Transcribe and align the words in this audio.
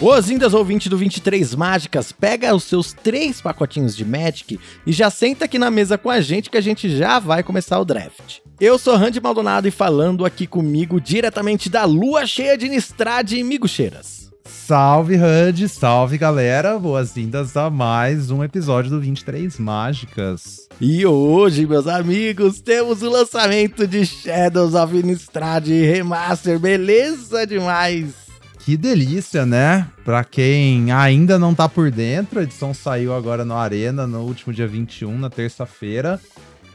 Boas-vindas, 0.00 0.54
ouvinte 0.54 0.88
do 0.88 0.96
23 0.96 1.54
Mágicas. 1.54 2.10
Pega 2.10 2.54
os 2.54 2.64
seus 2.64 2.94
três 2.94 3.38
pacotinhos 3.42 3.94
de 3.94 4.02
Magic 4.02 4.58
e 4.86 4.92
já 4.92 5.10
senta 5.10 5.44
aqui 5.44 5.58
na 5.58 5.70
mesa 5.70 5.98
com 5.98 6.08
a 6.08 6.22
gente 6.22 6.48
que 6.48 6.56
a 6.56 6.60
gente 6.62 6.88
já 6.88 7.18
vai 7.18 7.42
começar 7.42 7.78
o 7.78 7.84
draft. 7.84 8.38
Eu 8.58 8.78
sou 8.78 8.96
Randy 8.96 9.20
Maldonado 9.20 9.68
e 9.68 9.70
falando 9.70 10.24
aqui 10.24 10.46
comigo 10.46 10.98
diretamente 10.98 11.68
da 11.68 11.84
lua 11.84 12.26
cheia 12.26 12.56
de 12.56 12.66
Nistrade 12.66 13.36
e 13.36 13.44
Migucheiras. 13.44 14.30
Salve, 14.46 15.16
Randy, 15.16 15.68
salve 15.68 16.16
galera, 16.16 16.78
boas-vindas 16.78 17.54
a 17.54 17.68
mais 17.68 18.30
um 18.30 18.42
episódio 18.42 18.90
do 18.90 19.00
23 19.00 19.58
Mágicas. 19.58 20.66
E 20.80 21.04
hoje, 21.04 21.66
meus 21.66 21.86
amigos, 21.86 22.62
temos 22.62 23.02
o 23.02 23.10
lançamento 23.10 23.86
de 23.86 24.06
Shadows 24.06 24.74
of 24.74 25.02
Nistrade 25.02 25.74
Remaster, 25.74 26.58
beleza 26.58 27.46
demais! 27.46 28.29
Que 28.70 28.76
delícia, 28.76 29.44
né? 29.44 29.88
Pra 30.04 30.22
quem 30.22 30.92
ainda 30.92 31.40
não 31.40 31.52
tá 31.52 31.68
por 31.68 31.90
dentro, 31.90 32.38
a 32.38 32.44
edição 32.44 32.72
saiu 32.72 33.12
agora 33.12 33.44
no 33.44 33.56
Arena 33.56 34.06
no 34.06 34.20
último 34.20 34.54
dia 34.54 34.68
21, 34.68 35.18
na 35.18 35.28
terça-feira. 35.28 36.20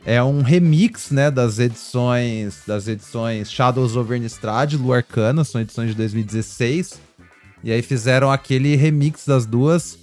É 0.06 0.22
um 0.22 0.42
remix, 0.42 1.10
né, 1.10 1.32
das 1.32 1.58
edições 1.58 2.64
das 2.68 2.90
edições 2.90 3.50
Shadows 3.50 3.96
over 3.96 4.18
Innistrad, 4.18 4.74
Lua 4.74 4.98
Arcana, 4.98 5.46
são 5.46 5.62
edições 5.62 5.92
de 5.92 5.96
2016. 5.96 7.00
E 7.64 7.72
aí 7.72 7.82
fizeram 7.82 8.30
aquele 8.30 8.76
remix 8.76 9.26
das 9.26 9.46
duas 9.46 9.98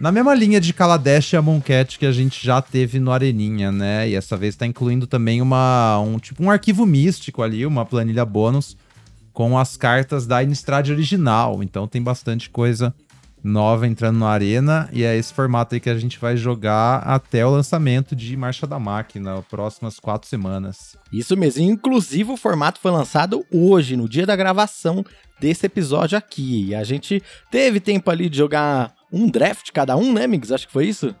na 0.00 0.10
mesma 0.10 0.34
linha 0.34 0.62
de 0.62 0.72
Kaladesh 0.72 1.34
e 1.34 1.36
Amonkhet 1.36 1.98
que 1.98 2.06
a 2.06 2.12
gente 2.12 2.42
já 2.42 2.62
teve 2.62 2.98
no 2.98 3.12
Areninha, 3.12 3.70
né? 3.70 4.08
E 4.08 4.14
essa 4.14 4.34
vez 4.34 4.56
tá 4.56 4.64
incluindo 4.64 5.06
também 5.06 5.42
uma 5.42 6.00
um 6.00 6.18
tipo 6.18 6.42
um 6.42 6.50
arquivo 6.50 6.86
místico 6.86 7.42
ali, 7.42 7.66
uma 7.66 7.84
planilha 7.84 8.24
bônus 8.24 8.78
com 9.34 9.58
as 9.58 9.76
cartas 9.76 10.26
da 10.26 10.42
Innistrad 10.42 10.88
original. 10.90 11.62
Então 11.62 11.86
tem 11.86 12.00
bastante 12.00 12.48
coisa 12.48 12.94
nova 13.42 13.86
entrando 13.86 14.20
na 14.20 14.28
arena 14.28 14.88
e 14.90 15.04
é 15.04 15.14
esse 15.14 15.34
formato 15.34 15.74
aí 15.74 15.80
que 15.80 15.90
a 15.90 15.98
gente 15.98 16.18
vai 16.18 16.34
jogar 16.34 17.00
até 17.00 17.44
o 17.44 17.50
lançamento 17.50 18.16
de 18.16 18.34
Marcha 18.38 18.66
da 18.66 18.78
Máquina, 18.78 19.42
próximas 19.50 20.00
quatro 20.00 20.26
semanas. 20.26 20.96
Isso 21.12 21.36
mesmo, 21.36 21.62
inclusive 21.62 22.32
o 22.32 22.38
formato 22.38 22.80
foi 22.80 22.90
lançado 22.90 23.44
hoje, 23.52 23.96
no 23.96 24.08
dia 24.08 24.24
da 24.24 24.34
gravação 24.34 25.04
desse 25.38 25.66
episódio 25.66 26.16
aqui. 26.16 26.68
E 26.68 26.74
a 26.74 26.84
gente 26.84 27.22
teve 27.50 27.80
tempo 27.80 28.10
ali 28.10 28.30
de 28.30 28.38
jogar 28.38 28.94
um 29.12 29.28
draft 29.28 29.70
cada 29.72 29.94
um, 29.94 30.12
né, 30.12 30.26
Migs? 30.26 30.50
Acho 30.50 30.66
que 30.66 30.72
foi 30.72 30.86
isso? 30.86 31.14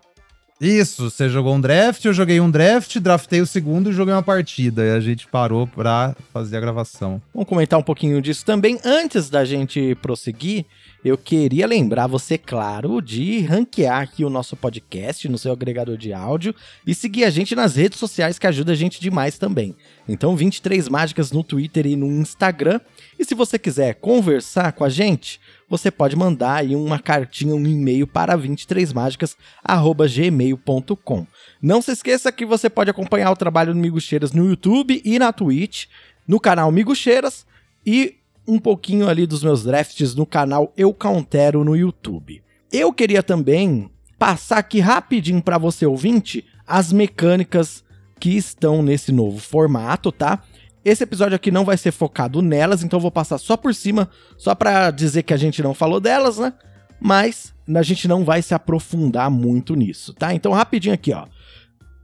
Isso, 0.60 1.10
você 1.10 1.28
jogou 1.28 1.54
um 1.54 1.60
draft, 1.60 2.04
eu 2.04 2.12
joguei 2.12 2.40
um 2.40 2.50
draft, 2.50 2.98
draftei 2.98 3.40
o 3.40 3.46
segundo 3.46 3.90
e 3.90 3.92
joguei 3.92 4.14
uma 4.14 4.22
partida. 4.22 4.84
E 4.84 4.90
a 4.92 5.00
gente 5.00 5.26
parou 5.26 5.66
pra 5.66 6.14
fazer 6.32 6.56
a 6.56 6.60
gravação. 6.60 7.20
Vamos 7.34 7.48
comentar 7.48 7.78
um 7.78 7.82
pouquinho 7.82 8.22
disso 8.22 8.44
também. 8.44 8.78
Antes 8.84 9.28
da 9.28 9.44
gente 9.44 9.96
prosseguir, 9.96 10.64
eu 11.04 11.18
queria 11.18 11.66
lembrar 11.66 12.06
você, 12.06 12.38
claro, 12.38 13.02
de 13.02 13.40
ranquear 13.40 14.00
aqui 14.00 14.24
o 14.24 14.30
nosso 14.30 14.56
podcast 14.56 15.28
no 15.28 15.36
seu 15.36 15.52
agregador 15.52 15.98
de 15.98 16.12
áudio 16.14 16.54
e 16.86 16.94
seguir 16.94 17.24
a 17.24 17.30
gente 17.30 17.54
nas 17.54 17.76
redes 17.76 17.98
sociais 17.98 18.38
que 18.38 18.46
ajuda 18.46 18.72
a 18.72 18.76
gente 18.76 19.00
demais 19.00 19.36
também. 19.36 19.74
Então, 20.08 20.36
23 20.36 20.88
Mágicas 20.88 21.32
no 21.32 21.42
Twitter 21.44 21.84
e 21.86 21.96
no 21.96 22.06
Instagram. 22.06 22.80
E 23.18 23.24
se 23.24 23.34
você 23.34 23.58
quiser 23.58 23.96
conversar 23.96 24.72
com 24.72 24.84
a 24.84 24.88
gente, 24.88 25.40
você 25.68 25.90
pode 25.90 26.16
mandar 26.16 26.54
aí 26.56 26.76
uma 26.76 26.98
cartinha, 26.98 27.54
um 27.54 27.66
e-mail 27.66 28.06
para 28.06 28.36
23mágicas@gmail.com. 28.36 31.26
Não 31.60 31.82
se 31.82 31.92
esqueça 31.92 32.32
que 32.32 32.44
você 32.44 32.70
pode 32.70 32.90
acompanhar 32.90 33.30
o 33.30 33.36
trabalho 33.36 33.72
do 33.72 33.80
Migucheiras 33.80 34.32
no 34.32 34.48
YouTube 34.48 35.00
e 35.04 35.18
na 35.18 35.32
Twitch, 35.32 35.86
no 36.26 36.38
canal 36.38 36.70
Migucheiras 36.70 37.46
e 37.86 38.16
um 38.46 38.58
pouquinho 38.58 39.08
ali 39.08 39.26
dos 39.26 39.42
meus 39.42 39.64
drafts 39.64 40.14
no 40.14 40.26
canal 40.26 40.70
Eu 40.76 40.92
Countero 40.92 41.64
no 41.64 41.74
YouTube. 41.74 42.42
Eu 42.70 42.92
queria 42.92 43.22
também 43.22 43.90
passar 44.18 44.58
aqui 44.58 44.80
rapidinho 44.80 45.42
para 45.42 45.56
você 45.58 45.86
ouvinte 45.86 46.44
as 46.66 46.92
mecânicas 46.92 47.82
que 48.18 48.36
estão 48.36 48.82
nesse 48.82 49.12
novo 49.12 49.38
formato, 49.38 50.12
tá? 50.12 50.42
Esse 50.84 51.02
episódio 51.02 51.34
aqui 51.34 51.50
não 51.50 51.64
vai 51.64 51.78
ser 51.78 51.92
focado 51.92 52.42
nelas, 52.42 52.82
então 52.82 52.98
eu 52.98 53.02
vou 53.02 53.10
passar 53.10 53.38
só 53.38 53.56
por 53.56 53.74
cima, 53.74 54.08
só 54.36 54.54
para 54.54 54.90
dizer 54.90 55.22
que 55.22 55.32
a 55.32 55.36
gente 55.36 55.62
não 55.62 55.72
falou 55.72 55.98
delas, 55.98 56.38
né? 56.38 56.52
Mas 57.00 57.54
a 57.74 57.82
gente 57.82 58.06
não 58.06 58.24
vai 58.24 58.42
se 58.42 58.54
aprofundar 58.54 59.30
muito 59.30 59.74
nisso, 59.74 60.12
tá? 60.12 60.34
Então 60.34 60.52
rapidinho 60.52 60.94
aqui, 60.94 61.12
ó. 61.12 61.26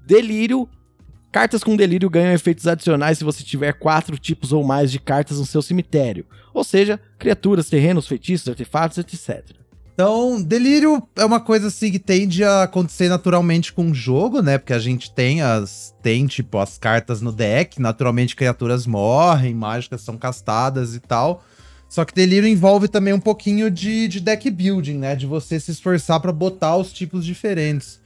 Delírio. 0.07 0.69
Cartas 1.31 1.63
com 1.63 1.77
delírio 1.77 2.11
ganham 2.11 2.33
efeitos 2.33 2.67
adicionais 2.67 3.19
se 3.19 3.25
você 3.25 3.45
tiver 3.45 3.73
quatro 3.75 4.19
tipos 4.19 4.53
ou 4.53 4.65
mais 4.65 4.91
de 4.91 4.99
cartas 4.99 5.39
no 5.39 5.47
seu 5.47 5.63
cemitério, 5.63 6.27
ou 6.53 6.65
seja, 6.65 6.99
criaturas, 7.19 7.69
terrenos, 7.69 8.09
feitiços, 8.09 8.49
artefatos, 8.49 8.99
etc. 8.99 9.60
Então, 10.01 10.41
delírio 10.41 11.07
é 11.15 11.27
uma 11.27 11.39
coisa 11.39 11.67
assim 11.67 11.93
que 11.93 11.99
tende 11.99 12.43
a 12.43 12.63
acontecer 12.63 13.07
naturalmente 13.11 13.71
com 13.71 13.91
o 13.91 13.95
jogo, 13.95 14.41
né? 14.41 14.57
Porque 14.57 14.73
a 14.73 14.79
gente 14.79 15.13
tem 15.13 15.43
as. 15.43 15.95
Tem, 16.03 16.27
tipo, 16.27 16.57
as 16.57 16.79
cartas 16.79 17.21
no 17.21 17.31
deck. 17.31 17.79
Naturalmente, 17.79 18.35
criaturas 18.35 18.87
morrem, 18.87 19.55
mágicas 19.55 20.01
são 20.01 20.17
castadas 20.17 20.95
e 20.95 21.01
tal. 21.01 21.45
Só 21.87 22.03
que 22.07 22.15
delírio 22.15 22.49
envolve 22.49 22.89
também 22.89 23.13
um 23.13 23.21
pouquinho 23.21 23.71
de, 23.71 24.09
de 24.09 24.21
deck 24.21 24.51
building, 24.51 24.97
né? 24.97 25.15
De 25.15 25.27
você 25.27 25.61
se 25.61 25.71
esforçar 25.71 26.19
para 26.19 26.33
botar 26.33 26.79
os 26.79 26.95
tipos 26.95 27.23
diferentes. 27.27 28.01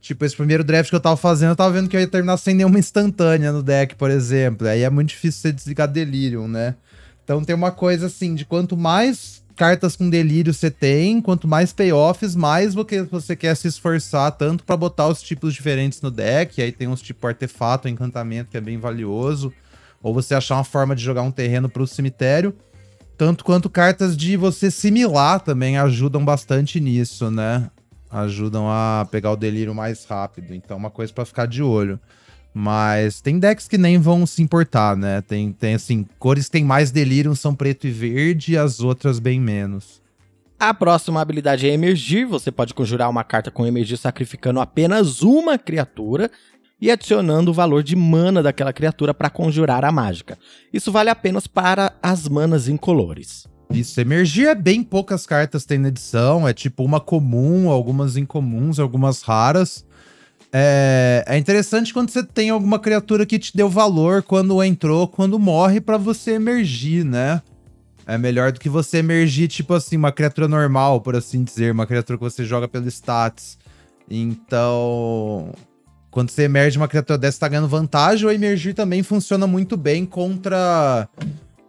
Tipo, 0.00 0.24
esse 0.24 0.36
primeiro 0.36 0.62
draft 0.62 0.90
que 0.90 0.94
eu 0.94 1.00
tava 1.00 1.16
fazendo, 1.16 1.50
eu 1.50 1.56
tava 1.56 1.72
vendo 1.72 1.88
que 1.88 1.96
eu 1.96 2.00
ia 2.00 2.06
terminar 2.06 2.36
sem 2.36 2.54
nenhuma 2.54 2.78
instantânea 2.78 3.50
no 3.50 3.64
deck, 3.64 3.96
por 3.96 4.12
exemplo. 4.12 4.68
Aí 4.68 4.82
é 4.82 4.90
muito 4.90 5.08
difícil 5.08 5.40
você 5.40 5.50
desligar 5.50 5.88
delírio, 5.88 6.46
né? 6.46 6.76
Então 7.24 7.42
tem 7.42 7.54
uma 7.54 7.72
coisa 7.72 8.06
assim, 8.06 8.32
de 8.32 8.44
quanto 8.44 8.76
mais 8.76 9.41
cartas 9.56 9.96
com 9.96 10.08
delírio 10.10 10.52
você 10.52 10.70
tem, 10.70 11.20
quanto 11.20 11.46
mais 11.46 11.72
payoffs, 11.72 12.34
mais 12.34 12.74
você 12.74 13.36
quer 13.36 13.54
se 13.56 13.68
esforçar 13.68 14.32
tanto 14.32 14.64
para 14.64 14.76
botar 14.76 15.08
os 15.08 15.22
tipos 15.22 15.54
diferentes 15.54 16.00
no 16.00 16.10
deck. 16.10 16.60
Aí 16.60 16.72
tem 16.72 16.88
uns 16.88 17.02
tipo 17.02 17.26
artefato, 17.26 17.88
encantamento 17.88 18.50
que 18.50 18.56
é 18.56 18.60
bem 18.60 18.78
valioso, 18.78 19.52
ou 20.02 20.12
você 20.12 20.34
achar 20.34 20.56
uma 20.56 20.64
forma 20.64 20.94
de 20.96 21.02
jogar 21.02 21.22
um 21.22 21.30
terreno 21.30 21.68
para 21.68 21.82
o 21.82 21.86
cemitério. 21.86 22.54
Tanto 23.16 23.44
quanto 23.44 23.70
cartas 23.70 24.16
de 24.16 24.36
você 24.36 24.70
similar 24.70 25.40
também 25.40 25.78
ajudam 25.78 26.24
bastante 26.24 26.80
nisso, 26.80 27.30
né? 27.30 27.70
Ajudam 28.10 28.68
a 28.68 29.06
pegar 29.10 29.30
o 29.30 29.36
delírio 29.36 29.74
mais 29.74 30.04
rápido. 30.04 30.54
Então, 30.54 30.76
uma 30.76 30.90
coisa 30.90 31.12
para 31.12 31.24
ficar 31.24 31.46
de 31.46 31.62
olho. 31.62 32.00
Mas 32.54 33.20
tem 33.20 33.38
decks 33.38 33.66
que 33.66 33.78
nem 33.78 33.98
vão 33.98 34.26
se 34.26 34.42
importar, 34.42 34.96
né? 34.96 35.22
Tem, 35.22 35.52
tem 35.52 35.74
assim, 35.74 36.06
cores 36.18 36.46
que 36.46 36.52
tem 36.52 36.64
mais 36.64 36.90
delírio 36.90 37.34
são 37.34 37.54
preto 37.54 37.86
e 37.86 37.90
verde, 37.90 38.52
e 38.52 38.58
as 38.58 38.80
outras 38.80 39.18
bem 39.18 39.40
menos. 39.40 40.02
A 40.58 40.72
próxima 40.72 41.20
habilidade 41.20 41.68
é 41.68 41.72
emergir. 41.72 42.24
Você 42.26 42.52
pode 42.52 42.72
conjurar 42.72 43.10
uma 43.10 43.24
carta 43.24 43.50
com 43.50 43.66
emergir 43.66 43.96
sacrificando 43.96 44.60
apenas 44.60 45.22
uma 45.22 45.58
criatura 45.58 46.30
e 46.80 46.90
adicionando 46.90 47.50
o 47.50 47.54
valor 47.54 47.82
de 47.82 47.96
mana 47.96 48.42
daquela 48.42 48.72
criatura 48.72 49.14
para 49.14 49.30
conjurar 49.30 49.84
a 49.84 49.90
mágica. 49.90 50.38
Isso 50.72 50.92
vale 50.92 51.10
apenas 51.10 51.46
para 51.46 51.92
as 52.02 52.28
manas 52.28 52.68
incolores. 52.68 53.46
Isso, 53.72 54.00
emergir 54.00 54.48
é 54.48 54.54
bem 54.54 54.82
poucas 54.82 55.24
cartas 55.24 55.64
tem 55.64 55.78
na 55.78 55.88
edição, 55.88 56.46
é 56.46 56.52
tipo 56.52 56.84
uma 56.84 57.00
comum, 57.00 57.70
algumas 57.70 58.16
incomuns, 58.16 58.78
algumas 58.78 59.22
raras. 59.22 59.84
É, 60.54 61.24
é 61.26 61.38
interessante 61.38 61.94
quando 61.94 62.10
você 62.10 62.22
tem 62.22 62.50
alguma 62.50 62.78
criatura 62.78 63.24
que 63.24 63.38
te 63.38 63.56
deu 63.56 63.70
valor 63.70 64.22
quando 64.22 64.62
entrou, 64.62 65.08
quando 65.08 65.38
morre, 65.38 65.80
para 65.80 65.96
você 65.96 66.32
emergir, 66.32 67.04
né? 67.04 67.40
É 68.06 68.18
melhor 68.18 68.52
do 68.52 68.60
que 68.60 68.68
você 68.68 68.98
emergir, 68.98 69.48
tipo 69.48 69.72
assim, 69.72 69.96
uma 69.96 70.12
criatura 70.12 70.46
normal, 70.46 71.00
por 71.00 71.16
assim 71.16 71.42
dizer, 71.42 71.72
uma 71.72 71.86
criatura 71.86 72.18
que 72.18 72.24
você 72.24 72.44
joga 72.44 72.68
pelo 72.68 72.86
status. 72.88 73.56
Então, 74.10 75.54
quando 76.10 76.28
você 76.28 76.42
emerge 76.42 76.76
uma 76.76 76.88
criatura 76.88 77.16
dessa, 77.16 77.40
tá 77.40 77.48
ganhando 77.48 77.68
vantagem. 77.68 78.26
O 78.26 78.30
emergir 78.30 78.74
também 78.74 79.02
funciona 79.02 79.46
muito 79.46 79.76
bem 79.76 80.04
contra 80.04 81.08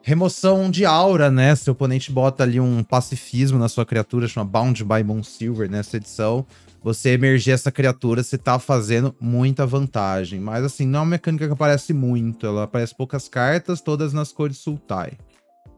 remoção 0.01 0.69
de 0.69 0.85
aura, 0.85 1.31
né? 1.31 1.55
Se 1.55 1.69
o 1.69 1.73
oponente 1.73 2.11
bota 2.11 2.43
ali 2.43 2.59
um 2.59 2.83
pacifismo 2.83 3.57
na 3.57 3.69
sua 3.69 3.85
criatura, 3.85 4.27
chama 4.27 4.45
Bound 4.45 4.83
by 4.83 5.03
Moon 5.05 5.23
Silver 5.23 5.69
nessa 5.71 5.95
edição 5.95 6.45
você 6.83 7.11
emergir 7.11 7.51
essa 7.51 7.71
criatura, 7.71 8.21
você 8.21 8.37
tá 8.37 8.59
fazendo 8.59 9.15
muita 9.19 9.65
vantagem. 9.65 10.39
Mas 10.39 10.63
assim, 10.63 10.85
não 10.85 10.99
é 10.99 11.01
uma 11.03 11.09
mecânica 11.09 11.47
que 11.47 11.53
aparece 11.53 11.93
muito, 11.93 12.45
ela 12.45 12.63
aparece 12.63 12.95
poucas 12.95 13.29
cartas, 13.29 13.81
todas 13.81 14.11
nas 14.11 14.31
cores 14.31 14.57
Sultai. 14.57 15.13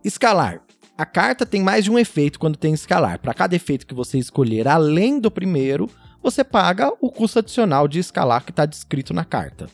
Escalar. 0.03 0.61
A 0.97 1.05
carta 1.05 1.45
tem 1.45 1.61
mais 1.61 1.83
de 1.83 1.91
um 1.91 1.99
efeito 1.99 2.39
quando 2.39 2.57
tem 2.57 2.73
escalar. 2.73 3.19
Para 3.19 3.33
cada 3.33 3.55
efeito 3.55 3.85
que 3.85 3.93
você 3.93 4.17
escolher 4.17 4.67
além 4.67 5.19
do 5.19 5.29
primeiro, 5.29 5.89
você 6.23 6.43
paga 6.43 6.91
o 7.01 7.11
custo 7.11 7.39
adicional 7.39 7.87
de 7.87 7.99
escalar 7.99 8.43
que 8.43 8.51
está 8.51 8.65
descrito 8.65 9.13
na 9.13 9.25
carta. 9.25 9.67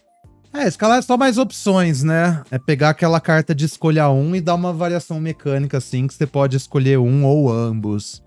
É, 0.54 0.68
escalar 0.68 0.98
é 0.98 1.02
só 1.02 1.16
mais 1.16 1.38
opções, 1.38 2.04
né? 2.04 2.44
É 2.52 2.60
pegar 2.60 2.90
aquela 2.90 3.22
carta 3.22 3.56
de 3.56 3.66
escolha 3.66 4.10
um 4.10 4.36
e 4.36 4.42
dar 4.42 4.56
uma 4.56 4.74
variação 4.74 5.20
mecânica 5.20 5.78
assim, 5.78 6.08
que 6.08 6.14
você 6.14 6.28
pode 6.28 6.58
escolher 6.58 7.00
um 7.00 7.24
ou 7.24 7.50
ambos. 7.50 8.22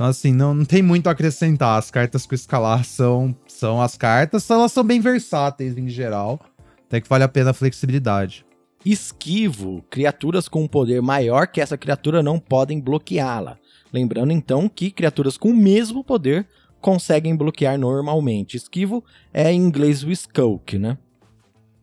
Então, 0.00 0.08
assim, 0.08 0.32
não, 0.32 0.54
não 0.54 0.64
tem 0.64 0.80
muito 0.80 1.08
a 1.08 1.10
acrescentar. 1.10 1.78
As 1.78 1.90
cartas 1.90 2.24
com 2.24 2.34
escalar 2.34 2.86
são, 2.86 3.36
são 3.46 3.82
as 3.82 3.98
cartas, 3.98 4.48
elas 4.48 4.72
são 4.72 4.82
bem 4.82 4.98
versáteis 4.98 5.76
em 5.76 5.90
geral. 5.90 6.40
Até 6.86 7.02
que 7.02 7.08
vale 7.08 7.22
a 7.22 7.28
pena 7.28 7.50
a 7.50 7.52
flexibilidade. 7.52 8.42
Esquivo. 8.82 9.84
Criaturas 9.90 10.48
com 10.48 10.62
um 10.62 10.66
poder 10.66 11.02
maior 11.02 11.46
que 11.48 11.60
essa 11.60 11.76
criatura 11.76 12.22
não 12.22 12.38
podem 12.38 12.80
bloqueá-la. 12.80 13.58
Lembrando 13.92 14.32
então 14.32 14.70
que 14.70 14.90
criaturas 14.90 15.36
com 15.36 15.50
o 15.50 15.54
mesmo 15.54 16.02
poder 16.02 16.48
conseguem 16.80 17.36
bloquear 17.36 17.78
normalmente. 17.78 18.56
Esquivo 18.56 19.04
é 19.34 19.52
em 19.52 19.60
inglês 19.60 20.02
o 20.02 20.10
Skulk, 20.10 20.78
né? 20.78 20.96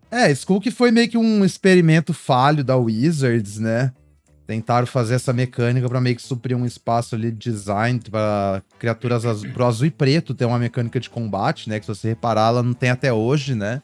É, 0.10 0.32
Skulk 0.32 0.72
foi 0.72 0.90
meio 0.90 1.08
que 1.08 1.20
um 1.20 1.46
experimento 1.46 2.16
falho 2.16 2.64
da 2.64 2.78
Wizards, 2.78 3.60
né? 3.60 3.94
Tentaram 4.48 4.88
fazer 4.88 5.16
essa 5.16 5.34
mecânica 5.34 5.90
para 5.90 6.00
meio 6.00 6.16
que 6.16 6.22
suprir 6.22 6.56
um 6.56 6.66
espaço 6.66 7.16
ali 7.16 7.32
de 7.32 7.52
design 7.52 8.00
para 8.10 8.64
criaturas 8.80 9.26
azul, 9.26 9.52
pro 9.52 9.66
azul 9.66 9.88
e 9.88 9.92
preto 9.92 10.34
ter 10.34 10.46
uma 10.46 10.58
mecânica 10.58 11.02
de 11.02 11.10
combate, 11.10 11.70
né? 11.70 11.82
Que 11.82 11.86
se 11.86 11.94
você 11.94 12.08
reparar, 12.08 12.48
ela 12.48 12.64
não 12.64 12.74
tem 12.74 12.90
até 12.90 13.12
hoje, 13.12 13.54
né? 13.54 13.82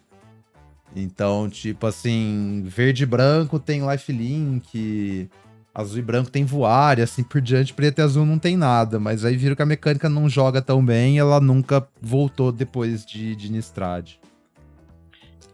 Então, 0.95 1.49
tipo 1.49 1.85
assim, 1.85 2.63
verde 2.65 3.03
e 3.03 3.05
branco 3.05 3.59
tem 3.59 3.85
lifelink, 3.85 5.29
azul 5.75 5.99
e 5.99 6.01
branco 6.01 6.31
tem 6.31 6.45
voar, 6.45 6.97
e 6.97 7.01
assim 7.01 7.23
por 7.23 7.41
diante, 7.41 7.73
preto 7.73 7.99
e 7.99 8.01
azul 8.01 8.25
não 8.25 8.39
tem 8.39 8.55
nada. 8.55 8.97
Mas 9.01 9.25
aí 9.25 9.35
viram 9.35 9.57
que 9.57 9.61
a 9.61 9.65
mecânica 9.65 10.07
não 10.07 10.29
joga 10.29 10.61
tão 10.61 10.85
bem 10.85 11.15
e 11.15 11.19
ela 11.19 11.41
nunca 11.41 11.85
voltou 12.01 12.53
depois 12.53 13.05
de, 13.05 13.35
de 13.35 13.51
Nistrad. 13.51 14.13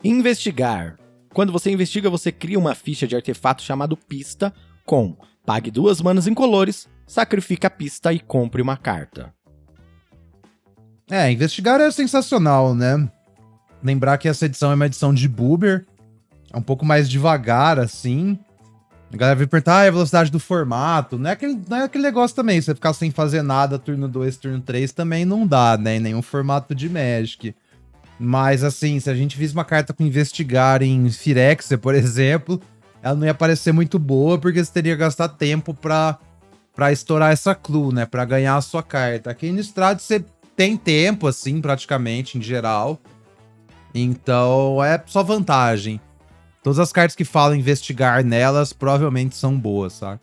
Investigar. 0.04 1.00
Quando 1.34 1.52
você 1.52 1.72
investiga, 1.72 2.12
você 2.12 2.32
cria 2.32 2.60
uma 2.60 2.76
ficha 2.76 3.08
de 3.08 3.16
artefato 3.16 3.64
chamado 3.64 3.98
pista 3.98 4.54
com 4.90 5.16
pague 5.46 5.70
duas 5.70 6.02
manas 6.02 6.26
incolores, 6.26 6.88
sacrifica 7.06 7.68
a 7.68 7.70
pista 7.70 8.12
e 8.12 8.20
compre 8.20 8.60
uma 8.60 8.76
carta. 8.76 9.32
É, 11.08 11.32
investigar 11.32 11.80
é 11.80 11.92
sensacional, 11.92 12.74
né? 12.74 13.08
Lembrar 13.84 14.18
que 14.18 14.28
essa 14.28 14.48
edição 14.48 14.72
é 14.72 14.76
uma 14.76 14.88
edição 14.88 15.14
de 15.14 15.30
Boober, 15.30 15.86
é 16.52 16.58
um 16.58 16.62
pouco 16.62 16.84
mais 16.84 17.08
devagar, 17.08 17.78
assim. 17.78 18.40
A 19.14 19.18
galera 19.18 19.38
vai 19.38 19.46
perguntar, 19.46 19.82
ah, 19.82 19.86
é 19.86 19.90
a 19.90 19.92
velocidade 19.92 20.32
do 20.32 20.40
formato. 20.40 21.20
Não 21.20 21.30
é, 21.30 21.34
aquele, 21.34 21.62
não 21.70 21.78
é 21.78 21.84
aquele 21.84 22.04
negócio 22.04 22.36
também, 22.36 22.60
você 22.60 22.74
ficar 22.74 22.94
sem 22.94 23.12
fazer 23.12 23.44
nada 23.44 23.78
turno 23.78 24.08
2, 24.08 24.38
turno 24.38 24.62
3 24.62 24.92
também 24.92 25.24
não 25.24 25.46
dá, 25.46 25.78
né? 25.78 25.98
Em 25.98 26.00
nenhum 26.00 26.24
formato 26.24 26.74
de 26.74 26.90
Magic. 26.90 27.56
Mas, 28.20 28.64
assim, 28.64 29.00
se 29.00 29.08
a 29.08 29.14
gente 29.14 29.38
visse 29.38 29.54
uma 29.54 29.66
carta 29.66 29.94
com 29.94 30.04
investigar 30.04 30.82
em 30.82 31.12
Firexia, 31.12 31.78
por 31.78 31.94
exemplo, 31.96 32.60
ela 33.02 33.16
não 33.16 33.26
ia 33.26 33.34
parecer 33.34 33.72
muito 33.72 33.98
boa, 33.98 34.38
porque 34.38 34.64
você 34.64 34.72
teria 34.72 34.94
que 34.94 35.00
gastar 35.00 35.30
tempo 35.30 35.74
pra, 35.74 36.18
pra 36.76 36.92
estourar 36.92 37.32
essa 37.32 37.56
clue, 37.56 37.94
né? 37.94 38.06
Pra 38.06 38.26
ganhar 38.26 38.56
a 38.56 38.62
sua 38.62 38.84
carta. 38.84 39.32
Aqui 39.32 39.52
no 39.52 39.60
Strade 39.60 40.02
você 40.02 40.24
tem 40.56 40.76
tempo, 40.76 41.28
assim, 41.28 41.62
praticamente, 41.62 42.38
em 42.38 42.42
geral. 42.42 43.00
Então 43.94 44.84
é 44.84 45.02
só 45.06 45.24
vantagem. 45.24 46.00
Todas 46.62 46.80
as 46.80 46.92
cartas 46.92 47.16
que 47.16 47.24
falam 47.24 47.56
investigar 47.56 48.24
nelas 48.24 48.74
provavelmente 48.74 49.36
são 49.36 49.58
boas, 49.58 49.94
sabe? 49.94 50.20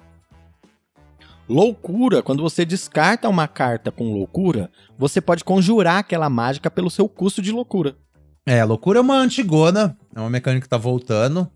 Loucura. 1.49 2.23
Quando 2.23 2.43
você 2.43 2.65
descarta 2.65 3.29
uma 3.29 3.49
carta 3.49 3.91
com 3.91 4.13
loucura, 4.13 4.71
você 4.99 5.21
pode 5.21 5.45
conjurar 5.45 5.99
aquela 5.99 6.29
mágica 6.29 6.71
pelo 6.71 6.91
seu 6.91 7.09
custo 7.09 7.41
de 7.41 7.53
loucura. 7.53 7.97
É, 8.45 8.63
loucura 8.65 8.99
é 8.99 9.03
uma 9.03 9.17
antigona, 9.17 9.97
é 10.15 10.21
uma 10.21 10.31
mecânica 10.31 10.65
que 10.65 10.69
tá 10.69 10.77
voltando. 10.77 11.51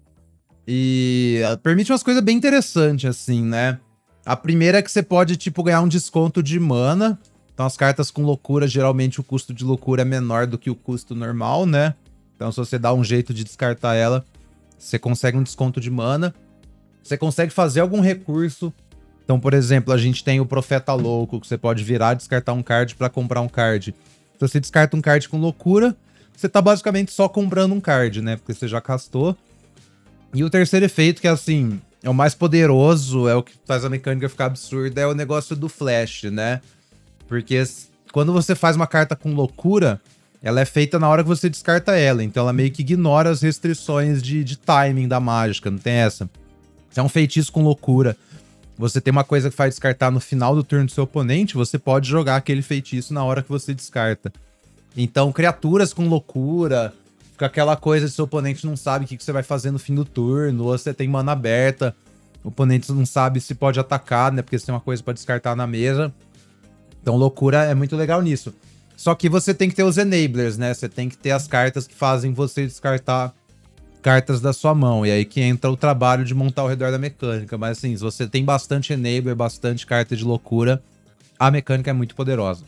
E 0.73 1.41
permite 1.65 1.91
umas 1.91 2.05
coisas 2.05 2.23
bem 2.23 2.37
interessantes, 2.37 3.05
assim, 3.11 3.43
né? 3.43 3.81
A 4.25 4.37
primeira 4.37 4.79
é 4.79 4.83
que 4.83 4.89
você 4.89 5.03
pode, 5.03 5.37
tipo, 5.37 5.65
ganhar 5.65 5.81
um 5.81 5.89
desconto 5.89 6.41
de 6.41 6.61
mana. 6.61 7.19
Então, 7.53 7.67
as 7.67 7.77
cartas 7.77 8.09
com 8.09 8.23
loucura, 8.23 8.69
geralmente 8.69 9.19
o 9.19 9.25
custo 9.25 9.53
de 9.53 9.65
loucura 9.65 10.03
é 10.03 10.05
menor 10.05 10.47
do 10.47 10.57
que 10.57 10.71
o 10.71 10.77
custo 10.77 11.13
normal, 11.13 11.67
né? 11.67 11.97
Então, 12.37 12.53
se 12.53 12.59
você 12.59 12.79
dá 12.79 12.95
um 12.95 13.03
jeito 13.03 13.35
de 13.35 13.43
descartar 13.43 13.97
ela, 13.97 14.25
você 14.79 14.97
consegue 14.97 15.37
um 15.37 15.43
desconto 15.43 15.81
de 15.81 15.91
mana. 15.91 16.33
Você 17.03 17.19
consegue 17.19 17.53
fazer 17.53 17.81
algum 17.81 18.01
recurso. 18.01 18.73
Então, 19.25 19.41
por 19.41 19.55
exemplo, 19.55 19.93
a 19.93 19.99
gente 19.99 20.23
tem 20.23 20.39
o 20.39 20.47
Profeta 20.47 20.93
Louco, 20.95 21.41
que 21.41 21.49
você 21.49 21.59
pode 21.59 21.83
virar 21.83 22.15
descartar 22.15 22.53
um 22.53 22.63
card 22.63 22.95
para 22.95 23.09
comprar 23.09 23.41
um 23.41 23.49
card. 23.49 23.93
Se 24.35 24.39
você 24.39 24.61
descarta 24.61 24.97
um 24.97 25.01
card 25.01 25.29
com 25.29 25.37
loucura, 25.37 25.97
você 26.33 26.49
tá 26.49 26.63
basicamente 26.63 27.11
só 27.11 27.29
comprando 27.29 27.73
um 27.73 27.81
card, 27.81 28.23
né? 28.23 28.37
Porque 28.37 28.55
você 28.55 28.69
já 28.69 28.81
castou. 28.81 29.37
E 30.33 30.45
o 30.45 30.51
terceiro 30.51 30.87
efeito, 30.87 31.21
que 31.21 31.27
é 31.27 31.31
assim, 31.31 31.81
é 32.03 32.09
o 32.09 32.15
mais 32.15 32.35
poderoso, 32.35 33.29
é 33.29 33.35
o 33.35 33.43
que 33.43 33.53
faz 33.67 33.85
a 33.85 33.91
mecânica 33.91 34.29
ficar 34.29 34.47
absurda, 34.47 35.01
é 35.01 35.07
o 35.07 35.15
negócio 35.15 35.57
do 35.57 35.69
flash, 35.69 36.25
né? 36.25 36.61
Porque 37.29 37.63
quando 38.13 38.33
você 38.33 38.55
faz 38.55 38.77
uma 38.77 38.87
carta 38.87 39.17
com 39.17 39.35
loucura, 39.35 40.01
ela 40.43 40.61
é 40.61 40.65
feita 40.65 40.99
na 40.99 41.09
hora 41.09 41.23
que 41.23 41.29
você 41.29 41.49
descarta 41.51 41.97
ela, 41.97 42.25
então 42.25 42.45
ela 42.45 42.53
meio 42.53 42.71
que 42.71 42.83
ignora 42.83 43.31
as 43.31 43.43
restrições 43.43 44.23
de, 44.23 44.43
de 44.43 44.57
timing 44.57 45.09
da 45.09 45.21
mágica, 45.21 45.71
não 45.71 45.79
tem 45.79 45.95
essa. 45.95 46.29
Se 46.91 46.99
é 46.99 47.03
um 47.03 47.09
feitiço 47.09 47.53
com 47.53 47.63
loucura, 47.63 48.17
você 48.79 49.01
tem 49.01 49.13
uma 49.13 49.25
coisa 49.25 49.51
que 49.51 49.57
faz 49.57 49.75
descartar 49.75 50.11
no 50.11 50.21
final 50.21 50.55
do 50.55 50.65
turno 50.65 50.87
do 50.87 50.93
seu 50.93 51.05
oponente, 51.05 51.55
você 51.55 51.79
pode 51.79 52.09
jogar 52.09 52.37
aquele 52.37 52.63
feitiço 52.63 53.13
na 53.13 53.23
hora 53.23 53.43
que 53.43 53.49
você 53.49 53.75
descarta. 53.75 54.33
Então, 54.97 55.31
criaturas 55.31 55.93
com 55.93 56.09
loucura, 56.09 56.93
Fica 57.41 57.47
aquela 57.47 57.75
coisa 57.75 58.07
de 58.07 58.13
seu 58.13 58.27
oponente 58.27 58.67
não 58.67 58.77
sabe 58.77 59.07
o 59.07 59.09
que, 59.09 59.17
você 59.17 59.33
vai 59.33 59.43
fazer 59.43 59.71
no 59.71 59.79
fim 59.79 59.95
do 59.95 60.05
turno, 60.05 60.65
ou 60.65 60.77
você 60.77 60.93
tem 60.93 61.09
mana 61.09 61.33
aberta, 61.33 61.97
o 62.45 62.49
oponente 62.49 62.93
não 62.93 63.07
sabe 63.07 63.41
se 63.41 63.55
pode 63.55 63.81
atacar, 63.81 64.31
né? 64.31 64.43
Porque 64.43 64.59
você 64.59 64.67
tem 64.67 64.75
uma 64.75 64.81
coisa 64.81 65.03
para 65.03 65.15
descartar 65.15 65.57
na 65.57 65.67
mesa. 65.67 66.13
Então, 67.01 67.17
loucura 67.17 67.65
é 67.65 67.75
muito 67.75 67.97
legal 67.97 68.21
nisso. 68.21 68.53
Só 68.95 69.15
que 69.15 69.27
você 69.27 69.55
tem 69.55 69.71
que 69.71 69.75
ter 69.75 69.85
os 69.85 69.97
enablers, 69.97 70.59
né? 70.59 70.75
Você 70.75 70.87
tem 70.87 71.09
que 71.09 71.17
ter 71.17 71.31
as 71.31 71.49
cartas 71.49 71.87
que 71.87 71.95
fazem 71.95 72.35
você 72.35 72.67
descartar 72.67 73.33
cartas 74.03 74.43
da 74.43 74.53
sua 74.53 74.75
mão. 74.75 75.07
E 75.07 75.11
aí 75.11 75.25
que 75.25 75.41
entra 75.41 75.71
o 75.71 75.79
trabalho 75.79 76.27
de 76.27 76.35
montar 76.35 76.61
ao 76.61 76.69
redor 76.69 76.91
da 76.91 76.99
mecânica. 76.99 77.57
Mas 77.57 77.79
assim, 77.79 77.97
se 77.97 78.03
você 78.03 78.27
tem 78.27 78.45
bastante 78.45 78.93
enabler, 78.93 79.35
bastante 79.35 79.87
carta 79.87 80.15
de 80.15 80.25
loucura, 80.25 80.83
a 81.39 81.51
mecânica 81.51 81.89
é 81.89 81.95
muito 81.95 82.15
poderosa. 82.15 82.67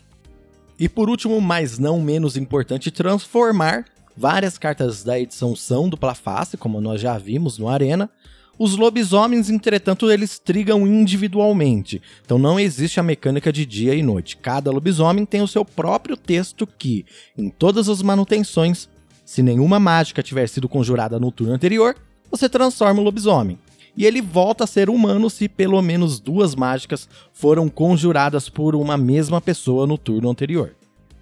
E 0.79 0.89
por 0.89 1.11
último, 1.11 1.39
mas 1.39 1.77
não 1.77 2.01
menos 2.01 2.35
importante, 2.35 2.89
transformar 2.89 3.85
Várias 4.15 4.57
cartas 4.57 5.03
da 5.03 5.19
edição 5.19 5.55
são 5.55 5.89
dupla 5.89 6.13
face, 6.13 6.55
como 6.55 6.79
nós 6.79 7.01
já 7.01 7.17
vimos 7.17 7.57
no 7.57 7.67
Arena. 7.67 8.09
Os 8.57 8.75
lobisomens, 8.77 9.49
entretanto, 9.49 10.11
eles 10.11 10.37
trigam 10.37 10.85
individualmente, 10.85 11.99
então 12.23 12.37
não 12.37 12.59
existe 12.59 12.99
a 12.99 13.03
mecânica 13.03 13.51
de 13.51 13.65
dia 13.65 13.95
e 13.95 14.03
noite. 14.03 14.37
Cada 14.37 14.69
lobisomem 14.69 15.25
tem 15.25 15.41
o 15.41 15.47
seu 15.47 15.65
próprio 15.65 16.15
texto 16.15 16.67
que, 16.67 17.03
em 17.35 17.49
todas 17.49 17.89
as 17.89 18.03
manutenções, 18.03 18.87
se 19.25 19.41
nenhuma 19.41 19.79
mágica 19.79 20.21
tiver 20.21 20.47
sido 20.47 20.69
conjurada 20.69 21.19
no 21.19 21.31
turno 21.31 21.53
anterior, 21.53 21.95
você 22.29 22.47
transforma 22.47 23.01
o 23.01 23.03
lobisomem. 23.03 23.57
E 23.97 24.05
ele 24.05 24.21
volta 24.21 24.63
a 24.63 24.67
ser 24.67 24.89
humano 24.89 25.29
se 25.29 25.49
pelo 25.49 25.81
menos 25.81 26.19
duas 26.19 26.55
mágicas 26.55 27.09
foram 27.31 27.69
conjuradas 27.69 28.49
por 28.49 28.75
uma 28.75 28.97
mesma 28.97 29.41
pessoa 29.41 29.87
no 29.87 29.97
turno 29.97 30.29
anterior. 30.29 30.75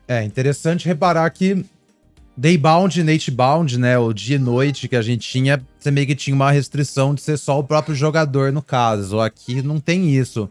É 0.08 0.24
interessante 0.24 0.86
reparar 0.86 1.30
que 1.30 1.66
Daybound 2.36 3.00
e 3.00 3.04
Nightbound, 3.04 3.78
né? 3.78 3.98
O 4.00 4.14
dia 4.14 4.38
e 4.38 4.40
noite 4.40 4.88
que 4.88 4.96
a 4.96 5.02
gente 5.02 5.30
tinha, 5.30 5.62
você 5.78 5.92
meio 5.92 6.08
que 6.08 6.16
tinha 6.16 6.36
uma 6.36 6.52
restrição 6.52 7.14
de 7.14 7.22
ser 7.22 7.38
só 7.38 7.60
o 7.60 7.64
próprio 7.64 7.94
jogador, 7.94 8.52
no 8.52 8.62
caso. 8.62 9.20
Aqui 9.20 9.62
não 9.62 9.80
tem 9.80 10.16
isso. 10.16 10.50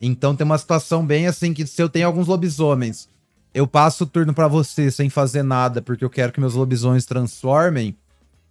Então 0.00 0.34
tem 0.34 0.44
uma 0.44 0.58
situação 0.58 1.06
bem 1.06 1.26
assim 1.28 1.54
que 1.54 1.66
se 1.66 1.80
eu 1.80 1.88
tenho 1.88 2.06
alguns 2.06 2.26
lobisomens, 2.26 3.08
eu 3.54 3.66
passo 3.66 4.04
o 4.04 4.06
turno 4.06 4.34
para 4.34 4.48
você 4.48 4.90
sem 4.90 5.08
fazer 5.08 5.42
nada, 5.44 5.80
porque 5.80 6.04
eu 6.04 6.10
quero 6.10 6.32
que 6.32 6.40
meus 6.40 6.54
lobisomens 6.54 7.06
transformem, 7.06 7.96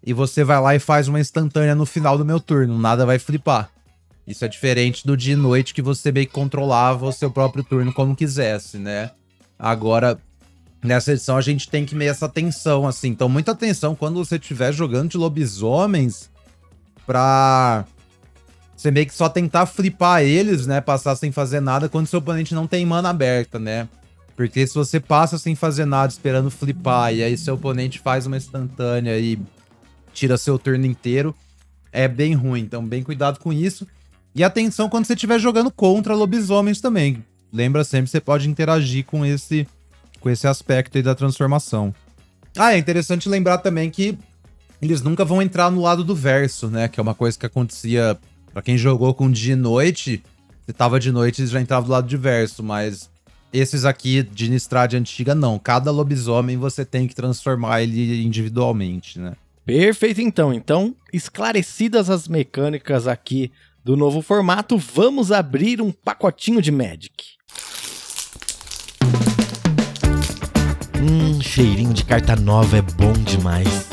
e 0.04 0.14
você 0.14 0.44
vai 0.44 0.60
lá 0.62 0.76
e 0.76 0.80
faz 0.80 1.08
uma 1.08 1.20
instantânea 1.20 1.76
no 1.76 1.86
final 1.86 2.18
do 2.18 2.26
meu 2.26 2.40
turno, 2.40 2.78
nada 2.80 3.06
vai 3.06 3.20
flipar. 3.20 3.70
Isso 4.26 4.46
é 4.46 4.48
diferente 4.48 5.06
do 5.06 5.18
dia 5.18 5.34
e 5.34 5.38
noite 5.38 5.74
que 5.74 5.82
você 5.82 6.12
meio 6.12 6.28
que 6.28 6.34
controlava 6.34 7.06
o 7.06 7.12
seu 7.12 7.30
próprio 7.30 7.64
turno 7.64 7.92
como 7.92 8.16
quisesse, 8.16 8.78
né? 8.78 9.12
Agora, 9.60 10.18
nessa 10.84 11.14
edição 11.14 11.38
a 11.38 11.42
gente 11.42 11.70
tem 11.70 11.86
que 11.86 11.96
meio 11.96 12.12
essa 12.12 12.26
atenção, 12.26 12.88
assim. 12.88 13.10
Então, 13.10 13.30
muita 13.30 13.52
atenção 13.52 13.96
quando 13.96 14.24
você 14.24 14.36
estiver 14.36 14.74
jogando 14.74 15.12
de 15.12 15.18
lobisomens 15.18 16.30
pra 17.06 17.86
você 18.76 18.90
meio 18.90 19.06
que 19.06 19.14
só 19.14 19.30
tentar 19.30 19.68
flipar 19.68 20.24
eles, 20.24 20.66
né? 20.66 20.82
Passar 20.82 21.16
sem 21.16 21.32
fazer 21.32 21.60
nada 21.60 21.88
quando 21.88 22.08
seu 22.08 22.20
oponente 22.20 22.56
não 22.56 22.66
tem 22.66 22.86
mana 22.86 23.10
aberta, 23.10 23.60
né? 23.60 23.88
Porque 24.36 24.66
se 24.66 24.74
você 24.74 25.00
passa 25.00 25.38
sem 25.38 25.54
fazer 25.54 25.86
nada 25.86 26.12
esperando 26.12 26.50
flipar 26.50 27.14
e 27.14 27.22
aí 27.22 27.38
seu 27.38 27.54
oponente 27.54 28.00
faz 28.00 28.26
uma 28.26 28.38
instantânea 28.38 29.20
e 29.20 29.40
tira 30.14 30.36
seu 30.36 30.58
turno 30.58 30.86
inteiro, 30.86 31.36
é 31.92 32.08
bem 32.08 32.34
ruim. 32.34 32.62
Então, 32.62 32.84
bem 32.84 33.04
cuidado 33.04 33.40
com 33.40 33.54
isso. 33.54 33.86
E 34.34 34.44
atenção 34.44 34.90
quando 34.90 35.06
você 35.06 35.14
estiver 35.14 35.38
jogando 35.40 35.70
contra 35.70 36.16
lobisomens 36.16 36.82
também. 36.82 37.24
Lembra 37.54 37.84
sempre, 37.84 38.10
você 38.10 38.20
pode 38.20 38.50
interagir 38.50 39.06
com 39.06 39.24
esse 39.24 39.68
com 40.22 40.30
esse 40.30 40.48
aspecto 40.48 40.98
aí 40.98 41.04
da 41.04 41.14
transformação. 41.14 41.94
Ah, 42.58 42.74
é 42.74 42.78
interessante 42.78 43.28
lembrar 43.28 43.58
também 43.58 43.90
que 43.90 44.18
eles 44.82 45.02
nunca 45.02 45.26
vão 45.26 45.42
entrar 45.42 45.70
no 45.70 45.82
lado 45.82 46.04
do 46.04 46.16
verso, 46.16 46.70
né? 46.70 46.88
Que 46.88 47.00
é 47.00 47.04
uma 47.04 47.14
coisa 47.14 47.38
que 47.38 47.46
acontecia 47.46 48.18
para 48.54 48.62
quem 48.62 48.78
jogou 48.78 49.14
com 49.14 49.30
dia 49.30 49.54
e 49.54 49.56
noite. 49.56 50.24
Se 50.66 50.74
tava 50.74 51.00
de 51.00 51.12
noite, 51.12 51.42
eles 51.42 51.52
já 51.52 51.60
entravam 51.60 51.88
do 51.88 51.92
lado 51.92 52.08
de 52.08 52.18
verso, 52.18 52.64
mas 52.64 53.10
esses 53.52 53.84
aqui 53.84 54.24
de 54.24 54.50
Nistrad 54.50 54.94
antiga, 54.94 55.36
não. 55.36 55.60
Cada 55.60 55.92
lobisomem 55.92 56.58
você 56.58 56.86
tem 56.86 57.08
que 57.08 57.16
transformar 57.16 57.82
ele 57.82 58.24
individualmente, 58.24 59.20
né? 59.20 59.34
Perfeito, 59.66 60.22
então. 60.22 60.54
Então, 60.54 60.96
esclarecidas 61.14 62.10
as 62.10 62.28
mecânicas 62.28 63.08
aqui 63.08 63.52
do 63.84 63.98
novo 63.98 64.22
formato, 64.22 64.78
vamos 64.78 65.32
abrir 65.32 65.82
um 65.82 65.92
pacotinho 65.92 66.62
de 66.62 66.72
Magic. 66.72 67.41
Hum, 71.04 71.42
cheirinho 71.42 71.96
de 71.96 72.06
carta 72.06 72.36
nova 72.36 72.78
é 72.78 72.82
bom 72.84 73.12
demais. 73.14 73.90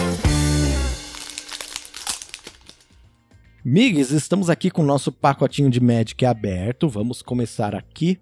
Migs, 3.65 4.11
estamos 4.11 4.51
aqui 4.51 4.71
com 4.71 4.83
o 4.83 4.85
nosso 4.85 5.11
pacotinho 5.11 5.71
de 5.71 5.81
Magic 5.81 6.23
aberto. 6.27 6.87
Vamos 6.87 7.23
começar 7.23 7.75
aqui. 7.75 8.21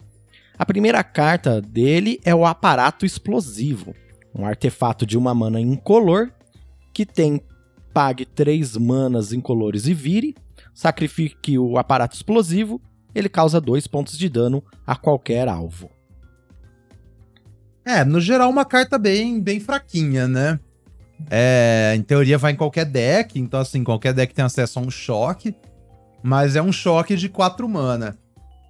A 0.57 0.65
primeira 0.65 1.03
carta 1.03 1.61
dele 1.61 2.21
é 2.25 2.33
o 2.33 2.47
Aparato 2.47 3.05
Explosivo, 3.05 3.93
um 4.33 4.47
artefato 4.47 5.05
de 5.05 5.19
uma 5.19 5.35
mana 5.35 5.61
incolor 5.61 6.31
que 6.95 7.05
tem 7.05 7.41
pague 7.93 8.25
3 8.25 8.77
manas 8.77 9.33
incolores 9.33 9.89
e 9.89 9.95
vire, 9.95 10.37
sacrifique 10.73 11.59
o 11.59 11.77
aparato 11.77 12.15
explosivo, 12.15 12.81
ele 13.13 13.29
causa 13.29 13.61
2 13.61 13.89
pontos 13.89 14.17
de 14.17 14.29
dano 14.29 14.63
a 14.87 14.95
qualquer 14.95 15.49
alvo. 15.49 15.96
É, 17.87 18.05
no 18.05 18.21
geral, 18.21 18.51
uma 18.51 18.65
carta 18.65 18.99
bem, 18.99 19.41
bem 19.41 19.61
fraquinha, 19.61 20.27
né? 20.27 20.59
É, 21.31 21.95
em 21.97 22.03
teoria 22.03 22.37
vai 22.37 22.51
em 22.51 22.57
qualquer 22.57 22.85
deck, 22.85 23.39
então 23.39 23.61
assim, 23.61 23.85
qualquer 23.85 24.13
deck 24.13 24.35
tem 24.35 24.45
acesso 24.45 24.81
a 24.81 24.83
um 24.83 24.91
choque, 24.91 25.55
mas 26.21 26.57
é 26.57 26.63
um 26.63 26.73
choque 26.73 27.15
de 27.15 27.29
4 27.29 27.69
mana. 27.69 28.19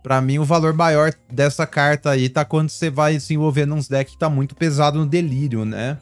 Pra 0.03 0.21
mim, 0.21 0.39
o 0.39 0.45
valor 0.45 0.75
maior 0.75 1.15
dessa 1.33 1.67
carta 1.67 2.11
aí 2.11 2.29
tá 2.29 2.45
quando 2.45 2.69
você 2.69 2.91
vai 2.91 3.19
se 3.19 3.33
envolver 3.33 3.65
nos 3.65 3.89
decks 3.89 4.13
que 4.13 4.21
tá 4.21 4.29
muito 4.29 4.55
pesado 4.55 4.99
no 4.99 5.07
delírio, 5.07 5.65
né? 5.65 5.97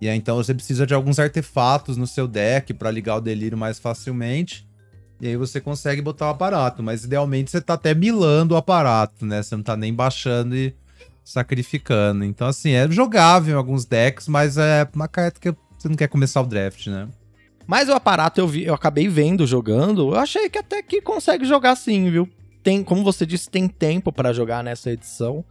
E 0.00 0.08
aí, 0.08 0.16
então 0.16 0.36
você 0.36 0.54
precisa 0.54 0.86
de 0.86 0.94
alguns 0.94 1.18
artefatos 1.18 1.98
no 1.98 2.06
seu 2.06 2.26
deck 2.26 2.72
para 2.72 2.90
ligar 2.90 3.16
o 3.16 3.20
delírio 3.20 3.56
mais 3.56 3.78
facilmente. 3.78 4.66
E 5.20 5.28
aí 5.28 5.36
você 5.36 5.60
consegue 5.60 6.00
botar 6.00 6.26
o 6.26 6.30
aparato, 6.30 6.82
mas 6.82 7.04
idealmente 7.04 7.50
você 7.50 7.60
tá 7.60 7.74
até 7.74 7.94
milando 7.94 8.54
o 8.54 8.56
aparato, 8.56 9.26
né? 9.26 9.42
Você 9.42 9.54
não 9.54 9.62
tá 9.62 9.76
nem 9.76 9.92
baixando 9.92 10.56
e 10.56 10.74
sacrificando. 11.26 12.24
Então, 12.24 12.46
assim, 12.46 12.70
é 12.70 12.88
jogável 12.88 13.54
em 13.54 13.58
alguns 13.58 13.84
decks, 13.84 14.28
mas 14.28 14.56
é 14.56 14.88
uma 14.94 15.08
carta 15.08 15.40
que 15.40 15.52
você 15.76 15.88
não 15.88 15.96
quer 15.96 16.06
começar 16.06 16.40
o 16.40 16.46
draft, 16.46 16.86
né? 16.86 17.08
Mas 17.66 17.88
o 17.88 17.92
aparato 17.92 18.40
eu 18.40 18.46
vi, 18.46 18.64
eu 18.64 18.72
acabei 18.72 19.08
vendo 19.08 19.44
jogando, 19.44 20.14
eu 20.14 20.20
achei 20.20 20.48
que 20.48 20.56
até 20.56 20.80
que 20.80 21.02
consegue 21.02 21.44
jogar 21.44 21.74
sim, 21.74 22.08
viu? 22.08 22.28
Tem, 22.62 22.84
como 22.84 23.02
você 23.02 23.26
disse, 23.26 23.50
tem 23.50 23.66
tempo 23.66 24.12
para 24.12 24.32
jogar 24.32 24.62
nessa 24.62 24.92
edição. 24.92 25.44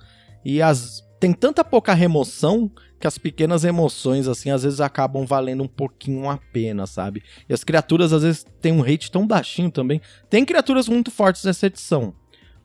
E 0.45 0.61
as 0.61 1.03
tem 1.19 1.33
tanta 1.33 1.63
pouca 1.63 1.93
remoção 1.93 2.71
que 2.99 3.07
as 3.07 3.17
pequenas 3.17 3.65
emoções, 3.65 4.27
assim, 4.29 4.51
às 4.51 4.63
vezes 4.63 4.79
acabam 4.79 5.25
valendo 5.25 5.63
um 5.63 5.67
pouquinho 5.67 6.29
a 6.29 6.37
pena, 6.37 6.87
sabe? 6.87 7.21
E 7.49 7.53
as 7.53 7.63
criaturas, 7.63 8.13
às 8.13 8.23
vezes, 8.23 8.45
têm 8.61 8.71
um 8.71 8.81
rate 8.81 9.11
tão 9.11 9.27
baixinho 9.27 9.69
também. 9.69 9.99
Tem 10.29 10.45
criaturas 10.45 10.87
muito 10.87 11.11
fortes 11.11 11.43
nessa 11.43 11.67
edição. 11.67 12.13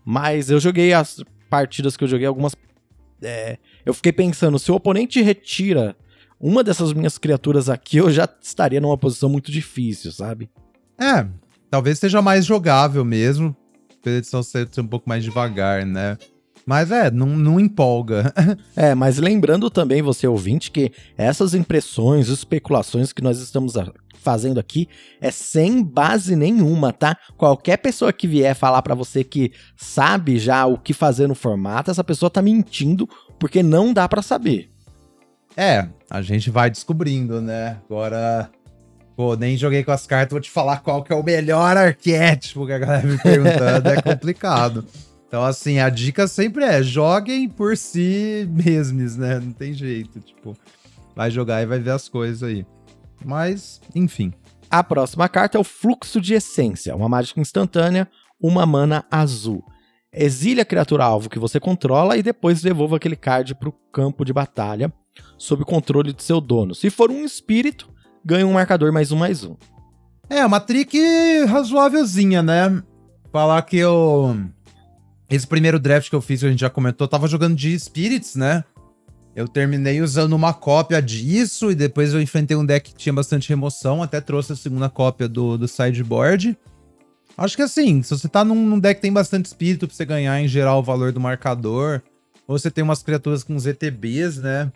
Mas 0.04 0.48
eu 0.48 0.60
joguei 0.60 0.92
as 0.92 1.24
partidas 1.48 1.96
que 1.96 2.04
eu 2.04 2.08
joguei, 2.08 2.26
algumas 2.26 2.54
é, 3.22 3.58
eu 3.84 3.94
fiquei 3.94 4.12
pensando, 4.12 4.58
se 4.58 4.70
o 4.70 4.74
oponente 4.74 5.20
retira 5.22 5.96
uma 6.40 6.64
dessas 6.64 6.92
minhas 6.92 7.18
criaturas 7.18 7.68
aqui, 7.68 7.98
eu 7.98 8.10
já 8.10 8.28
estaria 8.40 8.80
numa 8.80 8.96
posição 8.96 9.28
muito 9.28 9.52
difícil, 9.52 10.10
sabe? 10.10 10.48
É, 10.98 11.26
talvez 11.70 11.98
seja 11.98 12.22
mais 12.22 12.46
jogável 12.46 13.04
mesmo, 13.04 13.54
pela 14.02 14.16
edição 14.16 14.42
ser, 14.42 14.68
ser 14.70 14.80
um 14.80 14.86
pouco 14.86 15.08
mais 15.08 15.22
devagar, 15.22 15.84
né? 15.84 16.16
Mas 16.64 16.90
é, 16.90 17.10
não, 17.10 17.26
não 17.26 17.58
empolga. 17.58 18.32
é, 18.76 18.94
mas 18.94 19.18
lembrando 19.18 19.70
também, 19.70 20.02
você 20.02 20.26
ouvinte, 20.26 20.70
que 20.70 20.92
essas 21.16 21.54
impressões, 21.54 22.28
especulações 22.28 23.12
que 23.12 23.22
nós 23.22 23.38
estamos 23.40 23.76
fazendo 24.20 24.60
aqui 24.60 24.88
é 25.20 25.30
sem 25.30 25.82
base 25.82 26.36
nenhuma, 26.36 26.92
tá? 26.92 27.16
Qualquer 27.36 27.78
pessoa 27.78 28.12
que 28.12 28.28
vier 28.28 28.54
falar 28.54 28.82
para 28.82 28.94
você 28.94 29.24
que 29.24 29.52
sabe 29.76 30.38
já 30.38 30.66
o 30.66 30.78
que 30.78 30.92
fazer 30.92 31.26
no 31.26 31.34
formato, 31.34 31.90
essa 31.90 32.04
pessoa 32.04 32.30
tá 32.30 32.42
mentindo 32.42 33.08
porque 33.38 33.62
não 33.62 33.92
dá 33.92 34.08
para 34.08 34.22
saber. 34.22 34.70
É, 35.56 35.88
a 36.08 36.22
gente 36.22 36.50
vai 36.50 36.70
descobrindo, 36.70 37.40
né? 37.40 37.78
Agora, 37.84 38.50
pô, 39.16 39.34
nem 39.34 39.56
joguei 39.56 39.82
com 39.82 39.92
as 39.92 40.06
cartas, 40.06 40.32
vou 40.32 40.40
te 40.40 40.50
falar 40.50 40.78
qual 40.78 41.02
que 41.02 41.12
é 41.12 41.16
o 41.16 41.22
melhor 41.22 41.76
arquétipo 41.76 42.66
que 42.66 42.72
a 42.72 42.78
galera 42.78 43.06
me 43.06 43.18
perguntando, 43.18 43.88
é 43.88 44.00
complicado. 44.02 44.84
Então, 45.30 45.44
assim, 45.44 45.78
a 45.78 45.88
dica 45.88 46.26
sempre 46.26 46.64
é: 46.64 46.82
joguem 46.82 47.48
por 47.48 47.76
si 47.76 48.48
mesmos, 48.50 49.16
né? 49.16 49.38
Não 49.38 49.52
tem 49.52 49.72
jeito. 49.72 50.18
Tipo, 50.18 50.56
vai 51.14 51.30
jogar 51.30 51.62
e 51.62 51.66
vai 51.66 51.78
ver 51.78 51.92
as 51.92 52.08
coisas 52.08 52.42
aí. 52.42 52.66
Mas, 53.24 53.80
enfim. 53.94 54.32
A 54.70 54.84
próxima 54.84 55.28
carta 55.28 55.58
é 55.58 55.60
o 55.60 55.64
Fluxo 55.64 56.20
de 56.20 56.34
Essência, 56.34 56.94
uma 56.94 57.08
mágica 57.08 57.40
instantânea, 57.40 58.08
uma 58.40 58.64
mana 58.64 59.04
azul. 59.10 59.64
Exile 60.12 60.60
a 60.60 60.64
criatura 60.64 61.04
alvo 61.04 61.28
que 61.28 61.38
você 61.38 61.60
controla 61.60 62.16
e 62.16 62.22
depois 62.22 62.62
devolva 62.62 62.96
aquele 62.96 63.16
card 63.16 63.54
para 63.54 63.68
o 63.68 63.74
campo 63.92 64.24
de 64.24 64.32
batalha, 64.32 64.92
sob 65.36 65.64
controle 65.64 66.12
de 66.12 66.22
seu 66.22 66.40
dono. 66.40 66.74
Se 66.74 66.90
for 66.90 67.10
um 67.10 67.24
espírito, 67.24 67.88
ganha 68.24 68.46
um 68.46 68.54
marcador 68.54 68.92
mais 68.92 69.12
um 69.12 69.16
mais 69.16 69.44
um. 69.44 69.56
É, 70.28 70.44
uma 70.46 70.60
trick 70.60 70.96
razoávelzinha, 71.46 72.42
né? 72.42 72.82
Falar 73.32 73.62
que 73.62 73.76
eu. 73.76 74.36
Esse 75.28 75.46
primeiro 75.46 75.78
draft 75.78 76.08
que 76.08 76.14
eu 76.14 76.20
fiz, 76.20 76.40
que 76.40 76.46
a 76.46 76.50
gente 76.50 76.60
já 76.60 76.70
comentou, 76.70 77.06
tava 77.06 77.28
jogando 77.28 77.56
de 77.56 77.78
Spirits, 77.78 78.36
né? 78.36 78.64
Eu 79.34 79.46
terminei 79.46 80.00
usando 80.00 80.32
uma 80.32 80.52
cópia 80.52 81.00
disso 81.00 81.70
e 81.70 81.74
depois 81.74 82.12
eu 82.12 82.20
enfrentei 82.20 82.56
um 82.56 82.64
deck 82.64 82.90
que 82.90 82.98
tinha 82.98 83.12
bastante 83.12 83.48
remoção, 83.48 84.02
até 84.02 84.20
trouxe 84.20 84.52
a 84.52 84.56
segunda 84.56 84.88
cópia 84.88 85.28
do, 85.28 85.56
do 85.56 85.68
sideboard. 85.68 86.56
Acho 87.36 87.56
que 87.56 87.62
assim, 87.62 88.02
se 88.02 88.10
você 88.10 88.28
tá 88.28 88.44
num, 88.44 88.66
num 88.66 88.78
deck 88.78 88.96
que 88.96 89.02
tem 89.02 89.12
bastante 89.12 89.46
espírito 89.46 89.86
pra 89.86 89.96
você 89.96 90.04
ganhar 90.04 90.40
em 90.40 90.48
geral 90.48 90.80
o 90.80 90.82
valor 90.82 91.12
do 91.12 91.20
marcador, 91.20 92.02
ou 92.46 92.58
você 92.58 92.70
tem 92.70 92.82
umas 92.82 93.02
criaturas 93.02 93.44
com 93.44 93.58
ZTBs, 93.58 94.38
né? 94.38 94.72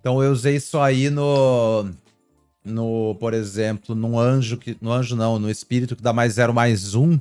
Então 0.00 0.22
eu 0.22 0.30
usei 0.30 0.56
isso 0.56 0.78
aí 0.78 1.10
no. 1.10 1.90
No, 2.64 3.16
por 3.18 3.32
exemplo, 3.32 3.94
no 3.94 4.18
anjo 4.18 4.56
que. 4.56 4.76
No 4.80 4.92
anjo 4.92 5.16
não, 5.16 5.38
no 5.38 5.50
espírito 5.50 5.96
que 5.96 6.02
dá 6.02 6.12
mais 6.12 6.34
zero 6.34 6.52
mais 6.52 6.94
um. 6.94 7.18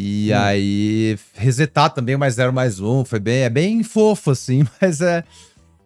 E 0.00 0.30
hum. 0.32 0.36
aí, 0.38 1.18
resetar 1.34 1.90
também 1.90 2.16
mais 2.16 2.34
zero 2.34 2.52
mais 2.52 2.78
um, 2.78 3.04
foi 3.04 3.18
bem, 3.18 3.38
é 3.42 3.50
bem 3.50 3.82
fofo, 3.82 4.30
assim, 4.30 4.64
mas 4.80 5.00
é, 5.00 5.24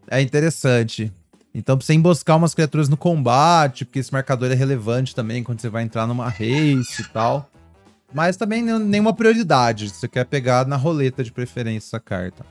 é 0.07 0.21
interessante. 0.21 1.11
Então, 1.54 1.78
pra 1.78 1.87
você 1.87 1.95
emboscar 1.95 2.37
umas 2.37 2.52
criaturas 2.52 2.90
no 2.90 2.97
combate, 2.97 3.87
porque 3.87 4.00
esse 4.00 4.12
marcador 4.12 4.52
é 4.52 4.54
relevante 4.54 5.14
também 5.14 5.42
quando 5.42 5.62
você 5.62 5.71
vai 5.71 5.83
entrar 5.83 6.07
numa 6.07 6.28
race 6.28 7.00
e 7.00 7.04
tal. 7.11 7.49
Mas 8.12 8.37
também 8.37 8.62
nenhuma 8.62 9.14
prioridade, 9.14 9.88
você 9.88 10.07
quer 10.07 10.26
pegar 10.26 10.66
na 10.66 10.76
roleta 10.76 11.25
de 11.25 11.33
preferência 11.33 11.88
essa 11.88 12.00
carta. 12.00 12.45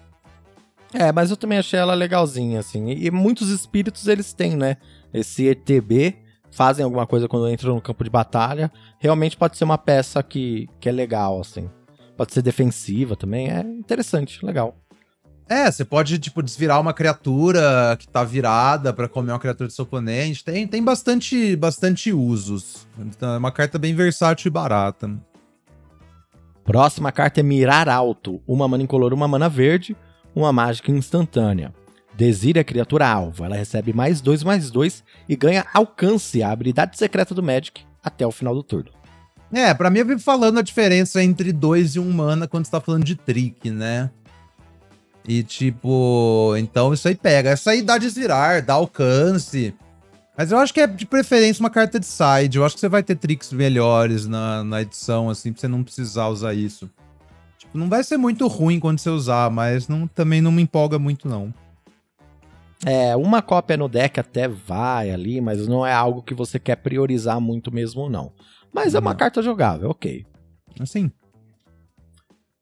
É, 0.91 1.11
mas 1.11 1.29
eu 1.29 1.37
também 1.37 1.59
achei 1.59 1.79
ela 1.79 1.93
legalzinha, 1.93 2.59
assim. 2.59 2.89
E 2.89 3.11
muitos 3.11 3.49
espíritos 3.49 4.07
eles 4.07 4.33
têm, 4.33 4.55
né? 4.57 4.77
Esse 5.13 5.45
ETB, 5.45 6.17
fazem 6.51 6.83
alguma 6.83 7.07
coisa 7.07 7.27
quando 7.27 7.49
entram 7.49 7.75
no 7.75 7.81
campo 7.81 8.03
de 8.03 8.09
batalha. 8.09 8.71
Realmente 9.01 9.35
pode 9.35 9.57
ser 9.57 9.63
uma 9.63 9.79
peça 9.79 10.21
que, 10.21 10.69
que 10.79 10.87
é 10.87 10.91
legal, 10.91 11.41
assim. 11.41 11.67
Pode 12.15 12.33
ser 12.33 12.43
defensiva 12.43 13.15
também, 13.15 13.49
é 13.49 13.61
interessante, 13.61 14.45
legal. 14.45 14.77
É, 15.49 15.71
você 15.71 15.83
pode, 15.83 16.19
tipo, 16.19 16.43
desvirar 16.43 16.79
uma 16.79 16.93
criatura 16.93 17.97
que 17.97 18.07
tá 18.07 18.23
virada 18.23 18.93
para 18.93 19.09
comer 19.09 19.31
uma 19.31 19.39
criatura 19.39 19.67
do 19.67 19.73
seu 19.73 19.85
oponente. 19.85 20.45
Tem, 20.45 20.67
tem 20.67 20.83
bastante, 20.83 21.55
bastante 21.55 22.13
usos. 22.13 22.87
Então, 22.99 23.33
é 23.33 23.37
uma 23.39 23.51
carta 23.51 23.79
bem 23.79 23.95
versátil 23.95 24.49
e 24.49 24.51
barata. 24.51 25.11
Próxima 26.63 27.11
carta 27.11 27.39
é 27.39 27.43
Mirar 27.43 27.89
Alto. 27.89 28.39
Uma 28.47 28.67
mana 28.67 28.83
incolor, 28.83 29.13
uma 29.13 29.27
mana 29.27 29.49
verde, 29.49 29.97
uma 30.35 30.53
mágica 30.53 30.91
instantânea. 30.91 31.73
Desire 32.13 32.59
a 32.59 32.63
criatura 32.63 33.07
alvo. 33.07 33.43
Ela 33.43 33.55
recebe 33.55 33.93
mais 33.93 34.21
2, 34.21 34.43
mais 34.43 34.69
2 34.69 35.03
e 35.27 35.35
ganha 35.35 35.65
alcance, 35.73 36.43
a 36.43 36.51
habilidade 36.51 36.97
secreta 36.99 37.33
do 37.33 37.41
Magic, 37.41 37.83
até 38.03 38.25
o 38.25 38.31
final 38.31 38.53
do 38.53 38.63
turno. 38.63 38.91
É, 39.53 39.73
pra 39.73 39.89
mim 39.89 39.99
eu 39.99 40.05
vivo 40.05 40.21
falando 40.21 40.59
a 40.59 40.61
diferença 40.61 41.21
entre 41.21 41.51
2 41.51 41.95
e 41.95 41.99
1 41.99 42.03
um 42.03 42.11
mana 42.11 42.47
quando 42.47 42.65
você 42.65 42.71
tá 42.71 42.79
falando 42.79 43.03
de 43.03 43.15
trick, 43.15 43.69
né? 43.69 44.09
E 45.27 45.43
tipo, 45.43 46.55
então 46.57 46.93
isso 46.93 47.07
aí 47.07 47.15
pega. 47.15 47.51
Essa 47.51 47.71
aí 47.71 47.81
dá 47.81 47.97
desvirar, 47.97 48.63
dá 48.63 48.73
alcance. 48.73 49.73
Mas 50.37 50.51
eu 50.51 50.57
acho 50.57 50.73
que 50.73 50.79
é 50.79 50.87
de 50.87 51.05
preferência 51.05 51.61
uma 51.61 51.69
carta 51.69 51.99
de 51.99 52.05
side. 52.05 52.57
Eu 52.57 52.65
acho 52.65 52.75
que 52.75 52.81
você 52.81 52.89
vai 52.89 53.03
ter 53.03 53.15
tricks 53.15 53.51
melhores 53.51 54.25
na, 54.25 54.63
na 54.63 54.81
edição, 54.81 55.29
assim, 55.29 55.51
pra 55.51 55.61
você 55.61 55.67
não 55.67 55.83
precisar 55.83 56.29
usar 56.29 56.53
isso. 56.53 56.89
Tipo, 57.59 57.77
não 57.77 57.89
vai 57.89 58.03
ser 58.03 58.17
muito 58.17 58.47
ruim 58.47 58.79
quando 58.79 58.99
você 58.99 59.09
usar, 59.09 59.51
mas 59.51 59.87
não, 59.87 60.07
também 60.07 60.41
não 60.41 60.51
me 60.51 60.61
empolga 60.61 60.97
muito, 60.97 61.27
não. 61.27 61.53
É, 62.85 63.15
uma 63.15 63.41
cópia 63.41 63.77
no 63.77 63.87
deck 63.87 64.19
até 64.19 64.47
vai 64.47 65.11
ali, 65.11 65.39
mas 65.39 65.67
não 65.67 65.85
é 65.85 65.93
algo 65.93 66.23
que 66.23 66.33
você 66.33 66.59
quer 66.59 66.77
priorizar 66.77 67.39
muito 67.39 67.71
mesmo, 67.71 68.09
não. 68.09 68.31
Mas 68.73 68.93
não. 68.93 68.97
é 68.97 69.01
uma 69.01 69.15
carta 69.15 69.41
jogável, 69.41 69.89
ok. 69.89 70.25
Assim. 70.79 71.11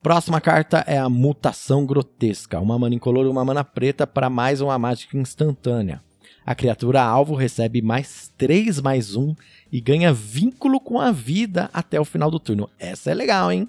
Próxima 0.02 0.40
carta 0.40 0.84
é 0.88 0.98
a 0.98 1.10
Mutação 1.10 1.86
Grotesca. 1.86 2.60
Uma 2.60 2.80
mana 2.80 2.96
incolor 2.96 3.26
e 3.26 3.30
uma 3.30 3.44
mana 3.44 3.64
preta 3.64 4.08
para 4.08 4.30
mais 4.30 4.62
uma 4.62 4.78
mágica 4.78 5.18
instantânea. 5.18 6.02
A 6.46 6.56
criatura 6.56 7.02
alvo 7.04 7.36
recebe 7.36 7.82
mais 7.82 8.32
3 8.38 8.80
mais 8.82 9.16
1 9.16 9.36
e 9.72 9.80
ganha 9.80 10.12
vínculo 10.12 10.80
com 10.80 11.00
a 11.00 11.12
vida 11.12 11.70
até 11.74 12.00
o 12.00 12.06
final 12.06 12.32
do 12.32 12.40
turno. 12.40 12.70
Essa 12.80 13.12
é 13.12 13.14
legal, 13.14 13.52
hein? 13.52 13.68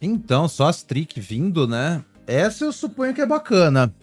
Então, 0.00 0.48
só 0.48 0.66
as 0.66 0.82
trick 0.82 1.20
vindo, 1.20 1.66
né? 1.66 2.04
Essa 2.26 2.64
eu 2.64 2.72
suponho 2.72 3.14
que 3.14 3.20
é 3.20 3.26
bacana. 3.26 3.94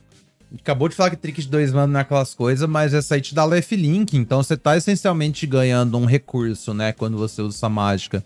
Acabou 0.58 0.90
de 0.90 0.96
falar 0.96 1.12
que 1.12 1.16
trick 1.16 1.42
de 1.42 1.48
dois 1.48 1.72
manos 1.72 1.94
não 1.94 2.00
é 2.00 2.08
coisas, 2.36 2.68
mas 2.68 2.94
essa 2.94 3.16
aí 3.16 3.22
te 3.22 3.36
dá 3.36 3.46
life 3.46 3.76
link, 3.76 4.18
então 4.18 4.42
você 4.42 4.58
tá 4.58 4.76
essencialmente 4.76 5.46
ganhando 5.46 5.96
um 5.98 6.06
recurso, 6.06 6.74
né? 6.74 6.92
Quando 6.92 7.18
você 7.18 7.42
usa 7.42 7.56
essa 7.56 7.70
mágica. 7.70 8.26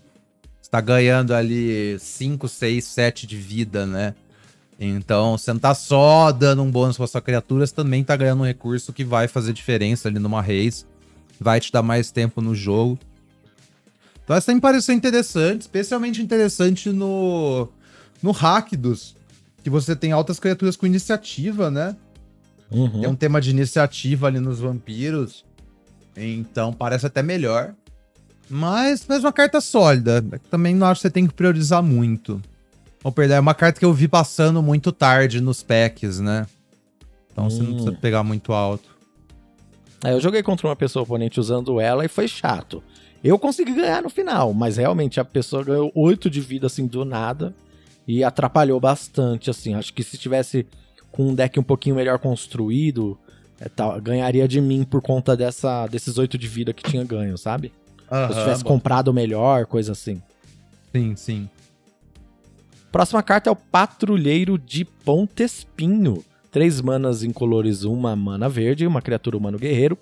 Você 0.60 0.70
tá 0.70 0.80
ganhando 0.80 1.34
ali 1.34 1.98
5, 1.98 2.48
6, 2.48 2.84
7 2.84 3.26
de 3.26 3.36
vida, 3.36 3.84
né? 3.84 4.14
Então, 4.80 5.36
você 5.36 5.52
não 5.52 5.60
tá 5.60 5.74
só 5.74 6.32
dando 6.32 6.62
um 6.62 6.70
bônus 6.70 6.96
pra 6.96 7.06
sua 7.06 7.20
criatura, 7.20 7.66
você 7.66 7.74
também 7.74 8.02
tá 8.02 8.16
ganhando 8.16 8.40
um 8.40 8.46
recurso 8.46 8.92
que 8.92 9.04
vai 9.04 9.28
fazer 9.28 9.52
diferença 9.52 10.08
ali 10.08 10.18
numa 10.18 10.40
race. 10.40 10.86
Vai 11.38 11.60
te 11.60 11.70
dar 11.70 11.82
mais 11.82 12.10
tempo 12.10 12.40
no 12.40 12.54
jogo. 12.54 12.98
Então, 14.24 14.34
essa 14.34 14.54
me 14.54 14.60
pareceu 14.60 14.94
interessante, 14.94 15.62
especialmente 15.62 16.22
interessante 16.22 16.90
no, 16.90 17.68
no 18.22 18.30
Rakdos, 18.30 19.14
que 19.62 19.68
você 19.68 19.94
tem 19.94 20.12
altas 20.12 20.40
criaturas 20.40 20.76
com 20.76 20.86
iniciativa, 20.86 21.70
né? 21.70 21.94
Uhum. 22.74 23.00
Tem 23.00 23.08
um 23.08 23.14
tema 23.14 23.40
de 23.40 23.50
iniciativa 23.50 24.26
ali 24.26 24.40
nos 24.40 24.58
vampiros. 24.58 25.44
Então 26.16 26.72
parece 26.72 27.06
até 27.06 27.22
melhor. 27.22 27.74
Mas, 28.48 29.04
mas 29.08 29.22
uma 29.22 29.32
carta 29.32 29.60
sólida. 29.60 30.22
Também 30.50 30.74
não 30.74 30.86
acho 30.86 31.00
que 31.00 31.08
você 31.08 31.10
tem 31.10 31.26
que 31.26 31.34
priorizar 31.34 31.82
muito. 31.82 32.42
Ou 33.02 33.12
perder, 33.12 33.34
é 33.34 33.40
uma 33.40 33.54
carta 33.54 33.78
que 33.78 33.84
eu 33.84 33.92
vi 33.92 34.08
passando 34.08 34.62
muito 34.62 34.90
tarde 34.90 35.40
nos 35.40 35.62
packs, 35.62 36.20
né? 36.20 36.46
Então 37.30 37.46
hum. 37.46 37.50
você 37.50 37.62
não 37.62 37.70
precisa 37.72 37.90
hum. 37.90 37.96
pegar 38.00 38.22
muito 38.22 38.52
alto. 38.52 38.94
É, 40.02 40.12
eu 40.12 40.20
joguei 40.20 40.42
contra 40.42 40.66
uma 40.66 40.76
pessoa 40.76 41.02
oponente 41.02 41.40
usando 41.40 41.80
ela 41.80 42.04
e 42.04 42.08
foi 42.08 42.28
chato. 42.28 42.82
Eu 43.22 43.38
consegui 43.38 43.72
ganhar 43.72 44.02
no 44.02 44.10
final, 44.10 44.52
mas 44.52 44.76
realmente 44.76 45.18
a 45.18 45.24
pessoa 45.24 45.64
ganhou 45.64 45.90
8 45.94 46.28
de 46.28 46.40
vida 46.42 46.66
assim 46.66 46.86
do 46.86 47.06
nada 47.06 47.54
e 48.06 48.22
atrapalhou 48.22 48.78
bastante, 48.78 49.48
assim. 49.48 49.74
Acho 49.74 49.94
que 49.94 50.02
se 50.02 50.18
tivesse 50.18 50.66
com 51.14 51.28
um 51.28 51.34
deck 51.34 51.60
um 51.60 51.62
pouquinho 51.62 51.94
melhor 51.94 52.18
construído, 52.18 53.16
é, 53.60 53.68
tá, 53.68 53.96
ganharia 54.00 54.48
de 54.48 54.60
mim 54.60 54.82
por 54.82 55.00
conta 55.00 55.36
dessa, 55.36 55.86
desses 55.86 56.18
8 56.18 56.36
de 56.36 56.48
vida 56.48 56.72
que 56.72 56.82
tinha 56.82 57.04
ganho, 57.04 57.38
sabe? 57.38 57.72
Uhum, 58.10 58.26
Se 58.26 58.32
eu 58.32 58.42
tivesse 58.42 58.64
bom. 58.64 58.70
comprado 58.70 59.14
melhor, 59.14 59.64
coisa 59.66 59.92
assim. 59.92 60.20
Sim, 60.92 61.14
sim. 61.14 61.48
Próxima 62.90 63.22
carta 63.22 63.48
é 63.48 63.52
o 63.52 63.56
Patrulheiro 63.56 64.58
de 64.58 64.84
Pontespinho. 64.84 66.24
Três 66.50 66.80
manas 66.80 67.22
incolores, 67.22 67.84
uma 67.84 68.16
mana 68.16 68.48
verde, 68.48 68.84
uma 68.84 69.00
criatura 69.00 69.36
humano 69.36 69.56
guerreiro. 69.56 69.96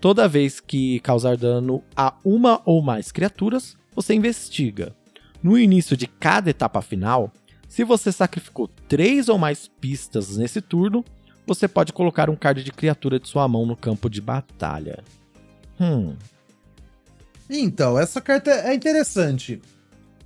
Toda 0.00 0.28
vez 0.28 0.60
que 0.60 1.00
causar 1.00 1.36
dano 1.36 1.82
a 1.96 2.14
uma 2.24 2.62
ou 2.64 2.80
mais 2.80 3.10
criaturas, 3.10 3.76
você 3.96 4.14
investiga. 4.14 4.94
No 5.42 5.58
início 5.58 5.96
de 5.96 6.06
cada 6.06 6.50
etapa 6.50 6.80
final, 6.80 7.32
se 7.72 7.84
você 7.84 8.12
sacrificou 8.12 8.68
três 8.86 9.30
ou 9.30 9.38
mais 9.38 9.66
pistas 9.66 10.36
nesse 10.36 10.60
turno, 10.60 11.02
você 11.46 11.66
pode 11.66 11.90
colocar 11.90 12.28
um 12.28 12.36
card 12.36 12.62
de 12.62 12.70
criatura 12.70 13.18
de 13.18 13.26
sua 13.26 13.48
mão 13.48 13.64
no 13.64 13.74
campo 13.74 14.10
de 14.10 14.20
batalha. 14.20 15.02
Hum. 15.80 16.14
Então, 17.48 17.98
essa 17.98 18.20
carta 18.20 18.50
é 18.50 18.74
interessante. 18.74 19.58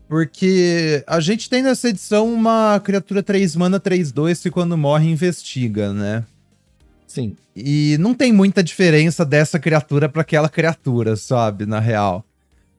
Porque 0.09 1.05
a 1.07 1.21
gente 1.21 1.49
tem 1.49 1.63
nessa 1.63 1.89
edição 1.89 2.35
uma 2.35 2.81
criatura 2.81 3.23
3 3.23 3.55
mana 3.55 3.79
3-2 3.79 4.43
que 4.43 4.51
quando 4.51 4.77
morre 4.77 5.09
investiga, 5.09 5.93
né? 5.93 6.25
Sim. 7.07 7.37
E 7.55 7.97
não 8.01 8.13
tem 8.13 8.33
muita 8.33 8.61
diferença 8.61 9.25
dessa 9.25 9.61
criatura 9.61 10.09
para 10.09 10.23
aquela 10.23 10.49
criatura, 10.49 11.15
sabe? 11.15 11.65
Na 11.65 11.79
real. 11.79 12.26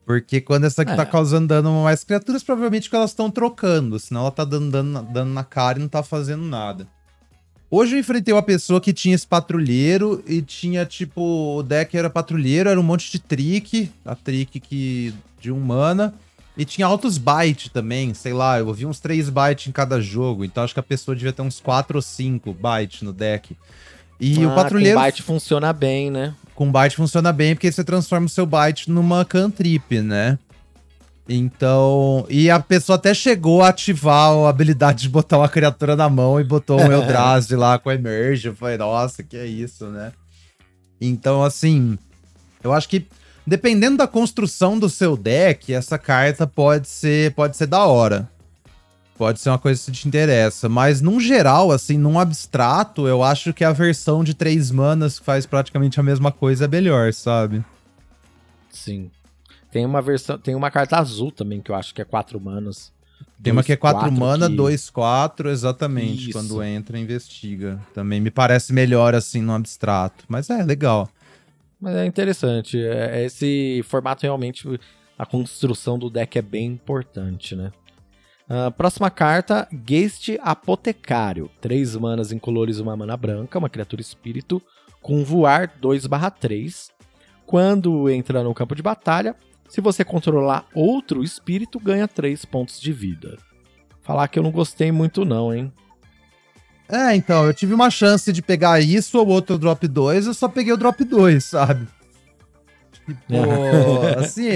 Porque 0.08 0.40
quando 0.40 0.64
essa 0.64 0.80
aqui 0.80 0.96
tá 0.96 1.02
é. 1.02 1.04
tá 1.04 1.06
causando 1.06 1.48
dano 1.48 1.82
mais 1.82 2.02
criaturas, 2.02 2.42
provavelmente 2.42 2.88
que 2.88 2.96
elas 2.96 3.10
estão 3.10 3.30
trocando. 3.30 3.98
Senão 3.98 4.22
ela 4.22 4.30
tá 4.30 4.42
dando 4.42 4.70
dano, 4.70 5.02
dano 5.02 5.34
na 5.34 5.44
cara 5.44 5.78
e 5.78 5.82
não 5.82 5.88
tá 5.88 6.02
fazendo 6.02 6.44
nada. 6.44 6.88
Hoje 7.70 7.94
eu 7.94 8.00
enfrentei 8.00 8.32
uma 8.32 8.42
pessoa 8.42 8.80
que 8.80 8.94
tinha 8.94 9.14
esse 9.14 9.26
patrulheiro 9.26 10.24
e 10.26 10.40
tinha, 10.40 10.86
tipo, 10.86 11.58
o 11.58 11.62
deck 11.62 11.94
era 11.94 12.08
patrulheiro, 12.08 12.70
era 12.70 12.80
um 12.80 12.82
monte 12.82 13.12
de 13.12 13.18
trick, 13.18 13.92
a 14.02 14.14
trick 14.14 14.58
que 14.58 15.12
de 15.38 15.52
um 15.52 15.60
mana. 15.60 16.14
E 16.56 16.64
tinha 16.64 16.86
altos 16.86 17.18
bytes 17.18 17.70
também, 17.70 18.14
sei 18.14 18.32
lá, 18.32 18.58
eu 18.58 18.66
ouvi 18.66 18.86
uns 18.86 19.00
3 19.00 19.28
bytes 19.28 19.66
em 19.66 19.72
cada 19.72 20.00
jogo, 20.00 20.42
então 20.42 20.64
acho 20.64 20.72
que 20.72 20.80
a 20.80 20.82
pessoa 20.82 21.14
devia 21.14 21.34
ter 21.34 21.42
uns 21.42 21.60
4 21.60 21.98
ou 21.98 22.02
5 22.02 22.54
bytes 22.54 23.02
no 23.02 23.12
deck. 23.12 23.54
E 24.18 24.42
ah, 24.42 24.48
o 24.48 24.54
patrulheiro. 24.54 24.98
Com 24.98 25.04
byte 25.04 25.22
funciona 25.22 25.70
bem, 25.70 26.10
né? 26.10 26.34
Com 26.58 26.72
byte 26.72 26.96
funciona 26.96 27.32
bem 27.32 27.54
porque 27.54 27.70
você 27.70 27.84
transforma 27.84 28.26
o 28.26 28.28
seu 28.28 28.44
byte 28.44 28.90
numa 28.90 29.24
cantrip, 29.24 30.00
né? 30.00 30.36
Então. 31.28 32.26
E 32.28 32.50
a 32.50 32.58
pessoa 32.58 32.96
até 32.96 33.14
chegou 33.14 33.62
a 33.62 33.68
ativar 33.68 34.32
a 34.32 34.48
habilidade 34.48 35.02
de 35.02 35.08
botar 35.08 35.38
uma 35.38 35.48
criatura 35.48 35.94
na 35.94 36.08
mão 36.08 36.40
e 36.40 36.42
botou 36.42 36.80
um 36.80 36.90
Eldrazi 36.90 37.54
lá 37.54 37.78
com 37.78 37.90
a 37.90 37.94
Emerge. 37.94 38.48
Eu 38.48 38.56
falei, 38.56 38.76
nossa, 38.76 39.22
que 39.22 39.36
é 39.36 39.46
isso, 39.46 39.86
né? 39.86 40.10
Então, 41.00 41.44
assim. 41.44 41.96
Eu 42.60 42.72
acho 42.72 42.88
que 42.88 43.06
dependendo 43.46 43.98
da 43.98 44.08
construção 44.08 44.80
do 44.80 44.90
seu 44.90 45.16
deck, 45.16 45.72
essa 45.72 45.96
carta 45.96 46.44
pode 46.44 46.88
ser, 46.88 47.34
pode 47.34 47.56
ser 47.56 47.66
da 47.68 47.84
hora. 47.86 48.28
Pode 49.18 49.40
ser 49.40 49.50
uma 49.50 49.58
coisa 49.58 49.84
que 49.84 49.90
te 49.90 50.06
interessa. 50.06 50.68
Mas, 50.68 51.00
num 51.00 51.18
geral, 51.18 51.72
assim, 51.72 51.98
num 51.98 52.20
abstrato, 52.20 53.08
eu 53.08 53.22
acho 53.22 53.52
que 53.52 53.64
a 53.64 53.72
versão 53.72 54.22
de 54.22 54.32
três 54.32 54.70
manas 54.70 55.18
que 55.18 55.24
faz 55.24 55.44
praticamente 55.44 55.98
a 55.98 56.02
mesma 56.04 56.30
coisa 56.30 56.66
é 56.66 56.68
melhor, 56.68 57.12
sabe? 57.12 57.64
Sim. 58.70 59.10
Tem 59.72 59.84
uma 59.84 60.00
versão. 60.00 60.38
Tem 60.38 60.54
uma 60.54 60.70
carta 60.70 60.98
azul 60.98 61.32
também, 61.32 61.60
que 61.60 61.70
eu 61.70 61.74
acho 61.74 61.92
que 61.92 62.00
é 62.00 62.04
quatro 62.04 62.40
manas. 62.40 62.92
Tem 63.42 63.52
uma 63.52 63.62
que 63.62 63.72
é 63.72 63.76
4 63.76 64.10
mana, 64.10 64.48
2, 64.48 64.86
que... 64.86 64.92
4, 64.92 65.50
exatamente. 65.50 66.30
Isso. 66.30 66.32
Quando 66.32 66.62
entra, 66.62 66.98
investiga. 66.98 67.80
Também 67.94 68.20
me 68.20 68.30
parece 68.30 68.72
melhor 68.72 69.14
assim 69.14 69.40
no 69.40 69.52
abstrato. 69.52 70.24
Mas 70.28 70.50
é 70.50 70.62
legal. 70.62 71.08
Mas 71.80 71.94
é 71.94 72.06
interessante. 72.06 72.80
É, 72.80 73.20
é, 73.20 73.24
esse 73.24 73.84
formato 73.88 74.22
realmente, 74.22 74.68
a 75.16 75.24
construção 75.24 75.98
do 75.98 76.10
deck 76.10 76.36
é 76.36 76.42
bem 76.42 76.66
importante, 76.66 77.54
né? 77.54 77.70
Uh, 78.48 78.70
próxima 78.72 79.10
carta, 79.10 79.68
Geist 79.70 80.38
Apotecário. 80.40 81.50
3 81.60 81.96
manas 81.96 82.32
em 82.32 82.38
colores 82.38 82.78
uma 82.78 82.96
mana 82.96 83.16
branca, 83.16 83.58
uma 83.58 83.68
criatura 83.68 84.00
espírito, 84.00 84.62
com 85.02 85.22
voar 85.22 85.70
2/3. 85.80 86.90
Quando 87.44 88.08
entra 88.08 88.42
no 88.42 88.54
campo 88.54 88.74
de 88.74 88.82
batalha, 88.82 89.36
se 89.68 89.82
você 89.82 90.02
controlar 90.02 90.66
outro 90.74 91.22
espírito, 91.22 91.78
ganha 91.78 92.08
3 92.08 92.44
pontos 92.46 92.80
de 92.80 92.92
vida. 92.92 93.36
Falar 94.00 94.28
que 94.28 94.38
eu 94.38 94.42
não 94.42 94.50
gostei 94.50 94.90
muito 94.90 95.26
não, 95.26 95.54
hein? 95.54 95.70
É, 96.88 97.14
então, 97.14 97.44
eu 97.44 97.52
tive 97.52 97.74
uma 97.74 97.90
chance 97.90 98.32
de 98.32 98.40
pegar 98.40 98.80
isso 98.80 99.18
ou 99.18 99.26
outro 99.26 99.58
drop 99.58 99.86
2, 99.86 100.26
eu 100.26 100.32
só 100.32 100.48
peguei 100.48 100.72
o 100.72 100.76
drop 100.76 101.04
2, 101.04 101.44
sabe? 101.44 101.86
Tipo, 103.04 103.34
assim, 104.18 104.48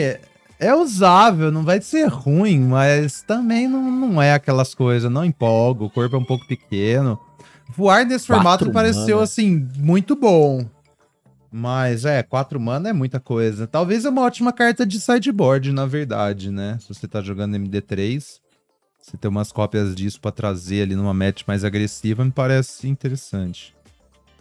é 0.62 0.74
usável, 0.74 1.50
não 1.50 1.64
vai 1.64 1.80
ser 1.80 2.06
ruim, 2.06 2.60
mas 2.60 3.22
também 3.22 3.66
não, 3.66 3.90
não 3.90 4.22
é 4.22 4.32
aquelas 4.32 4.74
coisas, 4.74 5.10
não 5.10 5.24
empolga, 5.24 5.84
o 5.84 5.90
corpo 5.90 6.14
é 6.14 6.18
um 6.18 6.24
pouco 6.24 6.46
pequeno. 6.46 7.18
Voar 7.68 8.06
nesse 8.06 8.26
Quatro 8.26 8.44
formato 8.44 8.72
pareceu, 8.72 9.18
assim, 9.18 9.68
muito 9.76 10.14
bom. 10.14 10.64
Mas, 11.50 12.04
é, 12.04 12.22
4 12.22 12.60
mana 12.60 12.90
é 12.90 12.92
muita 12.92 13.18
coisa. 13.18 13.66
Talvez 13.66 14.04
é 14.04 14.08
uma 14.08 14.22
ótima 14.22 14.52
carta 14.52 14.86
de 14.86 15.00
sideboard, 15.00 15.72
na 15.72 15.84
verdade, 15.84 16.50
né? 16.50 16.78
Se 16.80 16.88
você 16.88 17.08
tá 17.08 17.20
jogando 17.20 17.56
MD3, 17.56 18.40
você 19.00 19.16
ter 19.16 19.28
umas 19.28 19.50
cópias 19.50 19.94
disso 19.94 20.20
para 20.20 20.30
trazer 20.30 20.82
ali 20.82 20.94
numa 20.94 21.12
match 21.12 21.42
mais 21.46 21.64
agressiva 21.64 22.24
me 22.24 22.30
parece 22.30 22.88
interessante. 22.88 23.74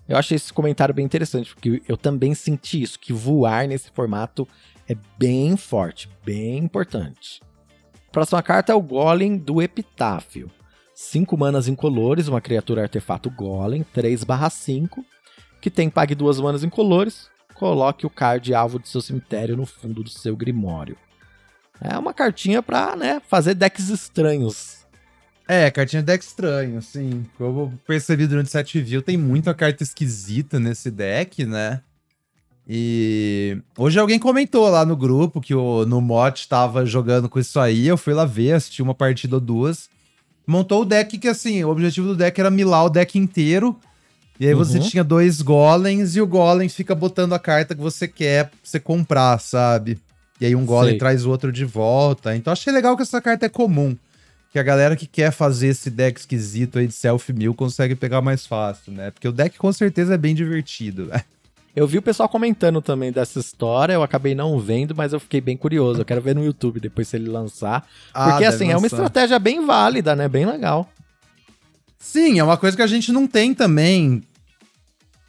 Eu 0.08 0.18
achei 0.18 0.36
esse 0.36 0.54
comentário 0.54 0.94
bem 0.94 1.06
interessante, 1.06 1.54
porque 1.54 1.82
eu 1.88 1.98
também 1.98 2.36
senti 2.36 2.82
isso, 2.82 3.00
que 3.00 3.12
voar 3.12 3.68
nesse 3.68 3.90
formato 3.92 4.48
é 4.88 4.96
bem 5.18 5.56
forte, 5.56 6.10
bem 6.26 6.58
importante. 6.58 7.42
Próxima 8.12 8.42
carta 8.42 8.72
é 8.72 8.76
o 8.76 8.82
Golem 8.82 9.38
do 9.38 9.62
Epitáfio. 9.62 10.52
5 10.94 11.38
manas 11.38 11.68
incolores, 11.68 12.28
uma 12.28 12.42
criatura 12.42 12.84
artefato 12.84 13.30
Golem, 13.30 13.84
3/5, 13.84 15.04
que 15.60 15.70
tem 15.70 15.90
pague 15.90 16.14
duas 16.14 16.40
manas 16.40 16.64
incolores. 16.64 17.30
Coloque 17.56 18.06
o 18.06 18.10
card 18.10 18.54
alvo 18.54 18.80
de 18.80 18.90
seu 18.90 19.02
cemitério 19.02 19.56
no 19.56 19.66
fundo 19.66 20.04
do 20.04 20.10
seu 20.10 20.36
grimório. 20.36 20.98
É 21.80 21.98
uma 21.98 22.14
cartinha 22.14 22.62
pra, 22.62 22.96
né, 22.96 23.22
fazer 23.28 23.56
decks 23.56 23.90
estranhos. 23.90 24.82
É, 25.48 25.70
cartinha 25.70 26.02
de 26.02 26.06
deck 26.06 26.24
estranho, 26.24 26.82
sim. 26.82 27.26
Como 27.38 27.60
eu 27.60 27.74
percebi 27.86 28.26
durante 28.26 28.48
o 28.48 28.50
set 28.50 28.80
view, 28.80 29.02
tem 29.02 29.18
muita 29.18 29.54
carta 29.54 29.84
esquisita 29.84 30.60
nesse 30.60 30.90
deck, 30.90 31.46
né? 31.46 31.82
E 32.74 33.58
hoje 33.78 34.00
alguém 34.00 34.18
comentou 34.18 34.70
lá 34.70 34.86
no 34.86 34.96
grupo 34.96 35.42
que 35.42 35.54
o 35.54 35.86
no 35.86 36.00
mod 36.00 36.48
tava 36.48 36.86
jogando 36.86 37.28
com 37.28 37.38
isso 37.38 37.60
aí. 37.60 37.86
Eu 37.86 37.98
fui 37.98 38.14
lá 38.14 38.24
ver, 38.24 38.54
assisti 38.54 38.82
uma 38.82 38.94
partida 38.96 39.36
ou 39.36 39.42
duas. 39.42 39.90
Montou 40.48 40.84
o 40.84 40.86
deck 40.86 41.18
que, 41.18 41.28
assim, 41.28 41.62
o 41.66 41.70
objetivo 41.70 42.08
do 42.08 42.16
deck 42.16 42.40
era 42.40 42.50
milar 42.50 42.86
o 42.86 42.90
deck 42.90 43.20
inteiro. 43.20 43.78
E 44.40 44.48
aí 44.48 44.54
você 44.54 44.78
Uhum. 44.78 44.88
tinha 44.88 45.04
dois 45.04 45.42
golems 45.42 46.16
e 46.16 46.22
o 46.22 46.26
golem 46.26 46.70
fica 46.70 46.96
botando 46.96 47.34
a 47.34 47.40
carta 47.40 47.76
que 47.76 47.82
você 47.82 48.08
quer 48.08 48.46
pra 48.46 48.58
você 48.64 48.80
comprar, 48.80 49.38
sabe? 49.42 50.00
E 50.40 50.46
aí 50.46 50.56
um 50.56 50.66
golem 50.66 50.92
Sei. 50.92 50.98
traz 51.00 51.26
o 51.26 51.30
outro 51.30 51.52
de 51.52 51.66
volta. 51.66 52.34
Então 52.38 52.54
achei 52.54 52.72
legal 52.72 52.96
que 52.96 53.04
essa 53.04 53.20
carta 53.22 53.48
é 53.48 53.50
comum. 53.50 53.98
Que 54.50 54.58
a 54.58 54.64
galera 54.64 54.96
que 54.96 55.06
quer 55.06 55.32
fazer 55.32 55.68
esse 55.68 55.90
deck 55.90 56.18
esquisito 56.22 56.80
aí 56.80 56.88
de 56.88 56.94
self 56.94 57.34
mill 57.34 57.54
consegue 57.54 57.96
pegar 57.96 58.22
mais 58.22 58.46
fácil, 58.46 58.94
né? 58.94 59.12
Porque 59.12 59.28
o 59.28 59.32
deck 59.34 59.58
com 59.58 59.74
certeza 59.74 60.14
é 60.14 60.18
bem 60.18 60.34
divertido. 60.34 61.08
né? 61.08 61.22
Eu 61.76 61.88
vi 61.88 61.98
o 61.98 62.02
pessoal 62.02 62.28
comentando 62.28 62.82
também 62.82 63.12
dessa 63.12 63.40
história, 63.40 63.94
eu 63.94 64.04
acabei 64.04 64.36
não 64.36 64.60
vendo, 64.60 64.94
mas 64.94 65.14
eu 65.14 65.20
fiquei 65.20 65.40
bem 65.40 65.56
curioso. 65.56 66.02
Eu 66.02 66.06
quero 66.06 66.22
ver 66.22 66.36
no 66.36 66.44
YouTube 66.44 66.80
depois 66.80 67.08
se 67.08 67.16
ele 67.16 67.30
lançar. 67.30 67.88
Ah, 68.14 68.32
Porque 68.32 68.46
assim, 68.46 68.66
é 68.72 68.76
uma 68.76 68.82
lançar. 68.82 68.98
estratégia 68.98 69.40
bem 69.40 69.66
válida, 69.66 70.16
né? 70.16 70.28
Bem 70.28 70.46
legal. 70.46 70.92
Sim, 71.98 72.40
é 72.40 72.44
uma 72.44 72.58
coisa 72.58 72.76
que 72.76 72.84
a 72.84 72.88
gente 72.88 73.12
não 73.12 73.26
tem 73.26 73.54
também. 73.54 74.22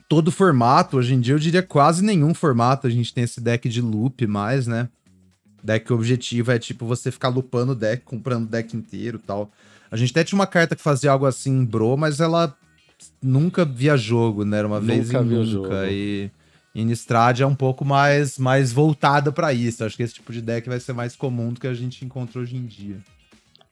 Todo 0.09 0.33
formato, 0.33 0.97
hoje 0.97 1.15
em 1.15 1.21
dia 1.21 1.35
eu 1.35 1.39
diria 1.39 1.63
quase 1.63 2.05
nenhum 2.05 2.35
formato 2.35 2.87
a 2.87 2.91
gente 2.91 3.15
tem 3.15 3.25
esse 3.25 3.41
deck 3.41 3.69
de 3.69 3.81
loop 3.81 4.27
mais, 4.27 4.67
né? 4.67 4.89
Deck 5.63 5.93
objetivo 5.93 6.51
é 6.51 6.59
tipo 6.59 6.85
você 6.85 7.11
ficar 7.11 7.29
lupando 7.29 7.73
o 7.73 7.75
deck, 7.77 8.03
comprando 8.05 8.45
o 8.45 8.49
deck 8.49 8.77
inteiro 8.77 9.21
e 9.23 9.27
tal. 9.27 9.51
A 9.91 9.97
gente 9.97 10.11
até 10.11 10.25
tinha 10.25 10.39
uma 10.39 10.47
carta 10.47 10.75
que 10.75 10.83
fazia 10.83 11.13
algo 11.13 11.25
assim 11.25 11.53
em 11.61 11.65
Bro, 11.65 11.97
mas 11.97 12.19
ela 12.19 12.55
nunca 13.23 13.65
via 13.65 13.97
jogo, 13.97 14.45
né? 14.45 14.59
Era 14.59 14.67
uma 14.69 14.81
vez 14.81 15.11
em 15.11 15.15
Nunca 15.15 15.25
nunca. 15.25 15.45
jogo. 15.45 15.75
E 15.91 16.31
Innistrad 16.75 17.41
é 17.41 17.47
um 17.47 17.55
pouco 17.55 17.85
mais, 17.85 18.39
mais 18.39 18.73
voltada 18.73 19.31
pra 19.33 19.53
isso. 19.53 19.85
Acho 19.85 19.97
que 19.97 20.03
esse 20.03 20.15
tipo 20.15 20.33
de 20.33 20.41
deck 20.41 20.69
vai 20.69 20.81
ser 20.81 20.93
mais 20.93 21.15
comum 21.17 21.53
do 21.53 21.61
que 21.61 21.67
a 21.67 21.75
gente 21.75 22.05
encontra 22.05 22.41
hoje 22.41 22.57
em 22.57 22.65
dia. 22.67 22.97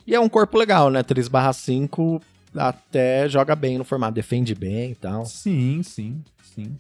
E 0.07 0.15
é 0.15 0.21
um 0.21 0.29
corpo 0.29 0.59
legal, 0.59 0.91
né? 0.91 1.03
3/5 1.03 2.21
até 2.55 3.29
joga 3.29 3.55
bem 3.55 3.79
no 3.79 3.85
formato, 3.85 4.15
defende 4.15 4.55
bem 4.55 4.91
e 4.93 4.95
tal. 4.95 5.25
Sim, 5.25 5.83
sim, 5.83 6.23
sim. 6.55 6.77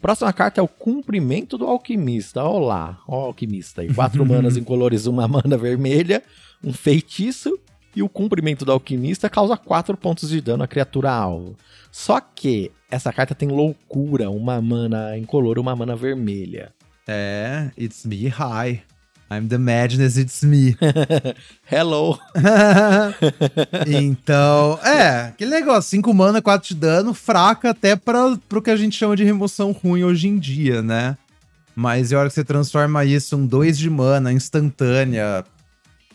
Próxima 0.00 0.32
carta 0.32 0.60
é 0.60 0.62
o 0.62 0.68
Cumprimento 0.68 1.58
do 1.58 1.66
Alquimista. 1.66 2.44
Olá, 2.44 3.00
ó, 3.06 3.22
o 3.22 3.26
Alquimista 3.26 3.82
aí. 3.82 3.92
Quatro 3.92 4.24
manas 4.26 4.56
incolores, 4.56 5.06
uma 5.06 5.26
mana 5.26 5.56
vermelha, 5.58 6.22
um 6.62 6.72
feitiço. 6.72 7.58
E 7.98 8.02
o 8.02 8.08
Cumprimento 8.08 8.64
do 8.64 8.70
Alquimista 8.70 9.28
causa 9.28 9.56
4 9.56 9.96
pontos 9.96 10.28
de 10.30 10.40
dano 10.40 10.62
à 10.62 10.68
criatura 10.68 11.10
alvo. 11.10 11.56
Só 11.90 12.20
que 12.20 12.70
essa 12.88 13.12
carta 13.12 13.34
tem 13.34 13.48
loucura, 13.48 14.30
uma 14.30 14.62
mana 14.62 15.18
incolor, 15.18 15.58
uma 15.58 15.74
mana 15.74 15.96
vermelha. 15.96 16.72
É, 17.08 17.72
it's 17.76 18.06
me, 18.06 18.28
hi. 18.28 18.82
I'm 19.28 19.48
the 19.48 19.58
madness, 19.58 20.16
it's 20.16 20.44
me. 20.44 20.76
Hello! 21.68 22.16
então, 23.84 24.78
é, 24.84 25.32
que 25.36 25.44
legal, 25.44 25.82
5 25.82 26.14
mana, 26.14 26.40
4 26.40 26.68
de 26.68 26.74
dano, 26.76 27.12
fraca 27.12 27.70
até 27.70 27.96
para 27.96 28.38
pro 28.48 28.62
que 28.62 28.70
a 28.70 28.76
gente 28.76 28.96
chama 28.96 29.16
de 29.16 29.24
remoção 29.24 29.72
ruim 29.72 30.04
hoje 30.04 30.28
em 30.28 30.38
dia, 30.38 30.82
né? 30.82 31.18
Mas 31.74 32.12
e 32.12 32.14
a 32.14 32.20
hora 32.20 32.28
que 32.28 32.34
você 32.36 32.44
transforma 32.44 33.04
isso 33.04 33.34
em 33.34 33.44
2 33.44 33.76
de 33.76 33.90
mana, 33.90 34.32
instantânea, 34.32 35.44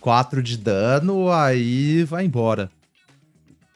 4 0.04 0.44
de 0.44 0.58
dano, 0.58 1.32
aí 1.32 2.04
vai 2.04 2.26
embora. 2.26 2.70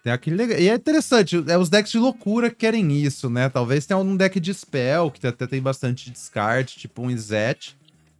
Tem 0.04 0.12
aquele. 0.12 0.44
E 0.62 0.68
é 0.68 0.76
interessante, 0.76 1.42
é 1.48 1.58
os 1.58 1.70
decks 1.70 1.94
de 1.94 1.98
loucura 1.98 2.50
que 2.50 2.58
querem 2.58 2.92
isso, 2.98 3.30
né? 3.30 3.48
Talvez 3.48 3.86
tenha 3.86 3.98
um 3.98 4.18
deck 4.18 4.38
de 4.38 4.54
spell, 4.54 5.10
que 5.10 5.26
até 5.26 5.48
tem 5.48 5.62
bastante 5.62 6.12
descarte, 6.12 6.78
tipo 6.78 7.02
um 7.02 7.10
Izet. 7.10 7.78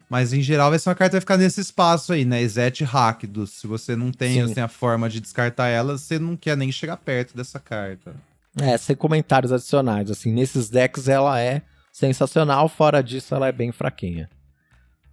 Mas 0.10 0.32
em 0.32 0.42
geral 0.42 0.70
vai 0.70 0.80
ser 0.80 0.88
uma 0.88 0.96
carta 0.96 1.10
que 1.10 1.16
vai 1.16 1.20
ficar 1.20 1.36
nesse 1.36 1.60
espaço 1.60 2.14
aí, 2.14 2.24
né? 2.24 2.42
Izet 2.42 2.82
Rakdos. 2.82 3.52
Se 3.52 3.68
você 3.68 3.94
não 3.94 4.10
tem 4.10 4.36
Sim. 4.36 4.52
assim, 4.52 4.62
a 4.62 4.70
forma 4.70 5.10
de 5.10 5.20
descartar 5.20 5.68
ela, 5.68 5.98
você 5.98 6.18
não 6.18 6.38
quer 6.38 6.56
nem 6.56 6.72
chegar 6.72 6.96
perto 6.96 7.36
dessa 7.36 7.60
carta. 7.60 8.16
É, 8.58 8.78
sem 8.78 8.96
comentários 8.96 9.52
adicionais. 9.52 10.10
Assim, 10.10 10.32
nesses 10.32 10.70
decks 10.70 11.10
ela 11.10 11.42
é 11.42 11.62
sensacional, 11.92 12.70
fora 12.70 13.04
disso 13.04 13.36
ela 13.36 13.50
é 13.50 13.52
bem 13.52 13.74
fraquinha. 13.74 14.30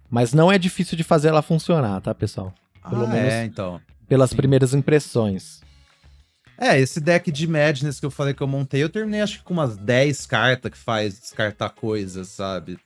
Mas 0.09 0.33
não 0.33 0.49
é 0.49 0.57
difícil 0.57 0.95
de 0.95 1.03
fazer 1.03 1.27
ela 1.27 1.41
funcionar, 1.41 1.99
tá, 1.99 2.15
pessoal? 2.15 2.53
Pelo 2.89 3.05
ah, 3.05 3.07
menos 3.07 3.33
é, 3.33 3.45
então. 3.45 3.81
pelas 4.07 4.29
Sim. 4.29 4.35
primeiras 4.35 4.73
impressões. 4.73 5.61
É, 6.57 6.79
esse 6.79 7.01
deck 7.01 7.31
de 7.31 7.47
Madness 7.47 7.99
que 7.99 8.05
eu 8.05 8.11
falei 8.11 8.33
que 8.33 8.41
eu 8.41 8.47
montei, 8.47 8.81
eu 8.81 8.89
terminei 8.89 9.21
acho 9.21 9.39
que 9.39 9.43
com 9.43 9.53
umas 9.53 9.75
10 9.75 10.25
cartas 10.25 10.71
que 10.71 10.77
faz 10.77 11.19
descartar 11.19 11.69
coisas, 11.69 12.29
sabe? 12.29 12.79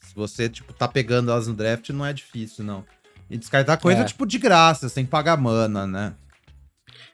Se 0.00 0.14
você, 0.14 0.48
tipo, 0.48 0.72
tá 0.72 0.86
pegando 0.86 1.30
elas 1.30 1.48
no 1.48 1.54
draft, 1.54 1.90
não 1.90 2.06
é 2.06 2.12
difícil, 2.12 2.64
não. 2.64 2.84
E 3.28 3.36
descartar 3.36 3.78
coisa, 3.78 4.02
É. 4.02 4.04
tipo, 4.04 4.24
de 4.24 4.38
graça, 4.38 4.88
sem 4.88 5.04
pagar 5.04 5.36
mana, 5.36 5.86
né? 5.86 6.14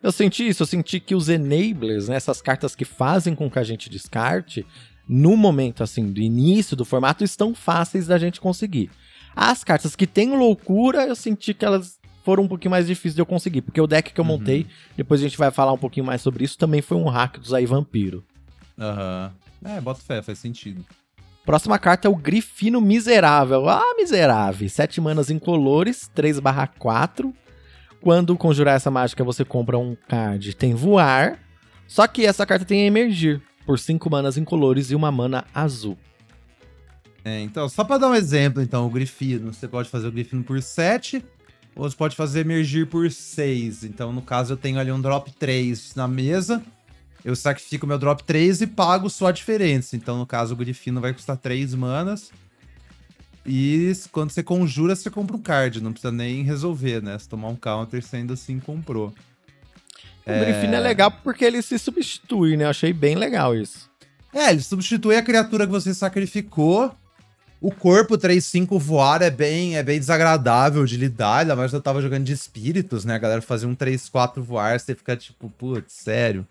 Eu 0.03 0.13
senti 0.13 0.47
isso, 0.47 0.63
eu 0.65 0.67
senti 0.67 1.01
que 1.01 1.15
os 1.15 1.29
enablers, 1.29 2.09
né, 2.09 2.17
essas 2.17 2.43
cartas 2.43 2.75
que 2.75 2.85
fazem 2.85 3.35
com 3.35 3.51
que 3.51 3.59
a 3.59 3.65
gente 3.65 3.89
descarte, 3.89 4.67
no 5.09 5.37
momento 5.37 5.83
assim 5.83 6.13
do 6.13 6.21
início 6.21 6.77
do 6.77 6.85
formato, 6.85 7.25
estão 7.25 7.55
fáceis 7.55 8.07
da 8.07 8.19
gente 8.19 8.41
conseguir. 8.41 8.91
As 9.35 9.65
cartas 9.65 9.97
que 9.97 10.07
têm 10.07 10.37
loucura, 10.37 11.07
eu 11.07 11.17
senti 11.17 11.55
que 11.55 11.65
elas 11.65 11.99
foram 12.25 12.45
um 12.45 12.49
pouquinho 12.49 12.71
mais 12.71 12.87
difíceis 12.87 13.15
de 13.15 13.21
eu 13.23 13.27
conseguir, 13.27 13.63
porque 13.63 13.81
o 13.81 13.87
deck 13.87 14.13
que 14.13 14.21
eu 14.21 14.25
Uhum. 14.25 14.33
montei, 14.33 14.67
depois 14.97 15.21
a 15.21 15.25
gente 15.25 15.37
vai 15.39 15.51
falar 15.51 15.73
um 15.73 15.79
pouquinho 15.79 16.07
mais 16.07 16.21
sobre 16.23 16.45
isso, 16.45 16.57
também 16.59 16.81
foi 16.83 16.97
um 16.97 17.09
hack 17.09 17.39
aí 17.55 17.67
vampiro. 17.67 18.25
Aham. 18.79 19.33
É, 19.65 19.81
bota 19.81 20.01
fé, 20.01 20.23
faz 20.23 20.39
sentido. 20.39 20.85
Próxima 21.45 21.79
carta 21.79 22.07
é 22.07 22.11
o 22.11 22.17
Grifino 22.17 22.81
Miserável. 22.81 23.69
Ah, 23.69 23.95
miserável. 23.97 24.69
7 24.69 25.01
manas 25.01 25.31
incolores, 25.31 26.09
3/4. 26.15 27.33
Quando 28.01 28.37
conjurar 28.37 28.77
essa 28.77 28.91
mágica, 28.91 29.23
você 29.25 29.45
compra 29.45 29.79
um 29.79 29.97
card, 30.09 30.55
tem 30.55 30.75
voar. 30.75 31.39
Só 31.87 32.07
que 32.07 32.25
essa 32.27 32.45
carta 32.47 32.65
tem 32.65 32.87
emergir, 32.87 33.41
por 33.67 33.79
5 33.79 34.09
manas 34.11 34.37
incolores 34.37 34.91
e 34.91 34.95
uma 34.95 35.13
mana 35.13 35.45
azul. 35.55 35.97
É, 37.25 37.41
então, 37.41 37.69
só 37.69 37.85
pra 37.85 37.99
dar 37.99 38.09
um 38.09 38.15
exemplo, 38.15 38.61
então, 38.63 38.87
o 38.87 38.91
Grifino. 38.91 39.53
Você 39.53 39.69
pode 39.69 39.89
fazer 39.89 40.09
o 40.09 40.13
Grifino 40.13 40.43
por 40.43 40.61
7, 40.61 41.17
ou 41.17 41.23
você 41.75 41.97
pode 41.97 42.15
fazer 42.15 42.41
emergir 42.41 42.87
por 42.87 43.11
6. 43.11 43.85
Então, 43.85 44.13
no 44.13 44.23
caso, 44.23 44.53
eu 44.53 44.57
tenho 44.57 44.79
ali 44.79 44.93
um 44.93 45.01
drop 45.01 45.31
3 45.33 45.95
na 45.95 46.07
mesa. 46.07 46.63
Eu 47.25 47.35
sacrifico 47.37 47.87
meu 47.87 47.99
drop 47.99 48.23
3 48.25 48.63
e 48.63 48.67
pago 48.67 49.09
só 49.09 49.29
a 49.29 49.33
diferença. 49.33 49.97
Então, 49.97 50.19
no 50.19 50.27
caso, 50.27 50.55
o 50.55 50.57
Grifino 50.57 51.01
vai 51.01 51.13
custar 51.13 51.37
3 51.37 51.75
manas. 51.75 52.31
E 53.47 53.93
quando 54.11 54.31
você 54.31 54.43
conjura, 54.43 54.95
você 54.95 55.11
compra 55.11 55.37
um 55.37 55.41
card. 55.41 55.81
Não 55.81 55.93
precisa 55.93 56.13
nem 56.13 56.43
resolver, 56.43 57.03
né? 57.03 57.19
Se 57.19 57.29
tomar 57.29 57.49
um 57.49 57.57
counter, 57.57 58.03
você 58.03 58.17
ainda 58.17 58.35
assim 58.35 58.59
comprou. 58.59 59.13
O 60.25 60.31
Grifino 60.31 60.75
é 60.75 60.81
legal 60.81 61.11
porque 61.11 61.45
ele 61.45 61.61
se 61.63 61.79
substitui, 61.79 62.57
né? 62.57 62.65
Eu 62.65 62.71
achei 62.71 62.93
bem 62.93 63.17
legal 63.17 63.57
isso. 63.57 63.91
É, 64.33 64.51
ele 64.51 64.63
substitui 64.63 65.17
a 65.17 65.23
criatura 65.23 65.67
que 65.67 65.73
você 65.73 65.93
sacrificou. 65.93 66.95
O 67.63 67.71
corpo 67.71 68.19
3-5 68.19 68.77
voar 68.77 69.23
é 69.23 69.31
bem, 69.31 69.77
é 69.77 69.85
bem 69.85 69.97
desagradável 69.97 70.85
de 70.85 70.97
lidar, 70.97 71.43
ainda 71.43 71.55
mais 71.55 71.73
eu 71.73 71.81
tava 71.81 72.03
jogando 72.03 72.25
de 72.25 72.33
espíritos, 72.33 73.05
né? 73.05 73.15
A 73.15 73.19
galera 73.19 73.41
fazia 73.41 73.69
um 73.69 73.77
3-4 73.77 74.43
voar, 74.43 74.81
você 74.81 74.97
fica 74.97 75.17
tipo, 75.17 75.49
putz, 75.49 75.93
sério? 75.93 76.45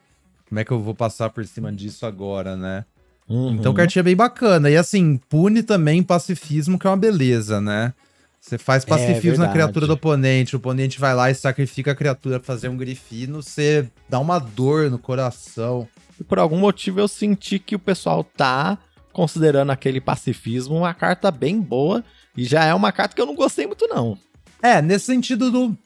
Como 0.47 0.57
é 0.57 0.63
que 0.63 0.71
eu 0.71 0.79
vou 0.79 0.95
passar 0.95 1.29
por 1.29 1.45
cima 1.45 1.69
disso 1.69 2.05
agora, 2.05 2.55
né? 2.55 2.85
Uhum. 3.27 3.55
Então, 3.55 3.73
cartinha 3.73 4.03
bem 4.03 4.15
bacana. 4.15 4.69
E 4.69 4.77
assim, 4.77 5.19
pune 5.27 5.61
também 5.63 6.01
pacifismo, 6.01 6.79
que 6.79 6.87
é 6.87 6.89
uma 6.89 6.95
beleza, 6.95 7.59
né? 7.59 7.93
Você 8.39 8.57
faz 8.57 8.85
pacifismo 8.85 9.31
na 9.31 9.47
verdade. 9.47 9.53
criatura 9.53 9.87
do 9.87 9.93
oponente, 9.93 10.55
o 10.55 10.59
oponente 10.59 10.97
vai 10.97 11.13
lá 11.13 11.29
e 11.29 11.35
sacrifica 11.35 11.91
a 11.91 11.95
criatura 11.95 12.39
pra 12.39 12.47
fazer 12.47 12.69
um 12.69 12.77
grifino, 12.77 13.43
você 13.43 13.85
dá 14.07 14.17
uma 14.17 14.39
dor 14.39 14.89
no 14.89 14.97
coração. 14.97 15.85
E 16.17 16.23
por 16.23 16.39
algum 16.39 16.57
motivo 16.57 17.01
eu 17.01 17.07
senti 17.09 17.59
que 17.59 17.75
o 17.75 17.79
pessoal 17.79 18.23
tá 18.23 18.79
considerando 19.11 19.71
aquele 19.71 20.01
pacifismo 20.01 20.77
uma 20.77 20.93
carta 20.93 21.31
bem 21.31 21.59
boa. 21.59 22.03
E 22.35 22.45
já 22.45 22.65
é 22.65 22.73
uma 22.73 22.91
carta 22.91 23.15
que 23.15 23.21
eu 23.21 23.25
não 23.25 23.35
gostei 23.35 23.67
muito, 23.67 23.87
não. 23.87 24.17
É, 24.61 24.81
nesse 24.81 25.05
sentido 25.05 25.51
do, 25.51 25.77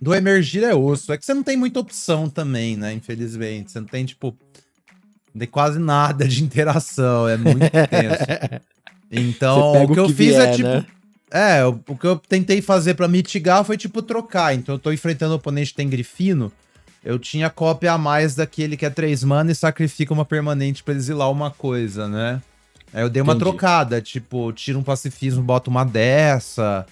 do 0.00 0.14
emergir 0.14 0.64
é 0.64 0.74
osso. 0.74 1.12
É 1.12 1.16
que 1.16 1.24
você 1.24 1.32
não 1.32 1.42
tem 1.42 1.56
muita 1.56 1.80
opção 1.80 2.28
também, 2.28 2.76
né? 2.76 2.92
Infelizmente. 2.92 3.70
Você 3.70 3.80
não 3.80 3.86
tem, 3.86 4.04
tipo. 4.04 4.36
Não 5.34 5.38
tem 5.38 5.48
quase 5.48 5.78
nada 5.78 6.26
de 6.26 6.42
interação. 6.42 7.28
É 7.28 7.36
muito 7.36 7.70
tenso. 7.88 8.62
Então, 9.10 9.84
o 9.84 9.92
que 9.92 10.00
eu 10.00 10.06
que 10.06 10.14
fiz 10.14 10.34
é 10.34 10.44
vier, 10.46 10.56
tipo. 10.56 10.68
né? 10.68 10.86
É, 11.30 11.64
o, 11.64 11.80
o 11.88 11.96
que 11.96 12.06
eu 12.06 12.16
tentei 12.16 12.60
fazer 12.60 12.94
pra 12.94 13.08
mitigar 13.08 13.64
foi, 13.64 13.76
tipo, 13.76 14.02
trocar. 14.02 14.54
Então, 14.54 14.74
eu 14.74 14.78
tô 14.78 14.92
enfrentando 14.92 15.32
o 15.32 15.36
oponente 15.36 15.70
que 15.70 15.76
tem 15.76 15.88
grifino. 15.88 16.52
Eu 17.04 17.18
tinha 17.18 17.50
cópia 17.50 17.92
a 17.92 17.98
mais 17.98 18.34
daquele 18.34 18.76
que 18.76 18.86
é 18.86 18.90
3 18.90 19.24
mana 19.24 19.50
e 19.50 19.54
sacrifica 19.54 20.12
uma 20.12 20.24
permanente 20.24 20.82
pra 20.84 20.94
exilar 20.94 21.30
uma 21.30 21.50
coisa, 21.50 22.08
né? 22.08 22.40
Aí 22.94 23.02
eu 23.02 23.08
dei 23.10 23.22
uma 23.22 23.32
Entendi. 23.32 23.44
trocada, 23.50 24.00
tipo, 24.00 24.52
tira 24.52 24.78
um 24.78 24.82
pacifismo, 24.82 25.42
bota 25.42 25.68
uma 25.70 25.84
dessa. 25.84 26.86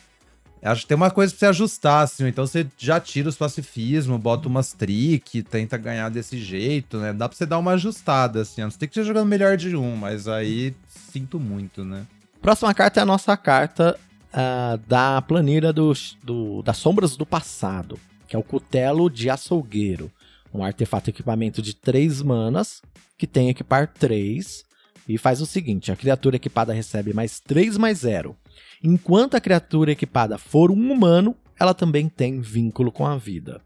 Acho 0.63 0.83
que 0.83 0.89
tem 0.89 0.97
uma 0.97 1.11
coisa 1.11 1.33
pra 1.33 1.39
você 1.39 1.47
ajustar, 1.47 2.03
assim. 2.05 2.27
Então 2.27 2.47
você 2.47 2.67
já 2.77 2.99
tira 2.99 3.29
os 3.29 3.37
pacifismos, 3.37 4.21
bota 4.21 4.49
umas 4.49 4.73
trick, 4.73 5.43
tenta 5.43 5.77
ganhar 5.79 6.09
desse 6.11 6.39
jeito, 6.39 6.99
né? 6.99 7.13
Dá 7.13 7.29
pra 7.29 7.37
você 7.37 7.47
dar 7.47 7.59
uma 7.59 7.73
ajustada, 7.73 8.41
assim. 8.43 8.63
A 8.63 8.65
não 8.65 8.71
ser 8.71 8.87
que 8.87 8.95
você 8.95 9.05
jogando 9.05 9.27
melhor 9.29 9.57
de 9.57 9.75
um, 9.77 9.95
mas 9.97 10.27
aí 10.27 10.75
sinto 11.13 11.39
muito, 11.39 11.85
né? 11.85 12.05
Próxima 12.43 12.75
carta 12.75 13.01
é 13.01 13.03
a 13.03 13.07
nossa 13.07 13.37
carta 13.37 13.99
ah, 14.33 14.79
da 14.89 15.23
planilha 15.23 15.73
dos- 15.73 16.17
do, 16.23 16.63
das 16.63 16.77
sombras 16.79 17.17
do 17.17 17.25
passado, 17.27 17.99
que 18.31 18.37
é 18.37 18.39
o 18.39 18.45
Cutelo 18.45 19.11
de 19.11 19.29
Açougueiro. 19.29 20.09
Um 20.55 20.63
artefato 20.63 21.11
equipamento 21.11 21.61
de 21.61 21.75
3 21.75 22.23
manas, 22.23 22.81
que 23.19 23.27
tem 23.27 23.49
equipar 23.49 23.93
3, 23.93 24.65
e 25.09 25.19
faz 25.19 25.41
o 25.41 25.47
seguinte: 25.47 25.91
a 25.91 25.97
criatura 25.97 26.37
equipada 26.37 26.73
recebe 26.73 27.13
mais 27.13 27.41
3 27.41 27.77
mais 27.77 27.99
0. 27.99 28.37
Enquanto 28.83 29.35
a 29.35 29.41
criatura 29.41 29.91
equipada 29.91 30.39
for 30.39 30.71
um 30.71 30.93
humano, 30.93 31.37
ela 31.59 31.75
também 31.75 32.09
tem 32.09 32.41
vínculo 32.41 32.93
com 32.93 33.05
a 33.05 33.17
vida. 33.17 33.61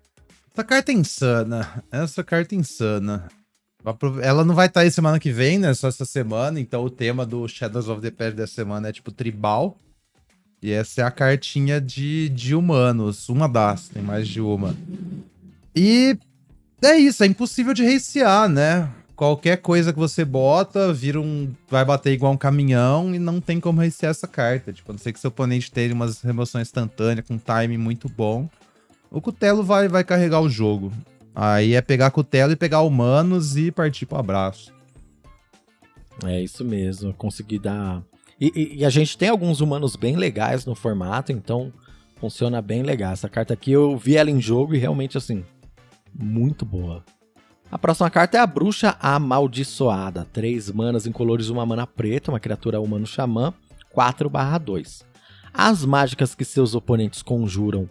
Essa 0.50 0.64
carta 0.64 0.92
é 0.92 0.94
insana. 0.94 1.84
Essa 1.92 2.24
carta 2.24 2.54
é 2.54 2.58
insana. 2.58 3.28
Ela 4.22 4.44
não 4.44 4.54
vai 4.54 4.66
estar 4.66 4.80
aí 4.80 4.90
semana 4.90 5.20
que 5.20 5.30
vem, 5.30 5.58
né? 5.58 5.74
Só 5.74 5.88
essa 5.88 6.06
semana. 6.06 6.58
Então 6.58 6.82
o 6.82 6.90
tema 6.90 7.26
do 7.26 7.46
Shadows 7.46 7.88
of 7.88 8.00
the 8.00 8.10
Past 8.10 8.34
dessa 8.34 8.54
semana 8.54 8.88
é 8.88 8.92
tipo 8.92 9.12
tribal. 9.12 9.78
E 10.64 10.72
essa 10.72 11.02
é 11.02 11.04
a 11.04 11.10
cartinha 11.10 11.78
de, 11.78 12.30
de 12.30 12.54
humanos. 12.54 13.28
Uma 13.28 13.46
das, 13.46 13.90
tem 13.90 14.02
mais 14.02 14.26
de 14.26 14.40
uma. 14.40 14.74
E 15.76 16.16
é 16.82 16.96
isso, 16.96 17.22
é 17.22 17.26
impossível 17.26 17.74
de 17.74 17.84
recear, 17.84 18.48
né? 18.48 18.88
Qualquer 19.14 19.58
coisa 19.58 19.92
que 19.92 19.98
você 19.98 20.24
bota, 20.24 20.90
vira 20.90 21.20
um. 21.20 21.52
Vai 21.68 21.84
bater 21.84 22.14
igual 22.14 22.32
um 22.32 22.36
caminhão 22.38 23.14
e 23.14 23.18
não 23.18 23.42
tem 23.42 23.60
como 23.60 23.82
recear 23.82 24.08
essa 24.08 24.26
carta. 24.26 24.72
Tipo, 24.72 24.90
a 24.90 24.94
não 24.94 24.98
ser 24.98 25.12
que 25.12 25.20
seu 25.20 25.28
oponente 25.28 25.70
tenha 25.70 25.92
umas 25.92 26.22
remoções 26.22 26.68
instantâneas 26.68 27.26
com 27.28 27.36
time 27.36 27.76
muito 27.76 28.08
bom. 28.08 28.48
O 29.10 29.20
Cutelo 29.20 29.62
vai, 29.62 29.86
vai 29.86 30.02
carregar 30.02 30.40
o 30.40 30.48
jogo. 30.48 30.90
Aí 31.34 31.74
é 31.74 31.82
pegar 31.82 32.10
Cutelo 32.10 32.52
e 32.52 32.56
pegar 32.56 32.80
humanos 32.80 33.54
e 33.58 33.70
partir 33.70 34.06
pro 34.06 34.16
abraço. 34.16 34.72
É 36.24 36.40
isso 36.40 36.64
mesmo, 36.64 37.12
conseguir 37.12 37.58
dar. 37.58 38.02
E, 38.40 38.52
e, 38.54 38.80
e, 38.80 38.84
a 38.84 38.90
gente 38.90 39.16
tem 39.16 39.28
alguns 39.28 39.60
humanos 39.60 39.96
bem 39.96 40.16
legais 40.16 40.66
no 40.66 40.74
formato, 40.74 41.32
então 41.32 41.72
funciona 42.16 42.60
bem 42.60 42.82
legal. 42.82 43.12
Essa 43.12 43.28
carta 43.28 43.54
aqui 43.54 43.72
eu 43.72 43.96
vi 43.96 44.16
ela 44.16 44.30
em 44.30 44.40
jogo 44.40 44.74
e 44.74 44.78
realmente 44.78 45.16
assim, 45.16 45.44
muito 46.12 46.64
boa. 46.64 47.04
A 47.70 47.78
próxima 47.78 48.10
carta 48.10 48.36
é 48.36 48.40
a 48.40 48.46
Bruxa 48.46 48.96
Amaldiçoada. 49.00 50.26
3 50.32 50.70
manas 50.70 51.06
incolores, 51.06 51.48
uma 51.48 51.64
mana 51.64 51.86
preta, 51.86 52.30
uma 52.30 52.40
criatura 52.40 52.80
humano 52.80 53.06
xamã, 53.06 53.52
4/2. 53.94 55.04
As 55.52 55.84
mágicas 55.84 56.34
que 56.34 56.44
seus 56.44 56.74
oponentes 56.74 57.22
conjuram 57.22 57.88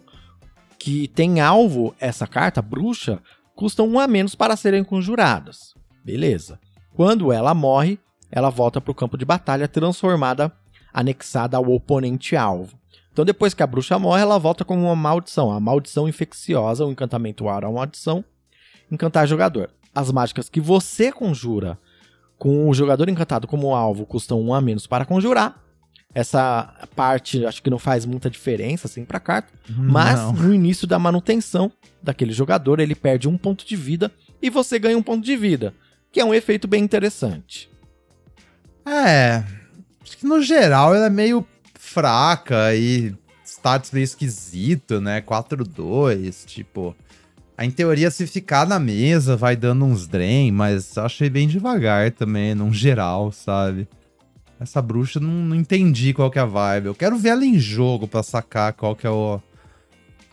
que 0.78 1.08
tem 1.08 1.40
alvo 1.40 1.94
essa 1.98 2.26
carta, 2.26 2.60
bruxa, 2.60 3.22
custam 3.54 3.88
um 3.88 3.98
a 3.98 4.06
menos 4.06 4.34
para 4.34 4.56
serem 4.56 4.84
conjuradas. 4.84 5.74
Beleza. 6.04 6.60
Quando 6.94 7.32
ela 7.32 7.54
morre, 7.54 7.98
ela 8.34 8.50
volta 8.50 8.80
para 8.80 8.90
o 8.90 8.94
campo 8.94 9.16
de 9.16 9.24
batalha 9.24 9.68
transformada, 9.68 10.50
anexada 10.92 11.56
ao 11.56 11.70
oponente 11.70 12.34
alvo. 12.34 12.76
Então, 13.12 13.24
depois 13.24 13.54
que 13.54 13.62
a 13.62 13.66
bruxa 13.66 13.96
morre, 13.96 14.22
ela 14.22 14.40
volta 14.40 14.64
como 14.64 14.86
uma 14.86 14.96
maldição. 14.96 15.52
A 15.52 15.60
maldição 15.60 16.08
infecciosa, 16.08 16.84
o 16.84 16.90
encantamento 16.90 17.48
ar, 17.48 17.64
a 17.64 17.70
maldição, 17.70 18.24
encantar 18.90 19.28
jogador. 19.28 19.70
As 19.94 20.10
mágicas 20.10 20.48
que 20.48 20.60
você 20.60 21.12
conjura 21.12 21.78
com 22.36 22.68
o 22.68 22.74
jogador 22.74 23.08
encantado 23.08 23.46
como 23.46 23.72
alvo 23.72 24.04
custam 24.04 24.42
um 24.42 24.52
a 24.52 24.60
menos 24.60 24.84
para 24.84 25.04
conjurar. 25.04 25.62
Essa 26.12 26.74
parte 26.96 27.46
acho 27.46 27.62
que 27.62 27.70
não 27.70 27.78
faz 27.78 28.04
muita 28.04 28.28
diferença 28.28 28.88
assim 28.88 29.04
para 29.04 29.20
carta, 29.20 29.52
mas 29.76 30.18
não. 30.18 30.32
no 30.32 30.54
início 30.54 30.88
da 30.88 30.98
manutenção 30.98 31.70
daquele 32.02 32.32
jogador 32.32 32.80
ele 32.80 32.96
perde 32.96 33.28
um 33.28 33.38
ponto 33.38 33.64
de 33.64 33.76
vida 33.76 34.10
e 34.42 34.50
você 34.50 34.76
ganha 34.78 34.98
um 34.98 35.02
ponto 35.02 35.24
de 35.24 35.36
vida, 35.36 35.72
que 36.10 36.20
é 36.20 36.24
um 36.24 36.34
efeito 36.34 36.66
bem 36.66 36.82
interessante. 36.82 37.72
É, 38.86 39.42
acho 40.02 40.18
que 40.18 40.26
no 40.26 40.42
geral 40.42 40.94
ela 40.94 41.06
é 41.06 41.10
meio 41.10 41.46
fraca 41.74 42.74
e 42.74 43.14
status 43.44 43.90
meio 43.90 44.04
esquisito, 44.04 45.00
né? 45.00 45.20
4-2, 45.20 46.44
tipo. 46.44 46.94
Em 47.56 47.70
teoria, 47.70 48.10
se 48.10 48.26
ficar 48.26 48.66
na 48.66 48.80
mesa, 48.80 49.36
vai 49.36 49.54
dando 49.54 49.84
uns 49.84 50.08
drain, 50.08 50.50
mas 50.50 50.98
achei 50.98 51.30
bem 51.30 51.46
devagar 51.46 52.10
também, 52.10 52.52
num 52.52 52.72
geral, 52.72 53.30
sabe? 53.30 53.86
Essa 54.58 54.82
bruxa 54.82 55.20
não, 55.20 55.30
não 55.30 55.54
entendi 55.54 56.12
qual 56.12 56.30
que 56.30 56.38
é 56.38 56.42
a 56.42 56.46
vibe. 56.46 56.86
Eu 56.86 56.94
quero 56.96 57.16
ver 57.16 57.28
ela 57.30 57.44
em 57.44 57.58
jogo 57.58 58.08
para 58.08 58.24
sacar 58.24 58.72
qual 58.72 58.96
que 58.96 59.06
é 59.06 59.10
o 59.10 59.40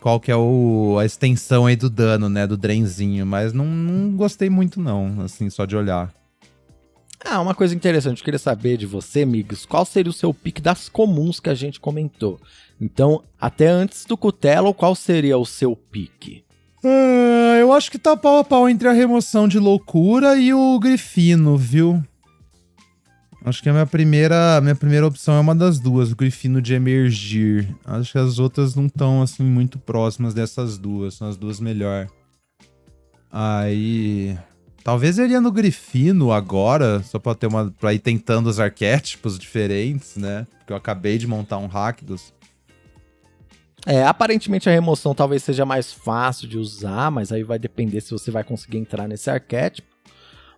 qual 0.00 0.18
que 0.18 0.32
é 0.32 0.36
o, 0.36 0.96
a 0.98 1.04
extensão 1.04 1.66
aí 1.66 1.76
do 1.76 1.88
dano, 1.88 2.28
né, 2.28 2.44
do 2.44 2.56
drenzinho, 2.56 3.24
mas 3.24 3.52
não, 3.52 3.64
não 3.66 4.16
gostei 4.16 4.50
muito 4.50 4.80
não, 4.80 5.20
assim, 5.20 5.48
só 5.48 5.64
de 5.64 5.76
olhar. 5.76 6.12
Ah, 7.24 7.40
uma 7.40 7.54
coisa 7.54 7.74
interessante, 7.74 8.18
eu 8.18 8.24
queria 8.24 8.38
saber 8.38 8.76
de 8.76 8.84
você, 8.84 9.22
amigos, 9.22 9.64
qual 9.64 9.84
seria 9.84 10.10
o 10.10 10.12
seu 10.12 10.34
pick 10.34 10.60
das 10.60 10.88
comuns 10.88 11.38
que 11.38 11.48
a 11.48 11.54
gente 11.54 11.78
comentou? 11.78 12.40
Então, 12.80 13.22
até 13.40 13.68
antes 13.68 14.04
do 14.04 14.16
Cutelo, 14.16 14.74
qual 14.74 14.94
seria 14.94 15.38
o 15.38 15.46
seu 15.46 15.76
pick? 15.76 16.44
Uh, 16.84 17.56
eu 17.60 17.72
acho 17.72 17.90
que 17.90 17.98
tá 17.98 18.16
pau 18.16 18.38
a 18.38 18.44
pau 18.44 18.68
entre 18.68 18.88
a 18.88 18.92
remoção 18.92 19.46
de 19.46 19.58
loucura 19.58 20.36
e 20.36 20.52
o 20.52 20.78
Grifino, 20.80 21.56
viu? 21.56 22.02
Acho 23.44 23.62
que 23.62 23.68
a 23.68 23.72
minha 23.72 23.86
primeira, 23.86 24.60
minha 24.60 24.74
primeira 24.74 25.06
opção 25.06 25.34
é 25.34 25.40
uma 25.40 25.54
das 25.54 25.78
duas, 25.78 26.10
o 26.10 26.16
Grifino 26.16 26.60
de 26.60 26.74
Emergir. 26.74 27.68
Acho 27.84 28.12
que 28.12 28.18
as 28.18 28.38
outras 28.38 28.74
não 28.74 28.86
estão, 28.86 29.22
assim, 29.22 29.44
muito 29.44 29.78
próximas 29.78 30.34
dessas 30.34 30.76
duas. 30.76 31.14
São 31.14 31.28
as 31.28 31.36
duas 31.36 31.60
melhor. 31.60 32.08
Aí... 33.30 34.36
Talvez 34.84 35.18
eu 35.18 35.24
iria 35.24 35.40
no 35.40 35.52
Grifino 35.52 36.32
agora, 36.32 37.02
só 37.04 37.18
pra 37.18 37.34
ter 37.34 37.46
uma. 37.46 37.72
pra 37.78 37.94
ir 37.94 38.00
tentando 38.00 38.48
os 38.48 38.58
arquétipos 38.58 39.38
diferentes, 39.38 40.16
né? 40.16 40.46
Porque 40.58 40.72
eu 40.72 40.76
acabei 40.76 41.18
de 41.18 41.26
montar 41.26 41.58
um 41.58 41.66
Rakdos. 41.66 42.32
É, 43.86 44.04
aparentemente 44.04 44.68
a 44.68 44.72
remoção 44.72 45.14
talvez 45.14 45.42
seja 45.42 45.64
mais 45.64 45.92
fácil 45.92 46.48
de 46.48 46.56
usar, 46.56 47.10
mas 47.10 47.32
aí 47.32 47.42
vai 47.42 47.58
depender 47.58 48.00
se 48.00 48.12
você 48.12 48.30
vai 48.30 48.44
conseguir 48.44 48.78
entrar 48.78 49.08
nesse 49.08 49.28
arquétipo. 49.30 49.88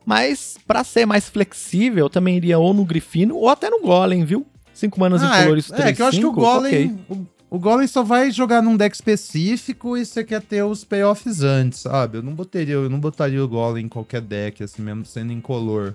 Mas, 0.04 0.58
para 0.66 0.84
ser 0.84 1.06
mais 1.06 1.28
flexível, 1.30 2.04
eu 2.04 2.10
também 2.10 2.36
iria 2.36 2.58
ou 2.58 2.74
no 2.74 2.84
Grifino 2.84 3.36
ou 3.36 3.48
até 3.48 3.70
no 3.70 3.80
Golem, 3.80 4.24
viu? 4.24 4.46
5 4.74 5.00
manas 5.00 5.22
ah, 5.22 5.40
em 5.40 5.42
colores 5.44 5.72
é, 5.72 5.76
3, 5.76 5.88
É, 5.88 5.92
que 5.94 6.02
eu 6.02 6.06
acho 6.06 6.18
que 6.18 6.26
o 6.26 6.32
Golem... 6.32 7.00
Okay. 7.08 7.26
O, 7.54 7.58
Golem 7.60 7.86
só 7.86 8.02
vai 8.02 8.32
jogar 8.32 8.60
num 8.60 8.76
deck 8.76 8.96
específico 8.96 9.96
e 9.96 10.04
você 10.04 10.24
quer 10.24 10.42
ter 10.42 10.64
os 10.64 10.82
payoffs 10.82 11.40
antes, 11.40 11.78
sabe? 11.78 12.18
Eu 12.18 12.22
não 12.24 12.34
botaria, 12.34 12.74
eu 12.74 12.90
não 12.90 12.98
botaria 12.98 13.44
o 13.44 13.46
Golem 13.46 13.86
em 13.86 13.88
qualquer 13.88 14.20
deck, 14.22 14.64
assim, 14.64 14.82
mesmo 14.82 15.04
sendo 15.04 15.32
incolor. 15.32 15.94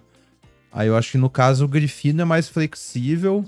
Aí 0.72 0.88
eu 0.88 0.96
acho 0.96 1.12
que 1.12 1.18
no 1.18 1.30
caso 1.30 1.66
o 1.66 1.68
Grifino 1.68 2.22
é 2.22 2.24
mais 2.24 2.48
flexível 2.48 3.44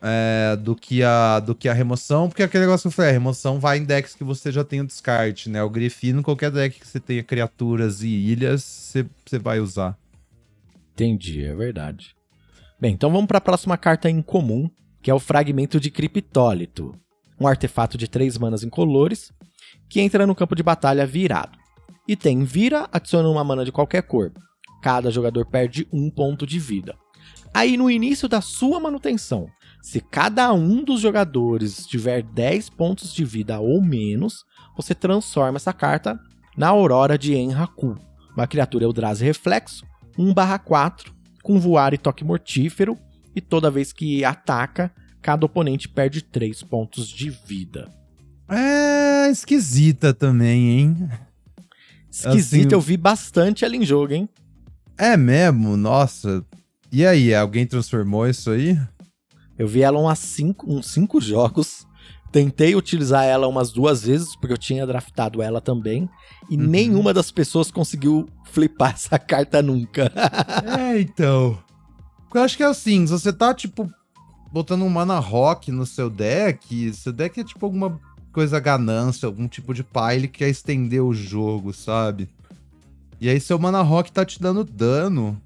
é, 0.00 0.56
do, 0.56 0.74
que 0.74 1.02
a, 1.02 1.38
do 1.38 1.54
que 1.54 1.68
a 1.68 1.74
remoção, 1.74 2.30
porque 2.30 2.42
aquele 2.42 2.64
negócio 2.64 2.84
que 2.84 2.88
eu 2.88 2.92
falei, 2.92 3.10
a 3.10 3.12
remoção 3.12 3.60
vai 3.60 3.76
em 3.76 3.84
decks 3.84 4.14
que 4.14 4.24
você 4.24 4.50
já 4.50 4.64
tem 4.64 4.80
o 4.80 4.86
descarte, 4.86 5.50
né? 5.50 5.62
O 5.62 5.68
Grifino, 5.68 6.22
qualquer 6.22 6.50
deck 6.50 6.80
que 6.80 6.88
você 6.88 6.98
tenha 6.98 7.22
criaturas 7.22 8.02
e 8.02 8.08
ilhas, 8.08 8.64
você, 8.64 9.04
você 9.22 9.38
vai 9.38 9.60
usar. 9.60 9.98
Entendi, 10.94 11.44
é 11.44 11.54
verdade. 11.54 12.16
Bem, 12.80 12.94
então 12.94 13.12
vamos 13.12 13.26
para 13.26 13.36
a 13.36 13.42
próxima 13.42 13.76
carta 13.76 14.08
em 14.08 14.22
comum, 14.22 14.70
que 15.02 15.10
é 15.10 15.14
o 15.14 15.20
Fragmento 15.20 15.78
de 15.78 15.90
Criptólito. 15.90 17.01
Um 17.42 17.46
artefato 17.48 17.98
de 17.98 18.06
3 18.06 18.38
manas 18.38 18.62
incolores, 18.62 19.32
que 19.88 20.00
entra 20.00 20.28
no 20.28 20.34
campo 20.34 20.54
de 20.54 20.62
batalha 20.62 21.04
virado. 21.04 21.58
E 22.06 22.14
tem 22.14 22.44
vira, 22.44 22.88
adiciona 22.92 23.28
uma 23.28 23.42
mana 23.42 23.64
de 23.64 23.72
qualquer 23.72 24.02
cor. 24.02 24.32
Cada 24.80 25.10
jogador 25.10 25.44
perde 25.44 25.88
um 25.92 26.08
ponto 26.08 26.46
de 26.46 26.60
vida. 26.60 26.94
Aí 27.52 27.76
no 27.76 27.90
início 27.90 28.28
da 28.28 28.40
sua 28.40 28.78
manutenção, 28.78 29.48
se 29.82 30.00
cada 30.00 30.52
um 30.52 30.84
dos 30.84 31.00
jogadores 31.00 31.84
tiver 31.84 32.22
10 32.22 32.70
pontos 32.70 33.12
de 33.12 33.24
vida 33.24 33.58
ou 33.58 33.82
menos, 33.82 34.44
você 34.76 34.94
transforma 34.94 35.56
essa 35.56 35.72
carta 35.72 36.20
na 36.56 36.68
Aurora 36.68 37.18
de 37.18 37.34
Enraku, 37.34 37.98
uma 38.36 38.46
criatura 38.46 38.84
Eldrazi 38.84 39.24
Reflexo, 39.24 39.84
1/4, 40.16 41.12
com 41.42 41.58
voar 41.58 41.92
e 41.92 41.98
toque 41.98 42.22
mortífero, 42.22 42.96
e 43.34 43.40
toda 43.40 43.68
vez 43.68 43.92
que 43.92 44.24
ataca, 44.24 44.94
cada 45.22 45.46
oponente 45.46 45.88
perde 45.88 46.20
3 46.20 46.62
pontos 46.64 47.08
de 47.08 47.30
vida. 47.30 47.88
É 48.48 49.30
esquisita 49.30 50.12
também, 50.12 50.80
hein? 50.80 51.08
Esquisita, 52.10 52.66
assim, 52.66 52.74
eu 52.74 52.80
vi 52.80 52.96
bastante 52.96 53.64
ela 53.64 53.76
em 53.76 53.84
jogo, 53.84 54.12
hein? 54.12 54.28
É 54.98 55.16
mesmo? 55.16 55.76
Nossa. 55.76 56.44
E 56.90 57.06
aí, 57.06 57.34
alguém 57.34 57.66
transformou 57.66 58.28
isso 58.28 58.50
aí? 58.50 58.78
Eu 59.58 59.66
vi 59.66 59.80
ela 59.82 59.98
umas 59.98 60.18
cinco, 60.18 60.70
uns 60.70 60.88
cinco 60.88 61.20
jogos. 61.20 61.86
Tentei 62.30 62.74
utilizar 62.74 63.24
ela 63.24 63.46
umas 63.46 63.72
duas 63.72 64.02
vezes, 64.04 64.34
porque 64.36 64.52
eu 64.52 64.58
tinha 64.58 64.86
draftado 64.86 65.40
ela 65.40 65.60
também. 65.60 66.08
E 66.50 66.56
uhum. 66.56 66.66
nenhuma 66.66 67.14
das 67.14 67.30
pessoas 67.30 67.70
conseguiu 67.70 68.28
flipar 68.44 68.92
essa 68.94 69.18
carta 69.18 69.62
nunca. 69.62 70.12
é, 70.78 71.00
então. 71.00 71.58
Eu 72.34 72.42
acho 72.42 72.56
que 72.56 72.62
é 72.62 72.66
assim, 72.66 73.06
se 73.06 73.12
você 73.12 73.32
tá, 73.32 73.54
tipo, 73.54 73.90
botando 74.52 74.82
um 74.82 74.88
mana 74.88 75.18
rock 75.18 75.72
no 75.72 75.86
seu 75.86 76.10
deck, 76.10 76.92
seu 76.94 77.12
deck 77.12 77.40
é 77.40 77.44
tipo 77.44 77.64
alguma 77.64 77.98
coisa 78.32 78.60
ganância, 78.60 79.26
algum 79.26 79.48
tipo 79.48 79.74
de 79.74 79.82
pai, 79.82 80.16
ele 80.16 80.28
quer 80.28 80.48
estender 80.48 81.02
o 81.02 81.12
jogo, 81.14 81.72
sabe? 81.72 82.28
E 83.20 83.28
aí 83.28 83.40
seu 83.40 83.58
mana 83.58 83.82
rock 83.82 84.12
tá 84.12 84.24
te 84.24 84.40
dando 84.40 84.64
dano 84.64 85.40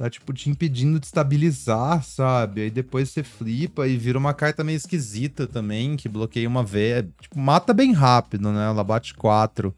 tá, 0.00 0.08
tipo, 0.08 0.32
te 0.32 0.48
impedindo 0.48 0.98
de 0.98 1.04
estabilizar, 1.04 2.02
sabe? 2.02 2.62
Aí 2.62 2.70
depois 2.70 3.10
você 3.10 3.22
flipa 3.22 3.86
e 3.86 3.98
vira 3.98 4.16
uma 4.16 4.32
carta 4.32 4.64
meio 4.64 4.76
esquisita 4.76 5.46
também, 5.46 5.94
que 5.94 6.08
bloqueia 6.08 6.48
uma 6.48 6.64
vez. 6.64 7.04
Tipo, 7.20 7.38
mata 7.38 7.74
bem 7.74 7.92
rápido, 7.92 8.50
né? 8.50 8.64
Ela 8.64 8.82
bate 8.82 9.12
4. 9.12 9.74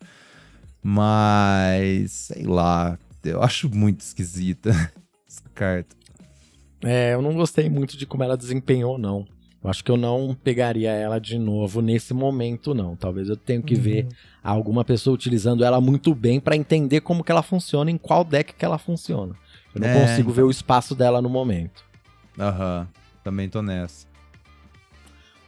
Mas, 0.80 2.12
sei 2.12 2.44
lá, 2.44 2.96
eu 3.24 3.42
acho 3.42 3.68
muito 3.68 4.02
esquisita 4.02 4.70
essa 5.28 5.42
carta. 5.52 5.96
É, 6.84 7.14
eu 7.14 7.22
não 7.22 7.34
gostei 7.34 7.68
muito 7.68 7.96
de 7.96 8.06
como 8.06 8.22
ela 8.22 8.36
desempenhou, 8.36 8.98
não. 8.98 9.26
Eu 9.62 9.70
acho 9.70 9.84
que 9.84 9.90
eu 9.90 9.96
não 9.96 10.36
pegaria 10.42 10.90
ela 10.90 11.20
de 11.20 11.38
novo 11.38 11.80
nesse 11.80 12.12
momento, 12.12 12.74
não. 12.74 12.96
Talvez 12.96 13.28
eu 13.28 13.36
tenha 13.36 13.62
que 13.62 13.74
uhum. 13.74 13.80
ver 13.80 14.08
alguma 14.42 14.84
pessoa 14.84 15.14
utilizando 15.14 15.64
ela 15.64 15.80
muito 15.80 16.14
bem 16.14 16.40
para 16.40 16.56
entender 16.56 17.00
como 17.00 17.22
que 17.22 17.30
ela 17.30 17.42
funciona, 17.42 17.90
em 17.90 17.96
qual 17.96 18.24
deck 18.24 18.54
que 18.54 18.64
ela 18.64 18.78
funciona. 18.78 19.34
Eu 19.72 19.80
não 19.80 19.88
é, 19.88 20.00
consigo 20.00 20.22
então... 20.22 20.32
ver 20.32 20.42
o 20.42 20.50
espaço 20.50 20.94
dela 20.94 21.22
no 21.22 21.28
momento. 21.28 21.84
Aham, 22.38 22.80
uhum. 22.80 22.86
também 23.22 23.48
tô 23.48 23.62
nessa. 23.62 24.06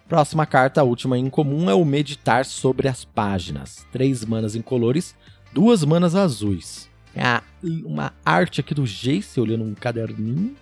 Próxima 0.08 0.46
carta, 0.46 0.80
a 0.80 0.84
última 0.84 1.18
em 1.18 1.28
comum, 1.28 1.68
é 1.68 1.74
o 1.74 1.84
Meditar 1.84 2.44
sobre 2.44 2.86
as 2.86 3.04
Páginas. 3.04 3.84
Três 3.90 4.24
manas 4.24 4.54
incolores, 4.54 5.16
duas 5.52 5.82
manas 5.82 6.14
azuis. 6.14 6.88
É 7.16 7.40
uma 7.62 8.12
arte 8.24 8.60
aqui 8.60 8.74
do 8.74 8.84
Jace 8.84 9.40
olhando 9.40 9.64
um 9.64 9.74
caderninho. 9.74 10.54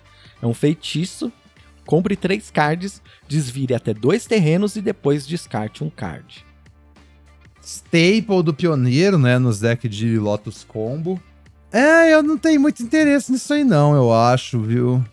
É 0.43 0.47
um 0.47 0.53
feitiço 0.53 1.31
Compre 1.85 2.15
três 2.15 2.49
cards, 2.49 3.01
desvire 3.27 3.73
até 3.73 3.93
dois 3.93 4.25
terrenos 4.25 4.75
e 4.75 4.81
depois 4.81 5.27
descarte 5.27 5.83
um 5.83 5.89
card. 5.89 6.45
Staple 7.61 8.43
do 8.43 8.53
pioneiro, 8.53 9.17
né? 9.17 9.37
Nos 9.37 9.59
decks 9.59 9.93
de 9.93 10.17
Lotus 10.17 10.63
Combo. 10.63 11.21
É, 11.71 12.13
eu 12.13 12.21
não 12.21 12.37
tenho 12.37 12.61
muito 12.61 12.83
interesse 12.83 13.31
nisso 13.31 13.53
aí, 13.53 13.63
não, 13.63 13.95
eu 13.95 14.13
acho, 14.13 14.61
viu? 14.61 15.03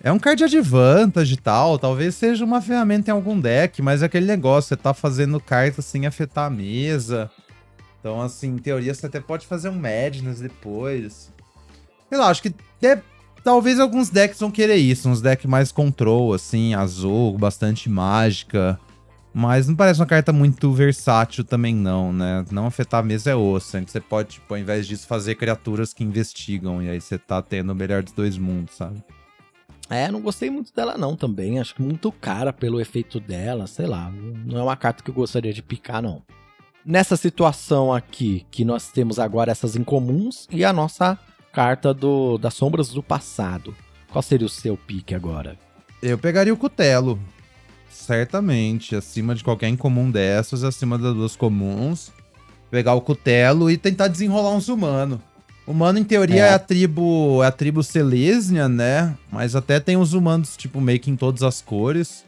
É 0.00 0.12
um 0.12 0.18
card 0.18 0.44
advantage 0.44 1.34
e 1.34 1.36
tal, 1.36 1.78
talvez 1.78 2.14
seja 2.14 2.44
uma 2.44 2.62
ferramenta 2.62 3.10
em 3.10 3.14
algum 3.14 3.40
deck, 3.40 3.82
mas 3.82 4.02
é 4.02 4.06
aquele 4.06 4.26
negócio, 4.26 4.68
você 4.68 4.76
tá 4.76 4.94
fazendo 4.94 5.40
carta 5.40 5.82
sem 5.82 6.06
afetar 6.06 6.46
a 6.46 6.50
mesa. 6.50 7.28
Então, 7.98 8.22
assim, 8.22 8.50
em 8.50 8.58
teoria, 8.58 8.94
você 8.94 9.06
até 9.06 9.18
pode 9.18 9.46
fazer 9.46 9.68
um 9.68 9.74
Madness 9.74 10.38
depois. 10.38 11.32
Sei 12.08 12.16
lá, 12.16 12.28
acho 12.28 12.42
que 12.42 12.54
Talvez 13.46 13.78
alguns 13.78 14.10
decks 14.10 14.40
vão 14.40 14.50
querer 14.50 14.74
isso, 14.74 15.08
uns 15.08 15.20
decks 15.20 15.46
mais 15.46 15.70
control, 15.70 16.34
assim, 16.34 16.74
azul, 16.74 17.38
bastante 17.38 17.88
mágica. 17.88 18.76
Mas 19.32 19.68
não 19.68 19.76
parece 19.76 20.00
uma 20.00 20.06
carta 20.06 20.32
muito 20.32 20.72
versátil 20.72 21.44
também, 21.44 21.72
não, 21.72 22.12
né? 22.12 22.44
Não 22.50 22.66
afetar 22.66 22.98
a 22.98 23.02
mesa 23.04 23.30
é 23.30 23.36
osso. 23.36 23.78
Você 23.86 24.00
pode, 24.00 24.30
tipo, 24.30 24.52
ao 24.52 24.58
invés 24.58 24.84
disso, 24.84 25.06
fazer 25.06 25.36
criaturas 25.36 25.94
que 25.94 26.02
investigam. 26.02 26.82
E 26.82 26.90
aí 26.90 27.00
você 27.00 27.18
tá 27.18 27.40
tendo 27.40 27.70
o 27.70 27.74
melhor 27.76 28.02
dos 28.02 28.12
dois 28.12 28.36
mundos, 28.36 28.74
sabe? 28.74 29.00
É, 29.88 30.10
não 30.10 30.20
gostei 30.20 30.50
muito 30.50 30.74
dela, 30.74 30.98
não, 30.98 31.14
também. 31.14 31.60
Acho 31.60 31.76
que 31.76 31.82
muito 31.82 32.10
cara 32.10 32.52
pelo 32.52 32.80
efeito 32.80 33.20
dela, 33.20 33.68
sei 33.68 33.86
lá. 33.86 34.10
Não 34.44 34.58
é 34.58 34.62
uma 34.64 34.76
carta 34.76 35.04
que 35.04 35.10
eu 35.10 35.14
gostaria 35.14 35.52
de 35.52 35.62
picar, 35.62 36.02
não. 36.02 36.20
Nessa 36.84 37.16
situação 37.16 37.92
aqui, 37.92 38.44
que 38.50 38.64
nós 38.64 38.88
temos 38.90 39.20
agora 39.20 39.52
essas 39.52 39.76
incomuns 39.76 40.48
e 40.50 40.64
a 40.64 40.72
nossa 40.72 41.16
carta 41.56 41.94
do, 41.94 42.36
das 42.36 42.52
sombras 42.52 42.90
do 42.90 43.02
passado. 43.02 43.74
Qual 44.12 44.20
seria 44.20 44.46
o 44.46 44.50
seu 44.50 44.76
pique 44.76 45.14
agora? 45.14 45.56
Eu 46.02 46.18
pegaria 46.18 46.52
o 46.52 46.56
Cutelo. 46.56 47.18
Certamente. 47.88 48.94
Acima 48.94 49.34
de 49.34 49.42
qualquer 49.42 49.70
incomum 49.70 50.10
dessas, 50.10 50.62
acima 50.62 50.98
das 50.98 51.14
duas 51.14 51.34
comuns. 51.34 52.12
Pegar 52.70 52.92
o 52.92 53.00
Cutelo 53.00 53.70
e 53.70 53.78
tentar 53.78 54.08
desenrolar 54.08 54.50
uns 54.50 54.68
humanos. 54.68 55.18
Humano, 55.66 55.98
em 55.98 56.04
teoria, 56.04 56.44
é. 56.44 56.48
é, 56.48 56.52
a 56.52 56.58
tribo. 56.58 57.42
É 57.42 57.46
a 57.46 57.50
tribo 57.50 57.82
Selesnia, 57.82 58.68
né? 58.68 59.16
Mas 59.32 59.56
até 59.56 59.80
tem 59.80 59.96
os 59.96 60.12
humanos, 60.12 60.58
tipo, 60.58 60.78
meio 60.78 61.00
que 61.00 61.10
em 61.10 61.16
todas 61.16 61.42
as 61.42 61.62
cores. 61.62 62.22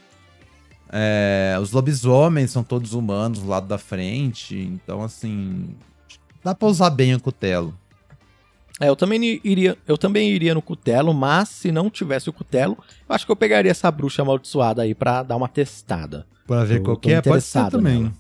É, 0.90 1.54
os 1.60 1.70
lobisomens 1.72 2.50
são 2.50 2.64
todos 2.64 2.94
humanos 2.94 3.40
do 3.40 3.46
lado 3.46 3.66
da 3.66 3.76
frente. 3.76 4.56
Então, 4.56 5.02
assim. 5.02 5.68
Dá 6.42 6.54
pra 6.54 6.66
usar 6.66 6.88
bem 6.88 7.14
o 7.14 7.20
Cutelo. 7.20 7.74
É, 8.80 8.88
eu 8.88 8.96
também 8.96 9.40
iria, 9.42 9.76
eu 9.86 9.98
também 9.98 10.30
iria 10.30 10.54
no 10.54 10.62
cutelo, 10.62 11.12
mas 11.12 11.48
se 11.48 11.72
não 11.72 11.90
tivesse 11.90 12.28
o 12.30 12.32
cutelo, 12.32 12.78
eu 13.08 13.14
acho 13.14 13.26
que 13.26 13.32
eu 13.32 13.36
pegaria 13.36 13.70
essa 13.70 13.90
bruxa 13.90 14.22
amaldiçoada 14.22 14.82
aí 14.82 14.94
para 14.94 15.22
dar 15.22 15.36
uma 15.36 15.48
testada. 15.48 16.26
Pra 16.46 16.64
ver 16.64 16.82
qual 16.82 16.96
que 16.96 17.12
é, 17.12 17.20
pode 17.20 17.42
ser 17.42 17.68
também. 17.70 18.12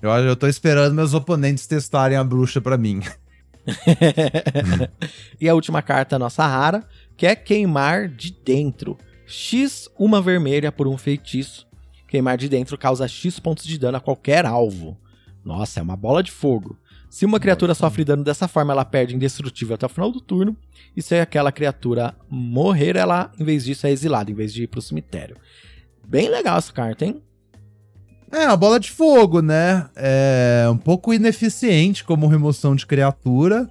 Eu, 0.00 0.10
eu 0.10 0.36
tô 0.36 0.46
esperando 0.46 0.94
meus 0.94 1.14
oponentes 1.14 1.66
testarem 1.66 2.16
a 2.16 2.24
bruxa 2.24 2.60
para 2.60 2.78
mim. 2.78 3.00
e 5.40 5.48
a 5.48 5.54
última 5.54 5.82
carta 5.82 6.18
nossa 6.18 6.46
rara, 6.46 6.86
que 7.16 7.26
é 7.26 7.34
queimar 7.34 8.08
de 8.08 8.30
dentro. 8.44 8.98
X, 9.26 9.88
uma 9.98 10.20
vermelha 10.20 10.70
por 10.70 10.86
um 10.86 10.98
feitiço. 10.98 11.66
Queimar 12.06 12.36
de 12.36 12.48
dentro 12.48 12.78
causa 12.78 13.08
X 13.08 13.40
pontos 13.40 13.64
de 13.64 13.78
dano 13.78 13.96
a 13.96 14.00
qualquer 14.00 14.44
alvo. 14.46 14.96
Nossa, 15.44 15.80
é 15.80 15.82
uma 15.82 15.96
bola 15.96 16.22
de 16.22 16.30
fogo. 16.30 16.78
Se 17.14 17.24
uma 17.24 17.38
criatura 17.38 17.76
sofre 17.76 18.04
dano 18.04 18.24
dessa 18.24 18.48
forma, 18.48 18.72
ela 18.72 18.84
perde 18.84 19.14
indestrutível 19.14 19.76
até 19.76 19.86
o 19.86 19.88
final 19.88 20.10
do 20.10 20.20
turno. 20.20 20.56
E 20.96 21.00
se 21.00 21.14
aquela 21.14 21.52
criatura 21.52 22.12
morrer, 22.28 22.96
ela, 22.96 23.30
em 23.38 23.44
vez 23.44 23.64
disso, 23.64 23.86
é 23.86 23.92
exilada, 23.92 24.32
em 24.32 24.34
vez 24.34 24.52
de 24.52 24.64
ir 24.64 24.66
pro 24.66 24.82
cemitério. 24.82 25.36
Bem 26.04 26.28
legal 26.28 26.58
essa 26.58 26.72
carta, 26.72 27.04
hein? 27.04 27.22
É, 28.32 28.46
a 28.46 28.56
bola 28.56 28.80
de 28.80 28.90
fogo, 28.90 29.40
né? 29.40 29.88
É 29.94 30.66
um 30.68 30.76
pouco 30.76 31.14
ineficiente 31.14 32.02
como 32.02 32.26
remoção 32.26 32.74
de 32.74 32.84
criatura. 32.84 33.70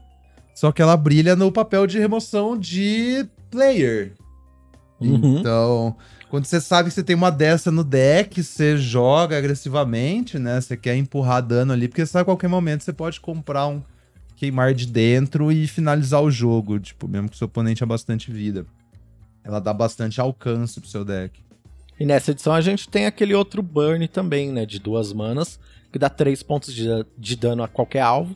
Só 0.55 0.71
que 0.71 0.81
ela 0.81 0.95
brilha 0.95 1.35
no 1.35 1.51
papel 1.51 1.85
de 1.85 1.99
remoção 1.99 2.57
de 2.57 3.27
player. 3.51 4.13
Uhum. 5.01 5.39
Então, 5.39 5.97
quando 6.33 6.45
você 6.45 6.59
sabe 6.59 6.89
que 6.89 6.95
você 6.95 7.03
tem 7.03 7.15
uma 7.15 7.29
dessa 7.29 7.69
no 7.69 7.83
deck, 7.83 8.41
você 8.41 8.75
joga 8.75 9.37
agressivamente, 9.37 10.39
né? 10.39 10.59
Você 10.59 10.75
quer 10.75 10.95
empurrar 10.95 11.43
dano 11.43 11.71
ali, 11.71 11.87
porque 11.87 12.03
sabe 12.07 12.23
a 12.23 12.25
qualquer 12.25 12.47
momento 12.47 12.81
você 12.81 12.91
pode 12.91 13.21
comprar 13.21 13.67
um 13.67 13.83
queimar 14.35 14.73
de 14.73 14.87
dentro 14.87 15.51
e 15.51 15.67
finalizar 15.67 16.23
o 16.23 16.31
jogo, 16.31 16.79
tipo, 16.79 17.07
mesmo 17.07 17.29
que 17.29 17.37
seu 17.37 17.45
oponente 17.45 17.81
tenha 17.81 17.87
bastante 17.87 18.31
vida. 18.31 18.65
Ela 19.43 19.59
dá 19.59 19.71
bastante 19.71 20.19
alcance 20.19 20.81
pro 20.81 20.89
seu 20.89 21.05
deck. 21.05 21.39
E 21.99 22.03
nessa 22.03 22.31
edição 22.31 22.53
a 22.53 22.61
gente 22.61 22.89
tem 22.89 23.05
aquele 23.05 23.35
outro 23.35 23.61
burn 23.61 24.07
também, 24.07 24.51
né? 24.51 24.65
De 24.65 24.79
duas 24.79 25.13
manas, 25.13 25.59
que 25.91 25.99
dá 25.99 26.09
três 26.09 26.41
pontos 26.41 26.73
de, 26.73 26.87
de 27.15 27.35
dano 27.35 27.61
a 27.61 27.67
qualquer 27.67 28.01
alvo. 28.01 28.35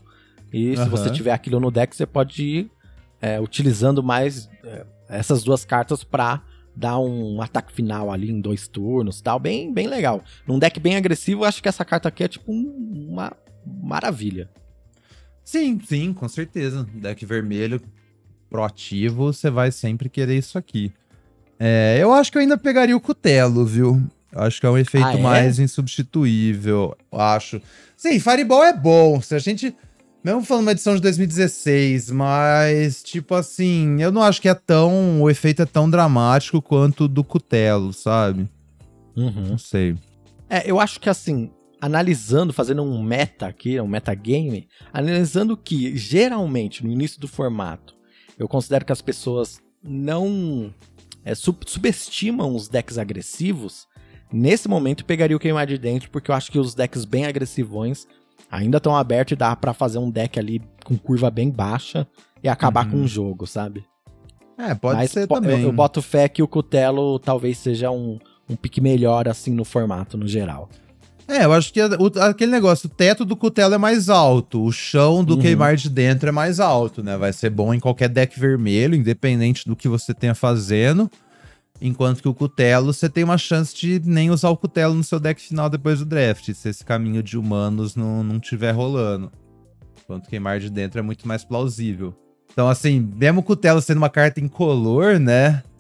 E 0.54 0.76
uhum. 0.76 0.84
se 0.84 0.90
você 0.90 1.10
tiver 1.10 1.32
aquilo 1.32 1.60
no 1.60 1.72
deck, 1.72 1.96
você 1.96 2.06
pode 2.06 2.44
ir 2.44 2.72
é, 3.20 3.42
utilizando 3.42 4.04
mais 4.04 4.48
é, 4.64 4.86
essas 5.10 5.42
duas 5.42 5.66
cartas 5.66 6.04
pra 6.04 6.44
dar 6.78 7.00
um 7.00 7.42
ataque 7.42 7.74
final 7.74 8.12
ali 8.12 8.30
em 8.30 8.40
dois 8.40 8.68
turnos 8.68 9.20
tal. 9.20 9.40
Bem, 9.40 9.74
bem 9.74 9.88
legal. 9.88 10.24
Num 10.46 10.60
deck 10.60 10.80
bem 10.80 10.96
agressivo, 10.96 11.44
acho 11.44 11.62
que 11.62 11.68
essa 11.68 11.84
carta 11.84 12.08
aqui 12.08 12.24
é 12.24 12.28
tipo 12.28 12.52
um, 12.52 13.08
uma 13.10 13.34
maravilha. 13.66 14.50
Sim, 15.44 15.80
sim, 15.84 16.14
com 16.14 16.28
certeza. 16.28 16.88
Deck 16.94 17.26
vermelho 17.26 17.82
proativo, 18.50 19.34
você 19.34 19.50
vai 19.50 19.72
sempre 19.72 20.08
querer 20.08 20.38
isso 20.38 20.58
aqui. 20.58 20.94
É, 21.60 21.98
eu 22.00 22.14
acho 22.14 22.32
que 22.32 22.38
eu 22.38 22.42
ainda 22.42 22.58
pegaria 22.58 22.96
o 22.96 23.02
Cutelo, 23.02 23.66
viu? 23.66 24.02
Eu 24.32 24.42
acho 24.42 24.60
que 24.60 24.66
é 24.66 24.70
um 24.70 24.78
efeito 24.78 25.08
ah, 25.08 25.14
é? 25.14 25.22
mais 25.22 25.58
insubstituível, 25.58 26.96
eu 27.12 27.20
acho. 27.20 27.60
Sim, 27.96 28.20
Fireball 28.20 28.64
é 28.64 28.74
bom. 28.74 29.20
Se 29.20 29.34
a 29.34 29.40
gente 29.40 29.76
mesmo 30.24 30.44
falando 30.44 30.64
uma 30.64 30.72
edição 30.72 30.96
de 30.96 31.02
2016, 31.02 32.12
mas, 32.12 33.02
tipo 33.02 33.36
assim, 33.36 34.02
eu 34.02 34.12
não 34.12 34.22
acho 34.22 34.42
que 34.42 34.50
é 34.50 34.54
tão. 34.54 35.22
O 35.22 35.30
efeito 35.30 35.62
é 35.62 35.66
tão 35.66 35.90
dramático 35.90 36.62
quanto 36.62 37.08
do 37.08 37.24
Cutelo, 37.24 37.94
sabe? 37.94 38.50
Uhum. 39.16 39.50
Não 39.50 39.58
sei. 39.58 39.96
É, 40.50 40.70
eu 40.70 40.80
acho 40.80 41.00
que 41.00 41.10
assim, 41.10 41.52
analisando, 41.82 42.54
fazendo 42.54 42.84
um 42.84 43.02
meta 43.02 43.48
aqui, 43.48 43.80
um 43.80 43.88
metagame, 43.88 44.68
analisando 44.94 45.58
que 45.58 45.96
geralmente 45.96 46.84
no 46.86 46.92
início 46.92 47.20
do 47.20 47.28
formato, 47.28 47.96
eu 48.38 48.48
considero 48.48 48.86
que 48.86 48.92
as 48.92 49.02
pessoas 49.02 49.60
não 49.84 50.74
é, 51.24 51.36
sub 51.36 51.60
subestimam 51.66 52.56
os 52.56 52.68
decks 52.68 52.98
agressivos. 52.98 53.88
Nesse 54.32 54.68
momento, 54.68 55.06
pegaria 55.06 55.36
o 55.36 55.40
queimar 55.40 55.66
de 55.66 55.78
dentro, 55.78 56.10
porque 56.10 56.32
eu 56.32 56.36
acho 56.36 56.52
que 56.52 56.60
os 56.60 56.74
decks 56.74 57.06
bem 57.06 57.26
agressivões 57.26 58.08
ainda 58.50 58.78
estão 58.78 58.96
abertos 58.96 59.34
e 59.34 59.36
dá 59.36 59.56
para 59.56 59.74
fazer 59.74 59.98
um 59.98 60.10
deck 60.10 60.40
ali 60.40 60.62
com 60.84 60.98
curva 60.98 61.30
bem 61.30 61.50
baixa 61.50 62.08
e 62.44 62.48
acabar 62.48 62.86
uhum. 62.86 62.92
com 62.92 62.98
o 63.04 63.08
jogo, 63.08 63.46
sabe? 63.46 63.86
É, 64.58 64.74
pode 64.74 64.98
Mas 64.98 65.12
ser 65.12 65.28
também. 65.28 65.62
Eu, 65.62 65.68
eu, 65.68 65.72
boto 65.72 66.02
fé 66.02 66.28
que 66.28 66.42
o 66.42 66.48
Cutelo 66.48 67.20
talvez 67.20 67.58
seja 67.58 67.92
um, 67.92 68.18
um 68.50 68.56
pique 68.56 68.82
melhor, 68.82 69.28
assim, 69.28 69.52
no 69.52 69.64
formato, 69.64 70.18
no 70.18 70.28
geral. 70.28 70.70
É, 71.28 71.44
eu 71.44 71.52
acho 71.52 71.74
que 71.74 71.82
o, 71.82 72.22
aquele 72.22 72.52
negócio, 72.52 72.88
o 72.88 72.90
teto 72.90 73.26
do 73.26 73.36
Cutelo 73.36 73.76
é 73.76 73.78
mais 73.78 74.10
alto, 74.10 74.64
o 74.64 74.72
chão 74.72 75.24
do 75.24 75.36
uhum. 75.36 75.42
queimar 75.42 75.76
de 75.76 75.90
dentro 75.90 76.30
é 76.30 76.32
mais 76.32 76.60
alto, 76.60 77.04
né? 77.04 77.18
Vai 77.18 77.34
ser 77.34 77.50
bom 77.50 77.74
em 77.74 77.80
qualquer 77.80 78.08
deck 78.08 78.40
vermelho, 78.40 78.96
independente 78.96 79.68
do 79.68 79.76
que 79.76 79.90
você 79.90 80.14
tenha 80.14 80.34
fazendo. 80.34 81.12
Enquanto 81.80 82.22
que 82.22 82.28
o 82.28 82.34
Cutelo, 82.34 82.92
você 82.92 83.08
tem 83.08 83.24
uma 83.24 83.38
chance 83.38 83.76
de 83.76 84.02
nem 84.04 84.32
usar 84.32 84.50
o 84.50 84.58
Cutelo 84.58 84.94
no 84.94 85.04
seu 85.04 85.20
deck 85.20 85.40
final 85.40 85.70
depois 85.70 86.00
do 86.00 86.06
draft, 86.06 86.52
se 86.52 86.70
esse 86.70 86.84
caminho 86.84 87.22
de 87.22 87.38
humanos 87.38 87.96
não, 87.96 88.24
não 88.24 88.40
tiver 88.40 88.72
rolando. 88.72 89.32
Enquanto 90.04 90.28
queimar 90.28 90.60
de 90.60 90.70
dentro 90.70 91.00
é 91.00 91.04
muito 91.04 91.28
mais 91.28 91.44
plausível. 91.44 92.16
Então, 92.52 92.68
assim, 92.68 93.00
mesmo 93.16 93.42
o 93.42 93.44
Cutelo 93.44 93.82
sendo 93.82 93.98
uma 93.98 94.10
carta 94.10 94.40
incolor, 94.40 95.20
né? 95.20 95.64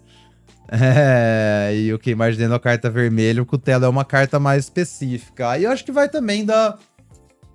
É, 0.69 1.73
e 1.73 1.93
o 1.93 1.97
queimar 1.97 2.29
de 2.29 2.37
dentro 2.37 2.51
é 2.51 2.55
uma 2.55 2.59
carta 2.59 2.89
vermelha, 2.89 3.41
o 3.41 3.45
Cutelo 3.45 3.85
é 3.85 3.87
uma 3.87 4.03
carta 4.03 4.37
mais 4.37 4.65
específica. 4.65 5.51
Aí 5.51 5.63
eu 5.63 5.71
acho 5.71 5.85
que 5.85 5.93
vai 5.93 6.09
também 6.09 6.43
da, 6.43 6.77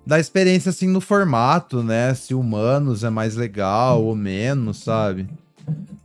da 0.03 0.19
experiência, 0.19 0.71
assim, 0.71 0.87
no 0.87 0.99
formato, 0.99 1.83
né? 1.83 2.15
Se 2.15 2.33
humanos 2.33 3.03
é 3.03 3.11
mais 3.11 3.35
legal 3.35 4.03
ou 4.03 4.15
menos, 4.15 4.79
sabe? 4.79 5.27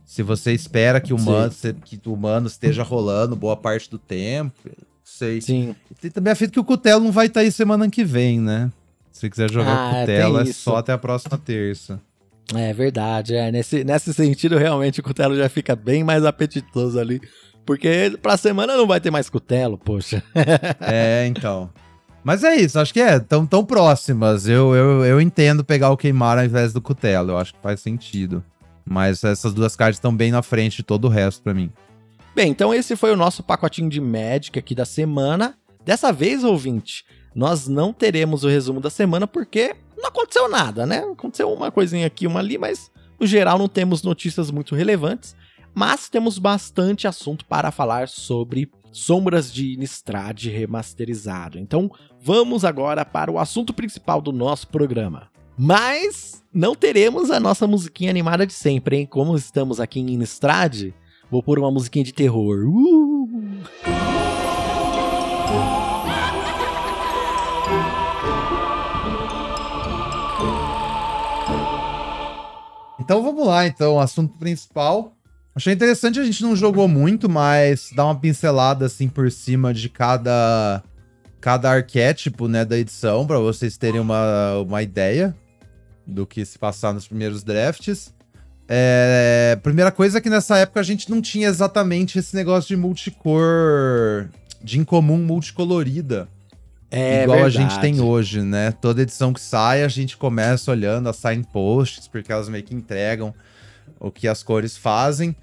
Se 0.09 0.23
você 0.23 0.53
espera 0.53 0.99
que 0.99 1.13
humanos, 1.13 1.61
que 1.85 2.01
humanos 2.03 2.53
esteja 2.53 2.81
rolando 2.81 3.35
boa 3.35 3.55
parte 3.55 3.87
do 3.91 3.99
tempo, 3.99 4.71
sei. 5.03 5.39
Sim. 5.39 5.75
E 5.91 5.93
tem 5.93 6.09
também 6.09 6.33
a 6.33 6.35
fita 6.35 6.51
que 6.51 6.59
o 6.59 6.63
Cutelo 6.63 7.03
não 7.03 7.11
vai 7.11 7.27
estar 7.27 7.41
tá 7.41 7.43
aí 7.43 7.51
semana 7.51 7.87
que 7.87 8.03
vem, 8.03 8.39
né? 8.39 8.71
Se 9.11 9.29
quiser 9.29 9.51
jogar 9.51 9.71
ah, 9.71 9.99
Cutelo, 9.99 10.39
é 10.39 10.45
só 10.45 10.77
até 10.77 10.93
a 10.93 10.97
próxima 10.97 11.37
terça. 11.37 12.01
É 12.55 12.73
verdade, 12.73 13.35
é. 13.35 13.51
Nesse, 13.51 13.83
nesse 13.83 14.11
sentido, 14.11 14.57
realmente, 14.57 14.99
o 14.99 15.03
Cutelo 15.03 15.37
já 15.37 15.47
fica 15.47 15.75
bem 15.75 16.03
mais 16.03 16.25
apetitoso 16.25 16.99
ali. 16.99 17.21
Porque 17.63 18.17
pra 18.19 18.35
semana 18.35 18.75
não 18.75 18.87
vai 18.87 18.99
ter 18.99 19.11
mais 19.11 19.29
Cutelo, 19.29 19.77
poxa. 19.77 20.23
é, 20.81 21.27
então. 21.27 21.69
Mas 22.23 22.43
é 22.43 22.55
isso, 22.55 22.79
acho 22.79 22.91
que 22.91 22.99
é, 22.99 23.19
tão, 23.19 23.45
tão 23.45 23.63
próximas. 23.63 24.47
Eu, 24.47 24.73
eu, 24.73 25.05
eu 25.05 25.21
entendo 25.21 25.63
pegar 25.63 25.91
o 25.91 25.97
queimar 25.97 26.39
ao 26.39 26.45
invés 26.45 26.73
do 26.73 26.81
Cutelo, 26.81 27.33
eu 27.33 27.37
acho 27.37 27.53
que 27.53 27.61
faz 27.61 27.79
sentido. 27.79 28.43
Mas 28.85 29.23
essas 29.23 29.53
duas 29.53 29.75
cartas 29.75 29.97
estão 29.97 30.15
bem 30.15 30.31
na 30.31 30.41
frente 30.41 30.77
de 30.77 30.83
todo 30.83 31.05
o 31.05 31.09
resto 31.09 31.41
para 31.43 31.53
mim. 31.53 31.71
Bem, 32.35 32.49
então 32.49 32.73
esse 32.73 32.95
foi 32.95 33.11
o 33.11 33.17
nosso 33.17 33.43
pacotinho 33.43 33.89
de 33.89 33.99
Magic 33.99 34.57
aqui 34.57 34.73
da 34.73 34.85
semana. 34.85 35.57
Dessa 35.83 36.11
vez, 36.11 36.43
ouvinte, 36.43 37.05
nós 37.33 37.67
não 37.67 37.93
teremos 37.93 38.43
o 38.43 38.47
resumo 38.47 38.79
da 38.79 38.89
semana 38.89 39.27
porque 39.27 39.75
não 39.97 40.09
aconteceu 40.09 40.49
nada, 40.49 40.85
né? 40.85 40.99
Aconteceu 40.99 41.51
uma 41.51 41.71
coisinha 41.71 42.07
aqui, 42.07 42.27
uma 42.27 42.39
ali, 42.39 42.57
mas 42.57 42.91
no 43.19 43.27
geral 43.27 43.57
não 43.57 43.67
temos 43.67 44.03
notícias 44.03 44.51
muito 44.51 44.75
relevantes. 44.75 45.35
Mas 45.73 46.09
temos 46.09 46.39
bastante 46.39 47.07
assunto 47.07 47.45
para 47.45 47.71
falar 47.71 48.07
sobre 48.07 48.71
Sombras 48.91 49.53
de 49.53 49.73
Innistrad 49.73 50.45
remasterizado. 50.47 51.59
Então 51.59 51.91
vamos 52.19 52.65
agora 52.65 53.05
para 53.05 53.31
o 53.31 53.37
assunto 53.37 53.73
principal 53.73 54.21
do 54.21 54.31
nosso 54.31 54.67
programa. 54.67 55.29
Mas 55.61 56.41
não 56.53 56.73
teremos 56.73 57.29
a 57.29 57.37
nossa 57.37 57.67
musiquinha 57.67 58.09
animada 58.09 58.47
de 58.47 58.53
sempre, 58.53 58.95
hein? 58.95 59.05
Como 59.05 59.35
estamos 59.35 59.81
aqui 59.81 59.99
em 59.99 60.13
Innistrad, 60.13 60.93
vou 61.29 61.43
pôr 61.43 61.59
uma 61.59 61.69
musiquinha 61.69 62.05
de 62.05 62.13
terror. 62.13 62.65
Uh! 62.65 63.27
Então 72.97 73.21
vamos 73.21 73.45
lá, 73.45 73.67
então, 73.67 73.99
assunto 73.99 74.37
principal. 74.37 75.11
Achei 75.53 75.73
interessante, 75.73 76.21
a 76.21 76.23
gente 76.23 76.41
não 76.41 76.55
jogou 76.55 76.87
muito, 76.87 77.27
mas 77.27 77.89
dá 77.93 78.05
uma 78.05 78.15
pincelada 78.15 78.85
assim 78.85 79.09
por 79.09 79.29
cima 79.29 79.73
de 79.73 79.89
cada 79.89 80.81
cada 81.41 81.69
arquétipo, 81.69 82.47
né, 82.47 82.63
da 82.63 82.77
edição 82.77 83.27
para 83.27 83.39
vocês 83.39 83.77
terem 83.77 83.99
uma, 83.99 84.59
uma 84.59 84.81
ideia 84.81 85.35
do 86.09 86.25
que 86.25 86.43
se 86.45 86.57
passar 86.57 86.93
nos 86.93 87.07
primeiros 87.07 87.43
drafts. 87.43 88.13
É, 88.67 89.57
primeira 89.63 89.91
coisa 89.91 90.17
é 90.17 90.21
que 90.21 90.29
nessa 90.29 90.57
época 90.57 90.79
a 90.79 90.83
gente 90.83 91.09
não 91.09 91.21
tinha 91.21 91.47
exatamente 91.47 92.19
esse 92.19 92.35
negócio 92.35 92.67
de 92.67 92.75
multicor, 92.75 94.29
de 94.61 94.79
incomum 94.79 95.17
multicolorida. 95.17 96.27
É 96.91 97.23
igual 97.23 97.39
verdade. 97.39 97.57
a 97.57 97.61
gente 97.61 97.79
tem 97.79 98.01
hoje, 98.01 98.41
né? 98.41 98.71
Toda 98.71 99.01
edição 99.01 99.31
que 99.31 99.41
sai, 99.41 99.83
a 99.83 99.87
gente 99.87 100.17
começa 100.17 100.71
olhando 100.71 101.07
as 101.07 101.17
signposts, 101.17 102.07
porque 102.07 102.31
elas 102.31 102.49
meio 102.49 102.63
que 102.63 102.73
entregam 102.73 103.33
o 103.99 104.11
que 104.11 104.27
as 104.27 104.41
cores 104.41 104.75
fazem. 104.75 105.35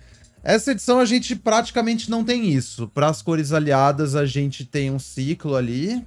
Essa 0.42 0.72
edição 0.72 1.00
a 1.00 1.04
gente 1.04 1.34
praticamente 1.34 2.10
não 2.10 2.24
tem 2.24 2.48
isso. 2.48 2.88
Para 2.88 3.08
as 3.08 3.22
cores 3.22 3.52
aliadas, 3.52 4.14
a 4.14 4.24
gente 4.24 4.64
tem 4.64 4.90
um 4.90 4.98
ciclo 4.98 5.56
ali, 5.56 6.04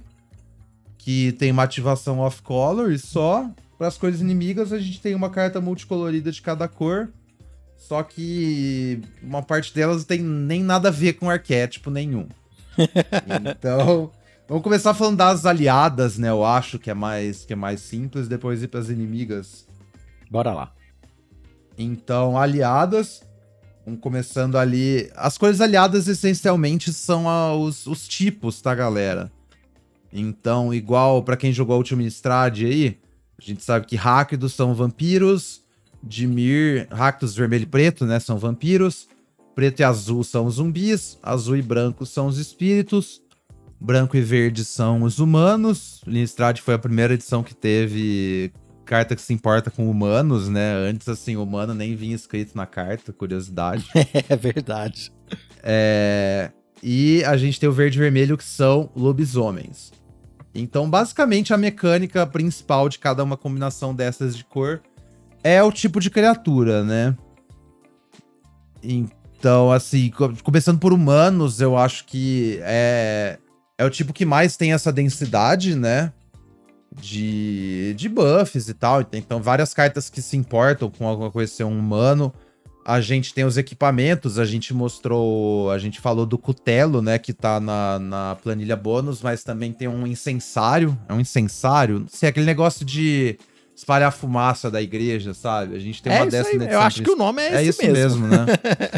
que 0.96 1.32
tem 1.32 1.50
uma 1.50 1.62
ativação 1.62 2.18
off-color 2.18 2.92
e 2.92 2.98
só. 2.98 3.50
Para 3.80 3.88
as 3.88 3.96
cores 3.96 4.20
inimigas, 4.20 4.74
a 4.74 4.78
gente 4.78 5.00
tem 5.00 5.14
uma 5.14 5.30
carta 5.30 5.58
multicolorida 5.58 6.30
de 6.30 6.42
cada 6.42 6.68
cor. 6.68 7.08
Só 7.78 8.02
que 8.02 9.00
uma 9.22 9.42
parte 9.42 9.74
delas 9.74 9.96
não 9.96 10.04
tem 10.04 10.20
nem 10.20 10.62
nada 10.62 10.88
a 10.88 10.90
ver 10.90 11.14
com 11.14 11.30
arquétipo 11.30 11.90
nenhum. 11.90 12.28
então, 13.40 14.10
vamos 14.46 14.62
começar 14.62 14.92
falando 14.92 15.16
das 15.16 15.46
aliadas, 15.46 16.18
né? 16.18 16.28
Eu 16.28 16.44
acho 16.44 16.78
que 16.78 16.90
é 16.90 16.94
mais 16.94 17.46
que 17.46 17.54
é 17.54 17.56
mais 17.56 17.80
simples, 17.80 18.28
depois 18.28 18.62
ir 18.62 18.68
para 18.68 18.80
as 18.80 18.90
inimigas. 18.90 19.66
Bora 20.30 20.52
lá. 20.52 20.74
Então, 21.78 22.36
aliadas, 22.36 23.22
vamos 23.86 24.00
começando 24.00 24.58
ali. 24.58 25.10
As 25.16 25.38
cores 25.38 25.58
aliadas 25.58 26.06
essencialmente 26.06 26.92
são 26.92 27.26
a, 27.26 27.56
os, 27.56 27.86
os 27.86 28.06
tipos, 28.06 28.60
tá, 28.60 28.74
galera? 28.74 29.32
Então, 30.12 30.74
igual 30.74 31.22
para 31.22 31.38
quem 31.38 31.50
jogou 31.50 31.76
a 31.76 31.78
Ultima 31.78 32.02
Strade 32.02 32.66
aí, 32.66 33.00
a 33.40 33.46
gente 33.46 33.64
sabe 33.64 33.86
que 33.86 33.96
Ráquidos 33.96 34.52
são 34.52 34.74
vampiros, 34.74 35.62
Dimir, 36.02 36.88
Ractus 36.90 37.34
vermelho 37.34 37.64
e 37.64 37.66
preto, 37.66 38.06
né, 38.06 38.18
são 38.18 38.38
vampiros, 38.38 39.08
preto 39.54 39.80
e 39.80 39.84
azul 39.84 40.24
são 40.24 40.46
os 40.46 40.54
zumbis, 40.54 41.18
azul 41.22 41.56
e 41.56 41.62
branco 41.62 42.06
são 42.06 42.26
os 42.26 42.38
espíritos, 42.38 43.20
branco 43.80 44.16
e 44.16 44.20
verde 44.20 44.64
são 44.64 45.02
os 45.02 45.18
humanos. 45.18 46.00
Linistrad 46.06 46.58
foi 46.60 46.74
a 46.74 46.78
primeira 46.78 47.14
edição 47.14 47.42
que 47.42 47.54
teve 47.54 48.52
carta 48.90 49.14
que 49.14 49.22
se 49.22 49.32
importa 49.32 49.70
com 49.70 49.88
humanos, 49.88 50.48
né? 50.48 50.74
Antes, 50.74 51.08
assim, 51.08 51.36
humano 51.36 51.72
nem 51.72 51.94
vinha 51.94 52.16
escrito 52.16 52.56
na 52.56 52.66
carta, 52.66 53.12
curiosidade. 53.12 53.86
é 54.28 54.36
verdade. 54.36 55.12
É... 55.62 56.50
E 56.82 57.22
a 57.24 57.36
gente 57.36 57.60
tem 57.60 57.68
o 57.68 57.72
verde 57.72 57.98
e 57.98 58.00
vermelho, 58.00 58.36
que 58.36 58.42
são 58.42 58.90
lobisomens. 58.96 59.92
Então, 60.54 60.88
basicamente, 60.90 61.54
a 61.54 61.56
mecânica 61.56 62.26
principal 62.26 62.88
de 62.88 62.98
cada 62.98 63.22
uma 63.22 63.36
combinação 63.36 63.94
dessas 63.94 64.36
de 64.36 64.44
cor 64.44 64.80
é 65.42 65.62
o 65.62 65.70
tipo 65.70 66.00
de 66.00 66.10
criatura, 66.10 66.82
né? 66.82 67.16
Então, 68.82 69.70
assim, 69.70 70.10
começando 70.42 70.78
por 70.78 70.92
humanos, 70.92 71.60
eu 71.60 71.76
acho 71.76 72.04
que 72.04 72.58
é, 72.62 73.38
é 73.78 73.84
o 73.84 73.90
tipo 73.90 74.12
que 74.12 74.24
mais 74.24 74.56
tem 74.56 74.72
essa 74.72 74.92
densidade, 74.92 75.74
né? 75.76 76.12
De, 76.92 77.94
de 77.96 78.08
buffs 78.08 78.68
e 78.68 78.74
tal. 78.74 79.02
Então, 79.12 79.40
várias 79.40 79.72
cartas 79.72 80.10
que 80.10 80.20
se 80.20 80.36
importam 80.36 80.90
com 80.90 81.06
alguma 81.06 81.30
coisa 81.30 81.52
ser 81.52 81.64
um 81.64 81.78
humano. 81.78 82.34
A 82.90 83.00
gente 83.00 83.32
tem 83.32 83.44
os 83.44 83.56
equipamentos, 83.56 84.36
a 84.36 84.44
gente 84.44 84.74
mostrou, 84.74 85.70
a 85.70 85.78
gente 85.78 86.00
falou 86.00 86.26
do 86.26 86.36
cutelo, 86.36 87.00
né, 87.00 87.20
que 87.20 87.32
tá 87.32 87.60
na, 87.60 88.00
na 88.00 88.36
planilha 88.42 88.74
bônus, 88.74 89.22
mas 89.22 89.44
também 89.44 89.72
tem 89.72 89.86
um 89.86 90.04
incensário, 90.04 90.98
é 91.08 91.14
um 91.14 91.20
incensário, 91.20 92.00
não 92.00 92.08
sei, 92.08 92.28
aquele 92.28 92.46
negócio 92.46 92.84
de 92.84 93.38
espalhar 93.76 94.12
fumaça 94.12 94.68
da 94.68 94.82
igreja, 94.82 95.32
sabe? 95.32 95.76
A 95.76 95.78
gente 95.78 96.02
tem 96.02 96.12
é 96.12 96.16
uma 96.16 96.26
dessa 96.26 96.50
aí, 96.50 96.56
Eu 96.68 96.80
acho 96.80 97.00
que 97.04 97.10
o 97.10 97.16
nome 97.16 97.40
é, 97.40 97.54
é 97.58 97.62
isso 97.62 97.80
mesmo, 97.80 98.26
mesmo 98.26 98.26
né? 98.26 98.46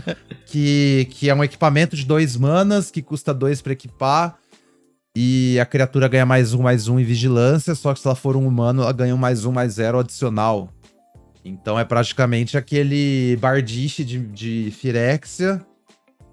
que, 0.46 1.06
que 1.10 1.28
é 1.28 1.34
um 1.34 1.44
equipamento 1.44 1.94
de 1.94 2.06
dois 2.06 2.34
manas, 2.34 2.90
que 2.90 3.02
custa 3.02 3.34
dois 3.34 3.60
para 3.60 3.74
equipar, 3.74 4.38
e 5.14 5.60
a 5.60 5.66
criatura 5.66 6.08
ganha 6.08 6.24
mais 6.24 6.54
um, 6.54 6.62
mais 6.62 6.88
um 6.88 6.98
em 6.98 7.04
vigilância, 7.04 7.74
só 7.74 7.92
que 7.92 8.00
se 8.00 8.06
ela 8.06 8.16
for 8.16 8.36
um 8.36 8.46
humano, 8.46 8.82
ela 8.82 8.92
ganha 8.92 9.14
um 9.14 9.18
mais 9.18 9.44
um, 9.44 9.52
mais 9.52 9.74
zero 9.74 9.98
adicional. 9.98 10.70
Então 11.44 11.78
é 11.78 11.84
praticamente 11.84 12.56
aquele 12.56 13.36
bardiche 13.36 14.04
de, 14.04 14.18
de 14.18 14.70
Firexia, 14.70 15.64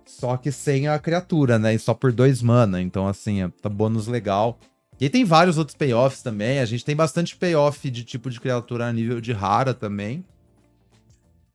só 0.05 0.37
que 0.37 0.51
sem 0.51 0.87
a 0.87 0.99
criatura, 0.99 1.57
né? 1.57 1.73
E 1.73 1.79
só 1.79 1.93
por 1.93 2.11
dois 2.11 2.41
mana. 2.41 2.81
Então, 2.81 3.07
assim, 3.07 3.41
é, 3.41 3.49
tá 3.61 3.69
bônus 3.69 4.07
legal. 4.07 4.59
E 4.99 5.09
tem 5.09 5.23
vários 5.23 5.57
outros 5.57 5.77
payoffs 5.77 6.21
também. 6.21 6.59
A 6.59 6.65
gente 6.65 6.83
tem 6.83 6.95
bastante 6.95 7.35
payoff 7.35 7.89
de 7.89 8.03
tipo 8.03 8.29
de 8.29 8.39
criatura 8.39 8.87
a 8.87 8.93
nível 8.93 9.21
de 9.21 9.31
rara 9.31 9.73
também. 9.73 10.25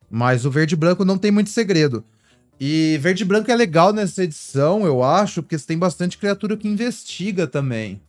Mas 0.09 0.45
o 0.45 0.51
verde 0.51 0.75
branco 0.75 1.05
não 1.05 1.17
tem 1.17 1.31
muito 1.31 1.49
segredo. 1.49 2.03
E 2.59 2.97
verde 3.01 3.23
branco 3.25 3.51
é 3.51 3.55
legal 3.55 3.91
nessa 3.91 4.23
edição, 4.23 4.85
eu 4.85 5.03
acho, 5.03 5.43
porque 5.43 5.57
você 5.57 5.67
tem 5.67 5.77
bastante 5.77 6.17
criatura 6.17 6.55
que 6.55 6.67
investiga 6.67 7.45
também. 7.45 8.01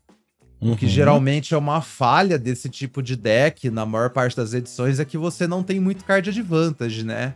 Uhum. 0.60 0.72
O 0.72 0.76
que 0.76 0.88
geralmente 0.88 1.54
é 1.54 1.56
uma 1.56 1.80
falha 1.80 2.38
desse 2.38 2.68
tipo 2.68 3.02
de 3.02 3.14
deck 3.14 3.70
na 3.70 3.84
maior 3.84 4.10
parte 4.10 4.36
das 4.36 4.54
edições 4.54 4.98
é 4.98 5.04
que 5.04 5.18
você 5.18 5.46
não 5.46 5.62
tem 5.62 5.78
muito 5.78 6.04
card 6.04 6.30
advantage, 6.30 7.04
né? 7.04 7.34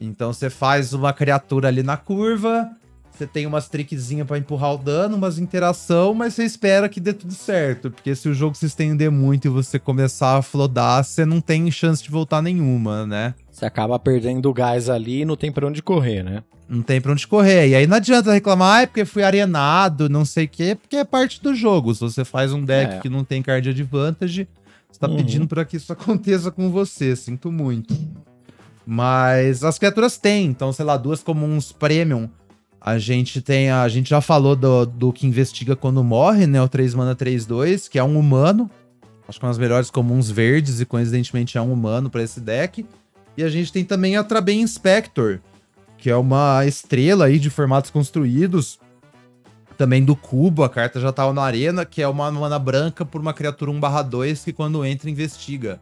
Então 0.00 0.32
você 0.32 0.50
faz 0.50 0.92
uma 0.92 1.12
criatura 1.12 1.68
ali 1.68 1.82
na 1.82 1.96
curva, 1.96 2.70
você 3.10 3.26
tem 3.26 3.46
umas 3.46 3.68
trickzinhas 3.68 4.26
para 4.26 4.38
empurrar 4.38 4.74
o 4.74 4.78
dano, 4.78 5.16
umas 5.16 5.38
interação, 5.38 6.14
mas 6.14 6.34
você 6.34 6.44
espera 6.44 6.88
que 6.88 6.98
dê 6.98 7.12
tudo 7.12 7.32
certo. 7.32 7.90
Porque 7.90 8.14
se 8.14 8.28
o 8.28 8.34
jogo 8.34 8.56
se 8.56 8.66
estender 8.66 9.10
muito 9.10 9.46
e 9.46 9.48
você 9.48 9.78
começar 9.78 10.36
a 10.36 10.42
flodar, 10.42 11.04
você 11.04 11.24
não 11.24 11.40
tem 11.40 11.70
chance 11.70 12.02
de 12.02 12.10
voltar 12.10 12.42
nenhuma, 12.42 13.06
né? 13.06 13.34
Você 13.54 13.64
acaba 13.64 13.96
perdendo 14.00 14.50
o 14.50 14.52
gás 14.52 14.88
ali 14.88 15.20
e 15.20 15.24
não 15.24 15.36
tem 15.36 15.52
pra 15.52 15.64
onde 15.64 15.80
correr, 15.80 16.24
né? 16.24 16.42
Não 16.68 16.82
tem 16.82 17.00
pra 17.00 17.12
onde 17.12 17.24
correr. 17.24 17.68
E 17.68 17.74
aí 17.76 17.86
não 17.86 17.98
adianta 17.98 18.32
reclamar, 18.32 18.78
ah, 18.78 18.82
é 18.82 18.86
porque 18.86 19.04
fui 19.04 19.22
arenado, 19.22 20.08
não 20.08 20.24
sei 20.24 20.46
o 20.46 20.48
quê, 20.48 20.74
porque 20.74 20.96
é 20.96 21.04
parte 21.04 21.40
do 21.40 21.54
jogo. 21.54 21.94
Se 21.94 22.00
você 22.00 22.24
faz 22.24 22.52
um 22.52 22.64
deck 22.64 22.94
é. 22.94 22.98
que 22.98 23.08
não 23.08 23.22
tem 23.22 23.40
card 23.42 23.70
advantage, 23.70 24.48
você 24.90 24.98
tá 24.98 25.08
uhum. 25.08 25.16
pedindo 25.18 25.46
para 25.46 25.64
que 25.64 25.76
isso 25.76 25.92
aconteça 25.94 26.50
com 26.50 26.68
você. 26.68 27.14
Sinto 27.14 27.52
muito. 27.52 27.96
Mas 28.84 29.62
as 29.62 29.78
criaturas 29.78 30.18
têm, 30.18 30.46
então, 30.46 30.72
sei 30.72 30.84
lá, 30.84 30.96
duas 30.96 31.22
comuns 31.22 31.70
premium. 31.70 32.28
A 32.80 32.98
gente 32.98 33.40
tem. 33.40 33.70
A, 33.70 33.82
a 33.82 33.88
gente 33.88 34.10
já 34.10 34.20
falou 34.20 34.56
do, 34.56 34.84
do 34.84 35.12
que 35.12 35.28
investiga 35.28 35.76
quando 35.76 36.02
morre, 36.02 36.44
né? 36.44 36.60
O 36.60 36.68
3 36.68 36.92
mana 36.92 37.14
3-2, 37.14 37.88
que 37.88 38.00
é 38.00 38.04
um 38.04 38.18
humano 38.18 38.68
Acho 39.26 39.38
que 39.38 39.44
é 39.44 39.46
uma 39.46 39.52
das 39.52 39.58
melhores 39.58 39.90
comuns 39.90 40.30
verdes 40.30 40.80
e 40.80 40.84
coincidentemente 40.84 41.56
é 41.56 41.62
um 41.62 41.72
humano 41.72 42.10
para 42.10 42.22
esse 42.22 42.40
deck. 42.40 42.84
E 43.36 43.42
a 43.42 43.48
gente 43.48 43.72
tem 43.72 43.84
também 43.84 44.16
a 44.16 44.24
Traben 44.24 44.60
Inspector, 44.60 45.40
que 45.98 46.08
é 46.10 46.16
uma 46.16 46.64
estrela 46.66 47.26
aí 47.26 47.38
de 47.38 47.50
formatos 47.50 47.90
construídos. 47.90 48.78
Também 49.76 50.04
do 50.04 50.14
cubo, 50.14 50.62
a 50.62 50.68
carta 50.68 51.00
já 51.00 51.10
tava 51.10 51.32
na 51.32 51.42
arena, 51.42 51.84
que 51.84 52.00
é 52.00 52.06
uma 52.06 52.30
mana 52.30 52.58
branca 52.60 53.04
por 53.04 53.20
uma 53.20 53.34
criatura 53.34 53.72
1/2 53.72 54.44
que 54.44 54.52
quando 54.52 54.84
entra 54.84 55.10
investiga. 55.10 55.80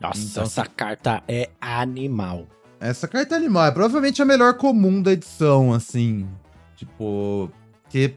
Nossa, 0.00 0.20
então, 0.20 0.42
essa 0.42 0.66
carta 0.66 1.22
é 1.28 1.48
animal. 1.60 2.46
Essa 2.80 3.06
carta 3.06 3.36
é 3.36 3.38
animal, 3.38 3.66
é 3.66 3.70
provavelmente 3.70 4.20
a 4.20 4.24
melhor 4.24 4.54
comum 4.54 5.00
da 5.00 5.12
edição, 5.12 5.72
assim. 5.72 6.26
Tipo, 6.76 7.48
que 7.88 8.14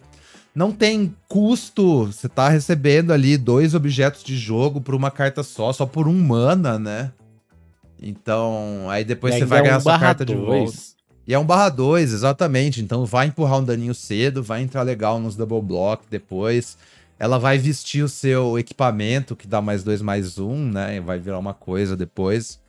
não 0.55 0.71
tem 0.71 1.15
custo, 1.27 2.07
você 2.07 2.27
tá 2.27 2.49
recebendo 2.49 3.13
ali 3.13 3.37
dois 3.37 3.75
objetos 3.75 4.23
de 4.23 4.35
jogo 4.35 4.81
por 4.81 4.95
uma 4.95 5.11
carta 5.11 5.43
só, 5.43 5.71
só 5.71 5.85
por 5.85 6.07
um 6.07 6.19
mana, 6.19 6.79
né? 6.79 7.11
Então, 8.01 8.89
aí 8.89 9.03
depois 9.03 9.35
você 9.35 9.45
vai 9.45 9.59
é 9.59 9.63
ganhar 9.63 9.77
um 9.77 9.81
sua 9.81 9.99
carta 9.99 10.23
dois. 10.23 10.39
de 10.39 10.45
volta. 10.45 10.97
E 11.27 11.33
é 11.33 11.39
um 11.39 11.45
barra 11.45 11.69
2, 11.69 12.13
exatamente. 12.13 12.81
Então 12.81 13.05
vai 13.05 13.27
empurrar 13.27 13.59
um 13.59 13.63
daninho 13.63 13.93
cedo, 13.93 14.41
vai 14.41 14.61
entrar 14.61 14.83
legal 14.83 15.19
nos 15.19 15.35
double 15.35 15.61
block 15.61 16.05
depois. 16.09 16.77
Ela 17.19 17.37
vai 17.37 17.57
vestir 17.57 18.01
o 18.03 18.07
seu 18.07 18.57
equipamento, 18.57 19.35
que 19.35 19.47
dá 19.47 19.61
mais 19.61 19.83
dois, 19.83 20.01
mais 20.01 20.37
um, 20.37 20.55
né? 20.55 20.95
E 20.95 20.99
vai 21.01 21.19
virar 21.19 21.37
uma 21.39 21.53
coisa 21.53 21.97
depois. 21.97 22.59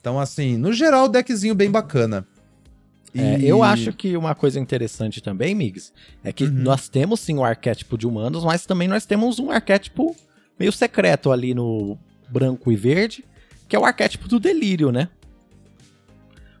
Então, 0.00 0.18
assim, 0.18 0.56
no 0.56 0.72
geral, 0.72 1.08
deckzinho 1.08 1.54
bem 1.54 1.70
bacana. 1.70 2.26
E... 3.14 3.20
É, 3.20 3.42
eu 3.42 3.62
acho 3.62 3.92
que 3.92 4.16
uma 4.16 4.34
coisa 4.34 4.58
interessante 4.58 5.20
também, 5.20 5.54
Migs, 5.54 5.92
é 6.24 6.32
que 6.32 6.44
uhum. 6.44 6.52
nós 6.52 6.88
temos 6.88 7.20
sim 7.20 7.36
o 7.36 7.44
arquétipo 7.44 7.98
de 7.98 8.06
humanos, 8.06 8.44
mas 8.44 8.64
também 8.64 8.88
nós 8.88 9.04
temos 9.04 9.38
um 9.38 9.50
arquétipo 9.50 10.16
meio 10.58 10.72
secreto 10.72 11.32
ali 11.32 11.52
no 11.52 11.98
branco 12.28 12.70
e 12.70 12.76
verde, 12.76 13.24
que 13.70 13.76
é 13.76 13.78
o 13.78 13.84
arquétipo 13.84 14.26
do 14.26 14.40
delírio, 14.40 14.90
né? 14.90 15.08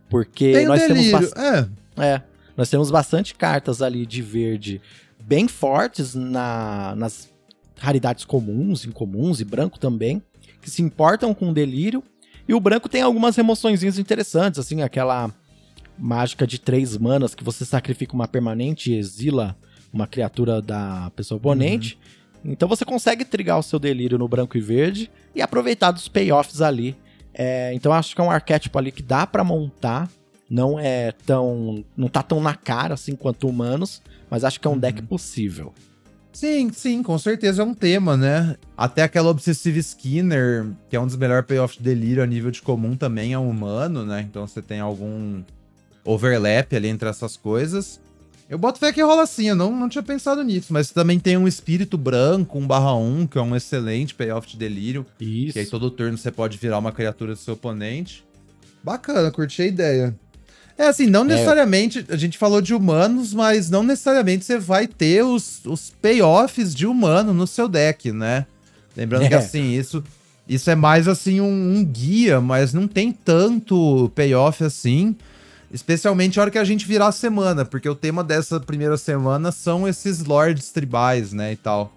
Porque 0.08 0.52
Tem 0.52 0.66
nós 0.66 0.80
delírio. 0.80 1.10
temos 1.10 1.32
é. 1.32 1.68
é, 1.98 2.22
nós 2.56 2.70
temos 2.70 2.88
bastante 2.90 3.34
cartas 3.34 3.82
ali 3.82 4.06
de 4.06 4.22
verde 4.22 4.80
bem 5.20 5.48
fortes 5.48 6.14
na, 6.14 6.94
nas 6.96 7.28
raridades 7.76 8.24
comuns, 8.24 8.84
incomuns 8.84 9.40
e 9.40 9.44
branco 9.44 9.78
também, 9.78 10.22
que 10.62 10.70
se 10.70 10.82
importam 10.82 11.34
com 11.34 11.50
o 11.50 11.54
delírio. 11.54 12.02
E 12.48 12.54
o 12.54 12.60
branco 12.60 12.88
tem 12.88 13.02
algumas 13.02 13.34
remoções 13.34 13.82
interessantes, 13.82 14.60
assim, 14.60 14.82
aquela 14.82 15.32
mágica 15.98 16.46
de 16.46 16.60
três 16.60 16.96
manas 16.96 17.34
que 17.34 17.44
você 17.44 17.64
sacrifica 17.64 18.14
uma 18.14 18.28
permanente 18.28 18.92
e 18.92 18.96
exila 18.96 19.56
uma 19.92 20.06
criatura 20.06 20.62
da 20.62 21.10
pessoa 21.16 21.38
oponente. 21.38 21.94
Uhum. 21.94 22.19
Então 22.44 22.68
você 22.68 22.84
consegue 22.84 23.24
trigar 23.24 23.58
o 23.58 23.62
seu 23.62 23.78
delírio 23.78 24.18
no 24.18 24.28
branco 24.28 24.56
e 24.56 24.60
verde 24.60 25.10
e 25.34 25.42
aproveitar 25.42 25.90
dos 25.90 26.08
payoffs 26.08 26.60
ali 26.60 26.96
é, 27.34 27.72
então 27.74 27.92
acho 27.92 28.14
que 28.14 28.20
é 28.20 28.24
um 28.24 28.30
arquétipo 28.30 28.78
ali 28.78 28.90
que 28.92 29.02
dá 29.02 29.26
para 29.26 29.44
montar. 29.44 30.10
Não 30.48 30.80
é 30.80 31.12
tão. 31.24 31.84
não 31.96 32.08
tá 32.08 32.22
tão 32.22 32.40
na 32.40 32.54
cara 32.54 32.94
assim 32.94 33.14
quanto 33.14 33.48
humanos, 33.48 34.02
mas 34.28 34.42
acho 34.42 34.60
que 34.60 34.66
é 34.66 34.70
um 34.70 34.74
uhum. 34.74 34.80
deck 34.80 35.02
possível. 35.02 35.72
Sim, 36.32 36.72
sim, 36.72 37.02
com 37.02 37.18
certeza 37.18 37.62
é 37.62 37.64
um 37.64 37.74
tema, 37.74 38.16
né? 38.16 38.56
Até 38.76 39.02
aquela 39.02 39.30
Obsessive 39.30 39.78
Skinner, 39.80 40.66
que 40.88 40.96
é 40.96 41.00
um 41.00 41.06
dos 41.06 41.16
melhores 41.16 41.46
payoffs 41.46 41.78
de 41.78 41.84
delírio 41.84 42.22
a 42.22 42.26
nível 42.26 42.50
de 42.50 42.62
comum, 42.62 42.96
também 42.96 43.32
é 43.32 43.38
um 43.38 43.48
humano, 43.48 44.04
né? 44.04 44.26
Então 44.28 44.46
você 44.46 44.62
tem 44.62 44.80
algum 44.80 45.42
overlap 46.04 46.74
ali 46.74 46.88
entre 46.88 47.08
essas 47.08 47.36
coisas. 47.36 48.00
Eu 48.50 48.58
boto 48.58 48.80
fé 48.80 48.92
que 48.92 49.00
rola 49.00 49.22
assim, 49.22 49.48
eu 49.48 49.54
não, 49.54 49.70
não 49.70 49.88
tinha 49.88 50.02
pensado 50.02 50.42
nisso, 50.42 50.72
mas 50.72 50.90
também 50.90 51.20
tem 51.20 51.36
um 51.36 51.46
espírito 51.46 51.96
branco, 51.96 52.58
um 52.58 52.66
barra 52.66 52.92
1, 52.96 53.28
que 53.28 53.38
é 53.38 53.40
um 53.40 53.54
excelente 53.54 54.12
payoff 54.12 54.48
de 54.48 54.56
delírio. 54.56 55.06
Isso. 55.20 55.52
Que 55.52 55.60
aí 55.60 55.66
todo 55.66 55.88
turno 55.88 56.18
você 56.18 56.32
pode 56.32 56.58
virar 56.58 56.78
uma 56.78 56.90
criatura 56.90 57.32
do 57.32 57.38
seu 57.38 57.54
oponente. 57.54 58.24
Bacana, 58.82 59.30
curti 59.30 59.62
a 59.62 59.66
ideia. 59.66 60.16
É 60.76 60.88
assim, 60.88 61.06
não 61.06 61.20
é. 61.20 61.26
necessariamente, 61.26 62.04
a 62.08 62.16
gente 62.16 62.36
falou 62.36 62.60
de 62.60 62.74
humanos, 62.74 63.32
mas 63.32 63.70
não 63.70 63.84
necessariamente 63.84 64.44
você 64.44 64.58
vai 64.58 64.88
ter 64.88 65.22
os, 65.22 65.60
os 65.64 65.90
payoffs 66.02 66.74
de 66.74 66.88
humano 66.88 67.32
no 67.32 67.46
seu 67.46 67.68
deck, 67.68 68.10
né? 68.10 68.46
Lembrando 68.96 69.26
é. 69.26 69.28
que 69.28 69.34
assim, 69.34 69.74
isso, 69.74 70.02
isso 70.48 70.68
é 70.68 70.74
mais 70.74 71.06
assim 71.06 71.40
um, 71.40 71.76
um 71.76 71.84
guia, 71.84 72.40
mas 72.40 72.74
não 72.74 72.88
tem 72.88 73.12
tanto 73.12 74.10
payoff 74.12 74.64
assim. 74.64 75.14
Especialmente 75.72 76.38
a 76.38 76.42
hora 76.42 76.50
que 76.50 76.58
a 76.58 76.64
gente 76.64 76.86
virar 76.86 77.08
a 77.08 77.12
semana, 77.12 77.64
porque 77.64 77.88
o 77.88 77.94
tema 77.94 78.24
dessa 78.24 78.58
primeira 78.58 78.96
semana 78.96 79.52
são 79.52 79.86
esses 79.86 80.24
lords 80.24 80.70
tribais, 80.70 81.32
né, 81.32 81.52
e 81.52 81.56
tal. 81.56 81.92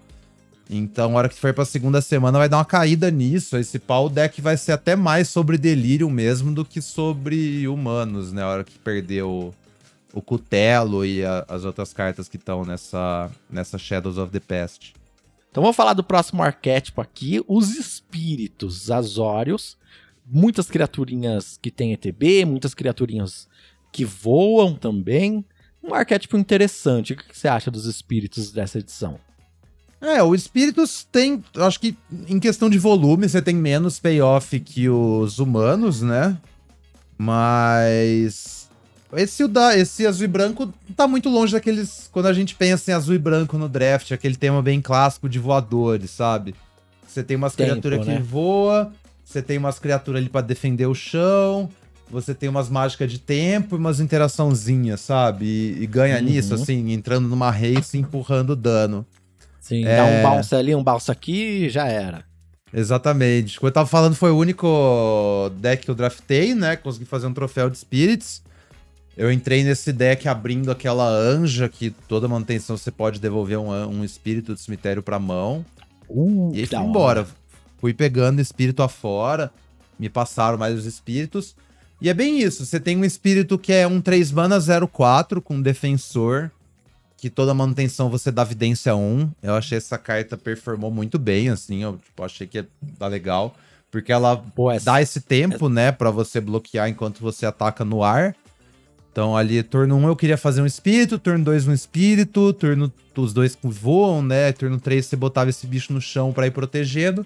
Então, 0.68 1.12
a 1.12 1.18
hora 1.18 1.28
que 1.28 1.34
for 1.34 1.52
pra 1.52 1.64
segunda 1.64 2.00
semana 2.00 2.38
vai 2.38 2.48
dar 2.48 2.58
uma 2.58 2.64
caída 2.64 3.10
nisso. 3.10 3.56
Esse 3.56 3.78
pau, 3.78 4.06
o 4.06 4.08
deck 4.08 4.40
vai 4.40 4.56
ser 4.56 4.72
até 4.72 4.96
mais 4.96 5.28
sobre 5.28 5.58
delírio 5.58 6.08
mesmo 6.08 6.52
do 6.52 6.64
que 6.64 6.80
sobre 6.80 7.68
humanos, 7.68 8.32
né? 8.32 8.42
A 8.42 8.48
hora 8.48 8.64
que 8.64 8.78
perder 8.78 9.24
o, 9.24 9.52
o 10.12 10.22
Cutelo 10.22 11.04
e 11.04 11.24
a, 11.24 11.44
as 11.48 11.64
outras 11.64 11.92
cartas 11.92 12.28
que 12.28 12.36
estão 12.36 12.64
nessa, 12.64 13.30
nessa 13.50 13.76
Shadows 13.76 14.16
of 14.16 14.32
the 14.32 14.40
Past. 14.40 14.94
Então 15.50 15.62
vamos 15.62 15.76
falar 15.76 15.92
do 15.92 16.02
próximo 16.02 16.42
arquétipo 16.42 17.00
aqui, 17.00 17.44
os 17.46 17.76
espíritos 17.76 18.90
azórios. 18.90 19.76
Muitas 20.26 20.70
criaturinhas 20.70 21.58
que 21.60 21.70
tem 21.70 21.92
ETB, 21.92 22.46
muitas 22.46 22.72
criaturinhas 22.72 23.46
que 23.94 24.04
voam 24.04 24.74
também. 24.74 25.44
Um 25.82 25.94
arquétipo 25.94 26.36
interessante. 26.36 27.12
O 27.12 27.16
que 27.16 27.24
você 27.32 27.46
acha 27.46 27.70
dos 27.70 27.86
espíritos 27.86 28.50
dessa 28.50 28.80
edição? 28.80 29.20
É, 30.00 30.22
o 30.22 30.34
Espíritos 30.34 31.06
tem. 31.10 31.42
Acho 31.56 31.80
que 31.80 31.96
em 32.28 32.38
questão 32.38 32.68
de 32.68 32.76
volume, 32.76 33.28
você 33.28 33.40
tem 33.40 33.54
menos 33.54 33.98
payoff 33.98 34.58
que 34.60 34.88
os 34.88 35.38
humanos, 35.38 36.02
né? 36.02 36.36
Mas. 37.16 38.68
Esse, 39.16 39.44
esse 39.76 40.06
azul 40.06 40.24
e 40.24 40.28
branco 40.28 40.74
tá 40.96 41.06
muito 41.06 41.28
longe 41.28 41.52
daqueles. 41.52 42.10
Quando 42.12 42.26
a 42.26 42.32
gente 42.32 42.54
pensa 42.56 42.90
em 42.90 42.94
azul 42.94 43.14
e 43.14 43.18
branco 43.18 43.56
no 43.56 43.68
draft, 43.68 44.10
aquele 44.10 44.34
tema 44.34 44.60
bem 44.60 44.82
clássico 44.82 45.28
de 45.28 45.38
voadores, 45.38 46.10
sabe? 46.10 46.54
Você 47.06 47.22
tem 47.22 47.36
umas 47.36 47.54
criaturas 47.54 48.04
né? 48.04 48.16
que 48.16 48.22
voam, 48.22 48.90
você 49.24 49.40
tem 49.40 49.56
umas 49.56 49.78
criaturas 49.78 50.20
ali 50.20 50.28
para 50.28 50.40
defender 50.40 50.86
o 50.86 50.94
chão, 50.94 51.70
você 52.10 52.34
tem 52.34 52.48
umas 52.48 52.68
mágicas 52.68 53.10
de 53.10 53.18
tempo 53.18 53.74
e 53.74 53.78
umas 53.78 54.00
interaçãozinhas, 54.00 55.00
sabe? 55.00 55.44
E, 55.46 55.82
e 55.82 55.86
ganha 55.86 56.16
uhum. 56.18 56.24
nisso, 56.24 56.54
assim, 56.54 56.92
entrando 56.92 57.28
numa 57.28 57.50
race 57.50 57.96
e 57.96 58.00
empurrando 58.00 58.54
dano. 58.54 59.06
Sim, 59.60 59.84
é... 59.84 59.96
dá 59.96 60.04
um 60.04 60.22
bounce 60.22 60.54
ali, 60.54 60.74
um 60.74 60.84
bounce 60.84 61.10
aqui 61.10 61.68
já 61.70 61.86
era. 61.86 62.24
Exatamente. 62.72 63.58
Como 63.58 63.68
eu 63.68 63.72
tava 63.72 63.86
falando, 63.88 64.14
foi 64.14 64.30
o 64.30 64.36
único 64.36 65.50
deck 65.58 65.84
que 65.84 65.90
eu 65.90 65.94
draftei, 65.94 66.54
né? 66.54 66.76
Consegui 66.76 67.04
fazer 67.04 67.26
um 67.26 67.32
troféu 67.32 67.70
de 67.70 67.78
Spirits. 67.78 68.42
Eu 69.16 69.30
entrei 69.30 69.62
nesse 69.62 69.92
deck 69.92 70.28
abrindo 70.28 70.72
aquela 70.72 71.08
anja 71.08 71.68
que 71.68 71.90
toda 71.90 72.26
manutenção 72.26 72.76
você 72.76 72.90
pode 72.90 73.20
devolver 73.20 73.58
um, 73.58 73.70
um 73.70 74.04
espírito 74.04 74.54
do 74.54 74.58
cemitério 74.58 75.04
pra 75.04 75.20
mão. 75.20 75.64
Uh, 76.08 76.50
e 76.52 76.66
fui 76.66 76.78
embora. 76.78 77.26
Fui 77.78 77.94
pegando 77.94 78.40
espírito 78.40 78.82
afora. 78.82 79.52
Me 79.96 80.08
passaram 80.08 80.58
mais 80.58 80.76
os 80.76 80.84
espíritos. 80.84 81.54
E 82.04 82.08
é 82.10 82.12
bem 82.12 82.38
isso, 82.38 82.66
você 82.66 82.78
tem 82.78 82.98
um 82.98 83.04
espírito 83.04 83.58
que 83.58 83.72
é 83.72 83.86
um 83.86 83.98
3 83.98 84.30
mana 84.30 84.58
04 84.60 85.40
com 85.40 85.62
defensor, 85.62 86.50
que 87.16 87.30
toda 87.30 87.54
manutenção 87.54 88.10
você 88.10 88.30
dá 88.30 88.44
vidência 88.44 88.94
1. 88.94 89.30
Eu 89.42 89.54
achei 89.54 89.78
essa 89.78 89.96
carta 89.96 90.36
performou 90.36 90.90
muito 90.90 91.18
bem, 91.18 91.48
assim, 91.48 91.82
eu 91.82 91.96
tipo, 91.96 92.22
achei 92.22 92.46
que 92.46 92.62
tá 92.98 93.06
legal. 93.06 93.56
Porque 93.90 94.12
ela 94.12 94.36
Pô, 94.36 94.70
essa... 94.70 94.84
dá 94.84 95.00
esse 95.00 95.18
tempo, 95.18 95.70
né, 95.70 95.92
para 95.92 96.10
você 96.10 96.42
bloquear 96.42 96.90
enquanto 96.90 97.20
você 97.20 97.46
ataca 97.46 97.86
no 97.86 98.04
ar. 98.04 98.36
Então 99.10 99.34
ali, 99.34 99.62
turno 99.62 99.96
1 99.96 100.08
eu 100.08 100.14
queria 100.14 100.36
fazer 100.36 100.60
um 100.60 100.66
espírito, 100.66 101.18
turno 101.18 101.42
2 101.42 101.68
um 101.68 101.72
espírito, 101.72 102.52
turno 102.52 102.92
os 103.16 103.32
dois 103.32 103.56
voam, 103.62 104.20
né? 104.20 104.52
Turno 104.52 104.78
3 104.78 105.06
você 105.06 105.16
botava 105.16 105.48
esse 105.48 105.66
bicho 105.66 105.90
no 105.90 106.02
chão 106.02 106.34
para 106.34 106.46
ir 106.46 106.50
protegendo. 106.50 107.24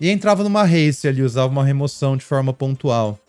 E 0.00 0.08
entrava 0.08 0.42
numa 0.42 0.64
race 0.64 1.06
ali, 1.06 1.20
usava 1.20 1.52
uma 1.52 1.62
remoção 1.62 2.16
de 2.16 2.24
forma 2.24 2.54
pontual. 2.54 3.20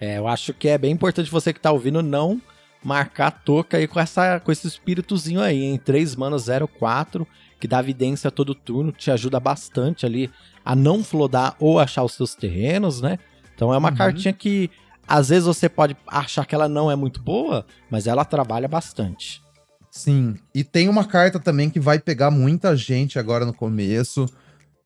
É, 0.00 0.18
eu 0.18 0.28
acho 0.28 0.54
que 0.54 0.68
é 0.68 0.78
bem 0.78 0.92
importante 0.92 1.30
você 1.30 1.52
que 1.52 1.60
tá 1.60 1.72
ouvindo 1.72 2.02
não 2.02 2.40
marcar 2.82 3.26
a 3.28 3.30
toca 3.30 3.76
aí 3.76 3.88
com, 3.88 3.98
essa, 3.98 4.38
com 4.40 4.52
esse 4.52 4.66
espíritozinho 4.66 5.40
aí, 5.40 5.64
em 5.64 5.76
3 5.76 6.14
manas 6.14 6.46
04, 6.78 7.26
que 7.58 7.66
dá 7.66 7.80
evidência 7.80 8.30
todo 8.30 8.54
turno, 8.54 8.92
te 8.92 9.10
ajuda 9.10 9.40
bastante 9.40 10.06
ali 10.06 10.30
a 10.64 10.76
não 10.76 11.02
flodar 11.02 11.56
ou 11.58 11.78
achar 11.78 12.04
os 12.04 12.14
seus 12.14 12.34
terrenos, 12.34 13.00
né? 13.00 13.18
Então 13.54 13.74
é 13.74 13.78
uma 13.78 13.90
uhum. 13.90 13.96
cartinha 13.96 14.32
que 14.32 14.70
às 15.06 15.30
vezes 15.30 15.46
você 15.46 15.68
pode 15.68 15.96
achar 16.06 16.44
que 16.44 16.54
ela 16.54 16.68
não 16.68 16.90
é 16.90 16.94
muito 16.94 17.20
boa, 17.20 17.66
mas 17.90 18.06
ela 18.06 18.24
trabalha 18.24 18.68
bastante. 18.68 19.42
Sim, 19.90 20.36
e 20.54 20.62
tem 20.62 20.88
uma 20.88 21.04
carta 21.04 21.40
também 21.40 21.70
que 21.70 21.80
vai 21.80 21.98
pegar 21.98 22.30
muita 22.30 22.76
gente 22.76 23.18
agora 23.18 23.44
no 23.44 23.54
começo. 23.54 24.26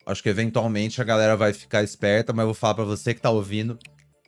Acho 0.07 0.23
que 0.23 0.29
eventualmente 0.29 1.01
a 1.01 1.05
galera 1.05 1.37
vai 1.37 1.53
ficar 1.53 1.83
esperta, 1.83 2.33
mas 2.33 2.45
eu 2.45 2.47
vou 2.47 2.55
falar 2.55 2.75
para 2.75 2.85
você 2.85 3.13
que 3.13 3.21
tá 3.21 3.31
ouvindo 3.31 3.79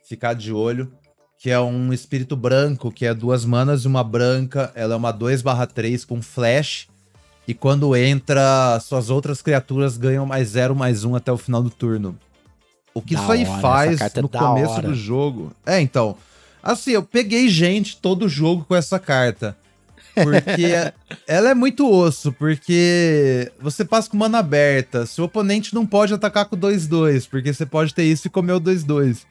ficar 0.07 0.33
de 0.33 0.53
olho, 0.53 0.91
que 1.37 1.49
é 1.49 1.59
um 1.59 1.91
espírito 1.91 2.35
branco, 2.35 2.91
que 2.91 3.05
é 3.05 3.13
duas 3.13 3.43
manas 3.45 3.81
e 3.83 3.87
uma 3.87 4.03
branca. 4.03 4.71
Ela 4.75 4.93
é 4.93 4.97
uma 4.97 5.11
2/3 5.11 6.05
com 6.05 6.21
flash. 6.21 6.87
E 7.47 7.53
quando 7.53 7.95
entra, 7.95 8.79
suas 8.79 9.09
outras 9.09 9.41
criaturas 9.41 9.97
ganham 9.97 10.25
mais 10.25 10.49
zero, 10.49 10.75
mais 10.75 11.03
um 11.03 11.15
até 11.15 11.31
o 11.31 11.37
final 11.37 11.61
do 11.61 11.69
turno. 11.69 12.17
O 12.93 13.01
que 13.01 13.13
Da 13.13 13.21
isso 13.21 13.31
aí 13.31 13.45
hora, 13.45 13.61
faz 13.61 14.01
é 14.01 14.21
no 14.21 14.27
da 14.29 14.39
começo 14.39 14.73
hora. 14.73 14.87
do 14.87 14.95
jogo. 14.95 15.51
É, 15.65 15.79
então. 15.79 16.15
Assim, 16.63 16.91
eu 16.91 17.03
peguei 17.03 17.47
gente 17.47 17.97
todo 17.97 18.27
jogo 18.27 18.65
com 18.67 18.75
essa 18.75 18.97
carta. 18.97 19.55
Porque 20.15 20.63
ela 21.27 21.49
é 21.51 21.53
muito 21.53 21.87
osso, 21.87 22.31
porque 22.31 23.51
você 23.59 23.85
passa 23.85 24.09
com 24.09 24.17
mana 24.17 24.39
aberta. 24.39 25.05
Seu 25.05 25.25
oponente 25.25 25.75
não 25.75 25.85
pode 25.85 26.13
atacar 26.13 26.45
com 26.45 26.57
2-2, 26.57 27.27
porque 27.29 27.53
você 27.53 27.65
pode 27.65 27.93
ter 27.93 28.05
isso 28.05 28.25
e 28.25 28.31
comer 28.31 28.53
o 28.53 28.59
2-2. 28.61 29.23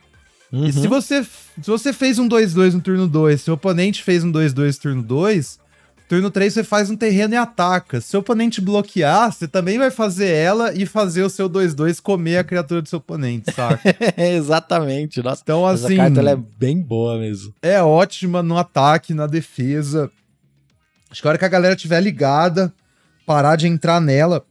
Uhum. 0.55 0.67
E 0.67 0.73
se 0.73 0.87
você, 0.87 1.25
se 1.25 1.67
você 1.67 1.93
fez 1.93 2.19
um 2.19 2.29
2-2 2.29 2.75
no 2.75 2.81
turno 2.81 3.09
2, 3.09 3.41
seu 3.41 3.55
oponente 3.55 4.03
fez 4.03 4.23
um 4.23 4.31
2-2 4.31 4.75
no 4.77 4.81
turno 4.81 5.03
2, 5.03 5.59
turno 6.09 6.31
3 6.31 6.53
você 6.55 6.63
faz 6.63 6.91
um 6.91 6.97
terreno 6.97 7.35
e 7.35 7.37
ataca. 7.37 8.01
Se 8.01 8.17
o 8.17 8.21
oponente 8.21 8.61
bloquear, 8.61 9.33
você 9.33 9.49
também 9.49 9.79
vai 9.79 9.91
fazer 9.91 10.29
ela 10.29 10.73
e 10.73 10.87
fazer 10.87 11.23
o 11.25 11.31
seu 11.31 11.51
2-2 11.51 12.01
comer 12.01 12.39
a 12.39 12.45
criatura 12.45 12.81
do 12.81 12.89
seu 12.89 12.99
oponente, 12.99 13.53
saca? 13.53 13.81
Exatamente. 14.17 15.21
Nossa, 15.23 15.43
Então, 15.43 15.69
essa 15.69 15.87
assim, 15.87 15.97
carta 15.97 16.21
ela 16.21 16.31
é 16.31 16.37
bem 16.37 16.81
boa 16.81 17.19
mesmo. 17.19 17.53
é 17.61 17.83
ótima 17.83 18.43
no 18.43 18.57
ataque, 18.57 19.13
na 19.13 19.27
defesa. 19.27 20.11
Acho 21.11 21.21
que 21.21 21.27
a 21.29 21.31
hora 21.31 21.39
que 21.39 21.45
a 21.45 21.49
galera 21.49 21.75
tiver 21.77 22.01
ligada, 22.01 22.73
parar 23.27 23.57
de 23.57 23.67
entrar 23.67 24.01
nela, 24.01 24.45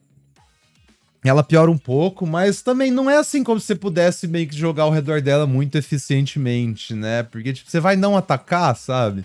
ela 1.30 1.44
piora 1.44 1.72
um 1.72 1.78
pouco, 1.78 2.28
mas 2.28 2.62
também 2.62 2.92
não 2.92 3.10
é 3.10 3.18
assim 3.18 3.44
como 3.44 3.60
se 3.60 3.68
você 3.68 3.76
pudesse 3.76 4.28
meio 4.28 4.48
que 4.48 4.56
jogar 4.56 4.84
ao 4.84 4.92
redor 4.92 5.22
dela 5.22 5.48
muito 5.48 5.78
eficientemente, 5.78 6.94
né? 6.94 7.24
Porque, 7.24 7.54
tipo, 7.54 7.70
você 7.70 7.80
vai 7.80 7.96
não 7.96 8.18
atacar, 8.18 8.76
sabe? 8.76 9.24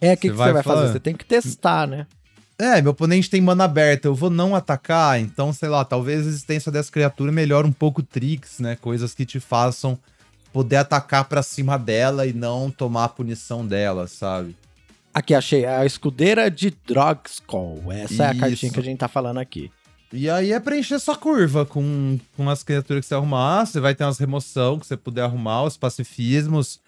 É, 0.00 0.12
o 0.12 0.16
que, 0.16 0.28
Você 0.28 0.32
que 0.32 0.36
vai 0.36 0.48
você 0.48 0.52
vai 0.52 0.62
falar? 0.62 0.80
fazer? 0.82 0.92
Você 0.92 1.00
tem 1.00 1.14
que 1.14 1.24
testar, 1.24 1.86
né? 1.86 2.06
É, 2.58 2.80
meu 2.80 2.92
oponente 2.92 3.30
tem 3.30 3.40
mana 3.40 3.64
aberta, 3.64 4.06
eu 4.06 4.14
vou 4.14 4.30
não 4.30 4.54
atacar, 4.54 5.18
então, 5.20 5.52
sei 5.52 5.68
lá, 5.68 5.84
talvez 5.84 6.24
a 6.24 6.28
existência 6.28 6.70
dessa 6.70 6.92
criatura 6.92 7.32
melhore 7.32 7.66
um 7.66 7.72
pouco 7.72 8.02
tricks, 8.02 8.60
né? 8.60 8.76
Coisas 8.80 9.12
que 9.14 9.26
te 9.26 9.40
façam 9.40 9.98
poder 10.52 10.76
atacar 10.76 11.24
pra 11.24 11.42
cima 11.42 11.76
dela 11.76 12.26
e 12.26 12.32
não 12.32 12.70
tomar 12.70 13.04
a 13.04 13.08
punição 13.08 13.66
dela, 13.66 14.06
sabe? 14.06 14.54
Aqui, 15.12 15.34
achei 15.34 15.64
a 15.66 15.84
escudeira 15.84 16.48
de 16.48 16.72
Drogskull. 16.86 17.90
Essa 17.90 18.22
é 18.22 18.26
a 18.26 18.30
Isso. 18.30 18.40
cartinha 18.40 18.72
que 18.72 18.80
a 18.80 18.82
gente 18.82 18.98
tá 18.98 19.08
falando 19.08 19.38
aqui. 19.38 19.70
E 20.14 20.30
aí 20.30 20.52
é 20.52 20.60
preencher 20.60 21.00
sua 21.00 21.16
curva 21.16 21.66
com, 21.66 22.20
com 22.36 22.48
as 22.48 22.62
criaturas 22.62 23.04
que 23.04 23.08
você 23.08 23.16
arrumar. 23.16 23.66
Você 23.66 23.80
vai 23.80 23.96
ter 23.96 24.04
umas 24.04 24.16
remoção 24.16 24.78
que 24.78 24.86
você 24.86 24.96
puder 24.96 25.22
arrumar, 25.22 25.64
os 25.64 25.76
pacifismos. 25.76 26.80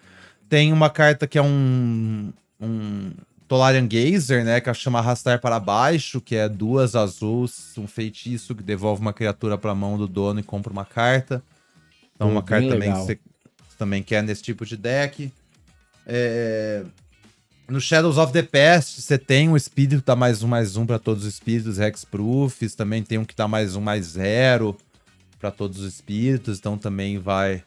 Tem 0.47 0.71
uma 0.71 0.89
carta 0.89 1.27
que 1.27 1.37
é 1.37 1.41
um. 1.41 2.31
um 2.59 3.11
Tolarian 3.45 3.87
Gazer, 3.87 4.45
né? 4.45 4.61
Que 4.61 4.73
chama 4.73 4.99
Arrastar 4.99 5.39
para 5.39 5.59
Baixo, 5.59 6.21
que 6.21 6.35
é 6.35 6.47
duas 6.47 6.95
azuis, 6.95 7.77
um 7.77 7.87
feitiço 7.87 8.55
que 8.55 8.63
devolve 8.63 9.01
uma 9.01 9.13
criatura 9.13 9.57
pra 9.57 9.75
mão 9.75 9.97
do 9.97 10.07
dono 10.07 10.39
e 10.39 10.43
compra 10.43 10.71
uma 10.71 10.85
carta. 10.85 11.43
Então, 12.15 12.27
Pô, 12.27 12.33
uma 12.33 12.43
carta 12.43 12.69
também 12.69 12.93
que 12.93 12.99
você 12.99 13.19
também 13.77 14.03
quer 14.03 14.23
nesse 14.23 14.41
tipo 14.41 14.65
de 14.65 14.75
deck. 14.75 15.31
É, 16.05 16.83
No 17.69 17.81
Shadows 17.81 18.17
of 18.17 18.31
the 18.31 18.43
Past, 18.43 19.01
você 19.01 19.17
tem 19.17 19.49
um 19.49 19.57
espírito 19.57 19.99
que 19.99 20.05
dá 20.05 20.15
mais 20.15 20.41
um, 20.41 20.47
mais 20.47 20.77
um 20.77 20.85
pra 20.85 20.97
todos 20.97 21.25
os 21.25 21.33
espíritos 21.33 21.77
Hexproofs. 21.77 22.75
Também 22.75 23.03
tem 23.03 23.17
um 23.17 23.25
que 23.25 23.35
dá 23.35 23.45
mais 23.45 23.75
um, 23.75 23.81
mais 23.81 24.05
zero 24.05 24.77
pra 25.37 25.51
todos 25.51 25.79
os 25.79 25.93
espíritos. 25.93 26.59
Então 26.59 26.77
também 26.77 27.17
vai 27.17 27.61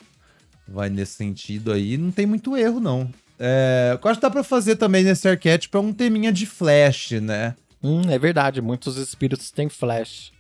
vai 0.66 0.88
nesse 0.88 1.12
sentido 1.14 1.70
aí. 1.70 1.98
Não 1.98 2.11
tem 2.11 2.24
muito 2.24 2.57
erro, 2.57 2.80
não. 2.80 3.12
É, 3.38 3.92
o 3.94 3.98
que 3.98 4.07
eu 4.07 4.11
acho 4.11 4.20
que 4.20 4.26
dá 4.26 4.30
pra 4.30 4.42
fazer 4.42 4.76
também 4.76 5.05
nesse 5.05 5.28
arquétipo 5.28 5.76
é 5.76 5.80
um 5.80 5.92
teminha 5.92 6.32
de 6.32 6.46
flash, 6.46 7.12
né? 7.20 7.55
Hum, 7.82 8.03
é 8.09 8.18
verdade, 8.18 8.62
muitos 8.62 8.96
espíritos 8.96 9.51
têm 9.51 9.68
flash. 9.68 10.32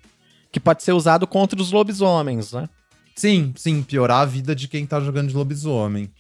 Que 0.50 0.58
pode 0.58 0.82
ser 0.82 0.92
usado 0.92 1.26
contra 1.26 1.60
os 1.60 1.70
lobisomens, 1.70 2.52
né? 2.52 2.66
Sim, 3.14 3.52
sim, 3.56 3.82
piorar 3.82 4.22
a 4.22 4.26
vida 4.26 4.54
de 4.54 4.68
quem 4.68 4.86
tá 4.86 5.00
jogando 5.00 5.28
de 5.28 5.34
lobisomem. 5.34 6.10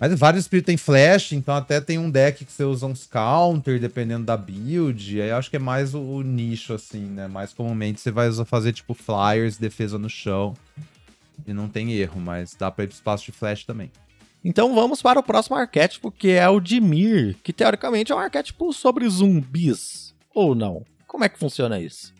Mas 0.00 0.18
vários 0.18 0.44
espíritos 0.44 0.66
têm 0.66 0.78
flash, 0.78 1.32
então 1.32 1.54
até 1.54 1.78
tem 1.78 1.98
um 1.98 2.10
deck 2.10 2.46
que 2.46 2.50
você 2.50 2.64
usa 2.64 2.86
uns 2.86 3.06
counter, 3.06 3.78
dependendo 3.78 4.24
da 4.24 4.34
build. 4.34 5.20
Aí 5.20 5.30
acho 5.30 5.50
que 5.50 5.56
é 5.56 5.58
mais 5.58 5.94
o, 5.94 6.00
o 6.00 6.22
nicho, 6.22 6.72
assim, 6.72 7.02
né? 7.02 7.28
Mais 7.28 7.52
comumente 7.52 8.00
você 8.00 8.10
vai 8.10 8.26
usar, 8.26 8.46
fazer 8.46 8.72
tipo 8.72 8.94
flyers, 8.94 9.58
defesa 9.58 9.98
no 9.98 10.08
chão. 10.08 10.56
E 11.46 11.52
não 11.52 11.68
tem 11.68 11.92
erro, 11.92 12.18
mas 12.18 12.54
dá 12.54 12.70
pra 12.70 12.84
ir 12.84 12.86
pro 12.86 12.94
espaço 12.94 13.26
de 13.26 13.32
flash 13.32 13.64
também. 13.64 13.92
Então 14.42 14.74
vamos 14.74 15.02
para 15.02 15.20
o 15.20 15.22
próximo 15.22 15.56
arquétipo, 15.56 16.10
que 16.10 16.30
é 16.30 16.48
o 16.48 16.60
Dimir, 16.60 17.36
que 17.42 17.52
teoricamente 17.52 18.10
é 18.10 18.14
um 18.14 18.18
arquétipo 18.18 18.72
sobre 18.72 19.06
zumbis. 19.06 20.14
Ou 20.34 20.54
não? 20.54 20.82
Como 21.06 21.24
é 21.24 21.28
que 21.28 21.38
funciona 21.38 21.78
isso? 21.78 22.14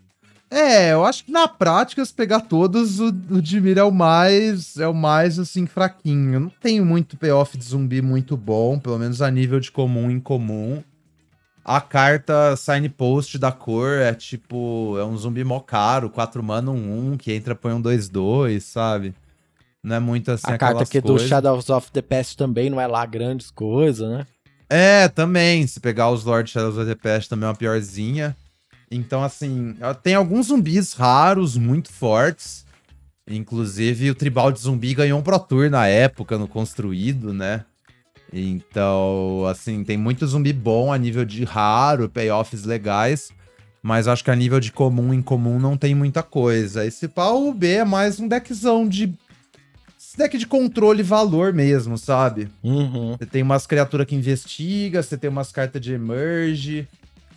É, 0.50 0.92
eu 0.92 1.04
acho 1.04 1.24
que 1.24 1.30
na 1.30 1.46
prática, 1.46 2.04
se 2.04 2.12
pegar 2.12 2.40
todos, 2.40 2.98
o, 2.98 3.06
o 3.06 3.40
Dimir 3.40 3.78
é 3.78 3.84
o 3.84 3.92
mais, 3.92 4.76
é 4.76 4.88
o 4.88 4.94
mais, 4.94 5.38
assim, 5.38 5.64
fraquinho. 5.64 6.40
Não 6.40 6.52
tenho 6.60 6.84
muito 6.84 7.16
payoff 7.16 7.56
de 7.56 7.64
zumbi 7.64 8.02
muito 8.02 8.36
bom, 8.36 8.76
pelo 8.76 8.98
menos 8.98 9.22
a 9.22 9.30
nível 9.30 9.60
de 9.60 9.70
comum 9.70 10.10
em 10.10 10.18
comum. 10.18 10.82
A 11.64 11.80
carta 11.80 12.56
Signpost 12.56 13.38
da 13.38 13.52
cor 13.52 13.98
é 13.98 14.12
tipo, 14.12 14.96
é 14.98 15.04
um 15.04 15.16
zumbi 15.16 15.44
mó 15.44 15.60
caro, 15.60 16.10
4 16.10 16.42
mana, 16.42 16.72
1 16.72 17.12
1, 17.12 17.16
que 17.16 17.32
entra, 17.32 17.54
põe 17.54 17.72
um 17.72 17.80
2-2, 17.80 18.58
sabe? 18.60 19.14
Não 19.82 19.96
é 19.96 20.00
muito 20.00 20.32
assim 20.32 20.50
a 20.50 20.58
carta 20.58 20.82
aqui 20.82 21.00
do 21.00 21.08
coisas. 21.08 21.28
Shadows 21.28 21.70
of 21.70 21.92
the 21.92 22.02
Past 22.02 22.36
também 22.36 22.68
não 22.68 22.80
é 22.80 22.86
lá 22.88 23.06
grandes 23.06 23.50
coisas, 23.50 24.08
né? 24.10 24.26
É, 24.68 25.08
também. 25.08 25.66
Se 25.66 25.78
pegar 25.78 26.10
os 26.10 26.24
Lord 26.24 26.50
Shadows 26.50 26.76
of 26.76 26.86
the 26.86 26.94
Past 26.94 27.30
também 27.30 27.46
é 27.46 27.48
uma 27.48 27.56
piorzinha. 27.56 28.36
Então, 28.90 29.22
assim, 29.22 29.76
tem 30.02 30.14
alguns 30.14 30.48
zumbis 30.48 30.92
raros, 30.92 31.56
muito 31.56 31.92
fortes. 31.92 32.66
Inclusive, 33.28 34.10
o 34.10 34.14
Tribal 34.14 34.50
de 34.50 34.58
Zumbi 34.58 34.94
ganhou 34.94 35.20
um 35.20 35.22
Pro 35.22 35.38
Tour 35.38 35.70
na 35.70 35.86
época, 35.86 36.36
no 36.36 36.48
Construído, 36.48 37.32
né? 37.32 37.64
Então, 38.32 39.44
assim, 39.46 39.84
tem 39.84 39.96
muito 39.96 40.26
zumbi 40.26 40.52
bom 40.52 40.92
a 40.92 40.98
nível 40.98 41.24
de 41.24 41.44
raro, 41.44 42.08
payoffs 42.08 42.64
legais. 42.64 43.30
Mas 43.82 44.06
acho 44.06 44.22
que 44.22 44.30
a 44.30 44.36
nível 44.36 44.60
de 44.60 44.72
comum 44.72 45.14
em 45.14 45.22
comum 45.22 45.58
não 45.58 45.76
tem 45.76 45.94
muita 45.94 46.22
coisa. 46.22 46.84
Esse 46.84 47.08
pau 47.08 47.52
B 47.52 47.74
é 47.74 47.84
mais 47.84 48.20
um 48.20 48.28
deckzão 48.28 48.86
de. 48.86 49.14
Esse 49.98 50.18
deck 50.18 50.36
de 50.36 50.46
controle 50.46 51.00
e 51.00 51.04
valor 51.04 51.52
mesmo, 51.52 51.96
sabe? 51.96 52.48
Uhum. 52.62 53.16
Você 53.16 53.26
tem 53.26 53.42
umas 53.42 53.66
criaturas 53.66 54.06
que 54.06 54.14
investiga, 54.14 55.02
você 55.02 55.16
tem 55.16 55.30
umas 55.30 55.50
cartas 55.50 55.80
de 55.80 55.92
emerge, 55.92 56.86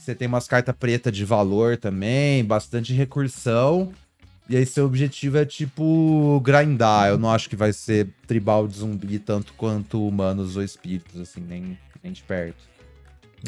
você 0.03 0.13
tem 0.13 0.27
umas 0.27 0.47
cartas 0.47 0.75
preta 0.77 1.11
de 1.11 1.23
valor 1.23 1.77
também, 1.77 2.43
bastante 2.43 2.93
recursão. 2.93 3.91
E 4.49 4.57
aí 4.57 4.65
seu 4.65 4.85
objetivo 4.85 5.37
é 5.37 5.45
tipo 5.45 6.39
grindar. 6.43 7.07
Eu 7.07 7.17
não 7.17 7.31
acho 7.31 7.49
que 7.49 7.55
vai 7.55 7.71
ser 7.71 8.09
tribal 8.27 8.67
de 8.67 8.77
zumbi 8.77 9.17
tanto 9.17 9.53
quanto 9.53 10.05
humanos 10.05 10.57
ou 10.57 10.63
espíritos, 10.63 11.19
assim, 11.19 11.39
nem, 11.39 11.77
nem 12.03 12.11
de 12.11 12.21
perto. 12.21 12.73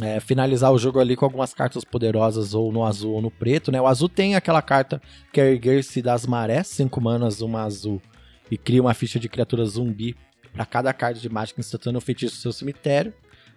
É, 0.01 0.19
finalizar 0.19 0.71
o 0.71 0.77
jogo 0.77 0.99
ali 0.99 1.15
com 1.15 1.25
algumas 1.25 1.53
cartas 1.53 1.83
poderosas, 1.83 2.53
ou 2.53 2.71
no 2.71 2.85
azul 2.85 3.13
ou 3.13 3.21
no 3.21 3.31
preto, 3.31 3.71
né? 3.71 3.79
O 3.79 3.87
azul 3.87 4.09
tem 4.09 4.35
aquela 4.35 4.61
carta 4.61 5.01
que 5.31 5.39
é 5.39 5.51
erguer-se 5.51 6.01
das 6.01 6.25
marés, 6.25 6.67
5 6.67 6.99
manas, 6.99 7.41
uma 7.41 7.63
azul, 7.63 8.01
e 8.51 8.57
cria 8.57 8.81
uma 8.81 8.93
ficha 8.93 9.19
de 9.19 9.29
criatura 9.29 9.65
zumbi 9.65 10.15
para 10.51 10.65
cada 10.65 10.93
carta 10.93 11.19
de 11.19 11.29
mágica 11.29 11.59
instantânea 11.59 11.97
ou 11.97 12.01
feitiço 12.01 12.35
do 12.35 12.41
seu 12.41 12.51
cemitério. 12.51 13.13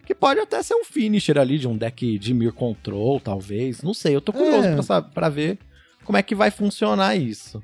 Que 0.09 0.15
pode 0.15 0.41
até 0.41 0.63
ser 0.63 0.73
um 0.75 0.85
finisher 0.87 1.37
ali 1.37 1.59
de 1.59 1.69
um 1.69 1.77
deck 1.77 2.19
de 2.19 2.33
Mir 2.33 2.51
Control, 2.53 3.21
talvez. 3.21 3.83
Não 3.83 3.93
sei, 3.93 4.17
eu 4.17 4.23
tô 4.23 4.33
curioso 4.33 4.67
É. 4.67 4.83
pra, 4.83 5.03
pra 5.03 5.29
ver 5.29 5.59
como 6.03 6.17
é 6.17 6.23
que 6.23 6.35
vai 6.35 6.51
funcionar 6.51 7.15
isso. 7.15 7.63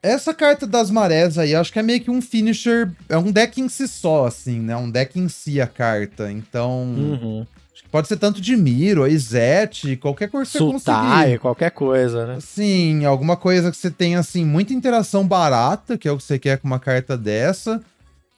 Essa 0.00 0.32
carta 0.32 0.68
das 0.68 0.88
marés 0.88 1.36
aí, 1.36 1.52
acho 1.52 1.72
que 1.72 1.80
é 1.80 1.82
meio 1.82 2.00
que 2.00 2.08
um 2.08 2.22
finisher. 2.22 2.92
É 3.08 3.18
um 3.18 3.32
deck 3.32 3.60
em 3.60 3.68
si 3.68 3.88
só, 3.88 4.24
assim, 4.26 4.60
né? 4.60 4.76
Um 4.76 4.88
deck 4.88 5.18
em 5.18 5.28
si 5.28 5.60
a 5.60 5.66
carta. 5.66 6.30
Então. 6.30 6.84
Uhum. 6.84 7.46
Acho 7.74 7.82
que 7.82 7.88
pode 7.88 8.06
ser 8.06 8.16
tanto 8.18 8.40
de 8.40 8.56
Miro, 8.56 9.04
Izete, 9.08 9.96
qualquer 9.96 10.30
coisa 10.30 10.46
que 10.46 10.52
você 10.52 10.58
Sultai, 10.58 11.18
conseguir. 11.22 11.38
qualquer 11.40 11.70
coisa, 11.72 12.24
né? 12.24 12.38
Sim, 12.40 13.04
alguma 13.04 13.36
coisa 13.36 13.68
que 13.68 13.76
você 13.76 13.90
tenha, 13.90 14.20
assim, 14.20 14.44
muita 14.44 14.72
interação 14.72 15.26
barata, 15.26 15.98
que 15.98 16.06
é 16.06 16.12
o 16.12 16.16
que 16.16 16.22
você 16.22 16.38
quer 16.38 16.58
com 16.58 16.68
uma 16.68 16.78
carta 16.78 17.16
dessa, 17.18 17.82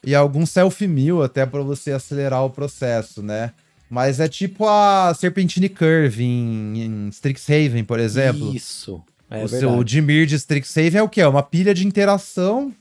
e 0.03 0.13
algum 0.13 0.45
self-mill 0.45 1.23
até 1.23 1.45
pra 1.45 1.61
você 1.61 1.91
acelerar 1.91 2.43
o 2.43 2.49
processo, 2.49 3.21
né? 3.21 3.51
Mas 3.89 4.19
é 4.19 4.27
tipo 4.27 4.67
a 4.67 5.13
Serpentine 5.13 5.69
Curve 5.69 6.23
em, 6.23 6.81
em 6.81 7.09
Strixhaven, 7.09 7.83
por 7.83 7.99
exemplo. 7.99 8.53
Isso. 8.53 9.01
É 9.29 9.43
o 9.43 9.47
verdade. 9.47 9.59
seu 9.59 9.83
Dimir 9.83 10.25
de 10.25 10.35
Strixhaven 10.35 10.99
é 10.99 11.03
o 11.03 11.09
quê? 11.09 11.21
É 11.21 11.27
uma 11.27 11.43
pilha 11.43 11.73
de 11.73 11.85
interação 11.85 12.73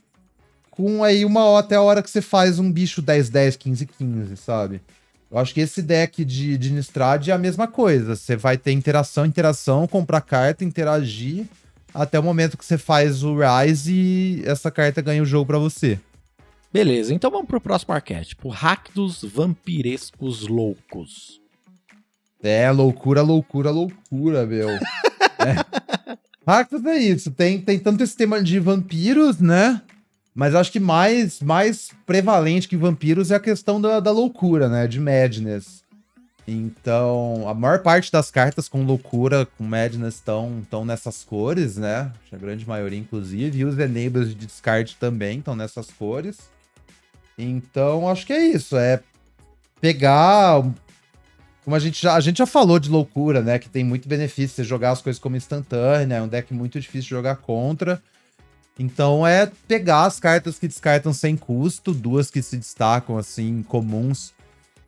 com 0.71 1.05
aí 1.05 1.25
uma 1.25 1.45
hora 1.45 1.65
até 1.65 1.77
a 1.77 1.83
hora 1.83 2.03
que 2.03 2.11
você 2.11 2.23
faz 2.23 2.59
um 2.59 2.73
bicho 2.73 3.03
10-10, 3.03 3.59
15-15, 3.59 4.37
sabe? 4.37 4.81
Eu 5.31 5.39
acho 5.39 5.55
que 5.55 5.61
esse 5.61 5.81
deck 5.81 6.25
de, 6.25 6.59
de 6.59 6.71
Nistrad 6.71 7.29
é 7.29 7.33
a 7.33 7.39
mesma 7.39 7.67
coisa. 7.67 8.17
Você 8.17 8.37
vai 8.37 8.57
ter 8.57 8.73
interação, 8.73 9.25
interação, 9.25 9.87
comprar 9.87 10.21
carta, 10.21 10.65
interagir, 10.65 11.47
até 11.95 12.19
o 12.19 12.23
momento 12.23 12.57
que 12.57 12.65
você 12.65 12.77
faz 12.77 13.23
o 13.23 13.37
Rise 13.37 13.93
e 13.93 14.43
essa 14.45 14.71
carta 14.71 15.01
ganha 15.01 15.23
o 15.23 15.27
jogo 15.27 15.47
pra 15.47 15.59
você. 15.59 15.99
Beleza, 16.73 17.13
então 17.13 17.31
vamos 17.31 17.47
pro 17.47 17.61
próximo 17.61 17.93
arquétipo. 17.93 18.49
Rakdos 18.49 19.23
vampirescos 19.23 20.47
loucos. 20.49 21.39
É, 22.43 22.71
loucura, 22.71 23.21
loucura, 23.21 23.71
loucura, 23.71 24.47
meu. 24.47 24.71
é. 25.39 26.11
Rakdos 26.47 26.85
é 26.87 26.97
isso. 26.97 27.31
Tem, 27.31 27.61
tem 27.61 27.79
tanto 27.79 28.03
esse 28.03 28.17
tema 28.17 28.43
de 28.43 28.59
vampiros, 28.59 29.39
né? 29.39 29.83
Mas 30.35 30.55
acho 30.55 30.73
que 30.73 30.81
mais, 30.81 31.43
mais 31.43 31.91
prevalente 32.07 32.67
que 32.67 32.77
vampiros 32.77 33.31
é 33.31 33.35
a 33.35 33.41
questão 33.41 33.79
da, 33.79 34.01
da 34.01 34.11
loucura, 34.11 34.67
né? 34.69 34.87
De 34.89 34.99
madness. 34.99 35.83
Então, 36.49 37.47
a 37.47 37.55
maior 37.55 37.81
parte 37.81 38.11
das 38.11 38.31
cartas 38.31 38.67
com 38.67 38.83
loucura, 38.83 39.47
com 39.59 39.63
madness, 39.63 40.15
estão 40.15 40.85
nessas 40.85 41.23
cores, 41.23 41.77
né? 41.77 42.11
A 42.33 42.37
grande 42.37 42.67
maioria, 42.67 42.99
inclusive. 42.99 43.59
E 43.59 43.65
os 43.65 43.79
enables 43.79 44.31
de 44.31 44.47
descarte 44.47 44.97
também 44.97 45.39
estão 45.39 45.55
nessas 45.55 45.91
cores. 45.91 46.51
Então, 47.39 48.09
acho 48.09 48.27
que 48.27 48.33
é 48.33 48.47
isso. 48.47 48.77
É 48.77 49.01
pegar. 49.81 50.63
Como 51.65 51.77
a 51.77 51.79
gente 51.79 52.03
já, 52.03 52.15
a 52.15 52.21
gente 52.21 52.39
já 52.39 52.47
falou 52.47 52.79
de 52.79 52.89
loucura, 52.89 53.41
né? 53.41 53.59
Que 53.59 53.69
tem 53.69 53.85
muito 53.85 54.09
benefício 54.09 54.57
você 54.57 54.65
jogar 54.65 54.91
as 54.91 55.03
coisas 55.03 55.21
como 55.21 55.37
instantânea. 55.37 56.17
É 56.17 56.23
um 56.23 56.29
deck 56.29 56.53
muito 56.53 56.81
difícil 56.81 57.03
de 57.03 57.11
jogar 57.11 57.37
contra. 57.37 58.03
Então 58.79 59.27
é 59.27 59.51
pegar 59.69 60.07
as 60.07 60.19
cartas 60.19 60.59
que 60.59 60.67
descartam 60.67 61.13
sem 61.13 61.37
custo, 61.37 61.93
duas 61.93 62.31
que 62.31 62.43
se 62.43 62.57
destacam 62.57 63.19
assim, 63.19 63.63
comuns. 63.63 64.33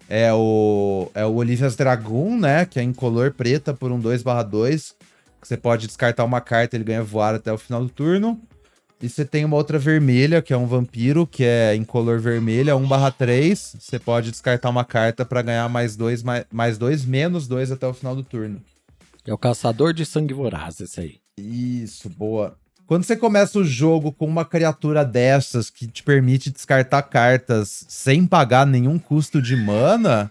É 0.08 0.32
o, 0.32 1.10
é 1.14 1.24
o 1.24 1.34
Olivia's 1.34 1.76
Dragoon, 1.76 2.38
né? 2.38 2.64
Que 2.64 2.78
é 2.78 2.82
em 2.82 2.92
color 2.92 3.32
preta 3.32 3.72
por 3.72 3.92
um 3.92 4.00
2/2. 4.00 4.94
Você 5.42 5.56
pode 5.56 5.86
descartar 5.86 6.24
uma 6.24 6.40
carta, 6.40 6.76
ele 6.76 6.84
ganha 6.84 7.02
voar 7.02 7.34
até 7.34 7.52
o 7.52 7.58
final 7.58 7.82
do 7.82 7.90
turno. 7.90 8.40
E 9.02 9.08
você 9.08 9.24
tem 9.24 9.44
uma 9.44 9.56
outra 9.56 9.78
vermelha, 9.78 10.40
que 10.40 10.52
é 10.52 10.56
um 10.56 10.66
vampiro, 10.66 11.26
que 11.26 11.44
é 11.44 11.74
em 11.74 11.84
color 11.84 12.18
vermelha, 12.20 12.76
1/3. 12.76 13.76
Você 13.78 13.98
pode 13.98 14.30
descartar 14.30 14.70
uma 14.70 14.84
carta 14.84 15.24
para 15.24 15.42
ganhar 15.42 15.68
mais 15.68 15.96
dois, 15.96 16.22
mais, 16.22 16.44
mais 16.50 16.78
dois, 16.78 17.04
menos 17.04 17.46
dois 17.46 17.70
até 17.70 17.86
o 17.86 17.92
final 17.92 18.16
do 18.16 18.22
turno. 18.22 18.62
É 19.26 19.32
o 19.32 19.38
caçador 19.38 19.92
de 19.92 20.04
sangue 20.04 20.34
voraz, 20.34 20.80
esse 20.80 21.00
aí. 21.00 21.16
Isso, 21.36 22.08
boa. 22.08 22.56
Quando 22.86 23.04
você 23.04 23.16
começa 23.16 23.58
o 23.58 23.64
jogo 23.64 24.12
com 24.12 24.26
uma 24.26 24.44
criatura 24.44 25.04
dessas 25.04 25.70
que 25.70 25.86
te 25.86 26.02
permite 26.02 26.50
descartar 26.50 27.02
cartas 27.02 27.86
sem 27.88 28.26
pagar 28.26 28.66
nenhum 28.66 28.98
custo 28.98 29.40
de 29.40 29.56
mana, 29.56 30.30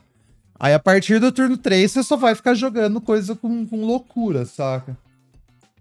aí 0.59 0.73
a 0.73 0.79
partir 0.79 1.19
do 1.19 1.31
turno 1.31 1.57
3 1.57 1.91
você 1.91 2.03
só 2.03 2.15
vai 2.15 2.35
ficar 2.35 2.53
jogando 2.53 3.01
coisa 3.01 3.35
com, 3.35 3.65
com 3.65 3.83
loucura, 3.83 4.45
saca? 4.45 4.95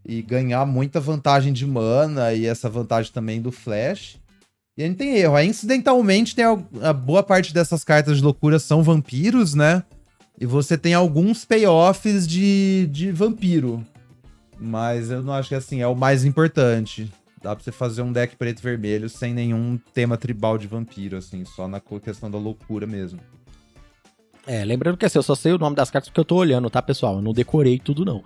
E 0.05 0.21
ganhar 0.21 0.67
muita 0.67 1.01
vantagem 1.01 1.53
de 1.53 1.67
mana 1.67 2.33
e 2.33 2.47
essa 2.47 2.69
vantagem 2.69 3.13
também 3.13 3.41
do 3.41 3.53
flash. 3.53 4.19
E 4.77 4.83
a 4.83 4.87
gente 4.87 4.97
tem 4.97 5.17
erro. 5.17 5.37
Aí, 5.37 5.47
incidentalmente, 5.47 6.35
tem 6.35 6.45
a, 6.45 6.59
a 6.83 6.93
boa 6.93 7.23
parte 7.23 7.53
dessas 7.53 7.85
cartas 7.85 8.17
de 8.17 8.23
loucura 8.23 8.59
são 8.59 8.83
vampiros, 8.83 9.55
né? 9.55 9.83
E 10.41 10.47
você 10.47 10.77
tem 10.77 10.95
alguns 10.95 11.45
payoffs 11.45 12.27
de, 12.27 12.89
de 12.91 13.13
vampiro. 13.13 13.85
Mas 14.59 15.11
eu 15.11 15.23
não 15.23 15.33
acho 15.33 15.51
que 15.51 15.55
assim 15.55 15.83
é 15.83 15.87
o 15.87 15.95
mais 15.95 16.25
importante. 16.25 17.13
Dá 17.43 17.55
pra 17.55 17.63
você 17.63 17.73
fazer 17.73 18.03
um 18.03 18.13
deck 18.13 18.37
preto 18.37 18.61
e 18.61 18.63
vermelho 18.63 19.09
sem 19.09 19.35
nenhum 19.35 19.79
tema 19.93 20.17
tribal 20.17 20.57
de 20.57 20.69
vampiro, 20.69 21.17
assim, 21.17 21.45
só 21.45 21.67
na 21.67 21.81
questão 21.81 22.31
da 22.31 22.39
loucura 22.39 22.87
mesmo. 22.87 23.19
É, 24.47 24.65
lembrando 24.65 24.97
que 24.97 25.07
assim, 25.07 25.19
eu 25.19 25.23
só 25.23 25.35
sei 25.35 25.53
o 25.53 25.59
nome 25.59 25.77
das 25.77 25.91
cartas 25.91 26.09
porque 26.09 26.21
eu 26.21 26.25
tô 26.25 26.37
olhando, 26.37 26.69
tá, 26.69 26.83
pessoal? 26.83 27.17
Eu 27.17 27.23
não 27.23 27.33
decorei 27.33 27.79
tudo, 27.79 28.05
não. 28.05 28.25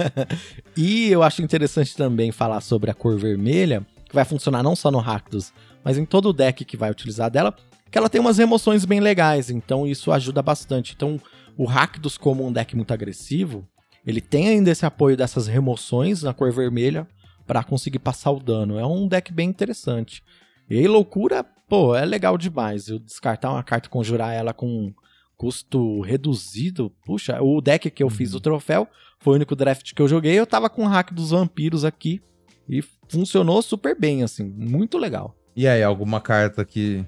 e 0.76 1.10
eu 1.10 1.22
acho 1.22 1.42
interessante 1.42 1.96
também 1.96 2.30
falar 2.30 2.60
sobre 2.60 2.90
a 2.90 2.94
cor 2.94 3.16
vermelha, 3.18 3.86
que 4.06 4.14
vai 4.14 4.24
funcionar 4.24 4.62
não 4.62 4.76
só 4.76 4.90
no 4.90 4.98
Rakdos, 4.98 5.52
mas 5.82 5.96
em 5.96 6.04
todo 6.04 6.28
o 6.28 6.32
deck 6.32 6.64
que 6.64 6.76
vai 6.76 6.90
utilizar 6.90 7.30
dela, 7.30 7.54
que 7.90 7.96
ela 7.96 8.08
tem 8.08 8.20
umas 8.20 8.36
remoções 8.36 8.84
bem 8.84 9.00
legais, 9.00 9.50
então 9.50 9.86
isso 9.86 10.12
ajuda 10.12 10.42
bastante. 10.42 10.92
Então, 10.94 11.18
o 11.56 11.64
Rakdos 11.64 12.18
como 12.18 12.46
um 12.46 12.52
deck 12.52 12.76
muito 12.76 12.92
agressivo, 12.92 13.66
ele 14.06 14.20
tem 14.20 14.48
ainda 14.48 14.70
esse 14.70 14.84
apoio 14.84 15.16
dessas 15.16 15.46
remoções 15.46 16.22
na 16.22 16.34
cor 16.34 16.52
vermelha 16.52 17.06
para 17.46 17.64
conseguir 17.64 17.98
passar 17.98 18.30
o 18.30 18.40
dano. 18.40 18.78
É 18.78 18.86
um 18.86 19.08
deck 19.08 19.32
bem 19.32 19.48
interessante. 19.48 20.22
E 20.68 20.78
aí, 20.78 20.86
loucura, 20.86 21.44
pô, 21.68 21.96
é 21.96 22.04
legal 22.04 22.38
demais. 22.38 22.88
Eu 22.88 22.98
descartar 22.98 23.50
uma 23.50 23.62
carta 23.62 23.88
e 23.88 23.90
conjurar 23.90 24.32
ela 24.32 24.52
com 24.52 24.92
custo 25.40 26.02
reduzido. 26.02 26.92
Puxa, 27.02 27.40
o 27.40 27.62
deck 27.62 27.90
que 27.90 28.02
eu 28.02 28.08
uhum. 28.08 28.12
fiz 28.12 28.34
o 28.34 28.40
troféu 28.40 28.86
foi 29.18 29.32
o 29.32 29.36
único 29.36 29.56
draft 29.56 29.94
que 29.94 30.02
eu 30.02 30.06
joguei. 30.06 30.38
Eu 30.38 30.46
tava 30.46 30.68
com 30.68 30.84
o 30.84 30.86
hack 30.86 31.14
dos 31.14 31.30
vampiros 31.30 31.82
aqui 31.82 32.20
e 32.68 32.84
funcionou 33.08 33.62
super 33.62 33.98
bem, 33.98 34.22
assim, 34.22 34.44
muito 34.44 34.98
legal. 34.98 35.34
E 35.56 35.66
aí, 35.66 35.82
alguma 35.82 36.20
carta 36.20 36.62
que 36.62 37.02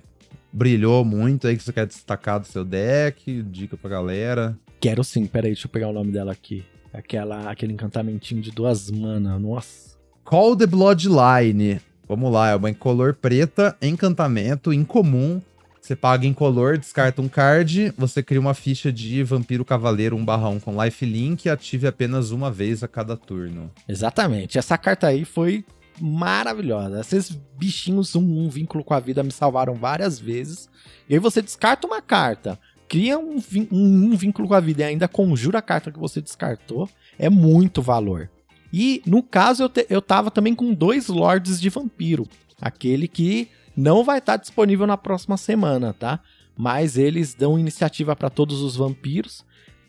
brilhou 0.51 1.05
muito 1.05 1.47
aí 1.47 1.59
que 1.59 1.63
você 1.63 1.75
quer 1.75 1.87
destacar 1.87 2.41
do 2.41 2.47
seu 2.47 2.65
deck? 2.65 3.43
Dica 3.43 3.77
pra 3.77 3.91
galera. 3.91 4.59
Quero 4.81 5.05
sim, 5.05 5.27
peraí, 5.27 5.51
deixa 5.53 5.67
eu 5.67 5.71
pegar 5.71 5.89
o 5.89 5.93
nome 5.93 6.11
dela 6.11 6.33
aqui. 6.33 6.65
Aquela, 6.91 7.51
aquele 7.51 7.75
encantamentinho 7.75 8.41
de 8.41 8.51
duas 8.51 8.91
mana, 8.91 9.39
nossa. 9.39 9.99
Call 10.25 10.57
the 10.57 10.67
Bloodline. 10.67 11.83
Vamos 12.09 12.33
lá, 12.33 12.49
é 12.49 12.57
uma 12.57 12.71
incolor 12.71 13.15
preta, 13.15 13.77
encantamento, 13.83 14.73
incomum. 14.73 15.43
Você 15.83 15.97
paga 15.97 16.25
em 16.25 16.33
color, 16.33 16.79
descarta 16.79 17.21
um 17.21 17.29
card, 17.29 17.93
você 17.99 18.23
cria 18.23 18.41
uma 18.41 18.55
ficha 18.55 18.93
de 18.93 19.25
Vampiro 19.25 19.65
Cavaleiro 19.65 20.17
1/1 20.17 20.61
com 20.61 20.81
lifelink 20.81 21.47
e 21.47 21.51
ative 21.51 21.89
apenas 21.89 22.31
uma 22.31 22.53
vez 22.53 22.85
a 22.85 22.89
cada 22.89 23.17
turno. 23.17 23.69
Exatamente. 23.89 24.59
Essa 24.59 24.79
carta 24.79 25.09
aí 25.09 25.25
foi 25.25 25.65
maravilhosa. 26.01 27.01
Esses 27.01 27.31
bichinhos, 27.59 28.15
um, 28.15 28.45
um 28.45 28.49
vínculo 28.49 28.85
com 28.85 28.95
a 28.95 29.01
vida, 29.01 29.25
me 29.25 29.33
salvaram 29.33 29.75
várias 29.75 30.21
vezes. 30.21 30.69
E 31.09 31.15
aí 31.15 31.19
você 31.19 31.43
descarta 31.43 31.85
uma 31.85 32.01
carta, 32.01 32.57
cria 32.89 33.19
um, 33.19 33.43
um, 33.73 34.13
um 34.13 34.17
vínculo 34.17 34.47
com 34.47 34.55
a 34.55 34.61
vida 34.61 34.83
e 34.83 34.85
ainda 34.85 35.09
conjura 35.09 35.59
a 35.59 35.63
carta 35.63 35.91
que 35.91 35.99
você 35.99 36.21
descartou, 36.21 36.89
é 37.19 37.29
muito 37.29 37.83
valor. 37.83 38.31
E 38.73 39.03
no 39.05 39.21
caso 39.21 39.65
eu, 39.65 39.69
te, 39.69 39.85
eu 39.91 40.01
tava 40.01 40.31
também 40.31 40.55
com 40.55 40.73
dois 40.73 41.09
Lords 41.09 41.61
de 41.61 41.69
Vampiro. 41.69 42.25
Aquele 42.61 43.09
que 43.09 43.49
não 43.77 44.05
vai 44.05 44.19
estar 44.19 44.39
tá 44.39 44.43
disponível 44.43 44.87
na 44.87 44.97
próxima 44.97 45.37
semana, 45.37 45.93
tá? 45.93 46.21
Mas 46.57 46.97
eles 46.97 47.35
dão 47.35 47.59
iniciativa 47.59 48.15
para 48.15 48.31
todos 48.31 48.61
os 48.61 48.77
vampiros 48.77 49.45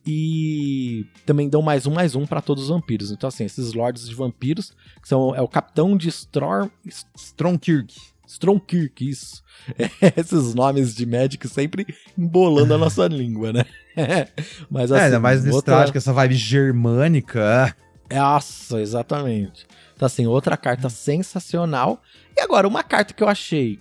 e 0.06 1.06
também 1.26 1.48
dão 1.48 1.62
mais 1.62 1.88
um 1.88 1.92
mais 1.92 2.16
um 2.16 2.26
para 2.26 2.42
todos 2.42 2.64
os 2.64 2.70
vampiros. 2.70 3.12
Então 3.12 3.28
assim, 3.28 3.46
esses 3.46 3.74
lords 3.74 4.08
de 4.08 4.16
vampiros 4.16 4.74
que 5.02 5.08
são 5.08 5.36
é 5.36 5.42
o 5.42 5.48
capitão 5.48 5.98
de 5.98 6.10
Storm 6.10 6.70
Stromkirk. 7.16 7.94
Stromkirk, 8.26 9.08
isso. 9.08 9.44
É, 9.78 10.14
esses 10.20 10.54
nomes 10.56 10.96
de 10.96 11.06
Magic 11.06 11.48
sempre 11.48 11.86
embolando 12.18 12.74
a 12.74 12.78
nossa 12.78 13.06
língua, 13.08 13.54
né? 13.54 13.66
Mas 14.70 14.92
assim, 14.92 15.02
é, 15.02 15.06
ainda 15.06 15.18
assim, 15.18 15.24
mais 15.24 15.44
nesse 15.44 15.56
outra... 15.56 15.92
essa 15.94 16.14
vibe 16.14 16.36
germânica. 16.36 17.76
Nossa, 18.14 18.82
exatamente. 18.82 19.66
Então, 19.96 20.06
assim, 20.06 20.28
outra 20.28 20.58
carta 20.58 20.90
sensacional. 20.90 22.02
E 22.36 22.42
agora, 22.42 22.68
uma 22.68 22.84
carta 22.84 23.14
que 23.14 23.24
eu 23.24 23.28
achei 23.28 23.80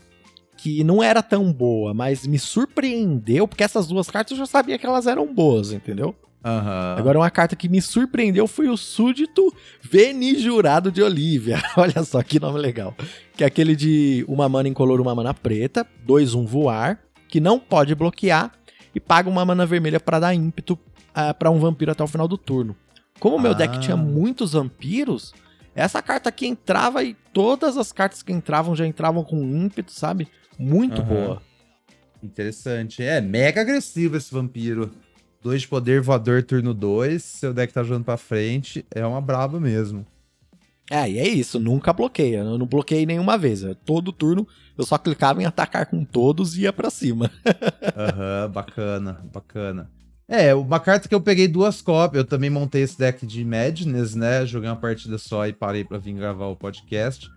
que 0.56 0.84
não 0.84 1.02
era 1.02 1.22
tão 1.22 1.52
boa, 1.52 1.92
mas 1.92 2.26
me 2.26 2.38
surpreendeu, 2.38 3.48
porque 3.48 3.64
essas 3.64 3.88
duas 3.88 4.08
cartas 4.08 4.32
eu 4.32 4.38
já 4.38 4.46
sabia 4.46 4.78
que 4.78 4.86
elas 4.86 5.06
eram 5.06 5.32
boas, 5.34 5.72
entendeu? 5.72 6.14
Uhum. 6.44 6.98
Agora, 6.98 7.18
uma 7.18 7.30
carta 7.30 7.54
que 7.54 7.68
me 7.68 7.80
surpreendeu 7.80 8.46
foi 8.46 8.68
o 8.68 8.76
Súdito 8.76 9.52
Venijurado 9.80 10.90
de 10.90 11.02
Olivia. 11.02 11.62
Olha 11.76 12.02
só 12.04 12.22
que 12.22 12.40
nome 12.40 12.58
legal. 12.58 12.94
Que 13.36 13.44
é 13.44 13.46
aquele 13.46 13.76
de 13.76 14.24
uma 14.28 14.48
mana 14.48 14.68
incolor, 14.68 15.00
uma 15.00 15.14
mana 15.14 15.32
preta, 15.32 15.86
2-1 16.06 16.36
um 16.36 16.46
voar, 16.46 17.00
que 17.28 17.40
não 17.40 17.58
pode 17.58 17.94
bloquear 17.94 18.52
e 18.94 19.00
paga 19.00 19.28
uma 19.28 19.44
mana 19.44 19.64
vermelha 19.64 20.00
para 20.00 20.18
dar 20.18 20.34
ímpeto 20.34 20.74
uh, 20.74 20.78
ah, 21.14 21.34
para 21.34 21.50
um 21.50 21.58
vampiro 21.58 21.92
até 21.92 22.02
o 22.02 22.08
final 22.08 22.28
do 22.28 22.36
turno. 22.36 22.76
Como 23.22 23.36
o 23.36 23.40
meu 23.40 23.52
ah. 23.52 23.54
deck 23.54 23.78
tinha 23.78 23.96
muitos 23.96 24.54
vampiros, 24.54 25.32
essa 25.76 26.02
carta 26.02 26.28
aqui 26.28 26.44
entrava 26.44 27.04
e 27.04 27.14
todas 27.32 27.76
as 27.76 27.92
cartas 27.92 28.20
que 28.20 28.32
entravam 28.32 28.74
já 28.74 28.84
entravam 28.84 29.22
com 29.22 29.40
ímpeto, 29.44 29.92
sabe? 29.92 30.26
Muito 30.58 31.00
uhum. 31.02 31.06
boa. 31.06 31.42
Interessante. 32.20 33.00
É 33.00 33.20
mega 33.20 33.60
agressivo 33.60 34.16
esse 34.16 34.34
vampiro. 34.34 34.90
2 35.40 35.60
de 35.60 35.68
poder, 35.68 36.00
voador, 36.00 36.42
turno 36.42 36.74
2. 36.74 37.22
Seu 37.22 37.54
deck 37.54 37.72
tá 37.72 37.84
jogando 37.84 38.06
pra 38.06 38.16
frente. 38.16 38.84
É 38.90 39.06
uma 39.06 39.20
braba 39.20 39.60
mesmo. 39.60 40.04
É, 40.90 41.08
e 41.08 41.20
é 41.20 41.28
isso. 41.28 41.60
Nunca 41.60 41.92
bloqueia. 41.92 42.38
Eu 42.38 42.58
não 42.58 42.66
bloqueei 42.66 43.06
nenhuma 43.06 43.38
vez. 43.38 43.62
Todo 43.84 44.10
turno 44.10 44.48
eu 44.76 44.84
só 44.84 44.98
clicava 44.98 45.40
em 45.40 45.46
atacar 45.46 45.86
com 45.86 46.04
todos 46.04 46.58
e 46.58 46.62
ia 46.62 46.72
pra 46.72 46.90
cima. 46.90 47.30
Aham, 47.96 48.46
uhum, 48.46 48.52
bacana, 48.52 49.24
bacana. 49.32 50.01
É, 50.34 50.54
uma 50.54 50.80
carta 50.80 51.08
que 51.08 51.14
eu 51.14 51.20
peguei 51.20 51.46
duas 51.46 51.82
cópias. 51.82 52.22
Eu 52.22 52.28
também 52.28 52.48
montei 52.48 52.82
esse 52.82 52.98
deck 52.98 53.26
de 53.26 53.44
Madness, 53.44 54.14
né? 54.14 54.46
Joguei 54.46 54.68
uma 54.68 54.76
partida 54.76 55.18
só 55.18 55.46
e 55.46 55.52
parei 55.52 55.84
pra 55.84 55.98
vir 55.98 56.14
gravar 56.14 56.46
o 56.46 56.56
podcast. 56.56 57.30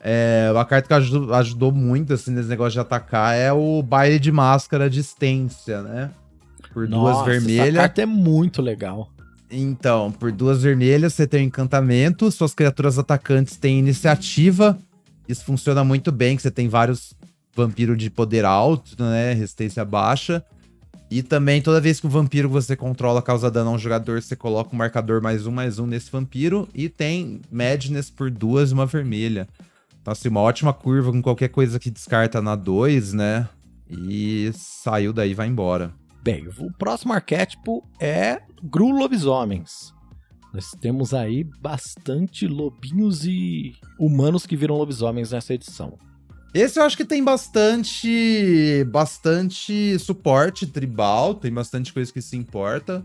É, 0.00 0.48
uma 0.52 0.64
carta 0.64 0.86
que 0.86 0.94
ajudou, 0.94 1.34
ajudou 1.34 1.72
muito 1.72 2.12
assim, 2.12 2.30
nesse 2.30 2.48
negócio 2.48 2.74
de 2.74 2.80
atacar 2.80 3.34
é 3.34 3.52
o 3.52 3.82
baile 3.82 4.20
de 4.20 4.30
máscara 4.30 4.88
de 4.88 5.00
Estência, 5.00 5.82
né? 5.82 6.10
por 6.78 6.88
Nossa, 6.88 7.24
duas 7.24 7.26
vermelhas. 7.26 7.74
Essa 7.74 7.76
carta 7.78 8.02
é 8.02 8.06
muito 8.06 8.62
legal. 8.62 9.10
Então, 9.50 10.12
por 10.12 10.30
duas 10.30 10.62
vermelhas, 10.62 11.14
você 11.14 11.26
tem 11.26 11.42
um 11.42 11.46
encantamento, 11.46 12.30
suas 12.30 12.54
criaturas 12.54 12.98
atacantes 12.98 13.56
têm 13.56 13.78
iniciativa. 13.78 14.78
Isso 15.28 15.44
funciona 15.44 15.82
muito 15.82 16.12
bem, 16.12 16.36
que 16.36 16.42
você 16.42 16.50
tem 16.50 16.68
vários 16.68 17.14
vampiros 17.54 17.98
de 17.98 18.10
poder 18.10 18.44
alto, 18.44 19.02
né? 19.02 19.32
Resistência 19.32 19.84
baixa. 19.84 20.44
E 21.10 21.22
também, 21.22 21.62
toda 21.62 21.80
vez 21.80 22.00
que 22.00 22.06
o 22.06 22.10
vampiro 22.10 22.48
que 22.48 22.54
você 22.54 22.76
controla 22.76 23.22
causa 23.22 23.50
dano 23.50 23.70
a 23.70 23.72
um 23.72 23.78
jogador, 23.78 24.20
você 24.20 24.36
coloca 24.36 24.74
um 24.74 24.78
marcador 24.78 25.22
mais 25.22 25.46
um, 25.46 25.50
mais 25.50 25.78
um 25.78 25.86
nesse 25.86 26.10
vampiro. 26.10 26.68
E 26.74 26.88
tem 26.88 27.40
Madness 27.50 28.10
por 28.10 28.30
duas 28.30 28.70
e 28.70 28.74
uma 28.74 28.84
vermelha. 28.84 29.48
Então, 30.00 30.12
assim, 30.12 30.28
uma 30.28 30.40
ótima 30.40 30.72
curva 30.72 31.10
com 31.10 31.22
qualquer 31.22 31.48
coisa 31.48 31.78
que 31.78 31.90
descarta 31.90 32.42
na 32.42 32.54
2, 32.54 33.14
né? 33.14 33.48
E 33.88 34.50
saiu 34.54 35.12
daí 35.12 35.32
vai 35.32 35.48
embora. 35.48 35.92
Bem, 36.22 36.46
o 36.58 36.72
próximo 36.72 37.14
arquétipo 37.14 37.82
é 37.98 38.42
Gru 38.62 38.90
Lobisomens. 38.90 39.94
Nós 40.52 40.70
temos 40.80 41.14
aí 41.14 41.44
bastante 41.60 42.46
lobinhos 42.46 43.24
e 43.24 43.74
humanos 43.98 44.46
que 44.46 44.56
viram 44.56 44.76
lobisomens 44.76 45.30
nessa 45.30 45.54
edição. 45.54 45.98
Esse 46.54 46.78
eu 46.78 46.82
acho 46.84 46.96
que 46.96 47.04
tem 47.04 47.22
bastante 47.22 48.84
bastante 48.90 49.98
suporte 49.98 50.66
tribal, 50.66 51.34
tem 51.34 51.52
bastante 51.52 51.92
coisa 51.92 52.12
que 52.12 52.22
se 52.22 52.36
importa. 52.36 53.04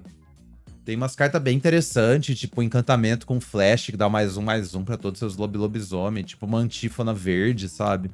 Tem 0.86 0.96
umas 0.96 1.16
cartas 1.16 1.42
bem 1.42 1.56
interessantes, 1.56 2.38
tipo 2.38 2.62
encantamento 2.62 3.26
com 3.26 3.40
flash, 3.40 3.88
que 3.88 3.98
dá 3.98 4.10
mais 4.10 4.36
um, 4.36 4.42
mais 4.42 4.76
um 4.76 4.84
para 4.84 4.98
todos 4.98 5.18
os 5.18 5.20
seus 5.20 5.38
lob 5.38 5.58
lobisomem, 5.58 6.24
tipo 6.24 6.46
uma 6.46 6.58
antífona 6.58 7.14
verde, 7.14 7.70
sabe? 7.70 8.12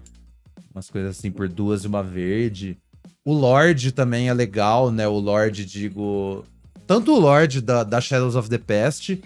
Umas 0.74 0.90
coisas 0.90 1.18
assim 1.18 1.32
por 1.32 1.48
duas 1.48 1.84
e 1.84 1.88
uma 1.88 2.04
verde. 2.04 2.78
O 3.26 3.34
Lorde 3.34 3.92
também 3.92 4.30
é 4.30 4.34
legal, 4.34 4.92
né? 4.92 5.08
O 5.08 5.20
Lorde, 5.20 5.66
digo. 5.66 6.46
Tanto 6.86 7.14
o 7.14 7.20
Lorde 7.20 7.62
da, 7.62 7.84
da 7.84 8.00
Shadows 8.02 8.36
of 8.36 8.50
the 8.50 8.58
Past, 8.58 9.22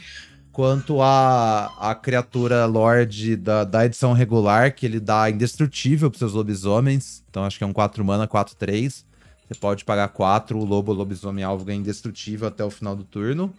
quanto 0.54 1.02
a, 1.02 1.66
a 1.80 1.96
criatura 1.96 2.66
Lorde 2.68 3.36
da, 3.36 3.64
da 3.64 3.86
edição 3.86 4.14
regular, 4.14 4.74
que 4.74 4.86
ele 4.86 5.00
dá 5.00 5.30
indestrutível 5.30 6.12
pros 6.12 6.20
seus 6.20 6.34
lobisomens. 6.34 7.24
Então 7.30 7.44
acho 7.44 7.58
que 7.58 7.64
é 7.64 7.68
um 7.68 7.74
4 7.74 8.06
mana, 8.06 8.28
4-3. 8.28 9.04
Você 9.48 9.60
pode 9.60 9.84
pagar 9.84 10.08
4, 10.10 10.58
o 10.58 10.64
lobo 10.64 10.94
lobisomem 10.94 11.44
alvo 11.44 11.66
ganha 11.66 11.80
indestrutível 11.80 12.48
até 12.48 12.64
o 12.64 12.70
final 12.70 12.96
do 12.96 13.04
turno. 13.04 13.52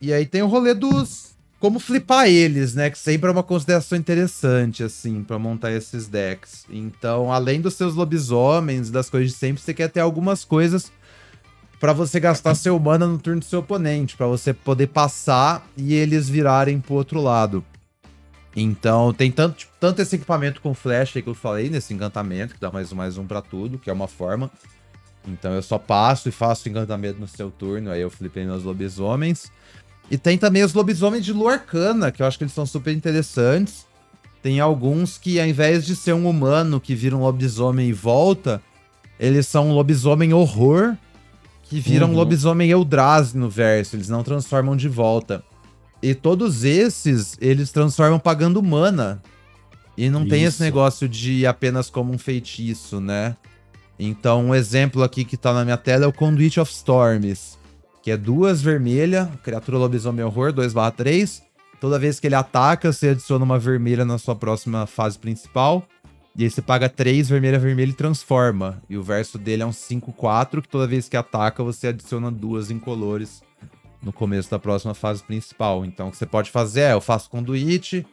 E 0.00 0.12
aí 0.12 0.24
tem 0.24 0.42
o 0.42 0.46
rolê 0.46 0.74
dos. 0.74 1.38
Como 1.60 1.78
flipar 1.78 2.26
eles, 2.26 2.74
né? 2.74 2.88
Que 2.88 2.98
sempre 2.98 3.28
é 3.28 3.32
uma 3.32 3.42
consideração 3.42 3.98
interessante, 3.98 4.82
assim, 4.82 5.22
para 5.22 5.38
montar 5.38 5.70
esses 5.72 6.08
decks. 6.08 6.64
Então, 6.70 7.30
além 7.30 7.60
dos 7.60 7.74
seus 7.74 7.94
lobisomens, 7.94 8.90
das 8.90 9.10
coisas 9.10 9.32
de 9.32 9.36
sempre, 9.36 9.60
você 9.60 9.74
quer 9.74 9.90
ter 9.90 10.00
algumas 10.00 10.42
coisas 10.42 10.90
para 11.80 11.94
você 11.94 12.20
gastar 12.20 12.54
seu 12.54 12.78
mana 12.78 13.06
no 13.06 13.18
turno 13.18 13.40
do 13.40 13.46
seu 13.46 13.60
oponente, 13.60 14.14
para 14.14 14.26
você 14.26 14.52
poder 14.52 14.88
passar 14.88 15.66
e 15.74 15.94
eles 15.94 16.28
virarem 16.28 16.78
pro 16.78 16.94
outro 16.94 17.22
lado. 17.22 17.64
Então, 18.54 19.14
tem 19.14 19.32
tanto, 19.32 19.56
tipo, 19.56 19.72
tanto 19.80 20.02
esse 20.02 20.16
equipamento 20.16 20.60
com 20.60 20.74
flash 20.74 21.16
aí 21.16 21.22
que 21.22 21.28
eu 21.28 21.34
falei, 21.34 21.70
nesse 21.70 21.94
encantamento, 21.94 22.54
que 22.54 22.60
dá 22.60 22.70
mais 22.70 22.92
um 22.92 22.96
mais 22.96 23.16
um 23.16 23.26
pra 23.26 23.40
tudo, 23.40 23.78
que 23.78 23.88
é 23.88 23.92
uma 23.92 24.06
forma. 24.06 24.50
Então 25.26 25.54
eu 25.54 25.62
só 25.62 25.78
passo 25.78 26.28
e 26.28 26.32
faço 26.32 26.68
encantamento 26.68 27.18
no 27.18 27.26
seu 27.26 27.50
turno, 27.50 27.90
aí 27.90 28.02
eu 28.02 28.10
flipei 28.10 28.44
meus 28.44 28.62
lobisomens. 28.62 29.50
E 30.10 30.18
tem 30.18 30.36
também 30.36 30.62
os 30.62 30.74
lobisomens 30.74 31.24
de 31.24 31.32
lua 31.32 31.52
arcana, 31.52 32.12
que 32.12 32.20
eu 32.20 32.26
acho 32.26 32.36
que 32.36 32.44
eles 32.44 32.52
são 32.52 32.66
super 32.66 32.92
interessantes. 32.92 33.86
Tem 34.42 34.60
alguns 34.60 35.16
que, 35.16 35.40
ao 35.40 35.46
invés 35.46 35.86
de 35.86 35.96
ser 35.96 36.12
um 36.12 36.28
humano 36.28 36.80
que 36.80 36.94
vira 36.94 37.16
um 37.16 37.20
lobisomem 37.20 37.88
e 37.88 37.92
volta, 37.92 38.60
eles 39.18 39.46
são 39.46 39.68
um 39.68 39.72
lobisomem 39.72 40.34
horror 40.34 40.96
que 41.70 41.78
vira 41.78 42.04
uhum. 42.04 42.10
um 42.10 42.16
lobisomem 42.16 42.68
Eldrazi 42.68 43.38
no 43.38 43.48
verso. 43.48 43.94
Eles 43.94 44.08
não 44.08 44.24
transformam 44.24 44.76
de 44.76 44.88
volta. 44.88 45.44
E 46.02 46.16
todos 46.16 46.64
esses, 46.64 47.38
eles 47.40 47.70
transformam 47.70 48.18
pagando 48.18 48.60
mana. 48.60 49.22
E 49.96 50.10
não 50.10 50.22
Isso. 50.22 50.30
tem 50.30 50.42
esse 50.42 50.60
negócio 50.60 51.08
de 51.08 51.46
apenas 51.46 51.88
como 51.88 52.12
um 52.12 52.18
feitiço, 52.18 53.00
né? 53.00 53.36
Então, 53.96 54.46
um 54.46 54.54
exemplo 54.54 55.04
aqui 55.04 55.24
que 55.24 55.36
tá 55.36 55.52
na 55.52 55.64
minha 55.64 55.76
tela 55.76 56.06
é 56.06 56.08
o 56.08 56.12
Conduit 56.12 56.58
of 56.58 56.72
Storms, 56.72 57.56
que 58.02 58.10
é 58.10 58.16
duas 58.16 58.60
vermelha, 58.60 59.30
criatura 59.44 59.78
lobisomem 59.78 60.24
horror, 60.24 60.52
2/3. 60.52 61.40
Toda 61.80 62.00
vez 62.00 62.18
que 62.18 62.26
ele 62.26 62.34
ataca, 62.34 62.92
você 62.92 63.10
adiciona 63.10 63.44
uma 63.44 63.60
vermelha 63.60 64.04
na 64.04 64.18
sua 64.18 64.34
próxima 64.34 64.86
fase 64.86 65.16
principal. 65.16 65.86
E 66.36 66.44
aí 66.44 66.50
você 66.50 66.62
paga 66.62 66.88
3 66.88 67.28
vermelha, 67.28 67.58
vermelha 67.58 67.90
e 67.90 67.94
transforma. 67.94 68.82
E 68.88 68.96
o 68.96 69.02
verso 69.02 69.36
dele 69.36 69.62
é 69.62 69.66
um 69.66 69.70
5-4, 69.70 70.62
que 70.62 70.68
toda 70.68 70.86
vez 70.86 71.08
que 71.08 71.16
ataca, 71.16 71.62
você 71.62 71.88
adiciona 71.88 72.30
duas 72.30 72.70
incolores 72.70 73.42
no 74.02 74.12
começo 74.12 74.50
da 74.50 74.58
próxima 74.58 74.94
fase 74.94 75.22
principal. 75.22 75.84
Então 75.84 76.08
o 76.08 76.10
que 76.10 76.16
você 76.16 76.26
pode 76.26 76.50
fazer 76.50 76.82
é, 76.82 76.92
eu 76.92 77.00
faço 77.00 77.28
conduite, 77.28 78.06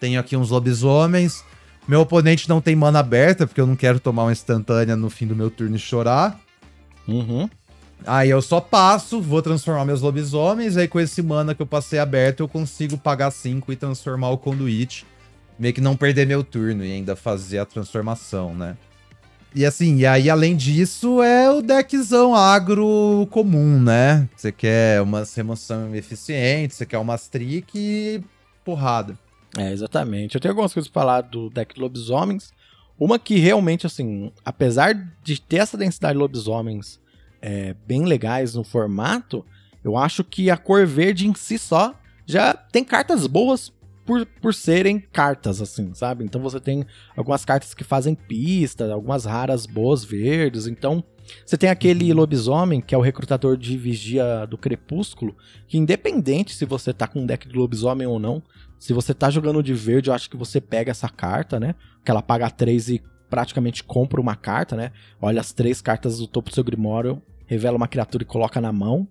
tenho 0.00 0.18
aqui 0.18 0.36
uns 0.36 0.50
lobisomens, 0.50 1.44
meu 1.86 2.00
oponente 2.00 2.48
não 2.48 2.60
tem 2.60 2.76
mana 2.76 2.98
aberta, 2.98 3.46
porque 3.46 3.60
eu 3.60 3.66
não 3.66 3.76
quero 3.76 4.00
tomar 4.00 4.24
uma 4.24 4.32
instantânea 4.32 4.96
no 4.96 5.08
fim 5.08 5.26
do 5.26 5.36
meu 5.36 5.50
turno 5.50 5.76
e 5.76 5.78
chorar. 5.78 6.38
Uhum. 7.06 7.48
Aí 8.06 8.30
eu 8.30 8.40
só 8.40 8.60
passo, 8.60 9.20
vou 9.20 9.42
transformar 9.42 9.84
meus 9.84 10.02
lobisomens, 10.02 10.76
aí 10.76 10.86
com 10.86 11.00
esse 11.00 11.20
mana 11.22 11.54
que 11.54 11.62
eu 11.62 11.66
passei 11.66 11.98
aberto, 11.98 12.40
eu 12.40 12.48
consigo 12.48 12.96
pagar 12.96 13.30
5 13.30 13.72
e 13.72 13.76
transformar 13.76 14.30
o 14.30 14.38
conduite. 14.38 15.04
Meio 15.58 15.74
que 15.74 15.80
não 15.80 15.96
perder 15.96 16.26
meu 16.26 16.44
turno 16.44 16.84
e 16.84 16.92
ainda 16.92 17.16
fazer 17.16 17.58
a 17.58 17.64
transformação, 17.64 18.54
né? 18.54 18.76
E 19.54 19.64
assim, 19.64 19.96
e 19.96 20.06
aí 20.06 20.28
além 20.28 20.54
disso 20.54 21.22
é 21.22 21.50
o 21.50 21.62
deckzão 21.62 22.34
agro 22.34 23.26
comum, 23.30 23.80
né? 23.80 24.28
Você 24.36 24.52
quer 24.52 25.00
uma 25.00 25.24
remoção 25.34 25.94
eficiente, 25.94 26.74
você 26.74 26.86
quer 26.86 26.98
umas 26.98 27.28
trick 27.28 27.70
e 27.74 28.22
porrada. 28.64 29.18
É, 29.56 29.72
exatamente. 29.72 30.34
Eu 30.34 30.40
tenho 30.40 30.52
algumas 30.52 30.72
coisas 30.72 30.90
pra 30.90 31.02
falar 31.02 31.22
do 31.22 31.48
deck 31.48 31.74
de 31.74 31.80
lobisomens. 31.80 32.52
Uma 32.98 33.18
que 33.18 33.38
realmente, 33.38 33.86
assim, 33.86 34.30
apesar 34.44 34.94
de 35.22 35.40
ter 35.40 35.56
essa 35.56 35.78
densidade 35.78 36.14
de 36.14 36.18
lobisomens 36.18 37.00
é, 37.40 37.74
bem 37.86 38.04
legais 38.04 38.54
no 38.54 38.62
formato, 38.62 39.44
eu 39.82 39.96
acho 39.96 40.22
que 40.22 40.50
a 40.50 40.56
cor 40.56 40.86
verde 40.86 41.26
em 41.26 41.34
si 41.34 41.58
só 41.58 41.94
já 42.26 42.52
tem 42.52 42.84
cartas 42.84 43.26
boas 43.26 43.72
por, 44.08 44.24
por 44.24 44.54
serem 44.54 44.98
cartas, 44.98 45.60
assim, 45.60 45.92
sabe? 45.92 46.24
Então 46.24 46.40
você 46.40 46.58
tem 46.58 46.86
algumas 47.14 47.44
cartas 47.44 47.74
que 47.74 47.84
fazem 47.84 48.14
pista, 48.14 48.90
algumas 48.90 49.26
raras 49.26 49.66
boas 49.66 50.02
verdes. 50.02 50.66
Então 50.66 51.04
você 51.44 51.58
tem 51.58 51.68
aquele 51.68 52.10
uhum. 52.10 52.16
lobisomem, 52.16 52.80
que 52.80 52.94
é 52.94 52.98
o 52.98 53.02
recrutador 53.02 53.54
de 53.58 53.76
vigia 53.76 54.46
do 54.46 54.56
crepúsculo, 54.56 55.36
que 55.66 55.76
independente 55.76 56.54
se 56.54 56.64
você 56.64 56.90
tá 56.90 57.06
com 57.06 57.20
um 57.20 57.26
deck 57.26 57.46
de 57.46 57.54
lobisomem 57.54 58.06
ou 58.06 58.18
não, 58.18 58.42
se 58.78 58.94
você 58.94 59.12
tá 59.12 59.28
jogando 59.28 59.62
de 59.62 59.74
verde, 59.74 60.08
eu 60.08 60.14
acho 60.14 60.30
que 60.30 60.38
você 60.38 60.58
pega 60.58 60.90
essa 60.90 61.10
carta, 61.10 61.60
né? 61.60 61.74
Que 62.02 62.10
ela 62.10 62.22
paga 62.22 62.48
3 62.48 62.88
e 62.88 63.02
praticamente 63.28 63.84
compra 63.84 64.18
uma 64.18 64.36
carta, 64.36 64.74
né? 64.74 64.90
Olha 65.20 65.42
as 65.42 65.52
três 65.52 65.82
cartas 65.82 66.16
do 66.16 66.26
topo 66.26 66.48
do 66.48 66.54
seu 66.54 66.64
Grimório, 66.64 67.20
revela 67.44 67.76
uma 67.76 67.86
criatura 67.86 68.22
e 68.22 68.26
coloca 68.26 68.58
na 68.58 68.72
mão, 68.72 69.06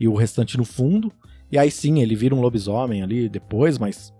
e 0.00 0.08
o 0.08 0.16
restante 0.16 0.58
no 0.58 0.64
fundo. 0.64 1.12
E 1.52 1.56
aí 1.56 1.70
sim, 1.70 2.00
ele 2.00 2.16
vira 2.16 2.34
um 2.34 2.40
lobisomem 2.40 3.00
ali 3.00 3.28
depois, 3.28 3.78
mas 3.78 4.12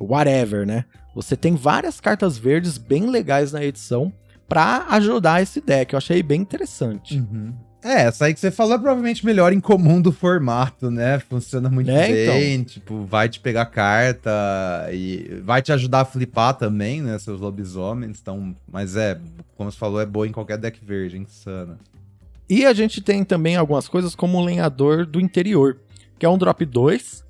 whatever, 0.00 0.66
né? 0.66 0.84
Você 1.14 1.36
tem 1.36 1.54
várias 1.54 2.00
cartas 2.00 2.36
verdes 2.36 2.76
bem 2.76 3.06
legais 3.06 3.52
na 3.52 3.64
edição 3.64 4.12
para 4.48 4.86
ajudar 4.90 5.42
esse 5.42 5.60
deck. 5.60 5.92
Eu 5.92 5.98
achei 5.98 6.22
bem 6.22 6.40
interessante. 6.40 7.18
Uhum. 7.18 7.54
É, 7.84 8.04
essa 8.04 8.24
aí 8.24 8.32
que 8.32 8.40
você 8.40 8.50
falou 8.50 8.74
é 8.74 8.78
provavelmente 8.78 9.26
melhor 9.26 9.52
em 9.52 9.60
comum 9.60 10.00
do 10.00 10.10
formato, 10.10 10.90
né? 10.90 11.18
Funciona 11.18 11.68
muito 11.68 11.90
é, 11.90 12.08
bem, 12.08 12.54
então. 12.54 12.64
tipo, 12.64 13.04
vai 13.04 13.28
te 13.28 13.38
pegar 13.38 13.66
carta 13.66 14.30
e 14.90 15.40
vai 15.44 15.60
te 15.60 15.70
ajudar 15.70 16.00
a 16.00 16.04
flipar 16.06 16.54
também, 16.54 17.02
né? 17.02 17.18
Seus 17.18 17.38
lobisomens, 17.40 18.18
então... 18.22 18.56
Mas 18.66 18.96
é, 18.96 19.20
como 19.54 19.70
você 19.70 19.76
falou, 19.76 20.00
é 20.00 20.06
boa 20.06 20.26
em 20.26 20.32
qualquer 20.32 20.56
deck 20.56 20.82
verde, 20.82 21.18
insana. 21.18 21.78
E 22.48 22.64
a 22.64 22.72
gente 22.72 23.02
tem 23.02 23.22
também 23.22 23.56
algumas 23.56 23.86
coisas 23.86 24.14
como 24.14 24.38
o 24.38 24.44
Lenhador 24.44 25.04
do 25.04 25.20
Interior, 25.20 25.78
que 26.18 26.24
é 26.24 26.28
um 26.28 26.38
drop 26.38 26.64
2, 26.64 27.22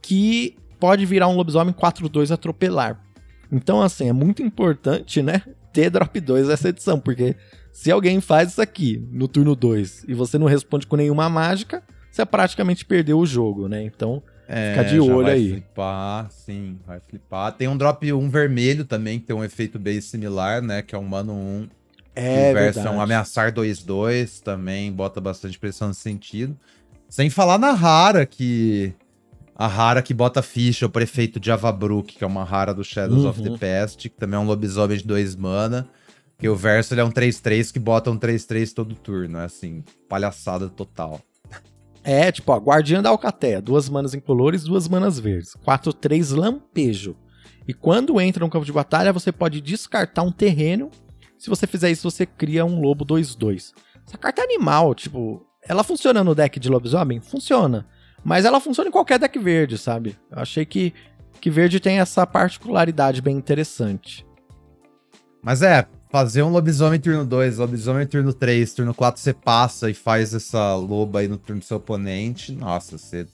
que 0.00 0.56
pode 0.86 1.04
virar 1.04 1.26
um 1.26 1.34
lobisomem 1.34 1.74
4-2 1.74 2.30
atropelar. 2.30 3.02
Então, 3.50 3.82
assim, 3.82 4.08
é 4.08 4.12
muito 4.12 4.40
importante, 4.40 5.20
né? 5.20 5.42
Ter 5.72 5.90
drop 5.90 6.20
2 6.20 6.46
nessa 6.46 6.68
edição, 6.68 7.00
porque 7.00 7.34
se 7.72 7.90
alguém 7.90 8.20
faz 8.20 8.50
isso 8.50 8.62
aqui 8.62 9.04
no 9.10 9.26
turno 9.26 9.56
2 9.56 10.04
e 10.06 10.14
você 10.14 10.38
não 10.38 10.46
responde 10.46 10.86
com 10.86 10.94
nenhuma 10.94 11.28
mágica, 11.28 11.82
você 12.08 12.24
praticamente 12.24 12.84
perdeu 12.84 13.18
o 13.18 13.26
jogo, 13.26 13.66
né? 13.66 13.82
Então, 13.82 14.22
é, 14.46 14.76
fica 14.76 14.84
de 14.84 15.00
olho 15.00 15.24
vai 15.24 15.32
aí. 15.32 15.48
Vai 15.48 15.60
flipar, 15.60 16.30
sim, 16.30 16.78
vai 16.86 17.00
flipar. 17.00 17.50
Tem 17.50 17.66
um 17.66 17.76
drop 17.76 18.12
1 18.12 18.30
vermelho 18.30 18.84
também, 18.84 19.18
que 19.18 19.26
tem 19.26 19.34
um 19.34 19.42
efeito 19.42 19.80
bem 19.80 20.00
similar, 20.00 20.62
né? 20.62 20.82
Que 20.82 20.94
é 20.94 20.98
um 20.98 21.04
mano 21.04 21.32
1. 21.32 21.68
É, 22.14 22.54
versão 22.54 23.00
ameaçar 23.00 23.52
2-2 23.52 24.40
também, 24.40 24.92
bota 24.92 25.20
bastante 25.20 25.58
pressão 25.58 25.88
nesse 25.88 26.00
sentido. 26.02 26.56
Sem 27.08 27.28
falar 27.28 27.58
na 27.58 27.72
rara, 27.72 28.24
que. 28.24 28.94
A 29.58 29.66
rara 29.66 30.02
que 30.02 30.12
bota 30.12 30.42
ficha, 30.42 30.84
o 30.84 30.90
prefeito 30.90 31.40
de 31.40 31.50
Avabrook, 31.50 32.14
que 32.14 32.22
é 32.22 32.26
uma 32.26 32.44
rara 32.44 32.74
do 32.74 32.84
Shadows 32.84 33.22
uhum. 33.22 33.30
of 33.30 33.42
the 33.42 33.48
uhum. 33.48 33.58
Past, 33.58 34.10
que 34.10 34.14
também 34.14 34.38
é 34.38 34.42
um 34.42 34.46
lobisomem 34.46 34.98
de 34.98 35.04
2 35.04 35.34
mana. 35.34 35.88
Porque 36.36 36.46
o 36.46 36.54
verso 36.54 36.92
ele 36.92 37.00
é 37.00 37.04
um 37.04 37.10
3-3 37.10 37.72
que 37.72 37.78
bota 37.78 38.10
um 38.10 38.18
3-3 38.18 38.74
todo 38.74 38.94
turno. 38.94 39.38
É 39.38 39.44
assim, 39.44 39.82
palhaçada 40.08 40.68
total. 40.68 41.20
É, 42.08 42.30
tipo, 42.30 42.52
ó, 42.52 42.56
Guardiã 42.56 43.02
da 43.02 43.08
Alcateia, 43.08 43.60
duas 43.60 43.88
manas 43.88 44.14
incolores, 44.14 44.62
duas 44.62 44.86
manas 44.86 45.18
verdes. 45.18 45.56
4-3 45.66 46.36
lampejo. 46.36 47.16
E 47.66 47.74
quando 47.74 48.20
entra 48.20 48.44
no 48.44 48.50
campo 48.50 48.64
de 48.64 48.70
batalha, 48.70 49.12
você 49.12 49.32
pode 49.32 49.60
descartar 49.60 50.22
um 50.22 50.30
terreno. 50.30 50.88
Se 51.36 51.50
você 51.50 51.66
fizer 51.66 51.90
isso, 51.90 52.08
você 52.08 52.24
cria 52.24 52.64
um 52.64 52.80
lobo 52.80 53.04
2-2. 53.04 53.72
Essa 54.06 54.16
carta 54.16 54.40
é 54.40 54.44
animal, 54.44 54.94
tipo, 54.94 55.44
ela 55.68 55.82
funciona 55.82 56.22
no 56.22 56.32
deck 56.32 56.60
de 56.60 56.68
lobisomem? 56.68 57.20
Funciona. 57.20 57.88
Mas 58.26 58.44
ela 58.44 58.58
funciona 58.58 58.88
em 58.88 58.92
qualquer 58.92 59.20
deck 59.20 59.38
verde, 59.38 59.78
sabe? 59.78 60.18
Eu 60.28 60.40
achei 60.40 60.66
que, 60.66 60.92
que 61.40 61.48
verde 61.48 61.78
tem 61.78 62.00
essa 62.00 62.26
particularidade 62.26 63.22
bem 63.22 63.36
interessante. 63.36 64.26
Mas 65.40 65.62
é, 65.62 65.86
fazer 66.10 66.42
um 66.42 66.50
lobisomem 66.50 66.98
turno 66.98 67.24
2, 67.24 67.58
lobisomem 67.58 68.04
turno 68.04 68.32
3, 68.32 68.74
turno 68.74 68.92
4 68.92 69.20
você 69.20 69.32
passa 69.32 69.88
e 69.88 69.94
faz 69.94 70.34
essa 70.34 70.74
loba 70.74 71.20
aí 71.20 71.28
no 71.28 71.36
turno 71.36 71.60
do 71.60 71.64
seu 71.64 71.76
oponente, 71.76 72.50
nossa, 72.50 72.98
você 72.98 73.28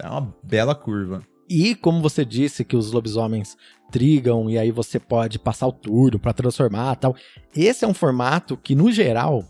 é 0.00 0.08
uma 0.08 0.32
bela 0.40 0.76
curva. 0.76 1.20
E 1.50 1.74
como 1.74 2.00
você 2.00 2.24
disse 2.24 2.64
que 2.64 2.76
os 2.76 2.92
lobisomens 2.92 3.56
trigam 3.90 4.48
e 4.48 4.56
aí 4.56 4.70
você 4.70 5.00
pode 5.00 5.36
passar 5.36 5.66
o 5.66 5.72
turno 5.72 6.20
para 6.20 6.32
transformar 6.32 6.94
tal. 6.94 7.16
Esse 7.56 7.84
é 7.84 7.88
um 7.88 7.92
formato 7.92 8.56
que 8.56 8.76
no 8.76 8.92
geral 8.92 9.44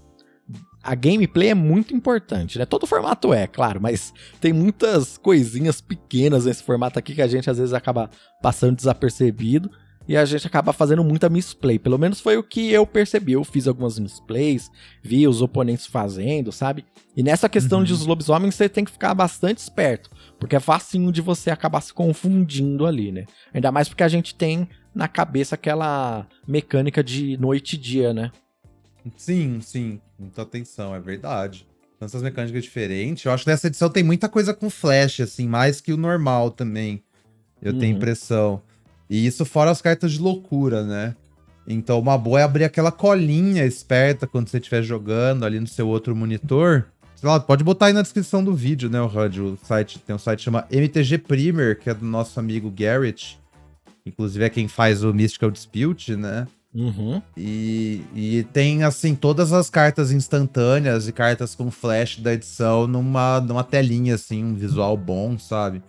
a 0.82 0.94
gameplay 0.94 1.50
é 1.50 1.54
muito 1.54 1.94
importante, 1.94 2.58
né? 2.58 2.66
Todo 2.66 2.86
formato 2.86 3.32
é, 3.32 3.46
claro, 3.46 3.80
mas 3.80 4.12
tem 4.40 4.52
muitas 4.52 5.16
coisinhas 5.16 5.80
pequenas 5.80 6.44
nesse 6.44 6.62
formato 6.62 6.98
aqui 6.98 7.14
que 7.14 7.22
a 7.22 7.28
gente 7.28 7.48
às 7.48 7.58
vezes 7.58 7.72
acaba 7.72 8.10
passando 8.42 8.76
desapercebido 8.76 9.70
e 10.08 10.16
a 10.16 10.24
gente 10.24 10.46
acaba 10.46 10.72
fazendo 10.72 11.04
muita 11.04 11.28
misplay. 11.28 11.78
Pelo 11.78 11.98
menos 11.98 12.20
foi 12.20 12.36
o 12.36 12.42
que 12.42 12.72
eu 12.72 12.86
percebi. 12.86 13.32
Eu 13.32 13.44
fiz 13.44 13.68
algumas 13.68 13.98
misplays, 13.98 14.70
vi 15.02 15.26
os 15.28 15.40
oponentes 15.40 15.86
fazendo, 15.86 16.50
sabe? 16.50 16.84
E 17.16 17.22
nessa 17.22 17.48
questão 17.48 17.78
uhum. 17.78 17.84
de 17.84 17.92
os 17.92 18.04
lobisomens, 18.04 18.54
você 18.54 18.68
tem 18.68 18.84
que 18.84 18.90
ficar 18.90 19.14
bastante 19.14 19.58
esperto, 19.58 20.10
porque 20.38 20.56
é 20.56 20.60
facinho 20.60 21.12
de 21.12 21.20
você 21.20 21.50
acabar 21.50 21.80
se 21.80 21.92
confundindo 21.92 22.86
ali, 22.86 23.12
né? 23.12 23.26
Ainda 23.54 23.70
mais 23.70 23.88
porque 23.88 24.02
a 24.02 24.08
gente 24.08 24.34
tem 24.34 24.68
na 24.94 25.06
cabeça 25.08 25.54
aquela 25.54 26.26
mecânica 26.46 27.02
de 27.02 27.36
noite 27.36 27.74
e 27.74 27.78
dia, 27.78 28.12
né? 28.12 28.30
Sim, 29.16 29.60
sim. 29.60 30.00
Muita 30.18 30.42
atenção, 30.42 30.94
é 30.94 31.00
verdade. 31.00 31.66
Tantas 31.98 32.22
mecânicas 32.22 32.62
diferentes. 32.62 33.24
Eu 33.24 33.32
acho 33.32 33.44
que 33.44 33.50
nessa 33.50 33.66
edição 33.66 33.88
tem 33.88 34.02
muita 34.02 34.28
coisa 34.28 34.52
com 34.52 34.68
flash, 34.68 35.20
assim, 35.20 35.46
mais 35.46 35.80
que 35.80 35.92
o 35.92 35.96
normal 35.96 36.50
também. 36.50 37.02
Eu 37.60 37.72
uhum. 37.72 37.78
tenho 37.78 37.96
impressão. 37.96 38.60
E 39.08 39.26
isso 39.26 39.44
fora 39.44 39.70
as 39.70 39.82
cartas 39.82 40.12
de 40.12 40.20
loucura, 40.20 40.82
né? 40.82 41.14
Então, 41.66 41.98
uma 41.98 42.18
boa 42.18 42.40
é 42.40 42.42
abrir 42.42 42.64
aquela 42.64 42.90
colinha 42.90 43.64
esperta 43.64 44.26
quando 44.26 44.48
você 44.48 44.58
estiver 44.58 44.82
jogando 44.82 45.44
ali 45.44 45.60
no 45.60 45.66
seu 45.66 45.86
outro 45.86 46.14
monitor. 46.14 46.86
Sei 47.14 47.28
lá, 47.28 47.38
pode 47.38 47.62
botar 47.62 47.86
aí 47.86 47.92
na 47.92 48.02
descrição 48.02 48.42
do 48.42 48.52
vídeo, 48.52 48.90
né, 48.90 49.00
o 49.00 49.06
HUD. 49.06 49.40
O 49.40 49.58
site, 49.62 50.00
tem 50.00 50.14
um 50.14 50.18
site 50.18 50.38
que 50.38 50.44
chama 50.44 50.66
MTG 50.70 51.18
Primer, 51.18 51.78
que 51.78 51.88
é 51.88 51.94
do 51.94 52.04
nosso 52.04 52.40
amigo 52.40 52.68
Garrett. 52.68 53.38
Inclusive 54.04 54.44
é 54.44 54.50
quem 54.50 54.66
faz 54.66 55.04
o 55.04 55.14
Mystical 55.14 55.50
Dispute, 55.50 56.16
né? 56.16 56.48
Uhum. 56.74 57.20
E, 57.36 58.02
e 58.14 58.46
tem, 58.52 58.82
assim, 58.82 59.14
todas 59.14 59.52
as 59.52 59.68
cartas 59.68 60.10
instantâneas 60.10 61.06
e 61.06 61.12
cartas 61.12 61.54
com 61.54 61.70
flash 61.70 62.18
da 62.18 62.32
edição 62.32 62.86
numa, 62.86 63.40
numa 63.40 63.62
telinha, 63.62 64.14
assim, 64.14 64.42
um 64.42 64.54
visual 64.54 64.96
bom, 64.96 65.38
sabe? 65.38 65.82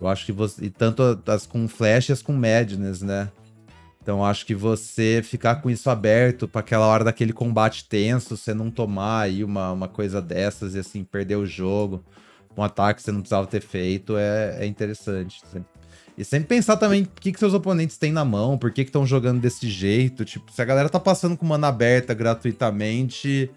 Eu 0.00 0.08
acho 0.08 0.24
que 0.24 0.32
você. 0.32 0.64
E 0.64 0.70
tanto 0.70 1.20
as 1.26 1.46
com 1.46 1.68
flash 1.68 2.10
as 2.10 2.22
com 2.22 2.32
madness, 2.32 3.02
né? 3.02 3.30
Então 4.02 4.22
acho 4.22 4.44
que 4.44 4.54
você 4.54 5.22
ficar 5.24 5.56
com 5.56 5.70
isso 5.70 5.88
aberto 5.88 6.46
para 6.46 6.60
aquela 6.60 6.86
hora 6.86 7.04
daquele 7.04 7.32
combate 7.32 7.88
tenso, 7.88 8.36
você 8.36 8.52
não 8.52 8.70
tomar 8.70 9.22
aí 9.22 9.42
uma, 9.42 9.72
uma 9.72 9.88
coisa 9.88 10.20
dessas 10.20 10.74
e 10.74 10.78
assim, 10.78 11.02
perder 11.02 11.36
o 11.36 11.46
jogo, 11.46 12.04
um 12.54 12.62
ataque 12.62 12.98
que 12.98 13.02
você 13.02 13.12
não 13.12 13.20
precisava 13.20 13.46
ter 13.46 13.62
feito, 13.62 14.18
é, 14.18 14.58
é 14.60 14.66
interessante. 14.66 15.42
E 16.16 16.24
sempre 16.24 16.48
pensar 16.48 16.76
também 16.76 17.02
o 17.02 17.08
que, 17.20 17.32
que 17.32 17.38
seus 17.38 17.54
oponentes 17.54 17.96
têm 17.96 18.12
na 18.12 18.24
mão, 18.24 18.56
por 18.56 18.70
que 18.70 18.82
estão 18.82 19.04
jogando 19.04 19.40
desse 19.40 19.68
jeito. 19.68 20.24
Tipo, 20.24 20.52
se 20.52 20.62
a 20.62 20.64
galera 20.64 20.88
tá 20.88 21.00
passando 21.00 21.36
com 21.36 21.44
mana 21.44 21.66
aberta 21.66 22.14
gratuitamente, 22.14 23.50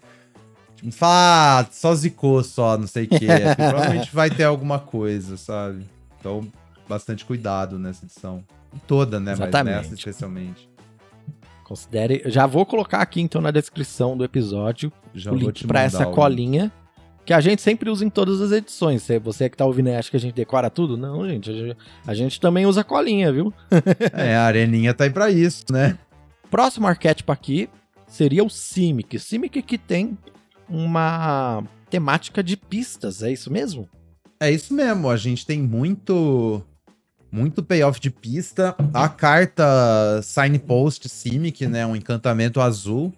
tipo, 0.74 0.90
fala, 0.90 1.60
ah, 1.60 1.66
só 1.70 1.94
zicou 1.94 2.42
só, 2.42 2.76
não 2.76 2.88
sei 2.88 3.04
o 3.04 3.08
quê. 3.08 3.26
É, 3.26 3.54
provavelmente 3.56 4.12
vai 4.12 4.28
ter 4.28 4.44
alguma 4.44 4.80
coisa, 4.80 5.36
sabe? 5.36 5.86
Então, 6.18 6.48
bastante 6.88 7.24
cuidado 7.24 7.78
nessa 7.78 8.04
edição. 8.04 8.44
Toda, 8.88 9.20
né? 9.20 9.32
Exatamente. 9.32 9.74
Mas 9.74 9.82
nessa 9.84 9.94
especialmente. 9.94 10.68
Considere. 11.62 12.22
Já 12.26 12.46
vou 12.46 12.66
colocar 12.66 13.00
aqui 13.02 13.20
então 13.20 13.40
na 13.40 13.50
descrição 13.50 14.16
do 14.16 14.24
episódio 14.24 14.90
Já 15.14 15.30
o 15.30 15.34
link 15.34 15.66
para 15.66 15.82
essa 15.82 16.06
colinha 16.06 16.72
que 17.28 17.34
a 17.34 17.42
gente 17.42 17.60
sempre 17.60 17.90
usa 17.90 18.06
em 18.06 18.08
todas 18.08 18.40
as 18.40 18.52
edições. 18.52 19.06
Você 19.22 19.50
que 19.50 19.56
tá 19.58 19.66
ouvindo 19.66 19.88
aí 19.88 19.96
acha 19.96 20.10
que 20.10 20.16
a 20.16 20.20
gente 20.20 20.34
decora 20.34 20.70
tudo? 20.70 20.96
Não, 20.96 21.28
gente. 21.28 21.50
A 21.50 21.52
gente, 21.52 21.76
a 22.06 22.14
gente 22.14 22.40
também 22.40 22.64
usa 22.64 22.82
colinha, 22.82 23.30
viu? 23.30 23.52
é, 24.16 24.34
a 24.34 24.44
areninha 24.44 24.94
tá 24.94 25.04
aí 25.04 25.10
pra 25.10 25.30
isso, 25.30 25.66
né? 25.70 25.98
Próximo 26.50 26.86
arquétipo 26.86 27.30
aqui 27.30 27.68
seria 28.06 28.42
o 28.42 28.48
Simic. 28.48 29.18
Simic 29.18 29.60
que 29.60 29.76
tem 29.76 30.16
uma 30.66 31.62
temática 31.90 32.42
de 32.42 32.56
pistas, 32.56 33.22
é 33.22 33.30
isso 33.30 33.52
mesmo? 33.52 33.86
É 34.40 34.50
isso 34.50 34.72
mesmo. 34.72 35.10
A 35.10 35.16
gente 35.18 35.44
tem 35.44 35.60
muito 35.60 36.64
muito 37.30 37.62
payoff 37.62 38.00
de 38.00 38.08
pista. 38.08 38.74
A 38.94 39.06
carta 39.06 40.22
Signpost 40.22 41.06
Simic, 41.10 41.66
né? 41.66 41.84
Um 41.84 41.94
encantamento 41.94 42.58
azul 42.58 43.12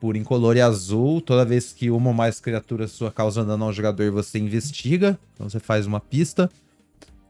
por 0.00 0.16
incolor 0.16 0.56
e 0.56 0.60
azul. 0.60 1.20
Toda 1.20 1.44
vez 1.44 1.72
que 1.72 1.90
uma 1.90 2.08
ou 2.08 2.14
mais 2.14 2.40
criaturas 2.40 2.90
sua 2.90 3.10
causa 3.10 3.44
dano 3.44 3.64
ao 3.64 3.72
jogador, 3.72 4.10
você 4.10 4.38
investiga. 4.38 5.18
Então 5.34 5.48
você 5.48 5.58
faz 5.58 5.86
uma 5.86 6.00
pista. 6.00 6.50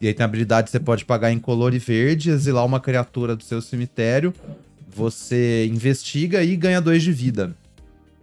E 0.01 0.07
aí 0.07 0.15
tem 0.15 0.25
habilidade 0.25 0.67
que 0.67 0.71
você 0.71 0.81
pode 0.81 1.05
pagar 1.05 1.33
em 1.33 1.39
color 1.39 1.75
e 1.75 1.79
verde, 1.79 2.31
exilar 2.31 2.65
uma 2.65 2.81
criatura 2.81 3.35
do 3.35 3.43
seu 3.43 3.61
cemitério. 3.61 4.33
Você 4.95 5.67
investiga 5.67 6.43
e 6.43 6.57
ganha 6.57 6.81
dois 6.81 7.03
de 7.03 7.13
vida. 7.13 7.55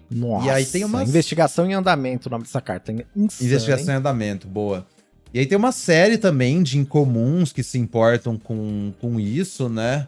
Nossa, 0.09 0.47
e 0.47 0.49
aí 0.49 0.65
tem 0.65 0.83
uma 0.83 1.03
investigação 1.03 1.65
em 1.65 1.73
andamento, 1.73 2.29
o 2.29 2.31
nome 2.31 2.43
dessa 2.43 2.61
carta. 2.61 2.91
Insano, 2.91 3.29
investigação 3.41 3.93
em 3.93 3.97
andamento, 3.97 4.47
boa. 4.47 4.85
E 5.33 5.39
aí 5.39 5.45
tem 5.45 5.57
uma 5.57 5.71
série 5.71 6.17
também 6.17 6.63
de 6.63 6.77
incomuns 6.77 7.51
que 7.51 7.61
se 7.61 7.77
importam 7.77 8.37
com, 8.37 8.93
com 9.01 9.19
isso, 9.19 9.67
né? 9.67 10.07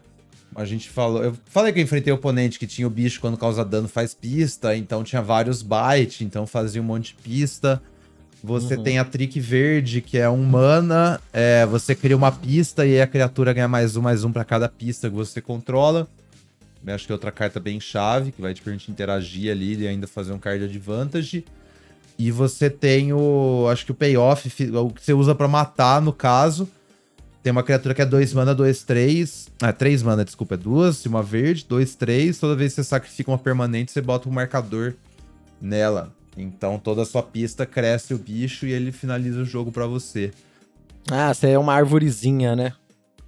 A 0.58 0.66
gente 0.66 0.90
falou. 0.90 1.24
Eu 1.24 1.38
falei 1.46 1.72
que 1.72 1.78
eu 1.78 1.84
enfrentei 1.84 2.12
o 2.12 2.16
oponente 2.16 2.58
que 2.58 2.66
tinha 2.66 2.88
o 2.88 2.90
bicho 2.90 3.22
quando 3.22 3.38
causa 3.38 3.64
dano 3.64 3.88
faz 3.88 4.16
pista, 4.16 4.76
então 4.76 5.04
tinha 5.04 5.22
vários 5.22 5.62
bytes, 5.62 6.22
então 6.22 6.48
fazia 6.48 6.82
um 6.82 6.86
monte 6.86 7.16
de 7.16 7.22
pista. 7.22 7.80
Você 8.44 8.76
uhum. 8.76 8.82
tem 8.84 8.98
a 8.98 9.06
trick 9.06 9.40
verde, 9.40 10.02
que 10.02 10.18
é 10.18 10.28
um 10.28 10.44
mana. 10.44 11.22
É, 11.32 11.64
você 11.68 11.94
cria 11.94 12.18
uma 12.18 12.32
pista 12.32 12.88
e 12.88 13.00
a 13.00 13.06
criatura 13.06 13.54
ganha 13.54 13.68
mais 13.68 13.96
um, 13.96 14.02
mais 14.02 14.24
um 14.24 14.32
para 14.32 14.44
cada 14.44 14.68
pista 14.68 15.08
que 15.08 15.16
você 15.16 15.40
controla. 15.40 16.08
Eu 16.84 16.96
acho 16.96 17.06
que 17.06 17.12
é 17.12 17.16
outra 17.16 17.32
carta 17.32 17.60
bem 17.60 17.80
chave, 17.80 18.32
que 18.32 18.42
vai 18.42 18.56
te 18.56 18.62
permitir 18.64 18.90
interagir 18.90 19.52
ali 19.52 19.76
e 19.76 19.88
ainda 19.88 20.08
fazer 20.08 20.34
um 20.34 20.40
card 20.40 20.64
advantage. 20.64 21.46
E 22.18 22.32
você 22.32 22.68
tem 22.68 23.14
o. 23.14 23.68
Acho 23.72 23.86
que 23.86 23.92
o 23.92 23.96
payoff, 23.96 24.48
o 24.74 24.90
que 24.90 25.04
você 25.04 25.14
usa 25.14 25.36
para 25.36 25.48
matar, 25.48 26.02
no 26.02 26.12
caso, 26.12 26.68
tem 27.48 27.52
uma 27.54 27.64
criatura 27.64 27.94
que 27.94 28.02
é 28.02 28.06
2 28.06 28.34
mana, 28.34 28.54
2, 28.54 28.84
3. 28.84 29.48
Ah, 29.62 29.72
3 29.72 30.04
mana, 30.04 30.26
desculpa, 30.26 30.56
é 30.56 30.58
duas, 30.58 31.06
uma 31.06 31.24
verde, 31.24 31.66
2, 31.66 31.96
3. 31.96 32.38
Toda 32.38 32.58
vez 32.58 32.74
que 32.74 32.82
você 32.82 32.84
sacrifica 32.84 33.32
uma 33.32 33.38
permanente, 33.38 33.90
você 33.90 34.02
bota 34.02 34.28
um 34.28 34.34
marcador 34.34 34.96
nela. 35.62 36.14
Então 36.36 36.78
toda 36.78 37.04
a 37.04 37.06
sua 37.06 37.24
pista 37.24 37.66
cresce 37.66 38.14
o 38.14 38.18
bicho 38.18 38.66
e 38.66 38.74
ele 38.74 38.92
finaliza 38.92 39.40
o 39.40 39.46
jogo 39.46 39.72
para 39.72 39.88
você. 39.88 40.32
Ah, 41.10 41.34
você 41.34 41.52
é 41.52 41.58
uma 41.58 41.74
arvorezinha, 41.74 42.54
né? 42.54 42.74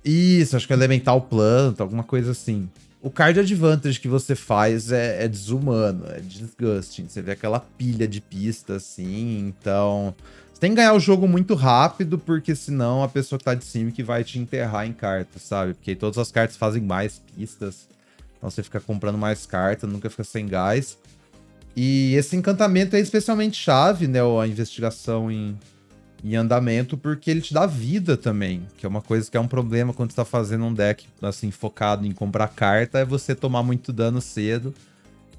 Isso, 0.03 0.57
acho 0.57 0.67
que 0.67 0.73
é 0.73 0.75
elemental 0.75 1.21
planta, 1.21 1.81
alguma 1.81 2.03
coisa 2.03 2.31
assim. 2.31 2.69
O 3.01 3.09
card 3.09 3.39
advantage 3.39 4.01
que 4.01 4.09
você 4.09 4.35
faz 4.35 4.91
é, 4.91 5.23
é 5.23 5.29
desumano, 5.29 6.03
é 6.09 6.19
disgusting. 6.19 7.07
Você 7.07 7.21
vê 7.21 7.31
aquela 7.31 7.61
pilha 7.61 8.05
de 8.05 8.19
pista 8.19 8.75
assim, 8.75 9.39
então 9.47 10.13
tem 10.59 10.71
que 10.71 10.75
ganhar 10.75 10.93
o 10.93 10.99
jogo 10.99 11.27
muito 11.27 11.55
rápido, 11.55 12.19
porque 12.19 12.53
senão 12.53 13.01
a 13.01 13.07
pessoa 13.07 13.39
que 13.39 13.45
tá 13.45 13.53
de 13.53 13.63
cima 13.63 13.91
que 13.91 14.03
vai 14.03 14.23
te 14.25 14.37
enterrar 14.37 14.85
em 14.85 14.91
cartas, 14.91 15.41
sabe? 15.41 15.73
Porque 15.73 15.95
todas 15.95 16.17
as 16.17 16.31
cartas 16.31 16.57
fazem 16.57 16.81
mais 16.81 17.21
pistas. 17.35 17.87
Então 18.37 18.49
você 18.49 18.61
fica 18.61 18.79
comprando 18.79 19.17
mais 19.17 19.45
cartas, 19.45 19.89
nunca 19.89 20.09
fica 20.09 20.23
sem 20.23 20.45
gás. 20.47 20.97
E 21.75 22.13
esse 22.15 22.35
encantamento 22.35 22.95
é 22.95 22.99
especialmente 22.99 23.57
chave, 23.57 24.05
né? 24.05 24.19
A 24.19 24.45
investigação 24.45 25.31
em, 25.31 25.57
em 26.21 26.35
andamento, 26.35 26.97
porque 26.97 27.31
ele 27.31 27.41
te 27.41 27.53
dá 27.53 27.65
vida 27.65 28.17
também. 28.17 28.67
Que 28.77 28.85
é 28.85 28.89
uma 28.89 29.01
coisa 29.01 29.31
que 29.31 29.37
é 29.37 29.39
um 29.39 29.47
problema 29.47 29.93
quando 29.93 30.11
você 30.11 30.17
tá 30.17 30.25
fazendo 30.25 30.65
um 30.65 30.73
deck 30.73 31.07
assim, 31.21 31.51
focado 31.51 32.05
em 32.05 32.11
comprar 32.11 32.49
carta, 32.49 32.99
é 32.99 33.05
você 33.05 33.33
tomar 33.33 33.63
muito 33.63 33.93
dano 33.93 34.19
cedo 34.19 34.73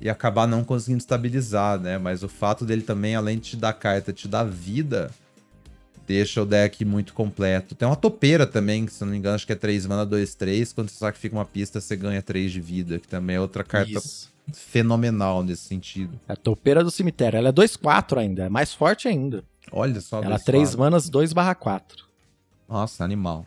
e 0.01 0.09
acabar 0.09 0.47
não 0.47 0.65
conseguindo 0.65 1.01
estabilizar, 1.01 1.79
né? 1.79 1.99
Mas 1.99 2.23
o 2.23 2.29
fato 2.29 2.65
dele 2.65 2.83
também, 2.83 3.15
além 3.15 3.39
de 3.39 3.51
te 3.51 3.57
dar 3.57 3.73
carta, 3.75 4.13
te 4.13 4.27
dar 4.27 4.45
vida, 4.45 5.11
deixa 6.07 6.43
o 6.43 6.47
deck 6.47 6.85
muito 6.85 7.13
completo. 7.13 7.75
Tem 7.75 7.87
uma 7.87 7.97
topeira 7.97 8.47
também, 8.47 8.87
que 8.87 8.93
se 8.93 9.05
não 9.05 9.13
me 9.13 9.19
engano, 9.19 9.35
acho 9.35 9.47
que 9.47 9.53
é 9.53 9.57
3 9.57 9.87
mana, 9.87 10.07
2, 10.07 10.35
3. 10.35 10.73
Quando 10.73 10.89
você 10.89 10.97
sacrifica 10.97 11.37
uma 11.37 11.45
pista, 11.45 11.81
você 11.81 11.95
ganha 11.97 12.23
3 12.23 12.51
de 12.51 12.61
vida, 12.61 12.99
que 12.99 13.07
também 13.07 13.37
é 13.37 13.41
outra 13.41 13.63
carta 13.63 13.93
Isso. 13.93 14.33
fenomenal 14.53 15.43
nesse 15.43 15.65
sentido. 15.65 16.19
É 16.27 16.33
a 16.33 16.37
topeira 16.37 16.83
do 16.83 16.91
cemitério. 16.91 17.37
Ela 17.37 17.51
é 17.51 17.53
2, 17.53 17.77
4 17.77 18.19
ainda, 18.19 18.45
é 18.45 18.49
mais 18.49 18.73
forte 18.73 19.07
ainda. 19.07 19.45
Olha 19.71 20.01
só. 20.01 20.23
Ela 20.23 20.37
é 20.37 20.39
3 20.39 20.75
manas, 20.75 21.11
2 21.11 21.35
barra 21.35 21.55
4. 21.55 22.07
Nossa, 22.67 23.05
animal. 23.05 23.45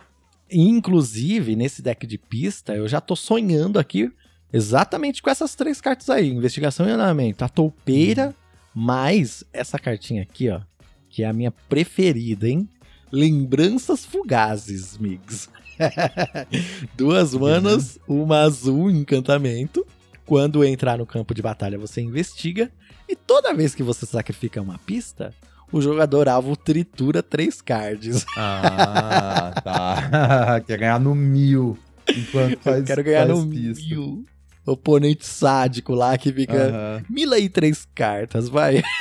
Inclusive, 0.51 1.55
nesse 1.55 1.81
deck 1.81 2.05
de 2.05 2.17
pista, 2.17 2.75
eu 2.75 2.87
já 2.87 3.01
tô 3.01 3.15
sonhando 3.15 3.79
aqui 3.79 4.11
exatamente 4.53 5.21
com 5.21 5.29
essas 5.29 5.55
três 5.55 5.81
cartas 5.81 6.09
aí: 6.09 6.29
investigação 6.29 6.87
e 6.87 6.91
andamento. 6.91 7.43
A 7.43 7.49
toupeira, 7.49 8.33
Mas 8.73 9.43
essa 9.51 9.77
cartinha 9.77 10.21
aqui, 10.21 10.49
ó, 10.49 10.61
que 11.09 11.23
é 11.23 11.27
a 11.27 11.33
minha 11.33 11.51
preferida, 11.51 12.47
hein? 12.47 12.69
Lembranças 13.11 14.05
fugazes, 14.05 14.97
Migs. 14.97 15.49
Duas 16.97 17.33
manas, 17.33 17.99
uma 18.07 18.39
azul, 18.41 18.89
encantamento. 18.89 19.85
Quando 20.25 20.63
entrar 20.63 20.97
no 20.97 21.05
campo 21.05 21.33
de 21.33 21.41
batalha, 21.41 21.77
você 21.77 22.01
investiga. 22.01 22.71
E 23.07 23.15
toda 23.15 23.53
vez 23.53 23.75
que 23.75 23.83
você 23.83 24.05
sacrifica 24.05 24.61
uma 24.61 24.77
pista, 24.79 25.33
o 25.71 25.81
jogador 25.81 26.29
alvo 26.29 26.55
tritura 26.55 27.21
três 27.21 27.61
cards. 27.61 28.25
Ah, 28.37 29.51
tá. 29.63 30.61
Quer 30.65 30.77
ganhar 30.79 30.99
no 30.99 31.13
mil. 31.13 31.77
Enquanto 32.09 32.57
faz, 32.59 32.79
Eu 32.79 32.85
quero 32.85 33.03
ganhar 33.03 33.27
no 33.27 33.47
pista. 33.47 33.83
mil. 33.85 34.25
Oponente 34.65 35.25
sádico 35.25 35.93
lá 35.93 36.17
que 36.17 36.31
fica. 36.31 36.69
Aham. 36.69 37.03
Mila 37.09 37.35
aí 37.35 37.49
três 37.49 37.87
cartas, 37.93 38.47
vai. 38.49 38.81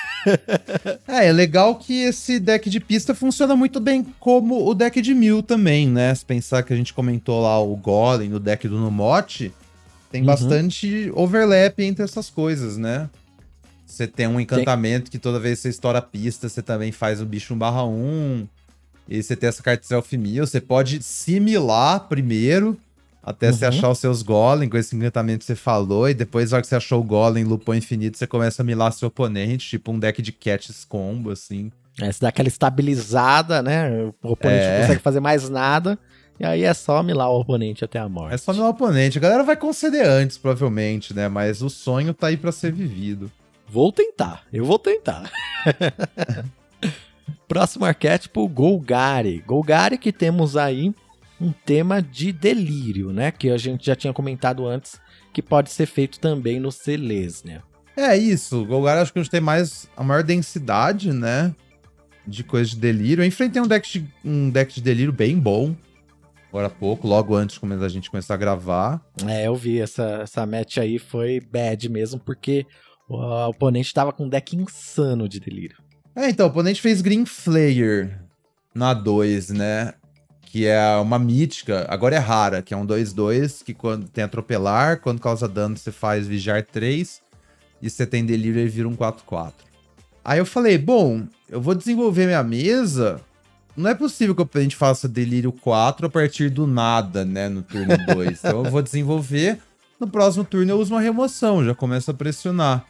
É, 1.08 1.26
é 1.26 1.32
legal 1.32 1.74
que 1.74 2.04
esse 2.04 2.38
deck 2.38 2.70
de 2.70 2.78
pista 2.78 3.12
funciona 3.12 3.56
muito 3.56 3.80
bem 3.80 4.06
como 4.20 4.64
o 4.68 4.72
deck 4.72 5.02
de 5.02 5.14
mil 5.14 5.42
também, 5.42 5.88
né? 5.88 6.14
Se 6.14 6.24
pensar 6.24 6.62
que 6.62 6.72
a 6.72 6.76
gente 6.76 6.94
comentou 6.94 7.42
lá 7.42 7.60
o 7.60 7.74
Golem 7.74 8.28
no 8.28 8.38
deck 8.38 8.68
do 8.68 8.78
Numote, 8.78 9.52
tem 10.12 10.20
Uhum. 10.20 10.26
bastante 10.28 11.10
overlap 11.14 11.76
entre 11.80 12.04
essas 12.04 12.30
coisas, 12.30 12.76
né? 12.76 13.10
Você 13.84 14.06
tem 14.06 14.28
um 14.28 14.38
encantamento 14.40 15.10
que 15.10 15.18
toda 15.18 15.40
vez 15.40 15.58
que 15.58 15.62
você 15.62 15.68
estoura 15.70 15.98
a 15.98 16.02
pista, 16.02 16.48
você 16.48 16.62
também 16.62 16.92
faz 16.92 17.20
o 17.20 17.26
bicho 17.26 17.52
1 17.52 17.58
barra 17.58 17.84
1. 17.84 18.46
E 19.08 19.20
você 19.20 19.34
tem 19.34 19.48
essa 19.48 19.60
carta 19.62 19.84
Self 19.84 20.16
Mill, 20.16 20.46
você 20.46 20.60
pode 20.60 21.02
similar 21.02 22.06
primeiro, 22.08 22.78
até 23.22 23.52
você 23.52 23.64
Uhum. 23.64 23.68
achar 23.68 23.88
os 23.90 23.98
seus 23.98 24.22
golem 24.22 24.68
com 24.68 24.76
esse 24.76 24.96
encantamento 24.96 25.40
que 25.40 25.44
você 25.44 25.54
falou, 25.56 26.08
e 26.08 26.14
depois, 26.14 26.50
na 26.50 26.56
hora 26.56 26.62
que 26.62 26.68
você 26.68 26.76
achou 26.76 27.00
o 27.00 27.04
golem, 27.04 27.44
lupou 27.44 27.74
infinito, 27.74 28.18
você 28.18 28.26
começa 28.26 28.62
a 28.62 28.64
milar 28.64 28.92
seu 28.92 29.08
oponente, 29.08 29.68
tipo 29.68 29.92
um 29.92 29.98
deck 29.98 30.20
de 30.20 30.32
catches 30.32 30.84
combo, 30.84 31.30
assim. 31.30 31.70
É, 32.00 32.10
se 32.10 32.20
dá 32.20 32.28
aquela 32.28 32.48
estabilizada, 32.48 33.62
né? 33.62 33.90
O 34.22 34.32
oponente 34.32 34.64
É. 34.64 34.74
não 34.74 34.80
consegue 34.82 35.02
fazer 35.02 35.20
mais 35.20 35.48
nada. 35.48 35.98
E 36.40 36.44
aí 36.44 36.62
é 36.64 36.72
só 36.74 37.02
milar 37.02 37.30
o 37.30 37.38
oponente 37.40 37.84
até 37.84 37.98
a 37.98 38.08
morte. 38.08 38.34
É 38.34 38.38
só 38.38 38.52
milar 38.52 38.68
o 38.68 38.70
oponente. 38.70 39.18
A 39.18 39.20
galera 39.20 39.44
vai 39.44 39.56
conceder 39.56 40.04
antes, 40.08 40.38
provavelmente, 40.38 41.14
né? 41.14 41.28
Mas 41.28 41.62
o 41.62 41.68
sonho 41.70 42.12
tá 42.14 42.28
aí 42.28 42.36
pra 42.36 42.50
ser 42.50 42.72
vivido. 42.72 43.30
Vou 43.68 43.92
tentar, 43.92 44.42
eu 44.52 44.64
vou 44.64 44.78
tentar. 44.78 45.30
Próximo 47.46 47.84
arquétipo, 47.84 48.48
Golgari. 48.48 49.42
Golgari 49.46 49.98
que 49.98 50.10
temos 50.12 50.56
aí 50.56 50.92
um 51.42 51.52
tema 51.52 52.00
de 52.00 52.32
delírio, 52.32 53.12
né? 53.12 53.32
Que 53.32 53.50
a 53.50 53.58
gente 53.58 53.84
já 53.84 53.96
tinha 53.96 54.12
comentado 54.12 54.66
antes, 54.66 55.00
que 55.32 55.42
pode 55.42 55.70
ser 55.70 55.86
feito 55.86 56.20
também 56.20 56.60
no 56.60 56.70
Selesnia. 56.70 57.62
É 57.96 58.16
isso. 58.16 58.62
O 58.62 58.66
Golgar 58.66 58.98
acho 58.98 59.12
que 59.12 59.18
a 59.18 59.22
gente 59.22 59.30
tem 59.30 59.40
mais 59.40 59.88
a 59.96 60.04
maior 60.04 60.22
densidade, 60.22 61.12
né? 61.12 61.52
De 62.24 62.44
coisa 62.44 62.70
de 62.70 62.76
delírio. 62.76 63.22
Eu 63.22 63.26
enfrentei 63.26 63.60
um 63.60 63.66
deck 63.66 63.90
de, 63.90 64.08
um 64.24 64.48
deck 64.48 64.72
de 64.72 64.80
delírio 64.80 65.12
bem 65.12 65.38
bom. 65.38 65.74
Agora 66.48 66.68
há 66.68 66.70
pouco, 66.70 67.08
logo 67.08 67.34
antes 67.34 67.58
da 67.58 67.88
gente 67.88 68.10
começar 68.10 68.34
a 68.34 68.36
gravar. 68.36 69.02
É, 69.26 69.46
eu 69.46 69.56
vi, 69.56 69.80
essa, 69.80 70.20
essa 70.22 70.46
match 70.46 70.78
aí 70.78 70.98
foi 70.98 71.40
bad 71.40 71.88
mesmo, 71.88 72.20
porque 72.20 72.66
o 73.08 73.48
oponente 73.48 73.92
tava 73.92 74.12
com 74.12 74.26
um 74.26 74.28
deck 74.28 74.54
insano 74.54 75.28
de 75.28 75.40
delírio. 75.40 75.78
É, 76.14 76.28
então, 76.28 76.46
o 76.46 76.50
oponente 76.50 76.80
fez 76.80 77.00
Green 77.00 77.24
Flayer 77.24 78.20
na 78.74 78.92
2, 78.92 79.48
né? 79.50 79.94
Que 80.52 80.66
é 80.66 80.96
uma 80.96 81.18
mítica, 81.18 81.86
agora 81.88 82.14
é 82.14 82.18
rara, 82.18 82.60
que 82.60 82.74
é 82.74 82.76
um 82.76 82.86
2-2, 82.86 83.64
que 83.64 83.72
quando 83.72 84.06
tem 84.06 84.22
atropelar, 84.22 85.00
quando 85.00 85.18
causa 85.18 85.48
dano 85.48 85.78
você 85.78 85.90
faz 85.90 86.26
vigiar 86.26 86.62
3, 86.62 87.22
e 87.80 87.88
você 87.88 88.06
tem 88.06 88.22
delírio 88.22 88.60
ele 88.60 88.68
vira 88.68 88.86
um 88.86 88.94
4-4. 88.94 89.54
Aí 90.22 90.38
eu 90.38 90.44
falei, 90.44 90.76
bom, 90.76 91.22
eu 91.48 91.58
vou 91.58 91.74
desenvolver 91.74 92.26
minha 92.26 92.42
mesa. 92.42 93.18
Não 93.74 93.88
é 93.88 93.94
possível 93.94 94.34
que 94.34 94.42
o 94.42 94.44
oponente 94.44 94.76
faça 94.76 95.08
delírio 95.08 95.52
4 95.52 96.08
a 96.08 96.10
partir 96.10 96.50
do 96.50 96.66
nada, 96.66 97.24
né, 97.24 97.48
no 97.48 97.62
turno 97.62 97.96
2. 98.14 98.38
então 98.44 98.62
eu 98.62 98.70
vou 98.70 98.82
desenvolver, 98.82 99.58
no 99.98 100.06
próximo 100.06 100.44
turno 100.44 100.70
eu 100.70 100.78
uso 100.78 100.92
uma 100.92 101.00
remoção, 101.00 101.64
já 101.64 101.74
começo 101.74 102.10
a 102.10 102.14
pressionar. 102.14 102.84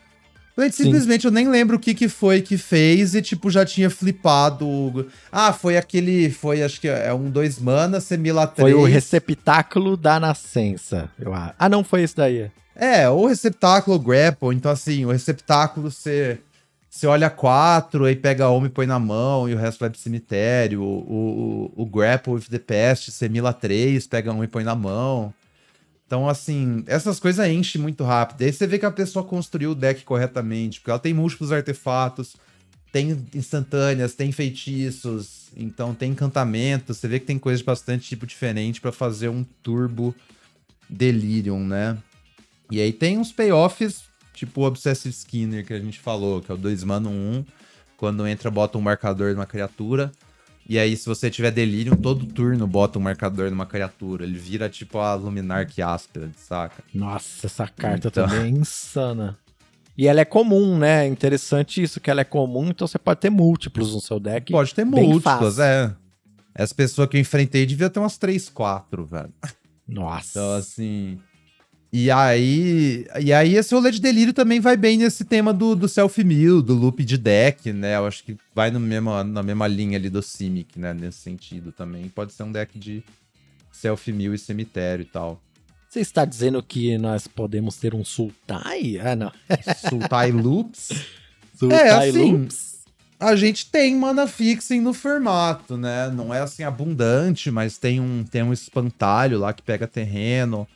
Gente, 0.59 0.77
Sim. 0.77 0.85
simplesmente 0.85 1.25
eu 1.25 1.31
nem 1.31 1.49
lembro 1.49 1.77
o 1.77 1.81
que, 1.81 1.95
que 1.95 2.09
foi 2.09 2.43
que 2.43 2.59
fez 2.59 3.15
e, 3.15 3.23
tipo, 3.23 3.51
já 3.51 3.65
tinha 3.65 3.89
flipado. 3.89 5.07
Ah, 5.31 5.53
foi 5.53 5.79
aquele. 5.79 6.31
Foi, 6.31 6.63
acho 6.63 6.81
que 6.81 6.89
é 6.89 7.13
um 7.13 7.31
2 7.31 7.59
mana, 7.59 8.01
Semila 8.01 8.47
3. 8.47 8.71
Foi 8.71 8.79
o 8.79 8.85
receptáculo 8.85 9.97
da 9.97 10.21
nascença, 10.21 11.11
eu 11.19 11.33
acho. 11.33 11.55
Ah, 11.59 11.69
não 11.69 11.83
foi 11.83 12.03
esse 12.03 12.17
daí. 12.17 12.51
É, 12.77 13.09
ou 13.09 13.27
receptáculo 13.27 13.99
grapple. 13.99 14.55
Então, 14.55 14.71
assim, 14.71 15.05
o 15.05 15.11
receptáculo 15.11 15.91
você. 15.91 16.39
Você 16.91 17.07
olha 17.07 17.31
quatro, 17.31 18.05
aí 18.05 18.15
pega 18.15 18.51
uma 18.51 18.67
e 18.67 18.71
põe 18.71 18.85
na 18.85 18.99
mão, 18.99 19.49
e 19.49 19.55
o 19.55 19.57
resto 19.57 19.81
vai 19.81 19.89
pro 19.89 19.99
cemitério. 19.99 20.83
O, 20.83 21.73
o, 21.75 21.83
o 21.83 21.87
grapple 21.87 22.35
with 22.35 22.45
the 22.51 22.59
pest, 22.59 23.11
você 23.11 23.31
mila 23.31 23.51
três, 23.55 24.07
pega 24.07 24.31
um 24.31 24.45
e 24.45 24.47
põe 24.47 24.63
na 24.63 24.75
mão. 24.75 25.33
Então, 26.13 26.29
assim, 26.29 26.85
essas 26.87 27.19
coisas 27.19 27.49
enchem 27.49 27.81
muito 27.81 28.05
rápido. 28.05 28.43
Aí 28.43 28.53
você 28.53 28.67
vê 28.67 28.79
que 28.79 28.85
a 28.85 28.91
pessoa 28.91 29.25
construiu 29.25 29.71
o 29.71 29.75
deck 29.75 30.05
corretamente, 30.05 30.79
porque 30.79 30.91
ela 30.91 30.99
tem 30.99 31.15
múltiplos 31.15 31.51
artefatos, 31.51 32.37
tem 32.93 33.27
instantâneas, 33.35 34.13
tem 34.13 34.31
feitiços, 34.31 35.47
então 35.57 35.95
tem 35.95 36.11
encantamento. 36.11 36.93
Você 36.93 37.09
vê 37.09 37.19
que 37.19 37.25
tem 37.25 37.39
coisas 37.39 37.63
bastante 37.63 38.11
tipo 38.11 38.27
diferente 38.27 38.79
pra 38.79 38.93
fazer 38.93 39.31
um 39.31 39.43
turbo 39.63 40.15
Delirium, 40.87 41.65
né? 41.65 41.97
E 42.71 42.79
aí 42.79 42.93
tem 42.93 43.17
uns 43.17 43.33
payoffs, 43.33 44.03
tipo 44.35 44.61
o 44.61 44.65
Obsessive 44.67 45.15
Skinner 45.15 45.65
que 45.65 45.73
a 45.73 45.81
gente 45.81 45.99
falou, 45.99 46.43
que 46.43 46.53
é 46.53 46.55
o 46.55 46.59
2 46.59 46.85
mana 46.85 47.09
1 47.09 47.39
1. 47.39 47.45
Quando 47.97 48.27
entra, 48.27 48.51
bota 48.51 48.77
um 48.77 48.83
marcador 48.83 49.33
numa 49.33 49.47
criatura. 49.47 50.13
E 50.69 50.79
aí, 50.79 50.97
se 50.97 51.07
você 51.07 51.29
tiver 51.31 51.51
delírio, 51.51 51.97
todo 51.97 52.25
turno 52.25 52.67
bota 52.67 52.99
um 52.99 53.03
marcador 53.03 53.51
numa 53.51 53.67
criatura. 53.67 54.25
Ele 54.25 54.39
vira 54.39 54.69
tipo 54.69 54.99
a 54.99 55.15
Luminar 55.15 55.67
que 55.67 55.83
áspera, 55.83 56.31
saca? 56.37 56.83
Nossa, 56.95 57.47
essa 57.47 57.67
carta 57.67 58.09
Então. 58.09 58.27
também 58.29 58.45
é 58.45 58.49
insana. 58.49 59.39
E 59.99 60.07
ela 60.07 60.21
é 60.21 60.25
comum, 60.25 60.79
né? 60.79 61.07
Interessante 61.07 61.83
isso, 61.83 62.01
que 62.01 62.11
ela 62.11 62.23
é 62.23 62.25
comum, 62.25 62.69
então 62.69 62.87
você 62.87 62.99
pode 62.99 63.21
ter 63.21 63.29
múltiplos 63.31 63.93
no 63.93 64.01
seu 64.01 64.19
deck. 64.19 64.51
Pode 64.51 64.75
ter 64.75 64.85
fácil. 65.21 65.63
é. 65.63 65.95
Essa 66.55 66.75
pessoa 66.75 67.07
que 67.09 67.17
eu 67.17 67.21
enfrentei 67.21 67.67
devia 67.67 67.91
ter 67.91 67.99
umas 67.99 68.17
3, 68.17 68.49
4, 68.49 69.05
velho. 69.07 69.33
Nossa. 69.87 70.31
Então, 70.39 70.55
assim. 70.55 71.19
E 71.93 72.11
aí. 72.11 73.07
E 73.21 73.33
aí, 73.33 73.55
esse 73.55 73.75
rolê 73.75 73.91
de 73.91 74.01
delírio 74.01 74.33
também 74.33 74.61
vai 74.61 74.79
bem 74.79 74.97
nesse 74.97 75.27
tema 75.27 75.53
do, 75.53 75.77
do 75.77 75.87
self-mill, 75.87 76.63
do 76.63 76.75
loop 76.75 77.05
de 77.05 77.19
deck, 77.19 77.71
né? 77.71 77.97
Eu 77.97 78.07
acho 78.07 78.25
que 78.25 78.37
vai 78.55 78.71
no 78.71 78.81
mesmo, 78.81 79.23
na 79.23 79.43
mesma 79.43 79.67
linha 79.67 79.99
ali 79.99 80.09
do 80.09 80.23
Simic, 80.23 80.79
né? 80.79 80.95
Nesse 80.95 81.19
sentido 81.19 81.71
também. 81.71 82.09
Pode 82.09 82.33
ser 82.33 82.45
um 82.45 82.53
deck 82.53 82.79
de 82.79 83.05
self-mill 83.71 84.33
e 84.33 84.39
cemitério 84.39 85.03
e 85.03 85.07
tal. 85.07 85.39
Você 85.87 86.01
está 86.01 86.25
dizendo 86.25 86.63
que 86.63 86.97
nós 86.97 87.27
podemos 87.27 87.77
ter 87.77 87.95
um 87.95 88.03
Sultai? 88.03 88.99
Ah, 88.99 89.15
não. 89.15 89.31
Sultai 89.91 90.33
Loops. 90.33 90.89
Sultai 91.55 92.09
assim, 92.09 92.33
Loops. 92.33 92.73
A 93.21 93.37
gente 93.37 93.67
tem 93.67 93.95
mana 93.95 94.27
fixing 94.27 94.81
no 94.81 94.95
formato, 94.95 95.77
né? 95.77 96.09
Não 96.09 96.33
é 96.33 96.41
assim 96.41 96.63
abundante, 96.63 97.51
mas 97.51 97.77
tem 97.77 98.01
um, 98.01 98.25
tem 98.25 98.43
um 98.43 98.55
espantalho 98.55 99.39
lá 99.39 99.53
que 99.53 99.61
pega 99.61 99.87
terreno. 99.87 100.67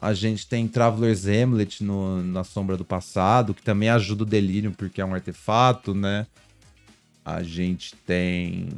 A 0.00 0.14
gente 0.14 0.46
tem 0.46 0.68
Traveler's 0.68 1.26
Hamlet 1.26 1.82
no, 1.82 2.22
na 2.22 2.44
Sombra 2.44 2.76
do 2.76 2.84
Passado, 2.84 3.52
que 3.52 3.62
também 3.62 3.88
ajuda 3.88 4.22
o 4.22 4.26
Delirium 4.26 4.72
porque 4.72 5.00
é 5.00 5.04
um 5.04 5.14
artefato, 5.14 5.94
né? 5.94 6.26
A 7.24 7.42
gente 7.42 7.94
tem 8.06 8.68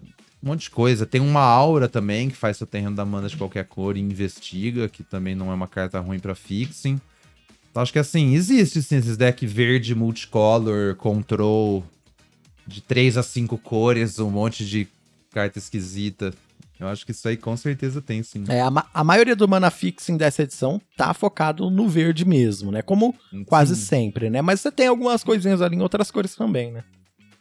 um 0.42 0.48
monte 0.48 0.62
de 0.62 0.70
coisa. 0.70 1.06
Tem 1.06 1.20
uma 1.20 1.42
aura 1.42 1.88
também, 1.88 2.30
que 2.30 2.36
faz 2.36 2.56
seu 2.56 2.66
terreno 2.66 2.96
da 2.96 3.04
mana 3.04 3.28
de 3.28 3.36
qualquer 3.36 3.64
cor 3.66 3.96
e 3.96 4.00
investiga, 4.00 4.88
que 4.88 5.02
também 5.02 5.34
não 5.34 5.50
é 5.50 5.54
uma 5.54 5.68
carta 5.68 6.00
ruim 6.00 6.18
pra 6.18 6.34
fixing. 6.34 7.00
Então, 7.70 7.82
acho 7.82 7.92
que 7.92 7.98
assim, 7.98 8.34
existe 8.34 8.82
sim 8.82 8.96
esses 8.96 9.16
deck 9.16 9.46
verde, 9.46 9.94
multicolor, 9.94 10.96
control, 10.96 11.84
de 12.66 12.80
3 12.80 13.16
a 13.16 13.22
5 13.22 13.58
cores, 13.58 14.18
um 14.18 14.30
monte 14.30 14.64
de 14.64 14.88
carta 15.32 15.58
esquisita. 15.58 16.32
Eu 16.80 16.88
acho 16.88 17.04
que 17.04 17.12
isso 17.12 17.28
aí 17.28 17.36
com 17.36 17.54
certeza 17.58 18.00
tem, 18.00 18.22
sim. 18.22 18.42
É, 18.48 18.62
a, 18.62 18.70
ma- 18.70 18.86
a 18.94 19.04
maioria 19.04 19.36
do 19.36 19.46
mana 19.46 19.70
fixing 19.70 20.16
dessa 20.16 20.42
edição 20.42 20.80
tá 20.96 21.12
focado 21.12 21.68
no 21.70 21.86
verde 21.86 22.24
mesmo, 22.24 22.72
né? 22.72 22.80
Como 22.80 23.14
quase 23.46 23.76
Sim. 23.76 23.82
sempre, 23.84 24.30
né? 24.30 24.40
Mas 24.40 24.60
você 24.62 24.72
tem 24.72 24.86
algumas 24.86 25.22
coisinhas 25.22 25.60
ali 25.60 25.76
em 25.76 25.82
outras 25.82 26.10
cores 26.10 26.34
também, 26.34 26.72
né? 26.72 26.82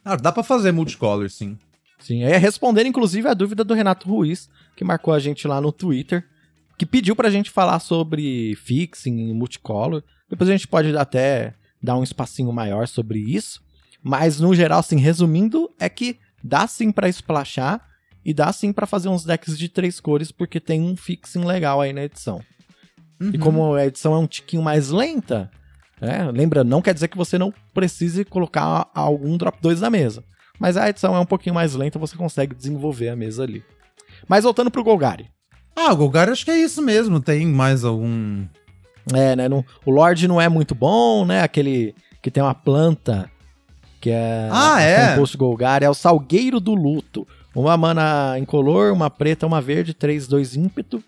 Ah, 0.04 0.18
dá 0.18 0.32
pra 0.32 0.44
fazer 0.44 0.74
multicolor, 0.74 1.30
sim. 1.30 1.58
Sim, 2.00 2.24
é 2.24 2.38
respondendo 2.38 2.88
inclusive 2.88 3.28
a 3.30 3.34
dúvida 3.34 3.64
do 3.64 3.74
Renato 3.74 4.10
Ruiz, 4.10 4.50
que 4.76 4.84
marcou 4.84 5.14
a 5.14 5.20
gente 5.20 5.48
lá 5.48 5.62
no 5.62 5.72
Twitter, 5.72 6.26
que 6.78 6.86
pediu 6.86 7.16
pra 7.16 7.30
gente 7.30 7.50
falar 7.50 7.80
sobre 7.80 8.56
fixing 8.56 9.30
e 9.30 9.34
multicolor. 9.34 10.04
Depois 10.30 10.50
a 10.50 10.54
gente 10.54 10.68
pode 10.68 10.96
até 10.98 11.54
dar 11.82 11.98
um 11.98 12.04
espacinho 12.04 12.52
maior 12.52 12.88
sobre 12.88 13.20
isso. 13.20 13.62
Mas 14.04 14.40
no 14.40 14.54
geral, 14.54 14.80
assim, 14.80 14.98
resumindo, 14.98 15.70
é 15.80 15.88
que 15.90 16.18
dá 16.44 16.68
sim 16.68 16.92
pra 16.92 17.10
splashar 17.10 17.86
e 18.26 18.34
dá 18.34 18.52
sim 18.52 18.72
pra 18.74 18.86
fazer 18.86 19.10
uns 19.10 19.24
decks 19.24 19.58
de 19.58 19.70
três 19.70 20.00
cores, 20.00 20.32
porque 20.32 20.60
tem 20.60 20.82
um 20.82 20.96
fixing 20.96 21.44
legal 21.46 21.82
aí 21.82 21.94
na 21.94 22.04
edição. 22.04 22.42
E 23.20 23.26
Uhum. 23.26 23.40
como 23.40 23.74
a 23.76 23.86
edição 23.86 24.14
é 24.14 24.18
um 24.18 24.28
tiquinho 24.28 24.64
mais 24.64 24.90
lenta, 24.90 25.50
É, 26.02 26.24
lembrando, 26.32 26.70
não 26.70 26.82
quer 26.82 26.94
dizer 26.94 27.10
que 27.10 27.18
você 27.18 27.38
não 27.38 27.54
precise 27.74 28.24
colocar 28.24 28.90
algum 28.96 29.36
drop 29.36 29.58
2 29.62 29.82
na 29.82 29.90
mesa. 29.90 30.24
Mas 30.58 30.78
a 30.78 30.88
edição 30.90 31.14
é 31.14 31.20
um 31.20 31.26
pouquinho 31.26 31.54
mais 31.56 31.76
lenta, 31.76 32.00
você 32.00 32.16
consegue 32.16 32.56
desenvolver 32.56 33.10
a 33.10 33.18
mesa 33.18 33.44
ali. 33.44 33.62
Mas 34.26 34.46
voltando 34.46 34.72
pro 34.72 34.82
Golgari. 34.84 35.30
Ah, 35.76 35.92
o 35.92 35.98
Golgari 35.98 36.32
acho 36.32 36.46
que 36.46 36.52
é 36.52 36.58
isso 36.58 36.82
mesmo. 36.82 37.20
Tem 37.20 37.46
mais 37.46 37.84
algum. 37.84 38.46
É, 39.14 39.36
né? 39.36 39.50
Não, 39.50 39.66
o 39.86 39.92
Lorde 39.92 40.26
não 40.26 40.40
é 40.40 40.48
muito 40.48 40.74
bom, 40.74 41.26
né? 41.26 41.42
Aquele 41.42 41.94
que 42.22 42.32
tem 42.32 42.42
uma 42.42 42.56
planta 42.56 43.30
que 44.00 44.10
é. 44.10 44.48
Ah, 44.52 44.80
é? 44.82 45.10
Composto 45.12 45.38
Golgari. 45.38 45.84
É 45.84 45.90
o 45.90 45.94
Salgueiro 45.94 46.62
do 46.62 46.74
Luto. 46.74 47.28
Uma 47.60 47.76
mana 47.76 48.40
incolor, 48.40 48.94
uma 48.94 49.10
preta, 49.10 49.46
uma 49.46 49.60
verde, 49.60 49.94
3, 49.94 50.28
2 50.28 50.56
ímpeto. 50.56 51.04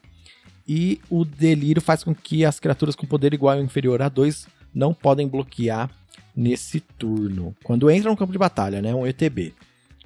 E 0.68 1.00
o 1.10 1.24
delírio 1.24 1.82
faz 1.82 2.04
com 2.04 2.14
que 2.14 2.44
as 2.44 2.60
criaturas 2.60 2.94
com 2.94 3.08
poder 3.08 3.34
igual 3.34 3.56
ou 3.56 3.64
inferior 3.64 4.02
a 4.02 4.10
2 4.10 4.48
não 4.74 4.94
podem 4.94 5.30
bloquear 5.30 5.90
nesse 6.36 6.82
turno. 6.82 7.56
Quando 7.64 7.90
entra 7.90 8.10
no 8.10 8.18
campo 8.18 8.34
de 8.34 8.38
batalha, 8.38 8.82
né? 8.82 8.94
Um 8.94 9.08
ETB. 9.08 9.54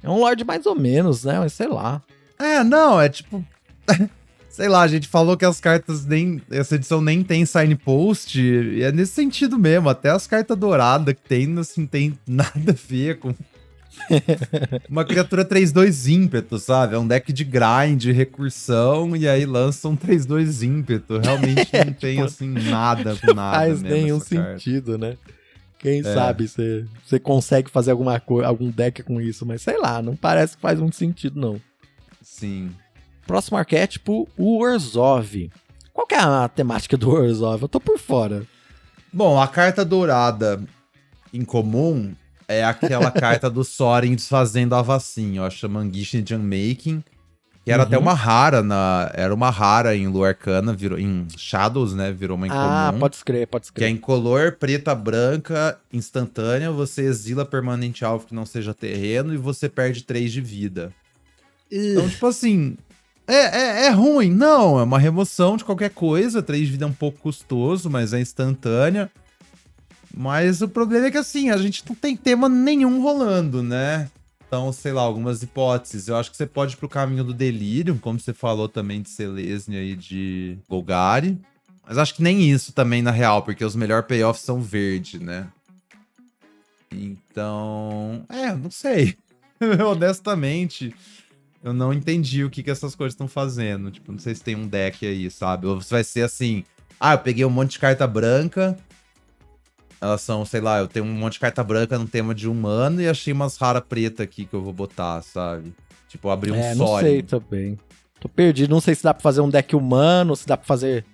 É 0.04 0.10
um 0.10 0.20
Lorde 0.20 0.44
mais 0.44 0.68
ou 0.68 0.76
menos, 0.76 1.24
né? 1.24 1.50
Sei 1.50 1.68
lá. 1.68 2.00
É, 2.38 2.64
não, 2.64 3.02
é 3.02 3.10
tipo. 3.10 3.44
sei 4.48 4.68
lá, 4.68 4.84
a 4.84 4.88
gente 4.88 5.08
falou 5.08 5.36
que 5.36 5.46
as 5.46 5.60
cartas 5.60 6.06
nem. 6.06 6.40
Essa 6.52 6.76
edição 6.76 7.02
nem 7.02 7.24
tem 7.24 7.44
signpost. 7.44 8.40
E 8.40 8.84
é 8.84 8.92
nesse 8.92 9.14
sentido 9.14 9.58
mesmo. 9.58 9.90
Até 9.90 10.12
as 10.12 10.28
cartas 10.28 10.56
douradas 10.56 11.16
que 11.16 11.28
tem, 11.28 11.58
assim, 11.58 11.88
tem 11.88 12.20
nada 12.28 12.70
a 12.72 12.88
ver 12.88 13.18
com. 13.18 13.34
uma 14.90 15.06
criatura 15.06 15.46
3-2 15.46 16.12
ímpeto, 16.12 16.60
sabe? 16.60 16.96
É 16.96 17.00
um 17.00 17.08
deck 17.08 17.32
de 17.32 17.44
grind, 17.44 18.06
recursão, 18.06 19.16
e 19.16 19.28
aí 19.28 19.46
lança 19.46 19.88
um 19.88 19.96
3-2 19.96 20.64
ímpeto. 20.64 21.20
Realmente 21.20 21.72
não 21.86 21.94
tem, 21.94 22.16
tipo, 22.16 22.26
assim, 22.26 22.50
nada 22.50 23.16
com 23.16 23.34
nada. 23.34 23.58
Faz 23.58 23.82
nenhum 23.82 24.20
sentido, 24.20 24.98
né? 24.98 25.18
Quem 25.80 26.00
é. 26.00 26.04
sabe 26.04 26.48
você 26.48 27.20
consegue 27.20 27.70
fazer 27.70 27.92
alguma 27.92 28.20
coisa, 28.20 28.48
algum 28.48 28.72
deck 28.72 29.04
com 29.04 29.22
isso, 29.22 29.46
mas 29.46 29.62
sei 29.62 29.78
lá, 29.78 30.02
não 30.02 30.16
parece 30.16 30.56
que 30.56 30.62
faz 30.62 30.80
muito 30.80 30.96
sentido, 30.96 31.40
não. 31.40 31.62
Sim. 32.24 32.72
Próximo 33.28 33.58
arquétipo, 33.58 34.28
o 34.38 34.60
Orzhov. 34.60 35.52
Qual 35.94 36.08
que 36.08 36.16
é 36.16 36.20
a 36.20 36.50
temática 36.50 36.98
do 36.98 37.10
Orzhov? 37.10 37.62
Eu 37.62 37.68
tô 37.68 37.80
por 37.80 38.00
fora. 38.00 38.44
Bom, 39.14 39.40
a 39.40 39.48
carta 39.48 39.86
dourada 39.86 40.62
incomum 41.32 42.14
é 42.48 42.64
aquela 42.64 43.12
carta 43.12 43.50
do 43.50 43.64
Soren 43.64 44.16
desfazendo 44.16 44.76
a 44.76 44.82
vacina, 44.82 45.44
ó, 45.44 45.50
chama 45.50 45.88
Gishin 45.92 46.24
Making. 46.38 47.04
Que 47.66 47.72
era 47.72 47.82
uhum. 47.82 47.88
até 47.88 47.98
uma 47.98 48.14
rara 48.14 48.62
na. 48.62 49.12
Era 49.16 49.34
uma 49.34 49.50
rara 49.50 49.96
em 49.96 50.08
Lua 50.08 50.28
Arcana, 50.28 50.72
virou. 50.72 51.00
Em 51.00 51.26
Shadows, 51.36 51.96
né? 51.96 52.12
Virou 52.12 52.38
uma 52.38 52.46
incomum. 52.46 52.62
Ah, 52.62 52.94
pode 53.00 53.16
escrever, 53.16 53.48
pode 53.48 53.66
escrever. 53.66 53.88
Que 53.88 53.92
é 53.92 53.96
incolor, 53.98 54.52
preta, 54.60 54.94
branca, 54.94 55.76
instantânea. 55.92 56.72
Você 56.72 57.02
exila 57.02 57.44
permanente 57.44 58.06
alvo 58.06 58.28
que 58.28 58.36
não 58.36 58.46
seja 58.46 58.72
terreno 58.72 59.34
e 59.34 59.38
você 59.38 59.68
perde 59.68 60.04
3 60.04 60.32
de 60.32 60.42
vida. 60.42 60.94
Então, 61.72 62.08
tipo 62.08 62.28
assim. 62.28 62.78
É, 63.28 63.34
é, 63.34 63.86
é, 63.88 63.90
ruim, 63.90 64.30
não. 64.30 64.80
É 64.80 64.84
uma 64.84 65.00
remoção 65.00 65.58
de 65.58 65.66
qualquer 65.66 65.90
coisa. 65.90 66.44
3 66.44 66.68
de 66.68 66.72
vida 66.74 66.86
é 66.86 66.88
um 66.88 66.94
pouco 66.94 67.18
custoso, 67.18 67.90
mas 67.90 68.14
é 68.14 68.22
instantânea. 68.22 69.10
Mas 70.18 70.62
o 70.62 70.70
problema 70.70 71.08
é 71.08 71.12
que 71.12 71.18
assim, 71.18 71.50
a 71.50 71.58
gente 71.58 71.84
não 71.88 71.94
tem 71.94 72.16
tema 72.16 72.48
nenhum 72.48 73.02
rolando, 73.02 73.62
né? 73.62 74.10
Então, 74.48 74.72
sei 74.72 74.94
lá, 74.94 75.02
algumas 75.02 75.44
hipóteses. 75.44 76.08
Eu 76.08 76.16
acho 76.16 76.32
que 76.32 76.38
você 76.38 76.46
pode 76.46 76.76
ir 76.76 76.78
pro 76.78 76.88
caminho 76.88 77.26
do 77.26 77.34
delírio, 77.34 78.00
como 78.00 78.18
você 78.18 78.34
falou 78.34 78.70
também 78.70 79.02
de 79.02 79.10
Selesnya 79.10 79.84
e 79.84 79.94
de 79.94 80.58
Golgari. 80.70 81.38
Mas 81.86 81.98
acho 81.98 82.16
que 82.16 82.24
nem 82.24 82.50
isso 82.50 82.72
também, 82.72 83.02
na 83.02 83.12
real, 83.12 83.44
porque 83.44 83.66
os 83.66 83.76
melhores 83.76 84.08
payoffs 84.08 84.46
são 84.46 84.62
verde, 84.62 85.20
né? 85.20 85.48
Então. 86.90 88.24
É, 88.30 88.56
não 88.56 88.72
sei. 88.72 89.18
Honestamente, 89.86 90.96
eu 91.62 91.74
não 91.74 91.92
entendi 91.92 92.46
o 92.46 92.50
que, 92.50 92.64
que 92.64 92.72
essas 92.72 92.96
coisas 92.96 93.14
estão 93.14 93.28
fazendo. 93.28 93.92
Tipo, 93.92 94.14
não 94.14 94.20
sei 94.20 94.34
se 94.34 94.42
tem 94.42 94.56
um 94.56 94.68
deck 94.68 95.06
aí, 95.06 95.30
sabe? 95.30 95.68
Ou 95.68 95.82
se 95.82 95.92
vai 95.92 96.06
ser 96.06 96.22
assim. 96.22 96.64
Ah, 96.98 97.16
eu 97.16 97.20
peguei 97.20 97.44
um 97.44 97.50
monte 97.50 97.72
de 97.72 97.80
carta 97.80 98.08
branca, 98.08 98.78
elas 100.06 100.22
são, 100.22 100.46
sei 100.46 100.62
lá, 100.62 100.80
eu 100.80 100.88
tenho 100.88 101.06
um 101.06 101.14
monte 101.14 101.34
de 101.34 101.40
carta 101.40 101.64
branca 101.64 101.98
no 101.98 102.08
tema 102.08 102.34
de 102.34 102.48
humano 102.48 103.02
e 103.02 103.08
achei 103.08 103.34
umas 103.34 103.58
rara 103.58 103.82
preta 103.82 104.24
aqui 104.24 104.46
que 104.46 104.54
eu 104.54 104.62
vou 104.62 104.74
botar, 104.74 105.22
sabe? 105.22 105.74
Tipo, 106.08 106.30
abrir 106.30 106.52
um 106.52 106.56
é, 106.56 106.76
Não 106.76 107.00
sei 107.00 107.22
também. 107.22 107.78
Tô 108.20 108.30
perdido, 108.30 108.70
não 108.70 108.82
sei 108.82 108.96
se 108.96 109.04
dá 109.04 109.14
pra 109.14 109.22
fazer 109.22 109.42
um 109.42 109.50
deck 109.50 109.76
humano, 109.76 110.36
se 110.36 110.48
dá 110.48 110.56
pra 110.56 110.66
fazer 110.66 111.06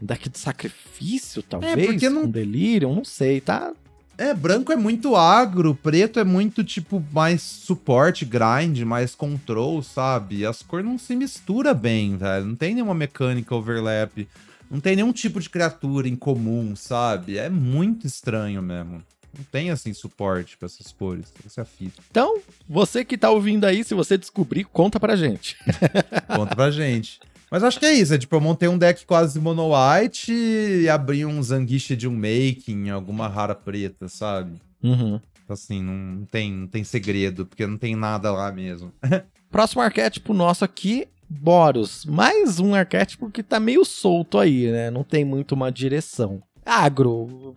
um 0.00 0.06
deck 0.06 0.28
de 0.28 0.38
sacrifício, 0.38 1.42
talvez. 1.42 1.78
É, 1.78 1.86
porque 1.86 2.08
não. 2.08 2.24
Um 2.24 2.30
delírio, 2.30 2.94
não 2.94 3.04
sei, 3.04 3.40
tá? 3.40 3.72
É, 4.20 4.34
branco 4.34 4.70
é 4.70 4.76
muito 4.76 5.16
agro, 5.16 5.74
preto 5.74 6.20
é 6.20 6.24
muito, 6.24 6.62
tipo, 6.62 7.02
mais 7.10 7.40
suporte, 7.40 8.26
grind, 8.26 8.82
mais 8.82 9.14
control, 9.14 9.82
sabe? 9.82 10.44
As 10.44 10.62
cores 10.62 10.84
não 10.84 10.98
se 10.98 11.16
mistura 11.16 11.72
bem, 11.72 12.18
velho. 12.18 12.44
Não 12.44 12.54
tem 12.54 12.74
nenhuma 12.74 12.92
mecânica 12.92 13.54
overlap. 13.54 14.28
Não 14.70 14.78
tem 14.78 14.94
nenhum 14.94 15.12
tipo 15.12 15.40
de 15.40 15.50
criatura 15.50 16.08
em 16.08 16.14
comum, 16.14 16.76
sabe? 16.76 17.36
É 17.36 17.50
muito 17.50 18.06
estranho 18.06 18.62
mesmo. 18.62 19.02
Não 19.36 19.44
tem, 19.50 19.70
assim, 19.70 19.92
suporte 19.92 20.56
pra 20.56 20.66
essas 20.66 20.92
cores. 20.92 21.32
Essa 21.44 21.60
é 21.60 21.62
a 21.62 21.64
fita. 21.64 22.00
Então, 22.10 22.40
você 22.68 23.04
que 23.04 23.18
tá 23.18 23.30
ouvindo 23.30 23.64
aí, 23.64 23.82
se 23.82 23.94
você 23.94 24.16
descobrir, 24.16 24.64
conta 24.64 25.00
pra 25.00 25.16
gente. 25.16 25.56
conta 26.34 26.54
pra 26.54 26.70
gente. 26.70 27.20
Mas 27.50 27.64
acho 27.64 27.80
que 27.80 27.86
é 27.86 27.92
isso. 27.92 28.14
É 28.14 28.18
tipo, 28.18 28.34
eu 28.36 28.40
montei 28.40 28.68
um 28.68 28.78
deck 28.78 29.04
quase 29.04 29.40
mono 29.40 29.70
white 29.74 30.32
e 30.32 30.88
abri 30.88 31.24
um 31.24 31.42
Zanguiche 31.42 31.96
de 31.96 32.06
um 32.06 32.14
making, 32.14 32.90
alguma 32.90 33.26
rara 33.26 33.54
preta, 33.54 34.08
sabe? 34.08 34.60
Uhum. 34.82 35.20
Assim, 35.48 35.82
não 35.82 36.24
tem, 36.26 36.52
não 36.52 36.66
tem 36.68 36.84
segredo, 36.84 37.44
porque 37.44 37.66
não 37.66 37.76
tem 37.76 37.96
nada 37.96 38.30
lá 38.30 38.52
mesmo. 38.52 38.92
Próximo 39.50 39.82
arquétipo 39.82 40.32
nosso 40.32 40.64
aqui 40.64 41.08
Boros, 41.32 42.04
mais 42.04 42.58
um 42.58 42.74
arquétipo 42.74 43.30
que 43.30 43.40
tá 43.40 43.60
meio 43.60 43.84
solto 43.84 44.36
aí, 44.36 44.68
né? 44.70 44.90
Não 44.90 45.04
tem 45.04 45.24
muito 45.24 45.52
uma 45.52 45.70
direção. 45.70 46.42
Agro. 46.66 47.54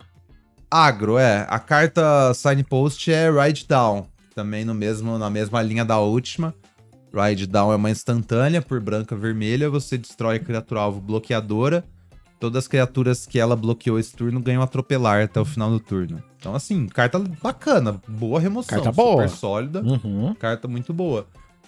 Agro, 0.69 1.17
é. 1.17 1.47
A 1.49 1.57
carta 1.57 2.33
Signpost 2.35 3.11
é 3.11 3.31
Ride 3.31 3.65
Down. 3.67 4.05
Também 4.35 4.63
no 4.63 4.75
mesmo, 4.75 5.17
na 5.17 5.27
mesma 5.27 5.59
linha 5.63 5.83
da 5.83 5.97
última. 5.99 6.53
Ride 7.11 7.47
Down 7.47 7.73
é 7.73 7.75
uma 7.75 7.89
instantânea 7.89 8.61
por 8.61 8.79
branca 8.79 9.15
vermelha. 9.15 9.71
Você 9.71 9.97
destrói 9.97 10.35
a 10.35 10.39
criatura 10.39 10.81
alvo 10.81 11.01
bloqueadora. 11.01 11.83
Todas 12.39 12.63
as 12.63 12.67
criaturas 12.67 13.25
que 13.25 13.39
ela 13.39 13.55
bloqueou 13.55 13.97
esse 13.97 14.15
turno 14.15 14.39
ganham 14.39 14.61
atropelar 14.61 15.23
até 15.23 15.39
o 15.39 15.45
final 15.45 15.71
do 15.71 15.79
turno. 15.79 16.21
Então, 16.37 16.53
assim, 16.53 16.87
carta 16.87 17.17
bacana. 17.41 17.99
Boa 18.07 18.39
remoção. 18.39 18.77
Carta 18.77 18.91
boa. 18.91 19.27
Super 19.27 19.29
sólida. 19.29 19.81
Uhum. 19.81 20.35
Carta 20.35 20.67
muito 20.67 20.93
boa. 20.93 21.25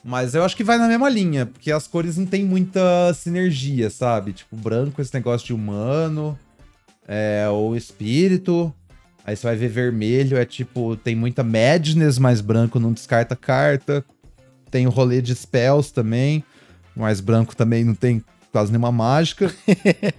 Mas 0.07 0.35
eu 0.35 0.43
acho 0.43 0.55
que 0.55 0.63
vai 0.63 0.77
na 0.77 0.87
mesma 0.87 1.09
linha, 1.09 1.47
porque 1.47 1.71
as 1.71 1.87
cores 1.87 2.15
não 2.15 2.27
tem 2.27 2.45
muita 2.45 3.11
sinergia, 3.15 3.89
sabe? 3.89 4.33
Tipo, 4.33 4.55
branco, 4.55 5.01
esse 5.01 5.11
negócio 5.11 5.47
de 5.47 5.53
humano, 5.53 6.37
é, 7.07 7.47
ou 7.49 7.75
espírito. 7.75 8.71
Aí 9.25 9.35
você 9.35 9.47
vai 9.47 9.55
ver 9.55 9.69
vermelho, 9.69 10.37
é 10.37 10.45
tipo, 10.45 10.95
tem 10.95 11.15
muita 11.15 11.43
madness, 11.43 12.19
mas 12.19 12.39
branco 12.39 12.79
não 12.79 12.93
descarta 12.93 13.35
carta. 13.35 14.05
Tem 14.69 14.85
o 14.85 14.91
rolê 14.91 15.23
de 15.23 15.33
spells 15.33 15.91
também, 15.91 16.43
mas 16.95 17.19
branco 17.19 17.55
também 17.55 17.83
não 17.83 17.95
tem 17.95 18.23
quase 18.51 18.71
nenhuma 18.71 18.91
mágica. 18.91 19.51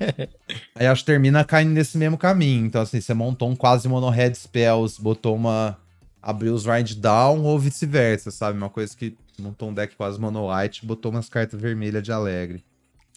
Aí 0.74 0.88
acho 0.88 1.02
que 1.02 1.12
termina 1.12 1.44
caindo 1.44 1.70
nesse 1.70 1.96
mesmo 1.96 2.18
caminho. 2.18 2.66
Então, 2.66 2.82
assim, 2.82 3.00
você 3.00 3.14
montou 3.14 3.48
um 3.48 3.54
quase 3.54 3.88
mono 3.88 4.10
red 4.10 4.34
spells, 4.34 5.00
botou 5.00 5.36
uma. 5.36 5.78
Abriu 6.26 6.52
os 6.52 6.66
ride 6.66 6.96
down 6.96 7.44
ou 7.44 7.56
vice-versa, 7.56 8.32
sabe? 8.32 8.58
Uma 8.58 8.68
coisa 8.68 8.96
que 8.96 9.16
montou 9.38 9.70
um 9.70 9.72
deck 9.72 9.94
quase 9.94 10.20
mono 10.20 10.52
white, 10.52 10.84
botou 10.84 11.12
umas 11.12 11.28
cartas 11.28 11.60
vermelhas 11.60 12.02
de 12.02 12.10
alegre. 12.10 12.64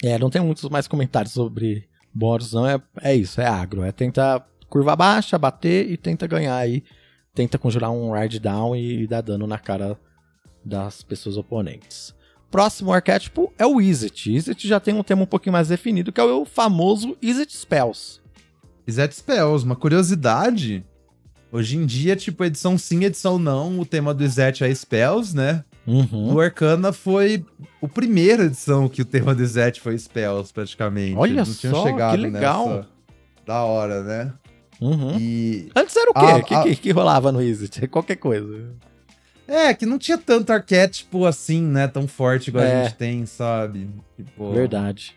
É, 0.04 0.20
não 0.20 0.30
tem 0.30 0.40
muitos 0.40 0.70
mais 0.70 0.88
comentários 0.88 1.34
sobre 1.34 1.90
Boros, 2.14 2.54
não. 2.54 2.68
É, 2.68 2.80
é 3.02 3.16
isso, 3.16 3.42
é 3.42 3.48
agro. 3.48 3.82
É 3.84 3.92
tentar 3.92 4.48
curva 4.70 4.96
baixa, 4.96 5.40
bater 5.40 5.90
e 5.90 5.98
tenta 5.98 6.28
ganhar 6.28 6.56
aí. 6.56 6.84
Tenta 7.34 7.58
conjurar 7.58 7.90
um 7.90 8.14
ride 8.14 8.40
down 8.40 8.76
e, 8.76 9.02
e 9.02 9.08
dar 9.08 9.22
dano 9.22 9.48
na 9.48 9.58
cara 9.58 10.00
das 10.64 11.02
pessoas 11.02 11.36
oponentes. 11.36 12.14
Próximo 12.52 12.94
arquétipo 12.94 13.52
é 13.58 13.66
o 13.66 13.82
Izzet. 13.82 14.32
Izzet 14.32 14.68
já 14.68 14.80
tem 14.80 14.94
um 14.94 15.02
tema 15.02 15.24
um 15.24 15.28
pouquinho 15.28 15.54
mais 15.54 15.70
definido, 15.70 16.12
que 16.12 16.22
é 16.22 16.24
o 16.24 16.46
famoso 16.46 17.18
Izzet 17.20 17.58
Spells. 17.58 18.22
Izzet 18.86 19.16
Spells, 19.16 19.66
uma 19.66 19.76
curiosidade. 19.76 20.86
Hoje 21.52 21.78
em 21.78 21.86
dia, 21.86 22.16
tipo, 22.16 22.44
edição 22.44 22.78
sim, 22.78 23.04
edição 23.04 23.40
não, 23.40 23.80
o 23.80 23.86
tema 23.86 24.14
do 24.14 24.24
Izzet 24.24 24.64
é 24.64 24.74
Spells, 24.74 25.36
né? 25.36 25.64
Uhum. 25.90 26.36
O 26.36 26.40
Arcana 26.40 26.94
foi 26.94 27.44
a 27.82 27.88
primeira 27.88 28.44
edição 28.44 28.88
que 28.88 29.02
o 29.02 29.06
tema 29.06 29.34
do 29.34 29.44
Zet 29.46 29.82
foi 29.82 29.98
Spells, 29.98 30.54
praticamente. 30.54 31.18
Olha 31.18 31.38
Não 31.38 31.46
só, 31.46 32.12
que 32.12 32.18
legal. 32.18 32.70
Nessa... 32.70 32.88
Da 33.44 33.64
hora, 33.64 34.04
né? 34.04 34.34
Uhum. 34.80 35.18
E... 35.20 35.72
Antes 35.76 35.96
era 35.96 36.12
o 36.12 36.14
quê? 36.14 36.42
O 36.42 36.44
que, 36.44 36.54
a... 36.54 36.64
que, 36.64 36.76
que, 36.76 36.92
rolava 36.92 37.32
no 37.32 37.42
Izzet? 37.42 37.86
Qualquer 37.90 38.18
coisa. 38.18 38.70
É, 39.48 39.74
que 39.74 39.86
não 39.86 39.98
tinha 39.98 40.18
tanto 40.18 40.54
arquétipo 40.54 41.26
assim, 41.26 41.64
né? 41.64 41.88
Tão 41.88 42.08
forte 42.08 42.50
igual 42.50 42.64
é. 42.64 42.82
a 42.82 42.84
gente 42.84 42.96
tem, 42.96 43.26
sabe? 43.26 43.90
Tipo... 44.16 44.54
Verdade. 44.54 45.16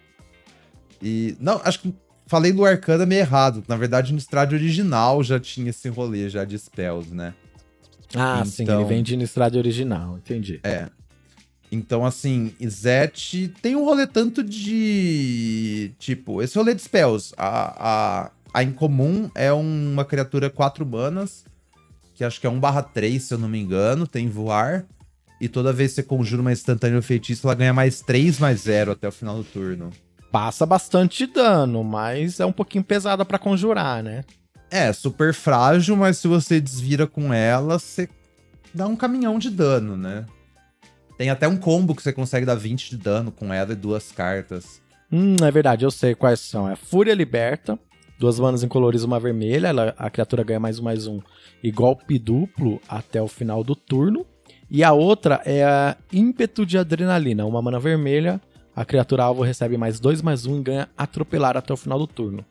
E. 1.02 1.36
Não, 1.38 1.60
acho 1.62 1.80
que 1.80 1.94
falei 2.32 2.50
do 2.50 2.64
Arcana 2.64 3.04
meio 3.04 3.20
errado. 3.20 3.62
Na 3.68 3.76
verdade, 3.76 4.10
no 4.10 4.18
Strade 4.18 4.54
original 4.54 5.22
já 5.22 5.38
tinha 5.38 5.68
esse 5.68 5.90
rolê 5.90 6.30
já 6.30 6.46
de 6.46 6.58
spells, 6.58 7.14
né? 7.14 7.34
Ah, 8.14 8.38
então, 8.40 8.44
sim, 8.46 8.64
ele 8.66 8.84
vem 8.84 9.02
de 9.02 9.14
Innistrad 9.14 9.54
original, 9.54 10.16
entendi. 10.16 10.58
É. 10.62 10.88
Então, 11.70 12.06
assim, 12.06 12.54
Izete 12.58 13.52
tem 13.60 13.76
um 13.76 13.84
rolê 13.84 14.06
tanto 14.06 14.42
de. 14.42 15.92
Tipo, 15.98 16.42
esse 16.42 16.56
rolê 16.56 16.74
de 16.74 16.80
spells. 16.80 17.34
A, 17.36 18.24
a, 18.24 18.30
a 18.54 18.62
Incomum 18.62 19.30
é 19.34 19.52
uma 19.52 20.04
criatura 20.04 20.48
4 20.48 20.86
manas, 20.86 21.44
que 22.14 22.24
acho 22.24 22.40
que 22.40 22.46
é 22.46 22.50
1/3, 22.50 23.20
se 23.20 23.34
eu 23.34 23.38
não 23.38 23.48
me 23.48 23.60
engano, 23.60 24.06
tem 24.06 24.28
voar. 24.28 24.86
E 25.38 25.48
toda 25.48 25.72
vez 25.72 25.90
que 25.90 25.96
você 25.96 26.02
conjura 26.02 26.40
uma 26.40 26.52
instantânea 26.52 27.02
feitiço, 27.02 27.46
ela 27.46 27.54
ganha 27.54 27.74
mais 27.74 28.00
3 28.00 28.38
mais 28.38 28.60
0 28.60 28.92
até 28.92 29.08
o 29.08 29.12
final 29.12 29.36
do 29.36 29.44
turno. 29.44 29.90
Passa 30.32 30.64
bastante 30.64 31.26
dano, 31.26 31.84
mas 31.84 32.40
é 32.40 32.46
um 32.46 32.52
pouquinho 32.52 32.82
pesada 32.82 33.22
para 33.22 33.38
conjurar, 33.38 34.02
né? 34.02 34.24
É, 34.70 34.90
super 34.90 35.34
frágil, 35.34 35.94
mas 35.94 36.16
se 36.16 36.26
você 36.26 36.58
desvira 36.58 37.06
com 37.06 37.34
ela, 37.34 37.78
você 37.78 38.08
dá 38.72 38.86
um 38.86 38.96
caminhão 38.96 39.38
de 39.38 39.50
dano, 39.50 39.94
né? 39.94 40.24
Tem 41.18 41.28
até 41.28 41.46
um 41.46 41.58
combo 41.58 41.94
que 41.94 42.02
você 42.02 42.14
consegue 42.14 42.46
dar 42.46 42.54
20 42.54 42.88
de 42.88 42.96
dano 42.96 43.30
com 43.30 43.52
ela 43.52 43.72
e 43.72 43.76
duas 43.76 44.10
cartas. 44.10 44.80
Hum, 45.12 45.36
é 45.42 45.50
verdade, 45.50 45.84
eu 45.84 45.90
sei 45.90 46.14
quais 46.14 46.40
são. 46.40 46.66
É 46.66 46.74
Fúria 46.74 47.12
Liberta, 47.12 47.78
duas 48.18 48.40
manas 48.40 48.62
incoloridas, 48.62 49.04
uma 49.04 49.20
vermelha, 49.20 49.68
ela, 49.68 49.94
a 49.98 50.08
criatura 50.08 50.42
ganha 50.42 50.58
mais 50.58 50.78
um, 50.78 50.82
mais 50.82 51.06
um, 51.06 51.20
e 51.62 51.70
golpe 51.70 52.18
duplo 52.18 52.80
até 52.88 53.20
o 53.20 53.28
final 53.28 53.62
do 53.62 53.76
turno. 53.76 54.24
E 54.70 54.82
a 54.82 54.92
outra 54.92 55.42
é 55.44 55.62
a 55.62 55.94
Ímpeto 56.10 56.64
de 56.64 56.78
Adrenalina, 56.78 57.44
uma 57.44 57.60
mana 57.60 57.78
vermelha, 57.78 58.40
a 58.74 58.84
criatura 58.84 59.24
alvo 59.24 59.42
recebe 59.42 59.76
mais 59.76 60.00
dois, 60.00 60.22
mais 60.22 60.46
um 60.46 60.58
e 60.58 60.62
ganha 60.62 60.88
atropelar 60.96 61.56
até 61.56 61.72
o 61.72 61.76
final 61.76 61.98
do 61.98 62.06
turno. 62.06 62.44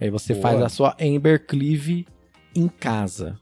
Aí 0.00 0.10
você 0.10 0.34
Boa. 0.34 0.42
faz 0.42 0.62
a 0.62 0.68
sua 0.68 0.96
Ember 0.98 1.46
Cleave 1.46 2.06
em 2.54 2.68
casa. 2.68 3.38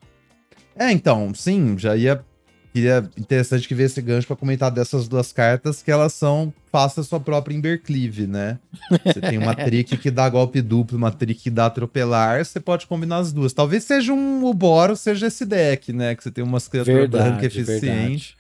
É, 0.76 0.92
então, 0.92 1.32
sim, 1.34 1.76
já 1.78 1.96
ia 1.96 2.24
queria 2.72 3.10
interessante 3.16 3.66
que 3.66 3.74
ver 3.74 3.84
esse 3.84 4.00
gancho 4.00 4.26
para 4.26 4.36
comentar 4.36 4.70
dessas 4.70 5.08
duas 5.08 5.32
cartas 5.32 5.82
que 5.82 5.90
elas 5.90 6.12
são 6.12 6.52
faça 6.70 7.02
sua 7.02 7.18
própria 7.18 7.54
Embercleave, 7.54 8.26
né? 8.26 8.58
Você 9.04 9.20
tem 9.20 9.38
uma 9.38 9.54
trick 9.54 9.96
que 9.96 10.10
dá 10.10 10.28
golpe 10.28 10.60
duplo, 10.60 10.96
uma 10.96 11.10
trick 11.10 11.42
que 11.42 11.50
dá 11.50 11.66
atropelar, 11.66 12.44
você 12.44 12.60
pode 12.60 12.86
combinar 12.86 13.18
as 13.18 13.32
duas. 13.32 13.52
Talvez 13.52 13.84
seja 13.84 14.12
um 14.12 14.44
o 14.44 14.54
Boro, 14.54 14.94
seja 14.94 15.26
esse 15.26 15.44
deck, 15.44 15.92
né? 15.92 16.14
Que 16.14 16.22
você 16.22 16.30
tem 16.30 16.44
umas 16.44 16.68
criaturas 16.68 17.08
brancas 17.08 17.56
eficientes 17.56 18.36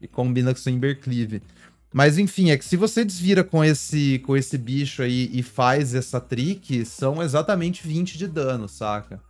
e 0.00 0.06
combina 0.06 0.52
com 0.52 0.60
sua 0.60 0.70
Embercleave. 0.70 1.42
Mas 1.92 2.18
enfim, 2.18 2.50
é 2.50 2.56
que 2.56 2.64
se 2.64 2.76
você 2.76 3.04
desvira 3.04 3.44
com 3.44 3.62
esse 3.62 4.18
com 4.20 4.36
esse 4.36 4.56
bicho 4.56 5.02
aí 5.02 5.30
e 5.32 5.42
faz 5.42 5.94
essa 5.94 6.20
trick, 6.20 6.84
são 6.86 7.22
exatamente 7.22 7.86
20 7.86 8.16
de 8.16 8.26
dano, 8.26 8.68
saca? 8.68 9.20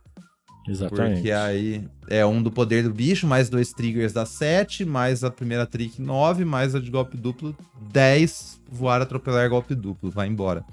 Exatamente. 0.67 1.15
Porque 1.15 1.31
aí 1.31 1.85
é 2.07 2.25
um 2.25 2.41
do 2.41 2.49
poder 2.49 2.83
do 2.83 2.93
bicho, 2.93 3.27
mais 3.27 3.49
dois 3.49 3.73
triggers 3.73 4.13
dá 4.13 4.25
7, 4.25 4.85
mais 4.85 5.23
a 5.23 5.29
primeira 5.29 5.65
trick 5.65 6.01
9, 6.01 6.45
mais 6.45 6.73
a 6.73 6.79
de 6.79 6.89
golpe 6.89 7.17
duplo 7.17 7.55
10, 7.91 8.61
voar, 8.71 9.01
atropelar, 9.01 9.49
golpe 9.49 9.75
duplo, 9.75 10.09
vai 10.09 10.27
embora. 10.27 10.63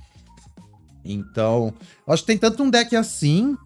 Então, 1.04 1.74
acho 2.06 2.22
que 2.22 2.26
tem 2.28 2.38
tanto 2.38 2.62
um 2.62 2.70
deck 2.70 2.94
assim, 2.94 3.56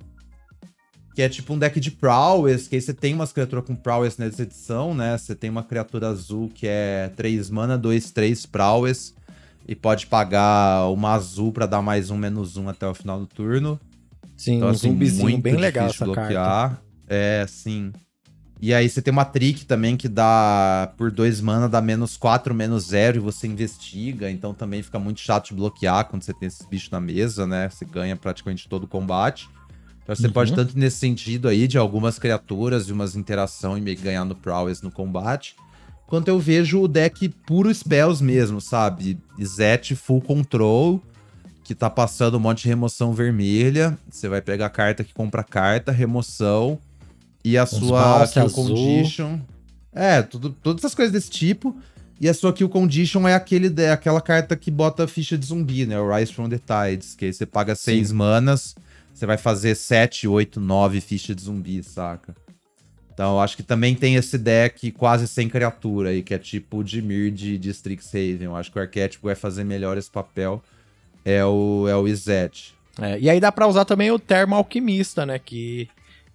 que 1.15 1.23
é 1.23 1.29
tipo 1.29 1.55
um 1.55 1.59
deck 1.59 1.79
de 1.79 1.93
prowess, 1.93 2.67
que 2.67 2.75
aí 2.75 2.83
você 2.83 2.93
tem 2.93 3.15
umas 3.15 3.33
criaturas 3.33 3.65
com 3.65 3.77
prowess 3.77 4.19
nessa 4.19 4.43
edição, 4.43 4.93
né? 4.93 5.17
Você 5.17 5.35
tem 5.35 5.49
uma 5.49 5.63
criatura 5.63 6.09
azul 6.09 6.51
que 6.53 6.67
é 6.67 7.11
3 7.15 7.51
mana, 7.51 7.79
2, 7.79 8.11
3 8.11 8.45
prowess, 8.47 9.15
e 9.67 9.77
pode 9.77 10.09
pagar 10.09 10.89
uma 10.91 11.13
azul 11.13 11.53
para 11.53 11.67
dar 11.67 11.81
mais 11.81 12.11
um, 12.11 12.17
menos 12.17 12.57
um 12.57 12.69
até 12.69 12.87
o 12.87 12.95
final 12.95 13.21
do 13.21 13.27
turno. 13.27 13.79
Sim, 14.37 14.57
então, 14.57 14.69
assim, 14.69 14.89
um 14.89 14.93
zumbizinho 14.93 15.39
bem 15.39 15.55
legal 15.55 15.87
essa 15.87 16.05
bloquear. 16.05 16.31
carta. 16.33 16.83
É, 17.09 17.47
sim. 17.49 17.93
E 18.61 18.73
aí 18.73 18.89
você 18.89 19.01
tem 19.01 19.13
uma 19.13 19.25
trick 19.25 19.67
também 19.67 19.97
que 19.97 20.09
dá 20.09 20.93
por 20.97 21.13
dois 21.13 21.41
mana, 21.41 21.69
dá 21.69 21.81
menos 21.81 22.17
4, 22.17 22.55
menos 22.55 22.87
0 22.87 23.19
e 23.19 23.21
você 23.21 23.47
investiga. 23.47 24.31
Então 24.31 24.53
também 24.53 24.83
fica 24.83 24.99
muito 24.99 25.21
chato 25.21 25.49
de 25.49 25.55
bloquear 25.55 26.07
quando 26.07 26.23
você 26.23 26.35
tem 26.35 26.49
esses 26.49 26.67
bichos 26.67 26.91
na 26.91 27.01
mesa, 27.01 27.47
né? 27.47 27.69
Você 27.69 27.85
ganha 27.85 28.17
praticamente 28.17 28.69
todo 28.69 28.85
o 28.85 28.89
combate. 28.89 29.49
Então 30.05 30.15
você 30.15 30.27
uhum. 30.27 30.33
pode, 30.33 30.55
tanto 30.55 30.79
nesse 30.79 30.99
sentido 30.99 31.49
aí, 31.49 31.67
de 31.67 31.77
algumas 31.77 32.19
criaturas 32.19 32.89
e 32.89 32.93
umas 32.93 33.17
interação 33.17 33.77
e 33.77 33.81
meio 33.81 33.99
ganhar 33.99 34.25
no 34.25 34.35
prowess 34.35 34.83
no 34.83 34.91
combate, 34.91 35.57
quanto 36.07 36.29
eu 36.29 36.39
vejo 36.39 36.81
o 36.81 36.87
deck 36.87 37.29
puro 37.47 37.75
spells 37.75 38.23
mesmo, 38.23 38.61
sabe? 38.61 39.19
Zet 39.43 39.95
full 39.97 40.21
control 40.21 41.03
que 41.65 41.75
tá 41.75 41.89
passando 41.89 42.37
um 42.37 42.41
monte 42.41 42.63
de 42.63 42.69
remoção 42.69 43.15
vermelha. 43.15 43.99
Você 44.11 44.29
vai 44.29 44.43
pegar 44.43 44.67
a 44.67 44.71
carta 44.71 45.03
que 45.03 45.15
compra 45.15 45.43
carta, 45.43 45.91
remoção 45.91 46.79
e 47.43 47.57
a 47.57 47.65
Uns 47.65 47.71
sua 47.71 48.29
kill 48.29 48.43
azul. 48.45 48.67
condition. 48.67 49.39
É, 49.91 50.21
tudo, 50.21 50.51
todas 50.51 50.83
essas 50.83 50.95
coisas 50.95 51.13
desse 51.13 51.31
tipo. 51.31 51.75
E 52.21 52.29
a 52.29 52.35
sua 52.35 52.53
kill 52.53 52.69
condition 52.69 53.27
é 53.27 53.35
aquele, 53.35 53.73
é 53.83 53.91
aquela 53.91 54.21
carta 54.21 54.55
que 54.55 54.71
bota 54.71 55.09
ficha 55.09 55.37
de 55.37 55.47
zumbi, 55.47 55.85
né? 55.87 55.99
O 55.99 56.15
Rise 56.15 56.33
from 56.33 56.49
the 56.49 56.59
Tides, 56.59 57.15
que 57.15 57.25
aí 57.25 57.33
você 57.33 57.45
paga 57.45 57.75
6 57.75 58.13
manas, 58.13 58.77
você 59.15 59.27
vai 59.27 59.39
fazer 59.39 59.75
7, 59.75 60.27
8, 60.27 60.61
9 60.61 61.01
fichas 61.01 61.37
de 61.37 61.43
zumbi, 61.43 61.83
saca? 61.83 62.35
Então, 63.13 63.35
eu 63.35 63.41
acho 63.41 63.57
que 63.57 63.63
também 63.63 63.95
tem 63.95 64.17
esse 64.17 64.37
deck 64.37 64.91
quase 64.91 65.29
sem 65.29 65.49
criatura 65.49 66.11
aí, 66.11 66.23
que 66.23 66.35
é 66.35 66.39
tipo 66.39 66.79
o 66.79 66.85
Dimir 66.85 67.31
de, 67.31 67.57
de 67.57 67.71
Strixhaven. 67.71 68.43
Eu 68.43 68.57
acho 68.57 68.73
que 68.73 68.79
o 68.79 68.83
arquétipo 68.83 69.29
vai 69.29 69.37
fazer 69.37 69.63
melhor 69.63 69.97
esse 69.97 70.11
papel 70.11 70.61
é 71.25 71.45
o, 71.45 71.87
é 71.89 71.97
o 71.97 72.07
Izet. 72.07 72.75
É, 73.01 73.19
e 73.19 73.31
aí 73.31 73.41
dá 73.41 73.51
pra 73.51 73.67
usar 73.67 73.85
também 73.85 74.11
o 74.11 74.19
Termo 74.19 74.55
Alquimista, 74.55 75.25
né? 75.25 75.39
Que 75.39 75.89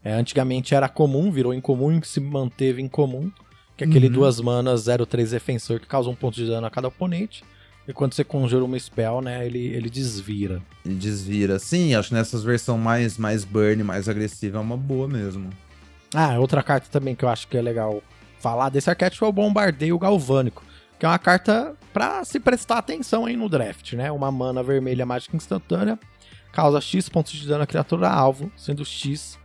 é, 0.04 0.14
antigamente 0.14 0.74
era 0.74 0.90
comum, 0.90 1.32
virou 1.32 1.54
incomum 1.54 1.92
e 1.92 2.06
se 2.06 2.20
manteve 2.20 2.82
incomum. 2.82 3.32
Que 3.78 3.84
é 3.84 3.88
aquele 3.88 4.08
uhum. 4.08 4.14
duas 4.14 4.42
manas 4.42 4.86
03 4.86 5.32
defensor 5.32 5.80
que 5.80 5.86
causa 5.86 6.10
um 6.10 6.16
ponto 6.16 6.36
de 6.36 6.46
dano 6.46 6.68
a 6.68 6.70
cada 6.70 6.88
oponente. 6.88 7.44
E 7.90 7.94
quando 7.94 8.14
você 8.14 8.24
conjura 8.24 8.64
uma 8.64 8.80
spell, 8.80 9.20
né, 9.20 9.46
ele, 9.46 9.68
ele 9.68 9.90
desvira. 9.90 10.62
Ele 10.86 10.96
desvira. 10.96 11.60
Sim, 11.60 11.96
acho 11.96 12.10
que 12.10 12.16
nessas 12.16 12.44
versões 12.44 12.80
mais, 12.80 13.18
mais 13.18 13.44
burn, 13.44 13.84
mais 13.84 14.08
agressiva, 14.08 14.60
é 14.60 14.62
uma 14.62 14.78
boa 14.78 15.08
mesmo. 15.08 15.50
Ah, 16.14 16.40
outra 16.40 16.64
carta 16.64 16.88
também 16.90 17.16
que 17.16 17.26
eu 17.26 17.30
acho 17.30 17.48
que 17.48 17.58
é 17.58 17.62
legal 17.62 18.02
falar 18.40 18.70
desse 18.70 18.90
arquétipo 18.90 19.26
é 19.26 19.28
o 19.28 19.34
Bombardeio 19.34 20.00
Galvânico 20.00 20.64
que 21.00 21.06
é 21.06 21.10
uma 21.10 21.18
carta 21.18 21.74
para 21.94 22.26
se 22.26 22.40
prestar 22.40 22.80
atenção 22.80 23.26
aí 23.26 23.38
no 23.38 23.48
draft, 23.48 23.94
né? 23.94 24.12
Uma 24.12 24.30
mana 24.30 24.62
vermelha 24.62 25.06
mágica 25.06 25.38
instantânea, 25.38 25.98
causa 26.52 26.82
X 26.82 27.08
pontos 27.08 27.32
de 27.32 27.48
dano 27.48 27.64
à 27.64 27.68
criatura 27.68 28.10
alvo, 28.10 28.52
sendo 28.58 28.84
X 28.84 29.40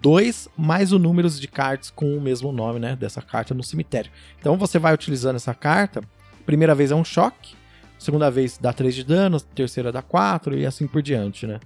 2 0.00 0.48
mais 0.56 0.92
o 0.92 0.98
número 0.98 1.28
de 1.28 1.48
cartas 1.48 1.90
com 1.90 2.16
o 2.16 2.20
mesmo 2.20 2.52
nome, 2.52 2.78
né, 2.78 2.94
dessa 2.96 3.20
carta 3.20 3.52
no 3.52 3.62
cemitério. 3.62 4.10
Então 4.38 4.56
você 4.56 4.78
vai 4.78 4.94
utilizando 4.94 5.36
essa 5.36 5.52
carta, 5.52 6.00
primeira 6.46 6.74
vez 6.76 6.92
é 6.92 6.94
um 6.94 7.04
choque, 7.04 7.56
segunda 8.00 8.30
vez 8.30 8.58
dá 8.58 8.72
3 8.72 8.94
de 8.94 9.04
dano, 9.04 9.40
terceira 9.40 9.92
dá 9.92 10.02
4 10.02 10.58
e 10.58 10.66
assim 10.66 10.88
por 10.88 11.02
diante, 11.02 11.46
né? 11.46 11.60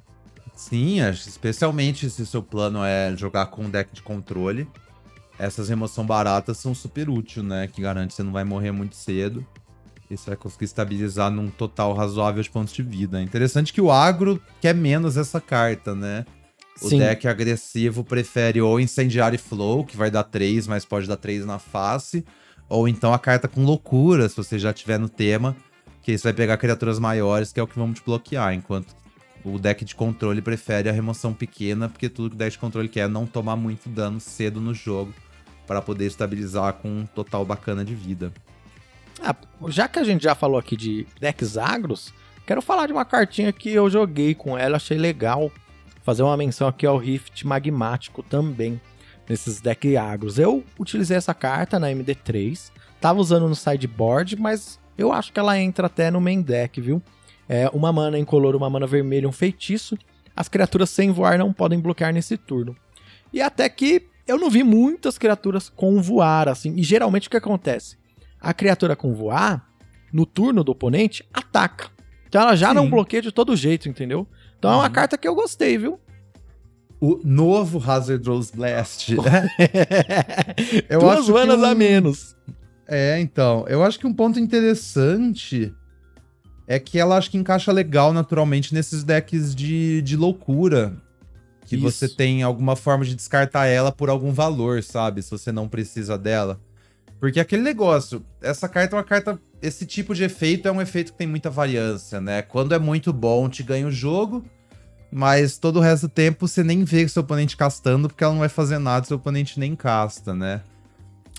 Sim, 0.55 1.01
especialmente 1.09 2.11
se 2.11 2.27
seu 2.27 2.43
plano 2.43 2.85
é 2.85 3.17
jogar 3.17 3.47
com 3.47 3.65
um 3.65 3.71
deck 3.71 3.93
de 3.93 4.03
controle 4.03 4.69
essas 5.39 5.69
remoção 5.69 6.07
baratas 6.07 6.59
são 6.59 6.75
super 6.75 7.09
úteis, 7.09 7.45
né? 7.45 7.67
Que 7.67 7.83
garante 7.83 8.09
que 8.09 8.15
você 8.15 8.23
não 8.23 8.33
vai 8.33 8.45
morrer 8.45 8.71
muito 8.71 8.95
cedo. 8.95 9.45
E 10.11 10.17
você 10.17 10.31
vai 10.31 10.37
conseguir 10.37 10.67
estabilizar 10.67 11.31
num 11.31 11.51
total 11.51 11.93
razoável 11.95 12.43
de 12.43 12.51
pontos 12.51 12.75
de 12.75 12.83
vida. 12.83 13.21
É 13.21 13.23
interessante 13.23 13.73
que 13.73 13.81
o 13.81 13.91
agro 13.91 14.41
quer 14.61 14.75
menos 14.75 15.17
essa 15.17 15.41
carta, 15.41 15.95
né? 15.95 16.25
O 16.81 16.89
Sim. 16.89 16.99
deck 16.99 17.27
agressivo 17.27 18.05
prefere 18.05 18.61
ou 18.61 18.79
Incendiário 18.79 19.39
Flow, 19.39 19.85
que 19.85 19.97
vai 19.97 20.11
dar 20.11 20.25
3, 20.25 20.67
mas 20.67 20.85
pode 20.85 21.09
dar 21.09 21.17
3 21.17 21.47
na 21.47 21.59
face. 21.59 22.25
Ou 22.69 22.87
então 22.87 23.13
a 23.13 23.19
carta 23.19 23.49
com 23.49 23.65
loucura, 23.65 24.29
se 24.29 24.37
você 24.37 24.59
já 24.59 24.73
tiver 24.73 24.99
no 24.99 25.09
tema. 25.09 25.57
Que 26.05 26.13
isso 26.13 26.25
vai 26.25 26.33
pegar 26.33 26.57
criaturas 26.59 26.99
maiores, 26.99 27.53
que 27.53 27.59
é 27.59 27.63
o 27.63 27.67
que 27.67 27.79
vamos 27.79 27.99
te 27.99 28.05
bloquear. 28.05 28.53
Enquanto 28.55 28.95
o 29.45 29.59
deck 29.59 29.85
de 29.85 29.95
controle 29.95 30.41
prefere 30.41 30.89
a 30.89 30.93
remoção 30.93 31.35
pequena, 31.35 31.89
porque 31.89 32.09
tudo 32.09 32.31
que 32.31 32.37
o 32.37 32.39
deck 32.39 32.53
de 32.53 32.59
controle 32.59 32.89
quer 32.89 33.01
é 33.01 33.09
não 33.09 33.27
tomar 33.27 33.57
muito 33.57 33.89
dano 33.89 34.21
cedo 34.21 34.61
no 34.61 34.73
jogo 34.73 35.13
para 35.67 35.83
poder 35.83 36.07
estabilizar 36.07 36.75
com 36.75 36.89
um 36.89 37.07
total 37.07 37.45
bacana 37.45 37.85
de 37.85 37.95
vida. 37.95 38.33
Ah, 39.23 39.35
já 39.69 39.89
que 39.89 39.99
a 39.99 40.05
gente 40.05 40.23
já 40.23 40.35
falou 40.35 40.59
aqui 40.59 40.77
de 40.77 41.07
decks 41.21 41.57
agros, 41.57 42.13
quero 42.47 42.61
falar 42.61 42.87
de 42.87 42.93
uma 42.93 43.05
cartinha 43.05 43.53
que 43.53 43.71
eu 43.71 43.89
joguei 43.89 44.35
com 44.35 44.57
ela, 44.59 44.77
achei 44.77 44.99
legal. 44.99 45.51
Fazer 46.03 46.23
uma 46.23 46.37
menção 46.37 46.69
aqui 46.69 46.85
ao 46.85 46.99
Rift 46.99 47.47
Magmático 47.47 48.23
também, 48.23 48.79
nesses 49.27 49.61
decks 49.61 49.97
agros. 49.97 50.39
Eu 50.39 50.63
utilizei 50.79 51.17
essa 51.17 51.33
carta 51.33 51.79
na 51.79 51.89
MD3, 51.89 52.71
tava 53.01 53.21
usando 53.21 53.49
no 53.49 53.57
sideboard, 53.57 54.37
mas 54.37 54.79
eu 54.97 55.13
acho 55.13 55.33
que 55.33 55.41
ela 55.41 55.59
entra 55.59 55.87
até 55.87 56.11
no 56.11 56.21
main 56.21 56.41
deck, 56.41 56.81
viu? 56.81 57.03
É 57.49 57.69
uma 57.73 57.93
mana 57.93 58.19
incolor, 58.19 58.57
uma 58.57 58.71
mana 58.71 58.87
vermelha, 58.87 59.29
um 59.29 59.33
feitiço. 59.33 59.99
As 60.35 60.49
criaturas 60.49 60.91
sem 60.91 61.11
voar 61.11 61.39
não 61.39 61.53
podem 61.53 61.79
bloquear 61.79 62.13
nesse 62.13 62.37
turno. 62.37 62.77
E 63.33 63.41
até 63.41 63.69
que 63.69 64.07
eu 64.27 64.39
não 64.39 64.49
vi 64.49 64.63
muitas 64.63 65.19
criaturas 65.19 65.69
com 65.69 66.01
voar, 66.01 66.49
assim. 66.49 66.75
E 66.77 66.83
geralmente 66.83 67.29
o 67.29 67.31
que 67.31 67.37
acontece? 67.37 67.97
A 68.41 68.55
criatura 68.55 68.97
com 68.97 69.15
voar, 69.15 69.69
no 70.13 70.25
turno 70.25 70.65
do 70.65 70.73
oponente, 70.73 71.25
ataca. 71.33 71.91
Então 72.29 72.41
ela 72.43 72.57
já 72.57 72.69
Sim. 72.69 72.75
não 72.75 72.91
bloqueia 72.91 73.23
de 73.23 73.33
todo 73.33 73.55
jeito, 73.55 73.89
entendeu? 73.89 74.27
Então 74.59 74.73
é 74.73 74.77
uma 74.77 74.91
carta 74.91 75.19
que 75.19 75.29
eu 75.29 75.35
gostei, 75.35 75.77
viu? 75.77 76.01
O 77.01 77.21
novo 77.23 77.83
Hazard 77.85 78.27
Rose 78.27 78.51
Blast. 78.55 79.11
eu 80.89 81.01
Duas 81.01 81.19
acho 81.21 81.33
manas 81.33 81.61
um... 81.61 81.65
a 81.65 81.75
menos. 81.75 82.35
É, 82.87 83.19
então. 83.21 83.65
Eu 83.69 83.83
acho 83.83 83.99
que 83.99 84.07
um 84.07 84.13
ponto 84.13 84.39
interessante 84.39 85.75
é 86.67 86.79
que 86.79 86.99
ela 86.99 87.17
acho 87.17 87.31
que 87.31 87.37
encaixa 87.37 87.73
legal 87.73 88.13
naturalmente 88.13 88.73
nesses 88.73 89.05
decks 89.05 89.55
de, 89.55 90.03
de 90.03 90.17
loucura. 90.17 90.97
Que 91.67 91.77
Isso. 91.77 91.85
você 91.85 92.09
tem 92.09 92.43
alguma 92.43 92.77
forma 92.77 93.05
de 93.05 93.15
descartar 93.15 93.67
ela 93.67 93.91
por 93.91 94.11
algum 94.11 94.33
valor, 94.33 94.83
sabe? 94.83 95.23
Se 95.23 95.31
você 95.31 95.51
não 95.51 95.69
precisa 95.69 96.19
dela. 96.19 96.61
Porque 97.19 97.41
aquele 97.41 97.63
negócio, 97.63 98.25
essa 98.43 98.69
carta 98.69 98.95
é 98.95 98.99
uma 98.99 99.05
carta. 99.05 99.39
Esse 99.63 99.87
tipo 99.87 100.15
de 100.15 100.25
efeito 100.25 100.69
é 100.69 100.73
um 100.73 100.81
efeito 100.81 101.13
que 101.13 101.19
tem 101.19 101.27
muita 101.27 101.49
variância, 101.49 102.21
né? 102.21 102.43
Quando 102.43 102.75
é 102.75 102.79
muito 102.79 103.15
bom, 103.15 103.49
te 103.49 103.63
ganha 103.63 103.87
o 103.87 103.91
jogo. 103.91 104.45
Mas 105.11 105.57
todo 105.57 105.77
o 105.77 105.81
resto 105.81 106.09
do 106.09 106.13
tempo 106.13 106.47
você 106.47 106.63
nem 106.63 106.85
vê 106.85 107.07
seu 107.09 107.23
oponente 107.23 107.57
castando, 107.57 108.09
porque 108.09 108.25
ela 108.25 108.33
não 108.33 108.41
vai 108.41 108.49
fazer 108.49 108.79
nada, 108.79 109.07
seu 109.07 109.17
oponente 109.17 109.61
nem 109.61 109.75
casta, 109.77 110.35
né? 110.35 110.61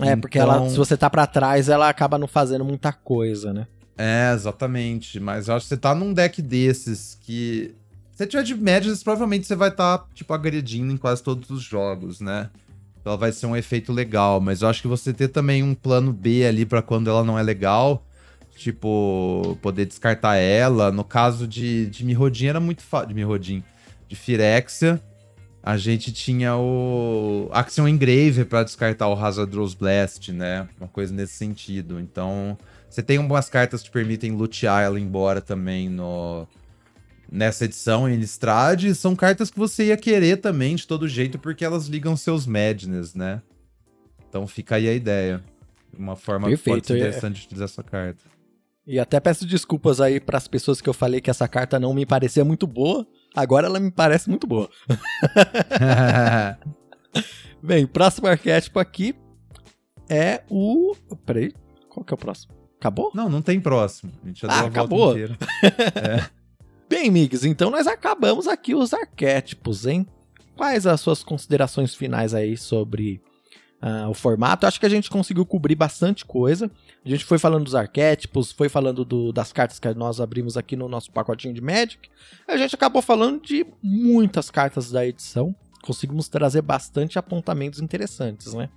É, 0.01 0.15
porque 0.15 0.37
ela, 0.37 0.57
então 0.57 0.69
se 0.69 0.77
você 0.77 0.97
tá 0.97 1.09
para 1.09 1.25
trás, 1.25 1.69
ela 1.69 1.87
acaba 1.87 2.17
não 2.17 2.27
fazendo 2.27 2.65
muita 2.65 2.91
coisa, 2.91 3.53
né? 3.53 3.67
É, 3.97 4.31
exatamente. 4.33 5.19
Mas 5.19 5.47
eu 5.47 5.55
acho 5.55 5.65
que 5.65 5.69
você 5.69 5.77
tá 5.77 5.95
num 5.95 6.13
deck 6.13 6.41
desses 6.41 7.17
que. 7.21 7.73
Se 8.11 8.19
você 8.19 8.27
tiver 8.27 8.43
de 8.43 8.55
médias, 8.55 9.03
provavelmente 9.03 9.45
você 9.45 9.55
vai 9.55 9.69
estar, 9.69 9.97
tá, 9.97 10.05
tipo, 10.13 10.33
agredindo 10.33 10.91
em 10.91 10.97
quase 10.97 11.21
todos 11.21 11.49
os 11.49 11.61
jogos, 11.61 12.21
né? 12.21 12.49
Então 12.99 13.11
ela 13.11 13.17
vai 13.17 13.31
ser 13.31 13.45
um 13.45 13.55
efeito 13.55 13.91
legal. 13.91 14.39
Mas 14.39 14.61
eu 14.61 14.67
acho 14.67 14.81
que 14.81 14.87
você 14.87 15.13
ter 15.13 15.29
também 15.29 15.63
um 15.63 15.73
plano 15.73 16.11
B 16.13 16.45
ali 16.45 16.65
para 16.65 16.81
quando 16.81 17.09
ela 17.09 17.23
não 17.23 17.37
é 17.37 17.43
legal 17.43 18.05
Tipo, 18.55 19.57
poder 19.61 19.85
descartar 19.85 20.37
ela. 20.37 20.91
No 20.91 21.03
caso 21.03 21.45
de, 21.45 21.87
de 21.87 22.05
Mirrodin 22.05 22.47
era 22.47 22.59
muito 22.59 22.81
fácil. 22.81 23.09
De 23.09 23.13
Mirrodin. 23.13 23.63
De 24.07 24.15
Firexia. 24.15 25.01
A 25.65 25.77
gente 25.77 26.13
tinha 26.13 26.55
o 26.55 27.49
Action 27.51 27.87
Engraver 27.87 28.45
para 28.45 28.63
descartar 28.63 29.07
o 29.07 29.13
Hazardous 29.13 29.73
Blast, 29.73 30.31
né? 30.31 30.69
Uma 30.79 30.87
coisa 30.87 31.11
nesse 31.11 31.33
sentido. 31.33 31.99
Então, 31.99 32.55
você 32.87 33.01
tem 33.01 33.17
algumas 33.17 33.49
cartas 33.49 33.81
que 33.81 33.89
permitem 33.89 34.31
lutear 34.33 34.83
ela 34.83 34.99
embora 34.99 35.41
também 35.41 35.89
no 35.89 36.47
nessa 37.31 37.65
edição 37.65 38.07
em 38.07 38.15
Listrade. 38.15 38.93
São 38.93 39.15
cartas 39.15 39.49
que 39.49 39.57
você 39.57 39.85
ia 39.85 39.97
querer 39.97 40.37
também 40.37 40.75
de 40.75 40.85
todo 40.85 41.07
jeito, 41.07 41.39
porque 41.39 41.65
elas 41.65 41.87
ligam 41.87 42.15
seus 42.15 42.45
Madness, 42.45 43.15
né? 43.15 43.41
Então 44.29 44.45
fica 44.45 44.75
aí 44.75 44.87
a 44.87 44.93
ideia. 44.93 45.43
Uma 45.97 46.15
forma 46.15 46.47
Perfeito, 46.47 46.93
é. 46.93 46.97
interessante 46.97 47.37
é... 47.37 47.39
de 47.39 47.45
utilizar 47.47 47.65
essa 47.65 47.81
carta. 47.81 48.23
E 48.85 48.99
até 48.99 49.19
peço 49.19 49.47
desculpas 49.47 49.99
aí 49.99 50.19
para 50.19 50.37
as 50.37 50.47
pessoas 50.47 50.79
que 50.79 50.87
eu 50.87 50.93
falei 50.93 51.19
que 51.19 51.31
essa 51.31 51.47
carta 51.47 51.79
não 51.79 51.91
me 51.91 52.05
parecia 52.05 52.45
muito 52.45 52.67
boa. 52.67 53.07
Agora 53.35 53.67
ela 53.67 53.79
me 53.79 53.91
parece 53.91 54.29
muito 54.29 54.47
boa. 54.47 54.69
Bem, 57.61 57.85
próximo 57.85 58.27
arquétipo 58.27 58.79
aqui 58.79 59.13
é 60.09 60.43
o. 60.49 60.95
Peraí, 61.25 61.53
qual 61.89 62.05
que 62.05 62.13
é 62.13 62.15
o 62.15 62.17
próximo? 62.17 62.53
Acabou? 62.79 63.11
Não, 63.13 63.27
não 63.27 63.41
tem 63.41 63.59
próximo. 63.59 64.11
A 64.23 64.27
gente 64.27 64.41
já 64.41 64.47
ah, 64.47 64.57
deu 64.57 64.65
a 64.65 64.69
acabou? 64.69 64.99
volta 64.99 65.19
inteira. 65.19 65.37
é. 65.95 66.29
Bem, 66.87 67.09
amigos, 67.09 67.43
então 67.43 67.71
nós 67.71 67.87
acabamos 67.87 68.47
aqui 68.47 68.75
os 68.75 68.93
arquétipos, 68.93 69.85
hein? 69.85 70.05
Quais 70.55 70.85
as 70.85 71.01
suas 71.01 71.23
considerações 71.23 71.95
finais 71.95 72.33
aí 72.33 72.55
sobre 72.55 73.21
uh, 73.81 74.09
o 74.09 74.13
formato? 74.13 74.65
Acho 74.65 74.79
que 74.79 74.85
a 74.85 74.89
gente 74.89 75.09
conseguiu 75.09 75.45
cobrir 75.45 75.75
bastante 75.75 76.25
coisa. 76.25 76.69
A 77.05 77.09
gente 77.09 77.25
foi 77.25 77.37
falando 77.37 77.63
dos 77.63 77.75
arquétipos, 77.75 78.51
foi 78.51 78.69
falando 78.69 79.05
do, 79.05 79.31
das 79.31 79.51
cartas 79.51 79.79
que 79.79 79.93
nós 79.93 80.19
abrimos 80.19 80.57
aqui 80.57 80.75
no 80.75 80.87
nosso 80.87 81.11
pacotinho 81.11 81.53
de 81.53 81.61
Magic. 81.61 82.09
A 82.47 82.57
gente 82.57 82.75
acabou 82.75 83.01
falando 83.01 83.41
de 83.41 83.65
muitas 83.81 84.49
cartas 84.49 84.91
da 84.91 85.05
edição. 85.05 85.55
Conseguimos 85.83 86.27
trazer 86.27 86.61
bastante 86.61 87.19
apontamentos 87.19 87.79
interessantes, 87.79 88.53
né? 88.53 88.69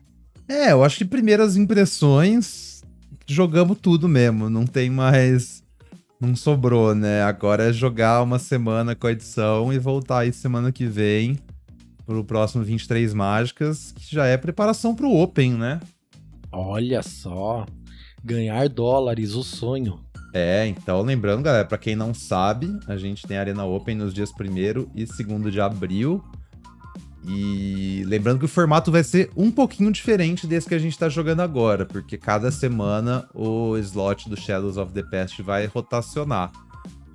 É, 0.46 0.72
eu 0.72 0.82
acho 0.82 0.98
que 0.98 1.04
primeiras 1.04 1.56
impressões, 1.56 2.82
jogamos 3.26 3.78
tudo 3.80 4.08
mesmo. 4.08 4.48
Não 4.50 4.66
tem 4.66 4.90
mais. 4.90 5.62
Não 6.20 6.34
sobrou, 6.34 6.94
né? 6.94 7.22
Agora 7.22 7.68
é 7.68 7.72
jogar 7.72 8.22
uma 8.22 8.38
semana 8.38 8.94
com 8.94 9.06
a 9.06 9.12
edição 9.12 9.72
e 9.72 9.78
voltar 9.78 10.20
aí 10.20 10.32
semana 10.32 10.72
que 10.72 10.84
vem 10.84 11.38
pro 12.08 12.24
próximo 12.24 12.64
23 12.64 13.12
Mágicas, 13.12 13.92
que 13.92 14.14
já 14.14 14.24
é 14.24 14.38
preparação 14.38 14.94
pro 14.94 15.12
Open, 15.12 15.52
né? 15.52 15.78
Olha 16.50 17.02
só. 17.02 17.66
Ganhar 18.24 18.66
dólares, 18.70 19.34
o 19.34 19.42
sonho. 19.42 20.00
É, 20.32 20.66
então 20.66 21.02
lembrando, 21.02 21.42
galera, 21.42 21.66
para 21.66 21.76
quem 21.76 21.94
não 21.94 22.14
sabe, 22.14 22.80
a 22.86 22.96
gente 22.96 23.26
tem 23.26 23.36
a 23.36 23.40
Arena 23.40 23.66
Open 23.66 23.94
nos 23.94 24.14
dias 24.14 24.30
1 24.30 24.88
e 24.94 25.04
2 25.04 25.52
de 25.52 25.60
abril. 25.60 26.24
E 27.26 28.04
lembrando 28.06 28.38
que 28.38 28.46
o 28.46 28.48
formato 28.48 28.90
vai 28.90 29.04
ser 29.04 29.30
um 29.36 29.50
pouquinho 29.50 29.92
diferente 29.92 30.46
desse 30.46 30.66
que 30.66 30.74
a 30.74 30.78
gente 30.78 30.92
está 30.92 31.10
jogando 31.10 31.40
agora, 31.40 31.84
porque 31.84 32.16
cada 32.16 32.50
semana 32.50 33.28
o 33.34 33.76
slot 33.76 34.30
do 34.30 34.36
Shadows 34.36 34.78
of 34.78 34.94
the 34.94 35.02
Past 35.02 35.42
vai 35.42 35.66
rotacionar. 35.66 36.50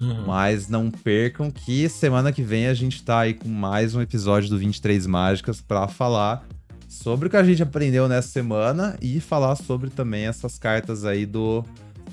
Uhum. 0.04 0.26
Mas 0.26 0.68
não 0.68 0.92
percam 0.92 1.50
que 1.50 1.88
semana 1.88 2.34
que 2.34 2.42
vem 2.42 2.68
a 2.68 2.74
gente 2.74 3.02
tá 3.02 3.20
aí 3.20 3.34
com 3.34 3.48
mais 3.48 3.96
um 3.96 4.02
episódio 4.02 4.50
do 4.50 4.58
23 4.58 5.08
Mágicas 5.08 5.62
para 5.62 5.88
falar 5.88 6.46
sobre 6.90 7.28
o 7.28 7.30
que 7.30 7.38
a 7.38 7.44
gente 7.44 7.64
aprendeu 7.64 8.10
nessa 8.10 8.28
semana 8.28 8.98
e 9.02 9.22
falar 9.22 9.56
sobre 9.56 9.90
também 9.90 10.26
essas 10.26 10.60
cartas 10.60 11.06
aí 11.06 11.26
do, 11.26 11.64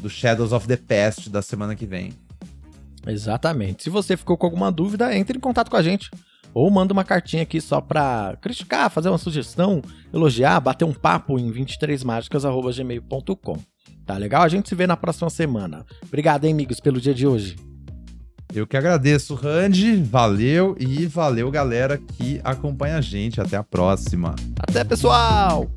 do 0.01 0.09
Shadows 0.09 0.53
of 0.53 0.69
the 0.69 0.77
Past 0.77 1.29
da 1.29 1.43
semana 1.43 1.75
que 1.75 1.85
vem. 1.85 2.13
Exatamente. 3.07 3.83
Se 3.83 3.91
você 3.91 4.17
ficou 4.17 4.37
com 4.37 4.47
alguma 4.47 4.71
dúvida, 4.71 5.17
entre 5.17 5.37
em 5.37 5.41
contato 5.41 5.69
com 5.71 5.77
a 5.77 5.83
gente. 5.83 6.09
Ou 6.53 6.69
manda 6.71 6.93
uma 6.93 7.05
cartinha 7.05 7.45
aqui 7.45 7.61
só 7.61 7.81
pra 7.81 8.37
criticar, 8.41 8.91
fazer 8.91 9.09
uma 9.09 9.19
sugestão, 9.19 9.81
elogiar, 10.13 10.59
bater 10.61 10.85
um 10.85 10.93
papo 10.93 11.39
em 11.39 11.49
23mágicas.gmail.com. 11.53 13.57
Tá 14.05 14.17
legal? 14.17 14.43
A 14.43 14.49
gente 14.49 14.69
se 14.69 14.75
vê 14.75 14.85
na 14.87 14.97
próxima 14.97 15.31
semana. 15.31 15.87
Obrigado, 16.05 16.45
hein, 16.45 16.53
amigos, 16.53 16.81
pelo 16.81 17.01
dia 17.01 17.15
de 17.15 17.25
hoje. 17.27 17.70
Eu 18.55 18.67
que 18.67 18.77
agradeço, 18.77 19.35
Randy. 19.35 20.03
Valeu 20.03 20.77
e 20.79 21.07
valeu, 21.07 21.51
galera 21.51 21.99
que 21.99 22.41
acompanha 22.43 22.97
a 22.97 23.01
gente. 23.01 23.41
Até 23.41 23.57
a 23.57 23.63
próxima. 23.63 24.35
Até, 24.59 24.85
pessoal! 24.85 25.71